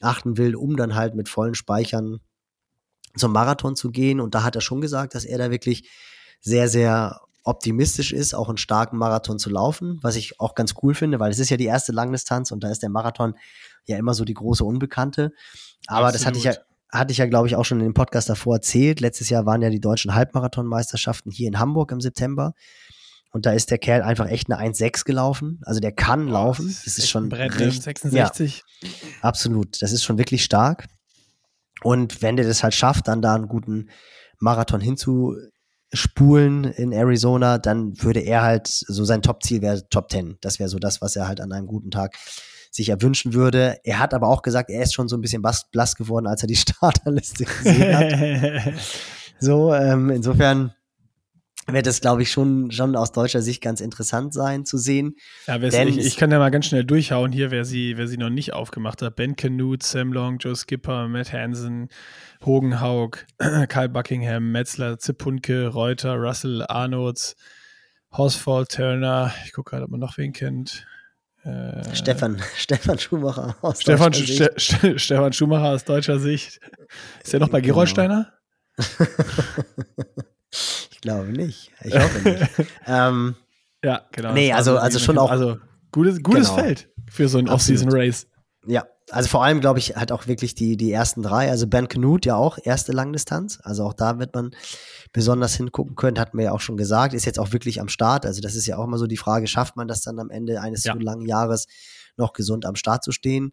achten 0.00 0.36
will, 0.36 0.56
um 0.56 0.76
dann 0.76 0.94
halt 0.94 1.14
mit 1.14 1.28
vollen 1.28 1.54
Speichern 1.54 2.20
zum 3.16 3.32
Marathon 3.32 3.76
zu 3.76 3.90
gehen. 3.90 4.20
Und 4.20 4.34
da 4.34 4.42
hat 4.42 4.56
er 4.56 4.60
schon 4.60 4.80
gesagt, 4.80 5.14
dass 5.14 5.24
er 5.24 5.38
da 5.38 5.50
wirklich 5.50 5.88
sehr, 6.40 6.68
sehr 6.68 7.20
optimistisch 7.44 8.12
ist, 8.12 8.34
auch 8.34 8.48
einen 8.48 8.58
starken 8.58 8.98
Marathon 8.98 9.38
zu 9.38 9.48
laufen, 9.48 9.98
was 10.02 10.16
ich 10.16 10.38
auch 10.38 10.54
ganz 10.54 10.74
cool 10.82 10.94
finde, 10.94 11.18
weil 11.18 11.30
es 11.30 11.38
ist 11.38 11.48
ja 11.48 11.56
die 11.56 11.64
erste 11.64 11.92
Langdistanz 11.92 12.50
und 12.50 12.62
da 12.62 12.70
ist 12.70 12.82
der 12.82 12.90
Marathon 12.90 13.34
ja 13.86 13.96
immer 13.96 14.12
so 14.12 14.24
die 14.24 14.34
große 14.34 14.64
Unbekannte. 14.64 15.32
Aber 15.86 16.08
Absolut. 16.08 16.14
das 16.14 16.26
hatte 16.26 16.38
ich 16.38 16.44
ja, 16.44 16.54
hatte 16.90 17.12
ich 17.12 17.18
ja, 17.18 17.26
glaube 17.26 17.48
ich, 17.48 17.56
auch 17.56 17.64
schon 17.64 17.80
in 17.80 17.86
dem 17.86 17.94
Podcast 17.94 18.28
davor 18.28 18.56
erzählt. 18.56 19.00
Letztes 19.00 19.30
Jahr 19.30 19.46
waren 19.46 19.62
ja 19.62 19.70
die 19.70 19.80
deutschen 19.80 20.14
Halbmarathonmeisterschaften 20.14 21.32
hier 21.32 21.48
in 21.48 21.58
Hamburg 21.58 21.92
im 21.92 22.00
September. 22.00 22.54
Und 23.30 23.44
da 23.44 23.52
ist 23.52 23.70
der 23.70 23.78
Kerl 23.78 24.02
einfach 24.02 24.26
echt 24.26 24.50
eine 24.50 24.60
1,6 24.60 25.04
gelaufen. 25.04 25.60
Also 25.64 25.80
der 25.80 25.92
kann 25.92 26.28
oh, 26.28 26.32
laufen. 26.32 26.66
Das 26.66 26.78
ist, 26.78 26.86
das 26.86 26.98
ist 26.98 27.10
schon 27.10 27.24
ein 27.24 27.28
Brett, 27.28 27.58
richtig, 27.58 27.82
66. 27.82 28.62
Ja, 28.82 28.88
absolut. 29.20 29.82
Das 29.82 29.92
ist 29.92 30.04
schon 30.04 30.18
wirklich 30.18 30.44
stark. 30.44 30.86
Und 31.82 32.22
wenn 32.22 32.36
der 32.36 32.46
das 32.46 32.62
halt 32.62 32.74
schafft, 32.74 33.06
dann 33.08 33.22
da 33.22 33.34
einen 33.34 33.48
guten 33.48 33.90
Marathon 34.38 34.80
hinzuspulen 35.90 36.64
in 36.64 36.92
Arizona, 36.92 37.58
dann 37.58 38.00
würde 38.02 38.20
er 38.20 38.42
halt, 38.42 38.66
so 38.68 39.04
sein 39.04 39.22
Top-Ziel 39.22 39.62
wäre 39.62 39.88
Top 39.88 40.10
10. 40.10 40.38
Das 40.40 40.58
wäre 40.58 40.68
so 40.68 40.78
das, 40.78 41.00
was 41.00 41.16
er 41.16 41.28
halt 41.28 41.40
an 41.40 41.52
einem 41.52 41.66
guten 41.66 41.90
Tag 41.90 42.16
sich 42.70 42.90
erwünschen 42.90 43.32
würde. 43.32 43.78
Er 43.84 43.98
hat 43.98 44.12
aber 44.12 44.28
auch 44.28 44.42
gesagt, 44.42 44.70
er 44.70 44.82
ist 44.82 44.94
schon 44.94 45.08
so 45.08 45.16
ein 45.16 45.22
bisschen 45.22 45.42
blass 45.42 45.96
geworden, 45.96 46.26
als 46.26 46.42
er 46.42 46.48
die 46.48 46.56
Starterliste 46.56 47.44
gesehen 47.44 47.96
hat. 47.96 48.74
so, 49.40 49.74
ähm, 49.74 50.10
insofern 50.10 50.74
wird 51.72 51.86
es, 51.86 52.00
glaube 52.00 52.22
ich, 52.22 52.30
schon, 52.30 52.70
schon 52.70 52.96
aus 52.96 53.12
deutscher 53.12 53.42
Sicht 53.42 53.62
ganz 53.62 53.80
interessant 53.80 54.32
sein 54.32 54.64
zu 54.64 54.78
sehen. 54.78 55.16
Ja, 55.46 55.56
ich, 55.62 55.98
ich, 55.98 56.16
kann 56.16 56.30
ja 56.30 56.38
mal 56.38 56.50
ganz 56.50 56.66
schnell 56.66 56.84
durchhauen 56.84 57.32
hier, 57.32 57.50
wer 57.50 57.64
sie, 57.64 57.96
wer 57.96 58.08
sie 58.08 58.16
noch 58.16 58.30
nicht 58.30 58.54
aufgemacht 58.54 59.02
hat. 59.02 59.16
Ben 59.16 59.36
Canute, 59.36 59.86
Sam 59.86 60.12
Long, 60.12 60.38
Joe 60.38 60.56
Skipper, 60.56 61.08
Matt 61.08 61.32
Hansen, 61.32 61.88
Hogan 62.44 62.80
Haug, 62.80 63.26
Kyle 63.68 63.88
Buckingham, 63.88 64.50
Metzler, 64.50 64.98
Zipunke, 64.98 65.68
Reuter, 65.68 66.14
Russell, 66.14 66.64
Arnolds, 66.66 67.36
Horsfall, 68.12 68.66
Turner. 68.66 69.32
Ich 69.44 69.52
gucke 69.52 69.70
gerade, 69.70 69.84
ob 69.84 69.90
man 69.90 70.00
noch 70.00 70.16
wen 70.16 70.32
kennt. 70.32 70.86
Äh, 71.44 71.94
Stefan, 71.94 72.40
Stefan 72.56 72.98
Schumacher 72.98 73.56
aus 73.62 73.80
Stefan, 73.80 74.12
Sch 74.12 74.48
Sch 74.56 74.76
Stefan 74.96 75.32
Schumacher 75.32 75.70
aus 75.70 75.84
deutscher 75.84 76.18
Sicht. 76.18 76.60
Ist 77.22 77.34
er 77.34 77.40
noch 77.40 77.50
bei 77.50 77.60
Gerolsteiner? 77.60 78.32
ich 80.98 81.02
glaube 81.02 81.28
nicht. 81.28 81.70
Ich 81.84 81.94
hoffe 81.94 82.28
nicht. 82.28 82.50
ähm, 82.86 83.36
ja, 83.84 84.02
genau. 84.10 84.32
Nee, 84.32 84.52
also, 84.52 84.78
also 84.78 84.98
schon 84.98 85.16
auch. 85.16 85.30
Also 85.30 85.58
gutes, 85.92 86.20
gutes 86.24 86.48
genau. 86.48 86.60
Feld 86.60 86.88
für 87.08 87.28
so 87.28 87.38
ein 87.38 87.48
Off-Season-Race. 87.48 88.26
Ja, 88.66 88.84
also 89.10 89.28
vor 89.28 89.44
allem 89.44 89.60
glaube 89.60 89.78
ich 89.78 89.94
halt 89.94 90.10
auch 90.10 90.26
wirklich 90.26 90.56
die, 90.56 90.76
die 90.76 90.90
ersten 90.90 91.22
drei. 91.22 91.50
Also 91.50 91.68
Ben 91.68 91.86
Knut 91.86 92.26
ja 92.26 92.34
auch 92.34 92.58
erste 92.60 92.90
Langdistanz. 92.90 93.60
Also 93.62 93.84
auch 93.84 93.94
da 93.94 94.18
wird 94.18 94.34
man 94.34 94.50
besonders 95.12 95.54
hingucken 95.54 95.94
können, 95.94 96.18
hat 96.18 96.34
mir 96.34 96.42
ja 96.42 96.52
auch 96.52 96.60
schon 96.60 96.76
gesagt, 96.76 97.14
ist 97.14 97.24
jetzt 97.24 97.38
auch 97.38 97.52
wirklich 97.52 97.80
am 97.80 97.88
Start. 97.88 98.26
Also 98.26 98.40
das 98.40 98.56
ist 98.56 98.66
ja 98.66 98.76
auch 98.76 98.84
immer 98.84 98.98
so 98.98 99.06
die 99.06 99.16
Frage, 99.16 99.46
schafft 99.46 99.76
man 99.76 99.86
das 99.86 100.02
dann 100.02 100.18
am 100.18 100.30
Ende 100.30 100.60
eines 100.60 100.82
ja. 100.82 100.94
so 100.94 100.98
langen 100.98 101.26
Jahres 101.26 101.68
noch 102.16 102.32
gesund 102.32 102.66
am 102.66 102.74
Start 102.74 103.04
zu 103.04 103.12
stehen? 103.12 103.52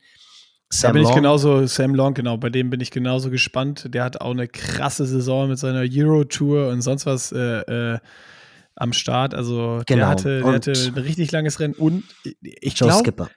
Sam 0.79 0.89
da 0.89 0.93
bin 0.93 1.03
Long. 1.03 1.11
ich 1.11 1.15
genauso, 1.15 1.65
Sam 1.67 1.95
Long, 1.95 2.13
genau, 2.13 2.37
bei 2.37 2.49
dem 2.49 2.69
bin 2.69 2.81
ich 2.81 2.91
genauso 2.91 3.29
gespannt. 3.29 3.93
Der 3.93 4.03
hat 4.03 4.21
auch 4.21 4.31
eine 4.31 4.47
krasse 4.47 5.05
Saison 5.05 5.49
mit 5.49 5.57
seiner 5.57 5.83
Euro-Tour 5.89 6.69
und 6.69 6.81
sonst 6.81 7.05
was 7.05 7.31
äh, 7.31 7.93
äh, 7.93 7.99
am 8.75 8.93
Start. 8.93 9.33
Also 9.33 9.81
genau. 9.85 9.99
der, 9.99 10.07
hatte, 10.07 10.39
der 10.41 10.51
hatte 10.51 10.71
ein 10.71 10.93
richtig 11.01 11.31
langes 11.31 11.59
Rennen 11.59 11.73
und 11.73 12.03
ich. 12.41 12.79
Joe 12.79 12.91
Skipper. 12.91 13.29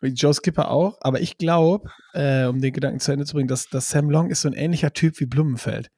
Joe 0.00 0.32
Skipper 0.32 0.70
auch, 0.70 0.96
aber 1.00 1.20
ich 1.20 1.38
glaube, 1.38 1.90
äh, 2.14 2.46
um 2.46 2.60
den 2.60 2.72
Gedanken 2.72 3.00
zu 3.00 3.10
Ende 3.10 3.24
zu 3.24 3.34
bringen, 3.34 3.48
dass, 3.48 3.68
dass 3.68 3.90
Sam 3.90 4.10
Long 4.10 4.30
ist 4.30 4.42
so 4.42 4.48
ein 4.48 4.54
ähnlicher 4.54 4.92
Typ 4.92 5.18
wie 5.18 5.26
Blumenfeld. 5.26 5.90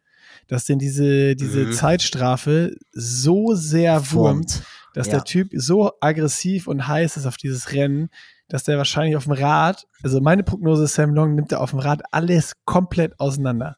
Dass 0.48 0.64
denn 0.64 0.78
diese, 0.78 1.36
diese 1.36 1.66
mhm. 1.66 1.72
Zeitstrafe 1.72 2.74
so 2.92 3.54
sehr 3.54 4.10
wurmt, 4.12 4.62
dass 4.94 5.08
ja. 5.08 5.14
der 5.14 5.24
Typ 5.24 5.50
so 5.52 5.92
aggressiv 6.00 6.66
und 6.66 6.88
heiß 6.88 7.18
ist 7.18 7.26
auf 7.26 7.36
dieses 7.36 7.72
Rennen, 7.72 8.08
dass 8.50 8.64
der 8.64 8.76
wahrscheinlich 8.76 9.16
auf 9.16 9.24
dem 9.24 9.32
Rad, 9.32 9.86
also 10.02 10.20
meine 10.20 10.42
Prognose, 10.42 10.86
Sam 10.86 11.14
Long 11.14 11.34
nimmt 11.34 11.52
er 11.52 11.60
auf 11.60 11.70
dem 11.70 11.78
Rad 11.78 12.02
alles 12.10 12.54
komplett 12.64 13.18
auseinander. 13.18 13.76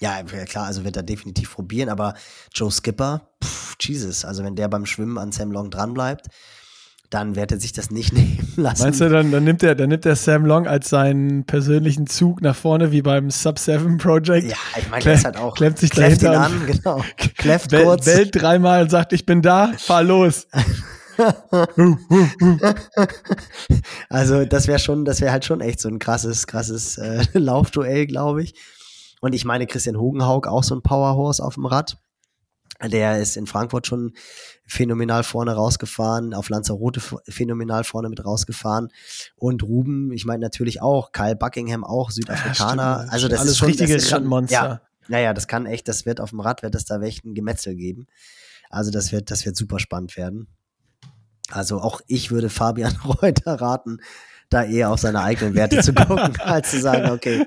Ja, 0.00 0.22
klar, 0.22 0.66
also 0.66 0.84
wird 0.84 0.96
er 0.96 1.02
definitiv 1.02 1.54
probieren, 1.54 1.88
aber 1.88 2.14
Joe 2.54 2.70
Skipper, 2.70 3.30
pff, 3.42 3.76
Jesus, 3.80 4.24
also 4.24 4.44
wenn 4.44 4.54
der 4.54 4.68
beim 4.68 4.86
Schwimmen 4.86 5.18
an 5.18 5.32
Sam 5.32 5.50
Long 5.50 5.70
dranbleibt, 5.70 6.26
dann 7.10 7.36
wird 7.36 7.52
er 7.52 7.58
sich 7.58 7.72
das 7.72 7.90
nicht 7.90 8.12
nehmen 8.12 8.52
lassen. 8.56 8.82
Meinst 8.82 9.00
du, 9.00 9.08
dann, 9.08 9.32
dann, 9.32 9.44
nimmt 9.44 9.62
er, 9.62 9.74
dann 9.74 9.88
nimmt 9.88 10.06
er 10.06 10.14
Sam 10.14 10.44
Long 10.44 10.66
als 10.66 10.88
seinen 10.88 11.44
persönlichen 11.44 12.06
Zug 12.06 12.42
nach 12.42 12.54
vorne, 12.54 12.92
wie 12.92 13.02
beim 13.02 13.30
Sub-7 13.30 13.98
Project? 13.98 14.50
Ja, 14.50 14.56
ich 14.76 14.88
meine, 14.90 15.12
ist 15.12 15.24
halt 15.24 15.36
auch. 15.36 15.54
Klemmt 15.54 15.78
sich 15.78 15.90
dahinter 15.90 16.32
ihn 16.32 16.38
an, 16.38 16.66
genau. 16.66 17.02
Kläfft 17.36 17.72
kurz. 17.72 18.04
Bellt 18.04 18.40
dreimal 18.40 18.82
und 18.82 18.90
sagt, 18.90 19.12
ich 19.12 19.26
bin 19.26 19.42
da, 19.42 19.72
fahr 19.78 20.02
los. 20.02 20.46
also 24.08 24.44
das 24.44 24.68
wäre 24.68 24.78
schon, 24.78 25.04
das 25.04 25.20
wäre 25.20 25.32
halt 25.32 25.44
schon 25.44 25.60
echt 25.60 25.80
so 25.80 25.88
ein 25.88 25.98
krasses, 25.98 26.46
krasses 26.46 26.98
äh, 26.98 27.24
Laufduell, 27.38 28.06
glaube 28.06 28.42
ich. 28.42 28.54
Und 29.20 29.34
ich 29.34 29.44
meine, 29.44 29.66
Christian 29.66 29.98
Hogenhaug 29.98 30.46
auch 30.46 30.62
so 30.62 30.76
ein 30.76 30.82
Powerhorse 30.82 31.42
auf 31.42 31.54
dem 31.54 31.66
Rad. 31.66 31.98
Der 32.80 33.18
ist 33.20 33.36
in 33.36 33.48
Frankfurt 33.48 33.88
schon 33.88 34.12
phänomenal 34.64 35.24
vorne 35.24 35.52
rausgefahren, 35.52 36.32
auf 36.32 36.48
Lanzarote 36.48 37.00
phänomenal 37.28 37.82
vorne 37.82 38.08
mit 38.08 38.24
rausgefahren. 38.24 38.92
Und 39.34 39.64
Ruben, 39.64 40.12
ich 40.12 40.24
meine 40.24 40.42
natürlich 40.42 40.80
auch, 40.80 41.10
Kyle 41.10 41.34
Buckingham 41.34 41.82
auch, 41.82 42.12
Südafrikaner. 42.12 43.06
Ja, 43.06 43.10
also 43.10 43.26
das 43.26 43.40
Alles 43.40 43.52
ist 43.52 43.58
schon, 43.58 43.68
richtige 43.68 43.94
das 43.94 44.04
ist 44.04 44.10
schon, 44.10 44.46
Ja, 44.46 44.80
naja, 45.08 45.34
das 45.34 45.48
kann 45.48 45.66
echt, 45.66 45.88
das 45.88 46.06
wird 46.06 46.20
auf 46.20 46.30
dem 46.30 46.38
Rad, 46.38 46.62
wird 46.62 46.76
es 46.76 46.84
da 46.84 47.00
echt 47.00 47.24
ein 47.24 47.34
Gemetzel 47.34 47.74
geben. 47.74 48.06
Also 48.70 48.92
das 48.92 49.10
wird, 49.10 49.30
das 49.32 49.44
wird 49.44 49.56
super 49.56 49.80
spannend 49.80 50.16
werden. 50.16 50.46
Also 51.50 51.80
auch 51.80 52.00
ich 52.06 52.30
würde 52.30 52.50
Fabian 52.50 52.96
Reuter 53.22 53.54
raten, 53.60 53.98
da 54.50 54.64
eher 54.64 54.90
auf 54.90 55.00
seine 55.00 55.22
eigenen 55.22 55.54
Werte 55.54 55.80
zu 55.80 55.92
gucken, 55.92 56.34
als 56.40 56.70
zu 56.70 56.80
sagen, 56.80 57.10
okay, 57.10 57.46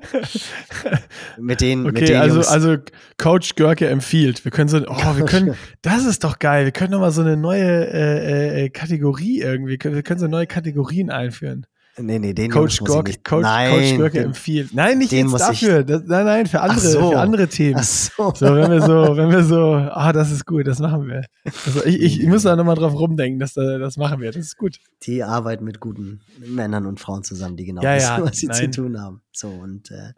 mit 1.40 1.62
den, 1.62 1.82
okay, 1.82 1.92
mit 1.92 2.10
den 2.10 2.18
also, 2.18 2.42
also 2.42 2.78
Coach 3.18 3.56
Görke 3.56 3.88
empfiehlt. 3.88 4.46
Wir 4.46 4.52
können 4.52 4.70
so, 4.70 4.78
oh, 4.88 5.18
wir 5.18 5.26
können, 5.26 5.56
das 5.82 6.06
ist 6.06 6.24
doch 6.24 6.38
geil. 6.38 6.66
Wir 6.66 6.72
können 6.72 6.92
nochmal 6.92 7.12
so 7.12 7.22
eine 7.22 7.38
neue 7.38 7.88
äh, 7.88 8.66
äh, 8.66 8.70
Kategorie 8.70 9.42
irgendwie, 9.42 9.80
wir 9.82 10.04
können 10.04 10.20
so 10.20 10.28
neue 10.28 10.46
Kategorien 10.46 11.10
einführen. 11.10 11.66
Nee, 12.02 12.20
nee, 12.20 12.34
den 12.34 12.52
Coach 12.52 12.80
Gork, 12.80 13.24
Coach, 13.24 13.44
nein, 13.44 14.00
Coach 14.00 14.12
den, 14.12 14.24
empfiehlt. 14.26 14.74
Nein, 14.74 14.98
nicht 14.98 15.12
jetzt 15.12 15.34
dafür. 15.34 15.84
Das, 15.84 16.04
nein, 16.06 16.26
nein, 16.26 16.46
für 16.48 16.62
andere, 16.62 16.80
so. 16.80 17.12
für 17.12 17.20
andere 17.20 17.48
Themen. 17.48 17.82
So. 17.82 18.34
so, 18.36 18.56
wenn 18.56 18.72
wir 18.72 18.82
so, 18.82 19.18
wenn 19.18 19.30
wir 19.30 19.44
so, 19.44 19.74
ah, 19.74 20.12
das 20.12 20.32
ist 20.32 20.46
gut, 20.46 20.68
das 20.68 20.80
machen 20.80 21.08
wir. 21.08 21.26
Also 21.66 21.86
ich, 21.86 22.02
ich, 22.02 22.22
ich 22.22 22.28
muss 22.28 22.44
da 22.44 22.56
nochmal 22.56 22.76
drauf 22.76 22.94
rumdenken, 22.94 23.40
dass 23.40 23.54
das 23.54 23.98
machen 23.98 24.22
wir. 24.22 24.32
Das 24.32 24.42
ist 24.42 24.58
gut. 24.58 24.78
Die 25.04 25.24
arbeiten 25.24 25.64
mit 25.64 25.80
guten 25.80 26.22
Männern 26.40 26.86
und 26.86 27.00
Frauen 27.00 27.24
zusammen, 27.24 27.58
die 27.58 27.66
genau 27.66 27.82
ja, 27.82 27.96
wissen, 27.96 28.18
ja, 28.18 28.24
was 28.24 28.38
sie 28.38 28.48
nein. 28.48 28.74
zu 28.74 28.82
tun 28.82 29.02
haben. 29.02 29.22
So 29.32 29.50
und 29.50 29.92
äh, 29.92 30.14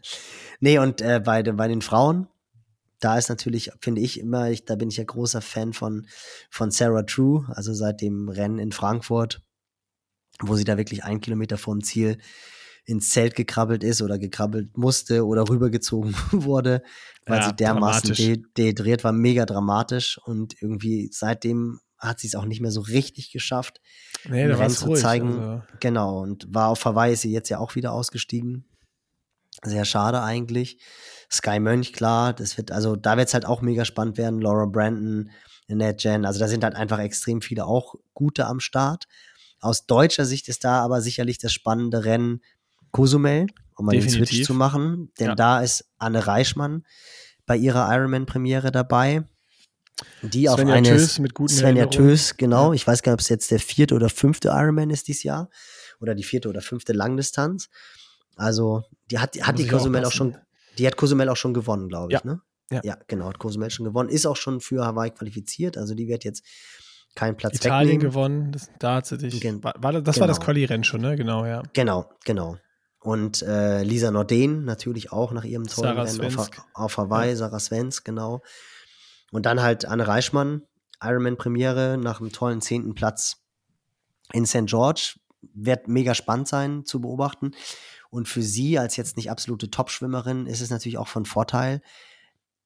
nee, 0.59 0.79
und 0.79 1.01
äh, 1.01 1.21
bei, 1.23 1.43
bei 1.43 1.67
den 1.67 1.81
Frauen, 1.81 2.27
da 2.99 3.17
ist 3.17 3.29
natürlich, 3.29 3.71
finde 3.81 4.01
ich 4.01 4.19
immer, 4.19 4.49
ich, 4.49 4.65
da 4.65 4.75
bin 4.75 4.89
ich 4.89 4.97
ja 4.97 5.03
großer 5.03 5.41
Fan 5.41 5.73
von, 5.73 6.07
von 6.49 6.71
Sarah 6.71 7.03
True, 7.03 7.45
also 7.49 7.73
seit 7.73 8.01
dem 8.01 8.29
Rennen 8.29 8.59
in 8.59 8.71
Frankfurt 8.71 9.41
wo 10.41 10.55
sie 10.55 10.63
da 10.63 10.77
wirklich 10.77 11.03
ein 11.03 11.21
Kilometer 11.21 11.57
vom 11.57 11.83
Ziel 11.83 12.17
ins 12.85 13.11
Zelt 13.11 13.35
gekrabbelt 13.35 13.83
ist 13.83 14.01
oder 14.01 14.19
gekrabbelt 14.19 14.77
musste 14.77 15.25
oder 15.25 15.47
rübergezogen 15.47 16.13
wurde, 16.31 16.83
weil 17.25 17.39
ja, 17.39 17.47
sie 17.47 17.55
dermaßen 17.55 18.13
de 18.13 18.43
dehydriert 18.57 19.03
war, 19.03 19.13
mega 19.13 19.45
dramatisch 19.45 20.19
und 20.25 20.61
irgendwie 20.61 21.09
seitdem 21.11 21.79
hat 21.97 22.19
sie 22.19 22.27
es 22.27 22.35
auch 22.35 22.45
nicht 22.45 22.59
mehr 22.59 22.71
so 22.71 22.81
richtig 22.81 23.31
geschafft, 23.31 23.79
Nee, 24.27 24.47
da 24.47 24.67
zu 24.67 24.87
ruhig. 24.87 25.01
zeigen. 25.01 25.39
Also, 25.39 25.63
Genau, 25.79 26.21
und 26.21 26.53
war 26.53 26.67
auf 26.67 26.83
Hawaii 26.83 27.13
ist 27.13 27.21
sie 27.21 27.31
jetzt 27.31 27.49
ja 27.49 27.59
auch 27.59 27.75
wieder 27.75 27.93
ausgestiegen. 27.93 28.65
Sehr 29.63 29.85
schade 29.85 30.21
eigentlich. 30.21 30.79
Sky 31.31 31.59
Mönch, 31.59 31.93
klar, 31.93 32.33
das 32.33 32.57
wird, 32.57 32.71
also 32.71 32.95
da 32.97 33.15
wird 33.15 33.29
es 33.29 33.33
halt 33.33 33.45
auch 33.45 33.61
mega 33.61 33.85
spannend 33.85 34.17
werden. 34.17 34.41
Laura 34.41 34.65
Brandon, 34.65 35.31
Annette 35.69 36.09
Jen, 36.09 36.25
also 36.25 36.39
da 36.39 36.47
sind 36.49 36.63
halt 36.65 36.75
einfach 36.75 36.99
extrem 36.99 37.41
viele 37.41 37.65
auch 37.65 37.95
gute 38.13 38.45
am 38.47 38.59
Start. 38.59 39.05
Aus 39.63 39.85
deutscher 39.85 40.25
Sicht 40.25 40.47
ist 40.49 40.63
da 40.63 40.81
aber 40.83 41.01
sicherlich 41.01 41.37
das 41.37 41.53
spannende 41.53 42.05
Rennen 42.05 42.41
Cozumel, 42.91 43.47
um 43.75 43.85
mal 43.85 43.93
den 43.93 44.09
Switch 44.09 44.43
zu 44.43 44.53
machen. 44.53 45.11
Denn 45.19 45.29
Ja. 45.29 45.35
da 45.35 45.61
ist 45.61 45.85
Anne 45.97 46.27
Reichmann 46.27 46.85
bei 47.45 47.57
ihrer 47.57 47.91
Ironman-Premiere 47.93 48.71
dabei. 48.71 49.23
Die 50.21 50.49
auf 50.49 50.55
Svenja 50.57 50.75
eine 50.75 50.89
Tös 50.89 51.19
mit 51.19 51.33
guten 51.33 51.53
Svenja. 51.53 51.85
Tös, 51.85 52.35
genau. 52.37 52.73
Ich 52.73 52.85
weiß 52.85 53.03
gar 53.03 53.11
nicht, 53.11 53.17
ob 53.17 53.21
es 53.21 53.29
jetzt 53.29 53.51
der 53.51 53.59
vierte 53.59 53.95
oder 53.95 54.09
fünfte 54.09 54.49
Ironman 54.49 54.89
ist 54.89 55.07
dieses 55.07 55.23
Jahr. 55.23 55.49
Oder 56.01 56.15
die 56.15 56.23
vierte 56.23 56.49
oder 56.49 56.61
fünfte 56.61 56.93
Langdistanz. 56.93 57.69
Also, 58.35 58.83
die 59.11 59.19
hat, 59.19 59.35
hat 59.41 59.59
die 59.59 59.67
Cozumel 59.67 60.01
auch 60.01 60.07
aufpassen. 60.07 60.33
schon, 60.33 60.41
die 60.77 60.87
hat 60.87 60.97
Cozumel 60.97 61.29
auch 61.29 61.37
schon 61.37 61.53
gewonnen, 61.53 61.87
glaube 61.87 62.11
ich, 62.11 62.19
Ja. 62.19 62.25
ne? 62.25 62.41
Ja. 62.71 62.81
ja, 62.83 62.97
genau, 63.07 63.27
hat 63.27 63.37
Cozumel 63.37 63.69
schon 63.69 63.85
gewonnen. 63.85 64.09
Ist 64.09 64.25
auch 64.25 64.35
schon 64.35 64.59
für 64.59 64.83
Hawaii 64.85 65.11
qualifiziert. 65.11 65.77
Also, 65.77 65.93
die 65.93 66.07
wird 66.07 66.23
jetzt 66.23 66.43
keinen 67.15 67.35
Platz 67.35 67.55
Italien 67.55 67.95
wegnehmen. 67.95 68.11
gewonnen, 68.11 68.51
das, 68.51 68.69
da 68.79 68.95
hat 68.95 69.05
sie 69.05 69.17
dich. 69.17 69.39
Gen- 69.39 69.63
war, 69.63 69.75
war, 69.77 70.01
das 70.01 70.19
war 70.19 70.27
das 70.27 70.37
genau. 70.37 70.45
Quali-Rennen 70.45 70.83
schon, 70.83 71.01
ne? 71.01 71.15
Genau, 71.15 71.45
ja. 71.45 71.63
Genau, 71.73 72.09
genau. 72.25 72.57
Und 72.99 73.41
äh, 73.41 73.83
Lisa 73.83 74.11
Norden 74.11 74.63
natürlich 74.65 75.11
auch 75.11 75.33
nach 75.33 75.43
ihrem 75.43 75.67
tollen 75.67 75.95
Sarah 75.95 76.03
Rennen 76.03 76.37
auf, 76.37 76.49
auf 76.73 76.97
Hawaii, 76.97 77.35
Sarah 77.35 77.59
Svensk, 77.59 78.05
genau. 78.05 78.41
Und 79.31 79.45
dann 79.45 79.61
halt 79.61 79.85
Anne 79.85 80.07
Reichmann, 80.07 80.61
Ironman-Premiere 81.01 81.97
nach 81.97 82.21
einem 82.21 82.31
tollen 82.31 82.61
zehnten 82.61 82.95
Platz 82.95 83.43
in 84.31 84.45
St. 84.45 84.65
George. 84.67 85.15
Wird 85.53 85.89
mega 85.89 86.15
spannend 86.15 86.47
sein 86.47 86.85
zu 86.85 87.01
beobachten. 87.01 87.51
Und 88.09 88.29
für 88.29 88.41
sie 88.41 88.79
als 88.79 88.95
jetzt 88.95 89.17
nicht 89.17 89.29
absolute 89.29 89.69
Top-Schwimmerin 89.69 90.45
ist 90.45 90.61
es 90.61 90.69
natürlich 90.69 90.97
auch 90.97 91.09
von 91.09 91.25
Vorteil, 91.25 91.81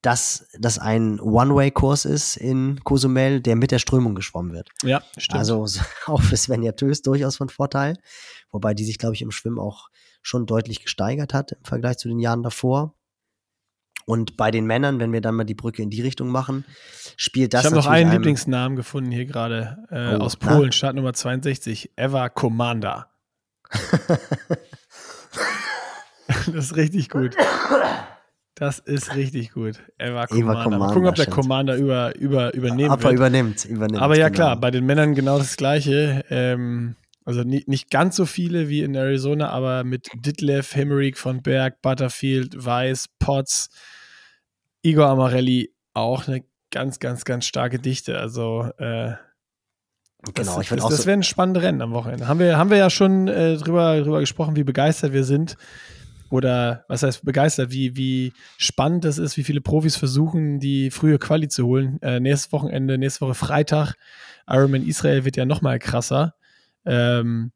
dass 0.01 0.47
das 0.59 0.79
ein 0.79 1.19
One-Way-Kurs 1.19 2.05
ist 2.05 2.37
in 2.37 2.79
Cozumel, 2.83 3.41
der 3.41 3.55
mit 3.55 3.71
der 3.71 3.79
Strömung 3.79 4.15
geschwommen 4.15 4.53
wird. 4.53 4.69
Ja, 4.83 5.01
stimmt. 5.17 5.39
Also 5.39 5.65
so- 5.65 5.81
auch 6.05 6.21
für 6.21 6.37
Svenja 6.37 6.73
Tös 6.73 7.01
durchaus 7.01 7.37
von 7.37 7.49
Vorteil. 7.49 7.97
Wobei 8.51 8.73
die 8.73 8.85
sich, 8.85 8.97
glaube 8.99 9.15
ich, 9.15 9.21
im 9.21 9.31
Schwimmen 9.31 9.59
auch 9.59 9.89
schon 10.21 10.45
deutlich 10.45 10.81
gesteigert 10.83 11.33
hat 11.33 11.53
im 11.53 11.63
Vergleich 11.63 11.97
zu 11.97 12.07
den 12.07 12.19
Jahren 12.19 12.43
davor. 12.43 12.93
Und 14.05 14.37
bei 14.37 14.51
den 14.51 14.65
Männern, 14.65 14.99
wenn 15.01 15.11
wir 15.11 15.19
dann 15.19 15.35
mal 15.35 15.43
die 15.43 15.55
Brücke 15.55 15.81
in 15.81 15.89
die 15.89 16.01
Richtung 16.01 16.29
machen, 16.29 16.63
spielt 17.17 17.53
das 17.53 17.61
ich 17.61 17.65
habe 17.65 17.75
noch 17.75 17.87
einen 17.87 18.11
Lieblingsnamen 18.11 18.77
gefunden 18.77 19.11
hier 19.11 19.25
gerade 19.25 19.77
äh, 19.89 20.15
Oh, 20.15 20.19
aus 20.19 20.37
na? 20.41 20.55
Polen, 20.55 20.71
Startnummer 20.71 21.13
62, 21.13 21.91
Eva 21.97 22.29
Komanda. 22.29 23.09
das 26.27 26.47
ist 26.47 26.75
richtig 26.75 27.09
gut. 27.09 27.35
Das 28.59 28.79
ist 28.79 29.13
richtig 29.13 29.51
gut. 29.51 29.79
Eva 29.99 30.25
Commander. 30.25 30.53
Mal 30.55 30.63
Commander, 30.63 30.87
gucken, 30.87 31.07
ob 31.07 31.15
der. 31.15 31.27
Commander 31.27 31.75
über, 31.75 32.15
über, 32.15 32.55
übernehmen 32.55 32.89
Ob 32.89 33.03
er 33.03 33.11
übernimmt, 33.11 33.63
übernimmt. 33.65 34.01
Aber 34.01 34.17
ja 34.17 34.29
genau. 34.29 34.35
klar, 34.35 34.55
bei 34.59 34.71
den 34.71 34.83
Männern 34.83 35.13
genau 35.13 35.37
das 35.37 35.57
Gleiche. 35.57 36.25
Ähm, 36.31 36.95
also 37.23 37.43
nicht, 37.43 37.67
nicht 37.67 37.91
ganz 37.91 38.15
so 38.15 38.25
viele 38.25 38.67
wie 38.67 38.81
in 38.81 38.95
Arizona, 38.95 39.49
aber 39.49 39.83
mit 39.83 40.09
Ditlev, 40.15 40.75
Hemmerich 40.75 41.17
von 41.17 41.43
Berg, 41.43 41.83
Butterfield, 41.83 42.65
Weiß, 42.65 43.09
Potts, 43.19 43.69
Igor 44.81 45.07
Amarelli 45.07 45.71
auch 45.93 46.27
eine 46.27 46.43
ganz, 46.71 46.97
ganz, 46.97 47.25
ganz 47.25 47.45
starke 47.45 47.77
Dichte. 47.77 48.17
Also 48.17 48.71
äh, 48.79 49.13
Genau, 50.33 50.55
das, 50.55 50.63
ich 50.63 50.69
das, 50.69 50.81
auch 50.81 50.89
das 50.89 51.01
so, 51.03 51.05
werden 51.05 51.21
spannende 51.21 51.61
Rennen 51.61 51.81
am 51.81 51.91
Wochenende. 51.91 52.27
Haben 52.27 52.39
wir, 52.39 52.57
haben 52.57 52.71
wir 52.71 52.77
ja 52.77 52.89
schon 52.89 53.27
äh, 53.27 53.55
drüber, 53.55 54.01
drüber 54.01 54.19
gesprochen, 54.19 54.55
wie 54.55 54.63
begeistert 54.63 55.13
wir 55.13 55.23
sind. 55.23 55.57
Oder 56.29 56.83
was 56.87 57.03
heißt 57.03 57.23
begeistert, 57.23 57.71
wie, 57.71 57.95
wie 57.95 58.33
spannend 58.57 59.05
das 59.05 59.17
ist, 59.17 59.37
wie 59.37 59.43
viele 59.43 59.61
Profis 59.61 59.95
versuchen, 59.95 60.59
die 60.59 60.91
frühe 60.91 61.19
Quali 61.19 61.47
zu 61.47 61.65
holen. 61.65 62.01
Äh, 62.01 62.19
nächstes 62.19 62.51
Wochenende, 62.51 62.97
nächste 62.97 63.21
Woche 63.21 63.33
Freitag, 63.35 63.95
Ironman 64.47 64.85
Israel 64.85 65.23
wird 65.25 65.37
ja 65.37 65.45
noch 65.45 65.61
mal 65.61 65.79
krasser. 65.79 66.35
Ähm, 66.85 67.51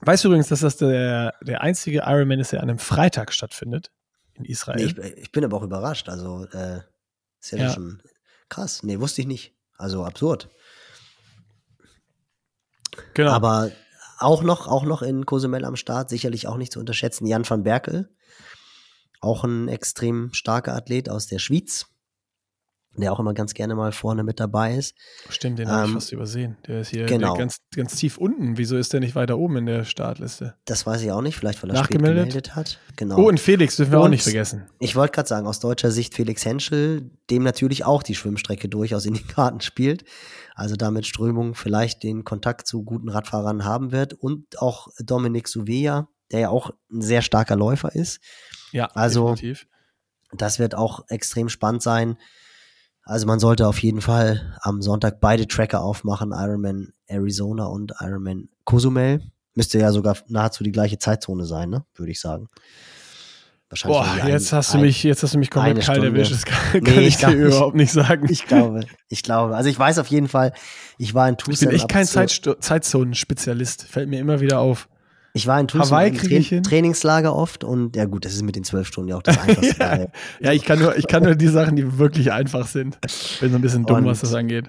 weißt 0.00 0.24
du 0.24 0.28
übrigens, 0.28 0.48
dass 0.48 0.60
das 0.60 0.76
der, 0.78 1.34
der 1.42 1.60
einzige 1.60 1.98
Ironman 2.04 2.40
ist, 2.40 2.52
der 2.52 2.62
an 2.62 2.70
einem 2.70 2.78
Freitag 2.78 3.32
stattfindet 3.32 3.92
in 4.34 4.44
Israel? 4.44 4.76
nee, 4.84 4.84
ich, 4.90 4.98
ich 5.18 5.32
bin 5.32 5.44
aber 5.44 5.56
auch 5.56 5.62
überrascht. 5.62 6.08
Also, 6.08 6.46
äh, 6.52 6.80
ist 7.40 7.52
ja, 7.52 7.58
Ja. 7.58 7.70
schon 7.72 8.02
krass. 8.48 8.82
Nee, 8.82 8.98
wusste 9.00 9.20
ich 9.20 9.26
nicht. 9.28 9.54
Also 9.78 10.04
absurd. 10.04 10.48
genau. 13.14 13.30
Aber 13.30 13.70
auch 14.22 14.42
noch, 14.42 14.68
auch 14.68 14.84
noch 14.84 15.02
in 15.02 15.26
Cozumel 15.26 15.64
am 15.64 15.76
Start, 15.76 16.08
sicherlich 16.10 16.46
auch 16.46 16.56
nicht 16.56 16.72
zu 16.72 16.80
unterschätzen, 16.80 17.26
Jan 17.26 17.48
van 17.48 17.62
Berkel. 17.62 18.08
Auch 19.20 19.44
ein 19.44 19.68
extrem 19.68 20.32
starker 20.32 20.74
Athlet 20.74 21.08
aus 21.08 21.28
der 21.28 21.38
Schweiz, 21.38 21.86
der 22.96 23.12
auch 23.12 23.20
immer 23.20 23.34
ganz 23.34 23.54
gerne 23.54 23.74
mal 23.74 23.92
vorne 23.92 24.24
mit 24.24 24.40
dabei 24.40 24.74
ist. 24.74 24.96
Stimmt, 25.28 25.58
den 25.58 25.68
habe 25.68 25.84
ich 25.84 25.88
ähm, 25.90 25.94
fast 25.94 26.12
übersehen. 26.12 26.56
Der 26.66 26.80
ist 26.80 26.88
hier 26.88 27.06
genau. 27.06 27.34
ganz, 27.34 27.58
ganz 27.74 27.94
tief 27.94 28.18
unten. 28.18 28.58
Wieso 28.58 28.76
ist 28.76 28.92
der 28.92 29.00
nicht 29.00 29.14
weiter 29.14 29.38
oben 29.38 29.58
in 29.58 29.66
der 29.66 29.84
Startliste? 29.84 30.54
Das 30.64 30.86
weiß 30.86 31.02
ich 31.02 31.12
auch 31.12 31.22
nicht, 31.22 31.36
vielleicht 31.36 31.62
weil 31.62 31.70
er 31.70 31.76
spät 31.76 32.00
Nachgemeldet? 32.00 32.28
gemeldet 32.28 32.56
hat. 32.56 32.80
Genau. 32.96 33.18
Oh, 33.18 33.28
und 33.28 33.38
Felix 33.38 33.76
dürfen 33.76 33.92
wir 33.92 34.00
auch 34.00 34.08
nicht 34.08 34.24
vergessen. 34.24 34.66
Ich 34.80 34.96
wollte 34.96 35.12
gerade 35.12 35.28
sagen, 35.28 35.46
aus 35.46 35.60
deutscher 35.60 35.92
Sicht 35.92 36.14
Felix 36.14 36.44
Henschel, 36.44 37.10
dem 37.30 37.44
natürlich 37.44 37.84
auch 37.84 38.02
die 38.02 38.14
Schwimmstrecke 38.14 38.68
durchaus 38.68 39.06
in 39.06 39.14
die 39.14 39.22
Karten 39.22 39.60
spielt. 39.60 40.04
Also 40.54 40.76
damit 40.76 41.06
Strömung 41.06 41.54
vielleicht 41.54 42.02
den 42.02 42.24
Kontakt 42.24 42.66
zu 42.66 42.82
guten 42.84 43.08
Radfahrern 43.08 43.64
haben 43.64 43.92
wird. 43.92 44.12
Und 44.14 44.60
auch 44.60 44.88
Dominik 44.98 45.48
Suveja, 45.48 46.08
der 46.30 46.40
ja 46.40 46.48
auch 46.50 46.70
ein 46.90 47.02
sehr 47.02 47.22
starker 47.22 47.56
Läufer 47.56 47.94
ist. 47.94 48.20
Ja, 48.72 48.86
Also- 48.94 49.30
definitiv. 49.30 49.66
Das 50.34 50.58
wird 50.58 50.74
auch 50.74 51.04
extrem 51.08 51.50
spannend 51.50 51.82
sein. 51.82 52.16
Also 53.04 53.26
man 53.26 53.38
sollte 53.40 53.66
auf 53.66 53.82
jeden 53.82 54.00
Fall 54.00 54.56
am 54.62 54.80
Sonntag 54.80 55.20
beide 55.20 55.46
Tracker 55.46 55.82
aufmachen, 55.82 56.32
Ironman 56.32 56.92
Arizona 57.06 57.66
und 57.66 57.92
Ironman 58.00 58.48
Cozumel. 58.64 59.20
Müsste 59.54 59.78
ja 59.78 59.92
sogar 59.92 60.16
nahezu 60.28 60.64
die 60.64 60.72
gleiche 60.72 60.98
Zeitzone 60.98 61.44
sein, 61.44 61.68
ne? 61.68 61.84
Würde 61.94 62.12
ich 62.12 62.20
sagen. 62.20 62.48
Wahrscheinlich 63.72 63.98
Boah, 64.22 64.28
jetzt 64.28 64.52
ein- 64.52 64.56
hast 64.58 64.74
du 64.74 64.78
mich, 64.78 65.02
jetzt 65.02 65.22
hast 65.22 65.32
du 65.32 65.38
mich 65.38 65.50
komplett 65.50 65.76
kalt 65.80 65.96
Stunde. 65.98 66.08
erwischt. 66.08 66.32
Das 66.32 66.44
kann, 66.44 66.58
Nee, 66.74 66.80
kann 66.82 66.98
ich 67.00 67.06
ich 67.08 67.16
dir 67.16 67.30
überhaupt 67.32 67.74
nicht 67.74 67.90
sagen. 67.90 68.26
Ich 68.28 68.44
glaube, 68.46 68.80
ich 69.08 69.22
glaube. 69.22 69.56
Also 69.56 69.70
ich 69.70 69.78
weiß 69.78 69.98
auf 69.98 70.08
jeden 70.08 70.28
Fall, 70.28 70.52
ich 70.98 71.14
war 71.14 71.26
in 71.26 71.36
Ich 71.38 71.44
Tucson. 71.44 71.68
bin 71.70 71.76
echt 71.76 71.88
kein 71.88 72.06
Zeitzonenspezialist. 72.06 73.84
Fällt 73.84 74.08
mir 74.10 74.20
immer 74.20 74.40
wieder 74.40 74.58
auf. 74.60 74.88
Ich 75.34 75.46
war 75.46 75.58
in 75.58 75.66
Tucson 75.66 75.86
Hawaii 75.90 76.10
im 76.10 76.16
krieg 76.18 76.32
ich 76.32 76.48
hin. 76.50 76.62
Trainingslager 76.62 77.34
oft 77.34 77.64
und 77.64 77.96
ja 77.96 78.04
gut, 78.04 78.26
das 78.26 78.34
ist 78.34 78.42
mit 78.42 78.54
den 78.54 78.64
zwölf 78.64 78.86
Stunden 78.88 79.08
ja 79.08 79.16
auch 79.16 79.22
das 79.22 79.38
Einfachste. 79.42 79.78
weil- 79.78 80.12
Ja, 80.40 80.52
ich 80.52 80.62
kann 80.64 80.78
nur, 80.78 80.94
ich 80.98 81.06
kann 81.06 81.22
nur 81.22 81.34
die 81.34 81.48
Sachen, 81.48 81.74
die 81.76 81.96
wirklich 81.98 82.30
einfach 82.32 82.66
sind. 82.66 82.98
Bin 83.40 83.50
so 83.50 83.56
ein 83.56 83.62
bisschen 83.62 83.86
dumm, 83.86 83.98
Und- 84.00 84.04
was 84.04 84.20
das 84.20 84.34
angeht. 84.34 84.66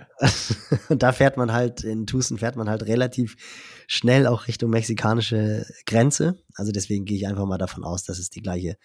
Und 0.88 1.04
da 1.04 1.12
fährt 1.12 1.36
man 1.36 1.52
halt, 1.52 1.84
in 1.84 2.08
Tucson 2.08 2.38
fährt 2.38 2.56
man 2.56 2.70
halt 2.70 2.84
relativ 2.88 3.36
schnell 3.88 4.28
auch 4.28 4.48
Richtung 4.48 4.70
mexikanische 4.70 5.66
Grenze. 5.86 6.38
Also 6.56 6.72
deswegen 6.72 7.06
gehe 7.06 7.18
ich 7.18 7.28
einfach 7.28 7.46
mal 7.46 7.58
davon 7.58 7.84
aus, 7.84 8.04
dass 8.04 8.20
es 8.20 8.30
die 8.30 8.42
gleiche 8.42 8.78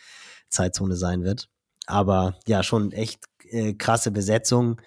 Zeitzone 0.49 0.97
sein 0.97 1.23
wird. 1.25 1.49
Aber 1.87 2.39
ja, 2.47 2.63
schon 2.63 2.93
echt 2.93 3.25
äh, 3.51 3.75
krasse 3.75 4.11
Besetzung. 4.11 4.81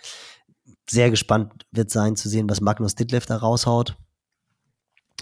Sehr 0.89 1.09
gespannt 1.09 1.65
wird 1.71 1.89
sein 1.89 2.15
zu 2.15 2.29
sehen, 2.29 2.49
was 2.49 2.61
Magnus 2.61 2.95
Ditlev 2.95 3.25
da 3.25 3.37
raushaut. 3.37 3.97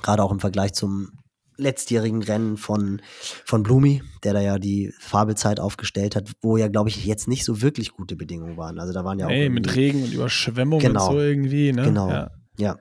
Gerade 0.02 0.24
auch 0.24 0.32
im 0.32 0.40
Vergleich 0.40 0.74
zum 0.74 1.12
letztjährigen 1.58 2.24
Rennen 2.24 2.56
von, 2.58 3.02
von 3.46 3.64
Blumi, 3.64 4.02
der 4.24 4.34
da 4.34 4.40
ja 4.42 4.58
die 4.60 4.94
Fabelzeit 5.00 5.60
aufgestellt 5.60 6.16
hat, 6.16 6.32
wo 6.42 6.56
ja, 6.58 6.70
glaube 6.70 6.90
ich, 6.90 7.06
jetzt 7.06 7.28
nicht 7.28 7.44
so 7.44 7.62
wirklich 7.62 7.92
gute 7.92 8.16
Bedingungen 8.16 8.56
waren. 8.56 8.80
Also 8.80 8.94
da 8.94 9.04
waren 9.04 9.20
ja 9.20 9.28
auch. 9.28 9.32
Ey, 9.32 9.50
mit 9.50 9.76
Regen 9.76 10.04
und 10.04 10.14
Überschwemmung 10.14 10.80
Genau. 10.80 11.08
und 11.08 11.14
so 11.14 11.20
irgendwie, 11.20 11.74
ne? 11.74 11.84
Genau. 11.84 12.10
Ja. 12.10 12.32
Ja. 12.58 12.78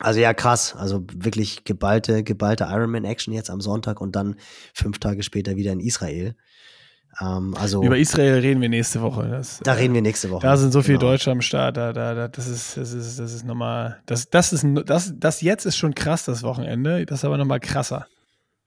Also 0.00 0.20
ja, 0.20 0.32
krass. 0.34 0.74
Also 0.76 1.04
wirklich 1.14 1.64
geballte, 1.64 2.22
geballte 2.22 2.64
Ironman-Action 2.64 3.32
jetzt 3.34 3.50
am 3.50 3.60
Sonntag 3.60 4.00
und 4.00 4.14
dann 4.16 4.36
fünf 4.72 4.98
Tage 4.98 5.22
später 5.22 5.56
wieder 5.56 5.72
in 5.72 5.80
Israel. 5.80 6.34
Ähm, 7.20 7.54
also 7.58 7.82
Über 7.82 7.98
Israel 7.98 8.38
reden 8.38 8.60
wir 8.60 8.68
nächste 8.68 9.00
Woche. 9.00 9.28
Das, 9.28 9.60
da 9.64 9.72
äh, 9.72 9.78
reden 9.78 9.94
wir 9.94 10.02
nächste 10.02 10.30
Woche. 10.30 10.46
Da 10.46 10.56
sind 10.56 10.72
so 10.72 10.82
viele 10.82 10.98
Genau. 10.98 11.12
Deutsche 11.12 11.30
am 11.30 11.40
Start. 11.40 11.76
Da, 11.76 11.92
da, 11.92 12.14
da, 12.14 12.28
das 12.28 12.46
ist, 12.46 12.76
das 12.76 12.92
ist, 12.92 13.18
das 13.18 13.32
ist 13.32 13.44
nochmal. 13.44 13.98
Das, 14.06 14.30
das 14.30 14.52
ist, 14.52 14.64
das, 14.86 15.12
das 15.16 15.40
jetzt 15.40 15.64
ist 15.66 15.76
schon 15.76 15.94
krass, 15.94 16.24
das 16.24 16.42
Wochenende. 16.42 17.04
Das 17.06 17.20
ist 17.20 17.24
aber 17.24 17.38
nochmal 17.38 17.60
krasser. 17.60 18.06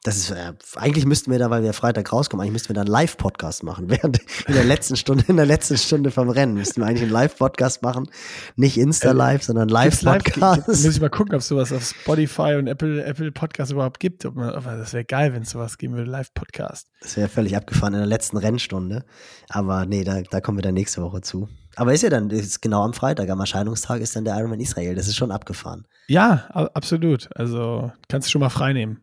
Das 0.03 0.17
ist, 0.17 0.31
äh, 0.31 0.53
eigentlich 0.77 1.05
müssten 1.05 1.29
wir 1.29 1.37
da, 1.37 1.51
weil 1.51 1.61
wir 1.61 1.73
Freitag 1.73 2.11
rauskommen, 2.11 2.41
eigentlich 2.41 2.53
müssten 2.53 2.69
wir 2.69 2.73
da 2.73 2.81
einen 2.81 2.89
Live-Podcast 2.89 3.61
machen. 3.61 3.87
Während 3.89 4.19
in 4.47 4.55
der 4.55 4.63
letzten 4.63 4.95
Stunde, 4.95 5.25
in 5.27 5.37
der 5.37 5.45
letzten 5.45 5.77
Stunde 5.77 6.09
vom 6.09 6.29
Rennen 6.29 6.55
müssten 6.55 6.81
wir 6.81 6.87
eigentlich 6.87 7.03
einen 7.03 7.11
Live-Podcast 7.11 7.83
machen. 7.83 8.09
Nicht 8.55 8.79
Insta-Live, 8.79 9.41
äh, 9.41 9.45
sondern 9.45 9.69
Live-Podcast. 9.69 10.67
Muss 10.67 10.85
ich 10.85 11.01
mal 11.01 11.11
gucken, 11.11 11.35
ob 11.35 11.41
es 11.41 11.47
sowas 11.47 11.71
auf 11.71 11.83
Spotify 11.83 12.55
und 12.57 12.65
Apple, 12.65 13.03
Apple 13.03 13.31
Podcast 13.31 13.71
überhaupt 13.71 13.99
gibt. 13.99 14.25
Ob 14.25 14.35
man, 14.35 14.51
das 14.51 14.93
wäre 14.93 15.05
geil, 15.05 15.33
wenn 15.33 15.43
es 15.43 15.51
sowas 15.51 15.77
geben 15.77 15.93
würde, 15.93 16.09
Live-Podcast. 16.09 16.87
Das 17.01 17.15
wäre 17.15 17.29
völlig 17.29 17.55
abgefahren 17.55 17.93
in 17.93 17.99
der 17.99 18.07
letzten 18.07 18.37
Rennstunde. 18.37 19.05
Aber 19.49 19.85
nee, 19.85 20.03
da, 20.03 20.23
da 20.23 20.41
kommen 20.41 20.57
wir 20.57 20.63
dann 20.63 20.73
nächste 20.73 21.03
Woche 21.03 21.21
zu. 21.21 21.47
Aber 21.75 21.93
ist 21.93 22.01
ja 22.01 22.09
dann, 22.09 22.31
ist 22.31 22.59
genau 22.63 22.83
am 22.83 22.93
Freitag, 22.93 23.29
am 23.29 23.39
Erscheinungstag 23.39 24.01
ist 24.01 24.15
dann 24.15 24.25
der 24.25 24.35
Ironman 24.35 24.61
Israel. 24.61 24.95
Das 24.95 25.07
ist 25.07 25.15
schon 25.15 25.31
abgefahren. 25.31 25.85
Ja, 26.07 26.47
absolut. 26.73 27.29
Also 27.35 27.91
kannst 28.09 28.27
du 28.27 28.31
schon 28.31 28.41
mal 28.41 28.49
frei 28.49 28.73
nehmen. 28.73 29.01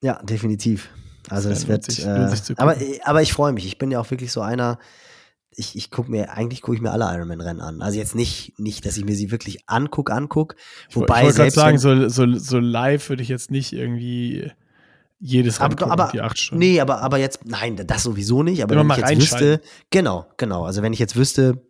Ja, 0.00 0.22
definitiv. 0.22 0.88
Also 1.28 1.50
es 1.50 1.68
wird, 1.68 1.84
sich, 1.84 2.04
äh, 2.04 2.28
aber, 2.56 2.76
aber 3.04 3.22
ich 3.22 3.32
freue 3.32 3.52
mich. 3.52 3.66
Ich 3.66 3.78
bin 3.78 3.90
ja 3.90 4.00
auch 4.00 4.10
wirklich 4.10 4.32
so 4.32 4.40
einer, 4.40 4.78
ich, 5.50 5.76
ich 5.76 5.90
gucke 5.90 6.10
mir, 6.10 6.32
eigentlich 6.32 6.62
gucke 6.62 6.76
ich 6.76 6.82
mir 6.82 6.90
alle 6.90 7.04
Ironman-Rennen 7.04 7.60
an. 7.60 7.82
Also 7.82 7.98
jetzt 7.98 8.14
nicht, 8.14 8.58
nicht, 8.58 8.86
dass 8.86 8.96
ich 8.96 9.04
mir 9.04 9.14
sie 9.14 9.30
wirklich 9.30 9.68
angucke, 9.68 10.12
angucke. 10.12 10.56
Wobei 10.92 11.18
ich 11.18 11.24
wollte 11.24 11.38
gerade 11.38 11.50
sagen, 11.50 11.78
so, 11.78 12.08
so, 12.08 12.32
so 12.32 12.58
live 12.58 13.08
würde 13.08 13.22
ich 13.22 13.28
jetzt 13.28 13.50
nicht 13.50 13.72
irgendwie 13.72 14.50
jedes 15.20 15.60
Rennen 15.60 15.76
aber, 15.78 15.90
aber, 15.90 16.12
die 16.12 16.20
acht 16.20 16.38
Stunden. 16.38 16.60
Nee, 16.60 16.80
aber, 16.80 17.02
aber 17.02 17.18
jetzt, 17.18 17.44
nein, 17.44 17.76
das 17.76 18.04
sowieso 18.04 18.42
nicht. 18.42 18.62
Aber 18.62 18.74
Immer 18.74 18.96
wenn 18.96 19.04
ich 19.04 19.10
jetzt 19.10 19.32
wüsste, 19.32 19.60
genau, 19.90 20.26
genau. 20.36 20.64
Also 20.64 20.82
wenn 20.82 20.92
ich 20.92 21.00
jetzt 21.00 21.16
wüsste, 21.16 21.60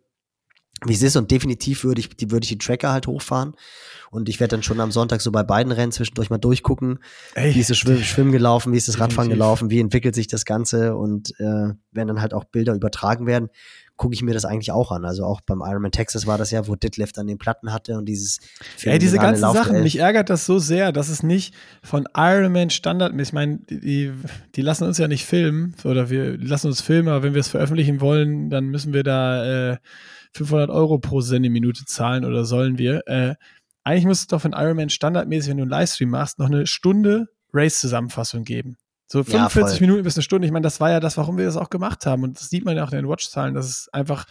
wie 0.85 0.93
es 0.93 1.03
ist 1.03 1.17
und 1.17 1.31
definitiv 1.31 1.85
würde 1.85 2.01
ich, 2.01 2.11
die, 2.11 2.31
würde 2.31 2.45
ich 2.45 2.51
die 2.51 2.59
Tracker 2.59 2.93
halt 2.93 3.07
hochfahren 3.07 3.55
und 4.11 4.29
ich 4.29 4.41
werde 4.41 4.57
dann 4.57 4.63
schon 4.63 4.81
am 4.81 4.91
Sonntag 4.91 5.21
so 5.21 5.31
bei 5.31 5.43
beiden 5.43 5.73
Rennen 5.73 5.93
zwischendurch 5.93 6.31
mal 6.31 6.39
durchgucken, 6.39 6.99
Ey, 7.35 7.55
wie 7.55 7.61
ist 7.61 7.71
das 7.71 7.79
Schwimmen, 7.79 8.05
Schwimmen 8.05 8.33
gelaufen, 8.33 8.73
wie 8.73 8.77
ist 8.77 8.89
das 8.89 9.01
Radfahren 9.01 9.31
gelaufen, 9.31 9.71
wie 9.71 9.81
entwickelt 9.81 10.15
sich 10.15 10.27
das 10.27 10.45
Ganze 10.45 10.97
und 10.97 11.33
äh, 11.39 11.75
wenn 11.93 12.09
dann 12.09 12.21
halt 12.21 12.35
auch 12.35 12.45
Bilder 12.45 12.75
übertragen 12.75 13.27
werden, 13.27 13.49
gucke 13.99 14.15
ich 14.15 14.23
mir 14.23 14.33
das 14.33 14.45
eigentlich 14.45 14.71
auch 14.71 14.93
an. 14.93 15.05
Also 15.05 15.25
auch 15.25 15.41
beim 15.43 15.61
Ironman 15.61 15.91
Texas 15.91 16.27
war 16.27 16.39
das 16.39 16.51
ja, 16.51 16.67
wo 16.67 16.77
Ditlev 16.77 17.13
dann 17.13 17.27
den 17.27 17.37
Platten 17.37 17.73
hatte 17.73 17.99
und 17.99 18.07
dieses 18.07 18.39
Ey, 18.85 18.99
diese 18.99 19.19
ganzen 19.19 19.43
Lauf 19.43 19.57
Sachen, 19.57 19.83
mich 19.83 19.99
ärgert 19.99 20.31
das 20.31 20.47
so 20.47 20.59
sehr, 20.59 20.93
dass 20.93 21.09
es 21.09 21.23
nicht 21.23 21.55
von 21.83 22.09
Ironman 22.17 22.71
Standard, 22.71 23.13
ich 23.21 23.33
meine, 23.33 23.59
die, 23.69 24.13
die 24.55 24.63
lassen 24.63 24.85
uns 24.85 24.99
ja 24.99 25.09
nicht 25.09 25.27
filmen 25.27 25.75
oder 25.85 26.09
wir 26.09 26.39
lassen 26.39 26.69
uns 26.69 26.81
filmen, 26.81 27.09
aber 27.09 27.25
wenn 27.25 27.35
wir 27.35 27.41
es 27.41 27.49
veröffentlichen 27.49 28.01
wollen, 28.01 28.49
dann 28.49 28.67
müssen 28.67 28.95
wir 28.95 29.03
da 29.03 29.73
äh, 29.73 29.77
500 30.33 30.71
Euro 30.71 30.99
pro 30.99 31.21
Sendeminute 31.21 31.85
zahlen 31.85 32.25
oder 32.25 32.45
sollen 32.45 32.79
wir. 32.79 33.03
Äh, 33.07 33.35
eigentlich 33.89 34.05
muss 34.05 34.21
es 34.21 34.27
doch 34.27 34.43
von 34.43 34.53
Ironman 34.53 34.91
standardmäßig, 34.91 35.51
wenn 35.51 35.57
du 35.57 35.63
einen 35.63 35.71
Livestream 35.71 36.11
machst, 36.11 36.39
noch 36.39 36.47
eine 36.47 36.67
Stunde 36.67 37.29
Race-Zusammenfassung 37.55 38.45
geben. 38.45 38.77
So 39.07 39.25
45 39.25 39.81
ja, 39.81 39.87
Minuten 39.87 40.05
bis 40.05 40.17
eine 40.17 40.23
Stunde. 40.23 40.47
Ich 40.47 40.53
meine, 40.53 40.65
das 40.65 40.79
war 40.79 40.91
ja 40.91 41.01
das, 41.01 41.17
warum 41.17 41.39
wir 41.39 41.47
das 41.47 41.57
auch 41.57 41.71
gemacht 41.71 42.05
haben. 42.05 42.23
Und 42.23 42.39
das 42.39 42.51
sieht 42.51 42.67
man 42.67 42.77
ja 42.77 42.85
auch 42.85 42.93
in 42.93 42.99
den 42.99 43.09
Watch-Zahlen. 43.09 43.55
Das 43.55 43.67
ist 43.67 43.95
einfach, 43.95 44.27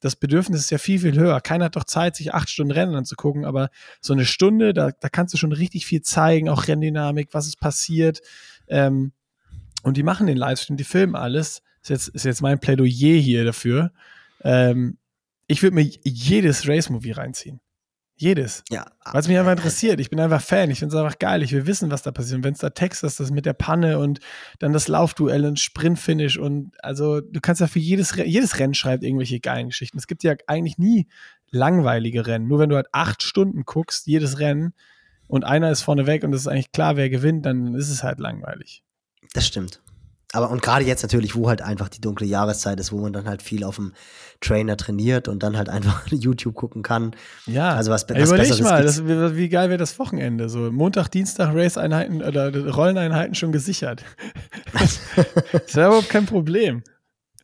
das 0.00 0.14
Bedürfnis 0.14 0.60
ist 0.60 0.70
ja 0.70 0.76
viel, 0.76 0.98
viel 0.98 1.18
höher. 1.18 1.40
Keiner 1.40 1.64
hat 1.64 1.76
doch 1.76 1.84
Zeit, 1.84 2.16
sich 2.16 2.34
acht 2.34 2.50
Stunden 2.50 2.72
Rennen 2.72 2.94
anzugucken, 2.94 3.46
aber 3.46 3.70
so 4.02 4.12
eine 4.12 4.26
Stunde, 4.26 4.74
da, 4.74 4.90
da 4.90 5.08
kannst 5.08 5.32
du 5.32 5.38
schon 5.38 5.52
richtig 5.52 5.86
viel 5.86 6.02
zeigen, 6.02 6.50
auch 6.50 6.68
Renndynamik, 6.68 7.30
was 7.32 7.46
ist 7.46 7.58
passiert. 7.58 8.20
Ähm, 8.66 9.12
und 9.82 9.96
die 9.96 10.02
machen 10.02 10.26
den 10.26 10.36
Livestream, 10.36 10.76
die 10.76 10.84
filmen 10.84 11.16
alles. 11.16 11.62
Ist 11.80 11.88
jetzt, 11.88 12.08
ist 12.08 12.24
jetzt 12.26 12.42
mein 12.42 12.60
Plädoyer 12.60 13.18
hier 13.18 13.46
dafür. 13.46 13.90
Ähm, 14.44 14.98
ich 15.46 15.62
würde 15.62 15.76
mir 15.76 15.90
jedes 16.04 16.68
Race-Movie 16.68 17.12
reinziehen. 17.12 17.62
Jedes. 18.20 18.64
Ja. 18.68 18.84
Weil 19.04 19.20
es 19.20 19.28
mich 19.28 19.38
einfach 19.38 19.52
interessiert. 19.52 20.00
Ich 20.00 20.10
bin 20.10 20.18
einfach 20.18 20.42
Fan. 20.42 20.70
Ich 20.72 20.80
finde 20.80 20.94
es 20.94 21.00
einfach 21.00 21.20
geil. 21.20 21.40
Ich 21.44 21.52
will 21.52 21.66
wissen, 21.66 21.90
was 21.92 22.02
da 22.02 22.10
passiert. 22.10 22.38
Und 22.38 22.44
wenn 22.44 22.52
es 22.52 22.58
da 22.58 22.70
Text 22.70 23.04
ist, 23.04 23.20
das 23.20 23.30
mit 23.30 23.46
der 23.46 23.52
Panne 23.52 24.00
und 24.00 24.18
dann 24.58 24.72
das 24.72 24.88
Laufduell 24.88 25.46
und 25.46 25.60
Sprintfinish 25.60 26.36
und 26.36 26.72
also 26.82 27.20
du 27.20 27.40
kannst 27.40 27.60
ja 27.60 27.68
für 27.68 27.78
jedes, 27.78 28.16
jedes 28.16 28.58
Rennen 28.58 28.74
schreibt 28.74 29.04
irgendwelche 29.04 29.38
geilen 29.38 29.68
Geschichten. 29.68 29.98
Es 29.98 30.08
gibt 30.08 30.24
ja 30.24 30.34
eigentlich 30.48 30.78
nie 30.78 31.06
langweilige 31.50 32.26
Rennen. 32.26 32.48
Nur 32.48 32.58
wenn 32.58 32.70
du 32.70 32.76
halt 32.76 32.88
acht 32.90 33.22
Stunden 33.22 33.64
guckst, 33.64 34.08
jedes 34.08 34.40
Rennen 34.40 34.74
und 35.28 35.44
einer 35.44 35.70
ist 35.70 35.82
vorne 35.82 36.06
weg 36.08 36.24
und 36.24 36.34
es 36.34 36.40
ist 36.40 36.48
eigentlich 36.48 36.72
klar, 36.72 36.96
wer 36.96 37.10
gewinnt, 37.10 37.46
dann 37.46 37.76
ist 37.76 37.88
es 37.88 38.02
halt 38.02 38.18
langweilig. 38.18 38.82
Das 39.32 39.46
stimmt 39.46 39.80
aber 40.32 40.50
und 40.50 40.60
gerade 40.60 40.84
jetzt 40.84 41.02
natürlich, 41.02 41.34
wo 41.34 41.48
halt 41.48 41.62
einfach 41.62 41.88
die 41.88 42.02
dunkle 42.02 42.26
Jahreszeit 42.26 42.78
ist, 42.80 42.92
wo 42.92 42.98
man 42.98 43.14
dann 43.14 43.26
halt 43.26 43.40
viel 43.40 43.64
auf 43.64 43.76
dem 43.76 43.94
Trainer 44.40 44.76
trainiert 44.76 45.26
und 45.26 45.42
dann 45.42 45.56
halt 45.56 45.68
einfach 45.70 46.06
YouTube 46.08 46.54
gucken 46.54 46.82
kann. 46.82 47.16
Ja, 47.46 47.70
also 47.70 47.90
was, 47.90 48.06
was 48.08 48.28
überleg 48.28 48.60
mal, 48.60 48.82
das, 48.82 49.06
wie, 49.06 49.48
geil 49.48 49.70
wäre 49.70 49.78
das 49.78 49.98
Wochenende? 49.98 50.48
So 50.48 50.70
Montag, 50.70 51.08
Dienstag 51.08 51.54
Race-Einheiten 51.54 52.22
oder 52.22 52.54
Rolleneinheiten 52.72 53.34
schon 53.34 53.52
gesichert. 53.52 54.04
das 54.72 55.00
ist 55.66 55.76
ja 55.76 55.86
überhaupt 55.86 56.10
kein 56.10 56.26
Problem. 56.26 56.82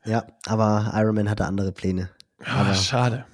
Ja, 0.05 0.27
aber 0.47 0.93
Ironman 0.95 1.31
hatte 1.31 1.47
andere 1.47 1.73
Pläne. 1.73 2.11
Ah, 2.45 2.75
schade. 2.75 3.25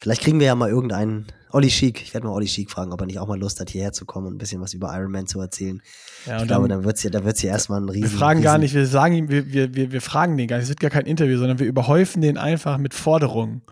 Vielleicht 0.00 0.22
kriegen 0.22 0.40
wir 0.40 0.46
ja 0.46 0.54
mal 0.54 0.70
irgendeinen 0.70 1.26
Olli 1.56 1.70
Schick, 1.70 2.02
ich 2.02 2.12
werde 2.12 2.26
mal 2.26 2.34
Olli 2.34 2.48
Schick 2.48 2.70
fragen, 2.70 2.92
ob 2.92 3.00
er 3.00 3.06
nicht 3.06 3.18
auch 3.18 3.28
mal 3.28 3.40
Lust 3.40 3.60
hat, 3.60 3.70
hierher 3.70 3.92
zu 3.92 4.04
kommen 4.04 4.26
und 4.26 4.34
ein 4.34 4.38
bisschen 4.38 4.60
was 4.60 4.74
über 4.74 4.94
Iron 4.94 5.10
Man 5.10 5.26
zu 5.26 5.40
erzählen. 5.40 5.80
Ja, 6.26 6.42
ich 6.42 6.46
glaube, 6.46 6.68
dann 6.68 6.84
wird 6.84 6.96
es 6.96 7.02
hier, 7.02 7.10
da 7.10 7.24
wird's 7.24 7.40
hier 7.40 7.48
erstmal 7.48 7.80
ein 7.80 7.88
riesen. 7.88 8.12
Wir 8.12 8.18
fragen 8.18 8.40
riesen 8.40 8.44
gar 8.44 8.58
nicht, 8.58 8.74
wir 8.74 8.84
sagen 8.84 9.14
ihm, 9.14 9.30
wir, 9.30 9.50
wir, 9.50 9.74
wir, 9.74 9.90
wir 9.90 10.02
fragen 10.02 10.36
den 10.36 10.48
gar 10.48 10.56
nicht, 10.56 10.64
es 10.64 10.68
wird 10.68 10.80
gar 10.80 10.90
kein 10.90 11.06
Interview, 11.06 11.38
sondern 11.38 11.58
wir 11.58 11.66
überhäufen 11.66 12.20
den 12.20 12.36
einfach 12.36 12.76
mit 12.76 12.92
Forderungen. 12.92 13.62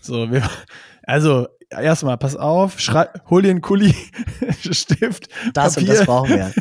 So, 0.00 0.32
wir, 0.32 0.42
also, 1.04 1.46
erstmal, 1.70 2.18
pass 2.18 2.34
auf, 2.34 2.80
schrei, 2.80 3.06
hol 3.30 3.42
dir 3.42 3.50
einen 3.50 3.60
Kuli, 3.60 3.94
Stift. 4.72 5.28
Das 5.54 5.76
Papier. 5.76 5.88
und 5.88 5.96
das 5.96 6.06
brauchen 6.06 6.30
wir. 6.30 6.52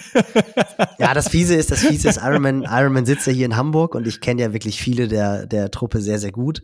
ja, 1.00 1.16
das 1.16 1.28
Fiese 1.28 1.56
ist, 1.56 1.72
das 1.72 1.80
Fiese 1.80 2.08
ist, 2.10 2.20
Iron 2.22 2.44
Man, 2.44 2.62
Iron 2.62 2.94
Man 2.94 3.08
sitzt 3.08 3.26
ja 3.26 3.34
hier 3.34 3.48
in 3.48 3.56
Hamburg 3.56 3.96
und 3.96 4.06
ich 4.06 4.22
kenne 4.22 4.44
ja 4.44 4.54
wirklich 4.54 4.80
viele 4.80 5.08
der, 5.08 5.48
der 5.48 5.72
Truppe 5.72 6.02
sehr, 6.02 6.20
sehr 6.20 6.32
gut 6.32 6.62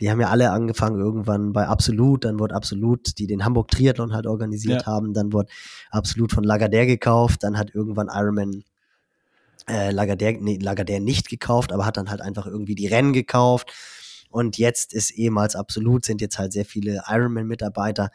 die 0.00 0.10
haben 0.10 0.20
ja 0.20 0.28
alle 0.28 0.50
angefangen 0.50 0.98
irgendwann 0.98 1.52
bei 1.52 1.66
Absolut, 1.66 2.24
dann 2.24 2.38
wurde 2.38 2.54
Absolut, 2.54 3.18
die 3.18 3.26
den 3.26 3.44
Hamburg 3.44 3.68
Triathlon 3.70 4.12
halt 4.12 4.26
organisiert 4.26 4.82
ja. 4.82 4.86
haben, 4.86 5.12
dann 5.12 5.32
wurde 5.32 5.50
Absolut 5.90 6.32
von 6.32 6.44
Lagardère 6.44 6.86
gekauft, 6.86 7.42
dann 7.42 7.58
hat 7.58 7.74
irgendwann 7.74 8.08
Ironman 8.08 8.64
äh, 9.68 9.90
Lagardère, 9.90 10.38
nee, 10.40 10.58
Lagardère 10.58 11.00
nicht 11.00 11.28
gekauft, 11.28 11.72
aber 11.72 11.86
hat 11.86 11.96
dann 11.96 12.10
halt 12.10 12.20
einfach 12.20 12.46
irgendwie 12.46 12.74
die 12.74 12.86
Rennen 12.86 13.12
gekauft. 13.12 13.72
Und 14.30 14.58
jetzt 14.58 14.94
ist 14.94 15.10
ehemals 15.10 15.56
Absolut, 15.56 16.04
sind 16.04 16.20
jetzt 16.20 16.38
halt 16.38 16.52
sehr 16.52 16.64
viele 16.64 17.02
Ironman-Mitarbeiter. 17.06 18.10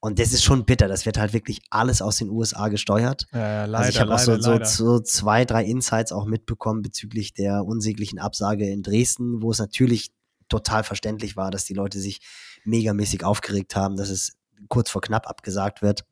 Und 0.00 0.18
das 0.18 0.34
ist 0.34 0.42
schon 0.42 0.66
bitter. 0.66 0.86
Das 0.86 1.06
wird 1.06 1.16
halt 1.16 1.32
wirklich 1.32 1.62
alles 1.70 2.02
aus 2.02 2.18
den 2.18 2.28
USA 2.28 2.68
gesteuert. 2.68 3.26
Ja, 3.32 3.64
leider, 3.64 3.78
also 3.78 3.90
ich 3.90 4.00
habe 4.00 4.14
auch 4.14 4.18
so, 4.18 4.38
so, 4.38 4.62
so, 4.62 5.00
zwei, 5.00 5.46
drei 5.46 5.64
Insights 5.64 6.12
auch 6.12 6.26
mitbekommen 6.26 6.82
bezüglich 6.82 7.32
der 7.32 7.64
unsäglichen 7.64 8.18
Absage 8.18 8.68
in 8.68 8.82
Dresden, 8.82 9.40
wo 9.40 9.50
es 9.50 9.58
natürlich 9.58 10.12
total 10.48 10.84
verständlich 10.84 11.36
war, 11.36 11.50
dass 11.50 11.64
die 11.64 11.74
Leute 11.74 11.98
sich 11.98 12.20
megamäßig 12.64 13.24
aufgeregt 13.24 13.76
haben, 13.76 13.96
dass 13.96 14.10
es 14.10 14.36
kurz 14.68 14.90
vor 14.90 15.02
knapp 15.02 15.28
abgesagt 15.28 15.82
wird. 15.82 16.04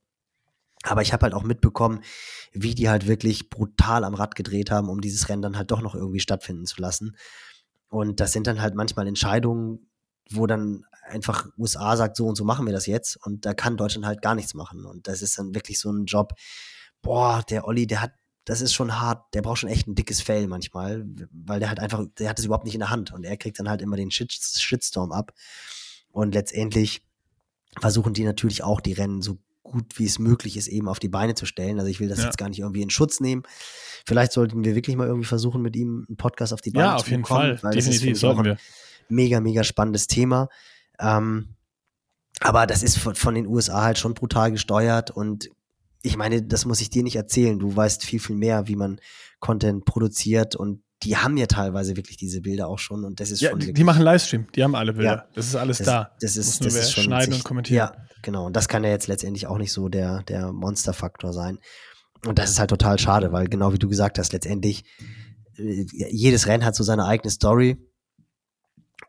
Aber 0.85 1.03
ich 1.03 1.13
habe 1.13 1.25
halt 1.25 1.35
auch 1.35 1.45
mitbekommen, 1.45 2.03
wie 2.53 2.75
die 2.75 2.89
halt 2.89 3.07
wirklich 3.07 3.51
brutal 3.51 4.05
am 4.05 4.15
Rad 4.15 4.35
gedreht 4.35 4.71
haben, 4.71 4.89
um 4.89 5.01
dieses 5.01 5.29
Rennen 5.29 5.43
dann 5.43 5.57
halt 5.57 5.71
doch 5.71 5.81
noch 5.81 5.95
irgendwie 5.95 6.21
stattfinden 6.21 6.67
zu 6.67 6.81
lassen. 6.81 7.17
Und 7.89 8.21
das 8.21 8.33
sind 8.33 8.47
dann 8.47 8.61
halt 8.61 8.75
manchmal 8.75 9.07
Entscheidungen, 9.07 9.91
wo 10.31 10.47
dann 10.47 10.85
einfach 11.05 11.47
USA 11.59 11.97
sagt, 11.97 12.17
so 12.17 12.27
und 12.27 12.37
so 12.37 12.45
machen 12.45 12.67
wir 12.67 12.73
das 12.73 12.87
jetzt. 12.87 13.17
Und 13.25 13.47
da 13.47 13.55
kann 13.55 13.77
Deutschland 13.77 14.07
halt 14.07 14.23
gar 14.23 14.35
nichts 14.35 14.55
machen. 14.55 14.85
Und 14.85 15.07
das 15.07 15.23
ist 15.23 15.39
dann 15.39 15.55
wirklich 15.55 15.79
so 15.79 15.91
ein 15.91 16.07
Job, 16.07 16.33
boah, 17.01 17.43
der 17.49 17.67
Olli, 17.67 17.87
der 17.87 18.03
hat 18.03 18.13
das 18.45 18.61
ist 18.61 18.75
schon 18.75 19.01
hart, 19.01 19.35
der 19.35 19.43
braucht 19.43 19.59
schon 19.59 19.71
echt 19.71 19.87
ein 19.87 19.95
dickes 19.95 20.21
Fell 20.21 20.47
manchmal, 20.49 21.05
weil 21.31 21.61
der 21.61 21.69
halt 21.69 21.81
einfach, 21.81 22.05
der 22.19 22.29
hat 22.29 22.39
es 22.39 22.45
überhaupt 22.45 22.65
nicht 22.65 22.75
in 22.75 22.81
der 22.81 22.91
Hand 22.91 23.13
und 23.13 23.25
er 23.25 23.37
kriegt 23.37 23.59
dann 23.59 23.69
halt 23.69 23.83
immer 23.83 23.97
den 23.97 24.11
Shit, 24.11 24.33
Shitstorm 24.33 25.13
ab. 25.13 25.33
Und 26.11 26.35
letztendlich 26.35 27.03
versuchen 27.81 28.15
die 28.15 28.25
natürlich 28.25 28.63
auch 28.63 28.81
die 28.81 28.93
Rennen 28.93 29.23
so 29.23 29.39
gut 29.63 29.99
wie 29.99 30.05
es 30.05 30.19
möglich 30.19 30.57
ist, 30.57 30.67
eben 30.67 30.89
auf 30.89 30.99
die 30.99 31.09
Beine 31.09 31.35
zu 31.35 31.47
stellen. 31.47 31.79
Also 31.79 31.89
ich 31.89 32.01
will 32.01 32.09
das 32.09 32.19
ja. 32.19 32.25
jetzt 32.27 32.37
gar 32.37 32.49
nicht 32.49 32.59
irgendwie 32.59 32.83
in 32.83 32.91
Schutz 32.91 33.21
nehmen. 33.21 33.45
Vielleicht 34.07 34.33
sollten 34.33 34.65
wir 34.65 34.75
wirklich 34.75 34.97
mal 34.97 35.07
irgendwie 35.07 35.27
versuchen, 35.27 35.63
mit 35.63 35.77
ihm 35.77 36.05
einen 36.09 36.17
Podcast 36.17 36.53
auf 36.53 36.61
die 36.61 36.71
Beine 36.71 36.87
ja, 36.87 36.97
zu 36.99 37.05
bekommen. 37.05 37.21
Ja, 37.21 37.25
auf 37.25 37.31
jeden 37.39 37.61
Fall. 37.61 37.63
Weil 37.63 37.75
Definitiv 37.75 38.09
das 38.11 38.19
ist 38.19 38.25
auch 38.25 38.39
ein 38.39 38.59
mega, 39.09 39.41
mega 39.41 39.65
spannendes 39.65 40.09
Thema. 40.09 40.49
Ähm, 40.99 41.55
aber 42.41 42.67
das 42.67 42.83
ist 42.83 42.99
von, 42.99 43.15
von 43.15 43.35
den 43.35 43.47
USA 43.47 43.83
halt 43.83 43.99
schon 43.99 44.15
brutal 44.15 44.51
gesteuert 44.51 45.11
und 45.11 45.49
ich 46.03 46.17
meine, 46.17 46.43
das 46.43 46.65
muss 46.65 46.81
ich 46.81 46.91
dir 46.91 47.03
nicht 47.03 47.17
erzählen. 47.17 47.59
Du 47.59 47.75
weißt 47.75 48.05
viel, 48.05 48.21
viel 48.21 48.37
mehr, 48.37 48.69
wie 48.69 48.77
man 48.77 49.01
Content 49.41 49.85
produziert 49.85 50.57
und 50.57 50.83
die 51.03 51.17
haben 51.17 51.37
ja 51.37 51.47
teilweise 51.47 51.97
wirklich 51.97 52.17
diese 52.17 52.41
Bilder 52.41 52.69
auch 52.69 52.79
schon 52.79 53.05
und 53.05 53.19
das 53.19 53.31
ist 53.31 53.41
ja, 53.41 53.51
schon. 53.51 53.59
Die, 53.59 53.73
die 53.73 53.85
machen 53.85 54.03
Livestream, 54.03 54.47
die 54.55 54.63
haben 54.63 54.75
alle 54.75 54.93
Bilder. 54.93 55.11
Ja, 55.11 55.29
das 55.35 55.47
ist 55.47 55.57
alles 55.57 55.79
das, 55.79 55.87
da. 55.87 56.11
Das 56.21 56.37
ist, 56.37 56.65
das 56.65 56.75
ist 56.75 56.93
schon 56.93 57.05
schneiden 57.05 57.35
und 57.35 57.45
kommentieren. 57.45 57.77
Ja, 57.77 58.07
genau. 58.23 58.47
Und 58.47 58.55
das 58.55 58.69
kann 58.69 58.85
ja 58.85 58.91
jetzt 58.91 59.09
letztendlich 59.09 59.47
auch 59.47 59.59
nicht 59.59 59.73
so 59.73 59.89
der, 59.89 60.23
der 60.23 60.53
Monsterfaktor 60.53 61.33
sein. 61.33 61.59
Und 62.25 62.39
das 62.39 62.51
ist 62.51 62.61
halt 62.61 62.71
total 62.71 62.99
schade, 63.01 63.33
weil 63.33 63.49
genau 63.49 63.73
wie 63.73 63.79
du 63.79 63.89
gesagt 63.89 64.19
hast, 64.19 64.33
letztendlich 64.33 64.85
äh, 65.57 65.87
jedes 66.11 66.47
Rennen 66.47 66.65
hat 66.65 66.77
so 66.77 66.85
seine 66.85 67.05
eigene 67.07 67.31
Story. 67.31 67.79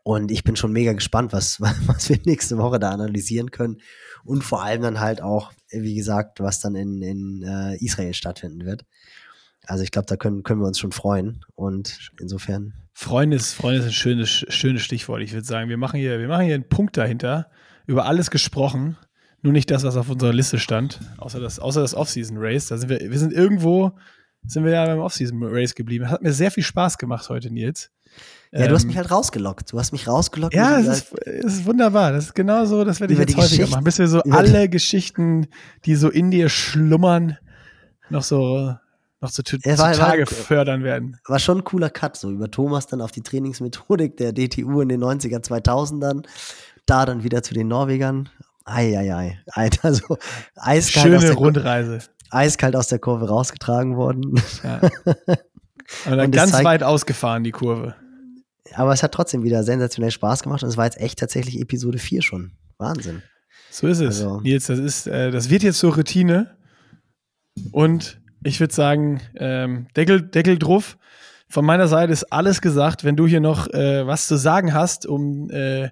Und 0.04 0.30
ich 0.30 0.44
bin 0.44 0.54
schon 0.54 0.70
mega 0.70 0.92
gespannt, 0.92 1.32
was, 1.32 1.60
was 1.86 2.08
wir 2.08 2.18
nächste 2.24 2.58
Woche 2.58 2.78
da 2.78 2.90
analysieren 2.90 3.50
können. 3.50 3.78
Und 4.22 4.44
vor 4.44 4.62
allem 4.62 4.82
dann 4.82 5.00
halt 5.00 5.20
auch, 5.20 5.52
wie 5.70 5.94
gesagt, 5.94 6.40
was 6.40 6.60
dann 6.60 6.76
in, 6.76 7.02
in 7.02 7.42
äh, 7.42 7.76
Israel 7.84 8.14
stattfinden 8.14 8.64
wird. 8.64 8.84
Also 9.66 9.82
ich 9.82 9.90
glaube, 9.90 10.06
da 10.06 10.16
können, 10.16 10.42
können 10.42 10.60
wir 10.60 10.66
uns 10.66 10.78
schon 10.78 10.92
freuen. 10.92 11.44
Und 11.54 12.10
insofern. 12.20 12.74
Freunde 12.92 13.36
ist, 13.36 13.54
Freunde 13.54 13.80
ist 13.80 13.86
ein 13.86 13.92
schönes, 13.92 14.28
schönes 14.30 14.82
Stichwort. 14.82 15.22
Ich 15.22 15.32
würde 15.32 15.46
sagen, 15.46 15.70
wir 15.70 15.78
machen, 15.78 15.98
hier, 15.98 16.20
wir 16.20 16.28
machen 16.28 16.44
hier 16.44 16.54
einen 16.54 16.68
Punkt 16.68 16.96
dahinter. 16.98 17.50
Über 17.86 18.04
alles 18.04 18.30
gesprochen. 18.30 18.98
Nur 19.40 19.54
nicht 19.54 19.70
das, 19.70 19.84
was 19.84 19.96
auf 19.96 20.10
unserer 20.10 20.34
Liste 20.34 20.58
stand. 20.58 21.00
Außer 21.16 21.40
das, 21.40 21.58
außer 21.58 21.80
das 21.80 21.94
Off-Season-Race. 21.94 22.66
Da 22.68 22.76
sind 22.76 22.90
wir, 22.90 23.00
wir 23.00 23.18
sind 23.18 23.32
irgendwo, 23.32 23.92
sind 24.46 24.64
wir 24.64 24.72
ja 24.72 24.84
beim 24.84 24.98
Off-Season-Race 24.98 25.74
geblieben. 25.74 26.10
Hat 26.10 26.22
mir 26.22 26.32
sehr 26.32 26.50
viel 26.50 26.62
Spaß 26.62 26.98
gemacht 26.98 27.30
heute, 27.30 27.50
Nils. 27.50 27.90
Ja, 28.56 28.68
du 28.68 28.74
hast 28.74 28.82
ähm, 28.82 28.88
mich 28.88 28.96
halt 28.96 29.10
rausgelockt. 29.10 29.72
Du 29.72 29.78
hast 29.78 29.90
mich 29.90 30.06
rausgelockt. 30.06 30.54
Ja, 30.54 30.78
es 30.78 30.86
ist, 30.86 31.18
es 31.26 31.54
ist 31.54 31.66
wunderbar. 31.66 32.12
Das 32.12 32.26
ist 32.26 32.34
genau 32.34 32.64
so, 32.66 32.84
das 32.84 33.00
werde 33.00 33.12
ich 33.12 33.18
jetzt 33.18 33.36
häufiger 33.36 33.66
machen. 33.66 33.82
Bis 33.82 33.98
wir 33.98 34.06
so 34.06 34.20
alle 34.30 34.68
Geschichten, 34.68 35.48
die 35.84 35.96
so 35.96 36.08
in 36.08 36.30
dir 36.30 36.48
schlummern, 36.48 37.36
noch 38.10 38.22
so 38.22 38.74
noch 39.20 39.30
zu, 39.30 39.42
zu 39.42 39.56
war, 39.56 39.92
Tage 39.92 40.26
war, 40.26 40.26
fördern 40.26 40.84
werden. 40.84 41.18
War 41.26 41.40
schon 41.40 41.58
ein 41.58 41.64
cooler 41.64 41.90
Cut, 41.90 42.16
so 42.16 42.30
über 42.30 42.50
Thomas 42.50 42.86
dann 42.86 43.00
auf 43.00 43.10
die 43.10 43.22
Trainingsmethodik 43.22 44.18
der 44.18 44.32
DTU 44.32 44.82
in 44.82 44.88
den 44.88 45.02
90er, 45.02 45.42
2000ern. 45.42 46.24
Da 46.86 47.06
dann 47.06 47.24
wieder 47.24 47.42
zu 47.42 47.54
den 47.54 47.66
Norwegern. 47.66 48.28
Eieiei. 48.64 49.40
Alter, 49.50 49.94
so 49.94 50.18
eiskalt. 50.54 51.22
Schöne 51.22 51.32
Rundreise. 51.32 52.00
Eiskalt 52.30 52.76
aus 52.76 52.88
der 52.88 52.98
Kurve 53.00 53.28
rausgetragen 53.28 53.96
worden. 53.96 54.40
Ja. 54.62 54.80
Und 56.06 56.16
dann 56.16 56.20
und 56.20 56.30
ganz 56.34 56.52
zeigt, 56.52 56.64
weit 56.64 56.82
ausgefahren, 56.82 57.44
die 57.44 57.50
Kurve. 57.50 57.94
Aber 58.74 58.92
es 58.92 59.02
hat 59.02 59.12
trotzdem 59.12 59.42
wieder 59.42 59.62
sensationell 59.62 60.10
Spaß 60.10 60.42
gemacht 60.42 60.62
und 60.62 60.68
es 60.68 60.76
war 60.76 60.84
jetzt 60.84 61.00
echt 61.00 61.18
tatsächlich 61.18 61.60
Episode 61.60 61.98
4 61.98 62.22
schon. 62.22 62.52
Wahnsinn. 62.78 63.22
So 63.70 63.86
ist 63.86 64.00
es. 64.00 64.22
Also, 64.22 64.40
Nils, 64.40 64.66
das 64.66 64.78
ist, 64.78 65.06
äh, 65.06 65.30
das 65.30 65.50
wird 65.50 65.62
jetzt 65.62 65.78
zur 65.78 65.94
Routine. 65.94 66.56
Und 67.72 68.20
ich 68.42 68.60
würde 68.60 68.74
sagen, 68.74 69.20
ähm, 69.36 69.86
Deckel, 69.96 70.22
Deckel 70.22 70.58
drauf. 70.58 70.98
Von 71.48 71.64
meiner 71.64 71.88
Seite 71.88 72.12
ist 72.12 72.24
alles 72.32 72.60
gesagt. 72.60 73.04
Wenn 73.04 73.16
du 73.16 73.26
hier 73.26 73.40
noch 73.40 73.68
äh, 73.68 74.06
was 74.06 74.26
zu 74.26 74.36
sagen 74.36 74.74
hast, 74.74 75.06
um 75.06 75.50
äh, 75.50 75.90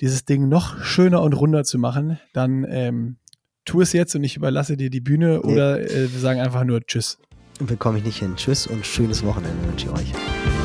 dieses 0.00 0.24
Ding 0.24 0.48
noch 0.48 0.82
schöner 0.82 1.22
und 1.22 1.32
runder 1.32 1.64
zu 1.64 1.78
machen, 1.78 2.18
dann 2.32 2.64
ähm, 2.68 3.16
tu 3.64 3.80
es 3.80 3.92
jetzt 3.92 4.14
und 4.14 4.24
ich 4.24 4.36
überlasse 4.36 4.76
dir 4.76 4.90
die 4.90 5.00
Bühne 5.00 5.40
nee. 5.42 5.52
oder 5.52 5.80
äh, 5.80 6.12
wir 6.12 6.20
sagen 6.20 6.40
einfach 6.40 6.64
nur 6.64 6.80
Tschüss. 6.84 7.18
Bekomme 7.60 7.98
ich 7.98 8.04
nicht 8.04 8.18
hin. 8.18 8.34
Tschüss 8.36 8.66
und 8.66 8.86
schönes 8.86 9.24
Wochenende 9.24 9.66
wünsche 9.66 9.86
ich 9.86 9.92
euch. 9.92 10.57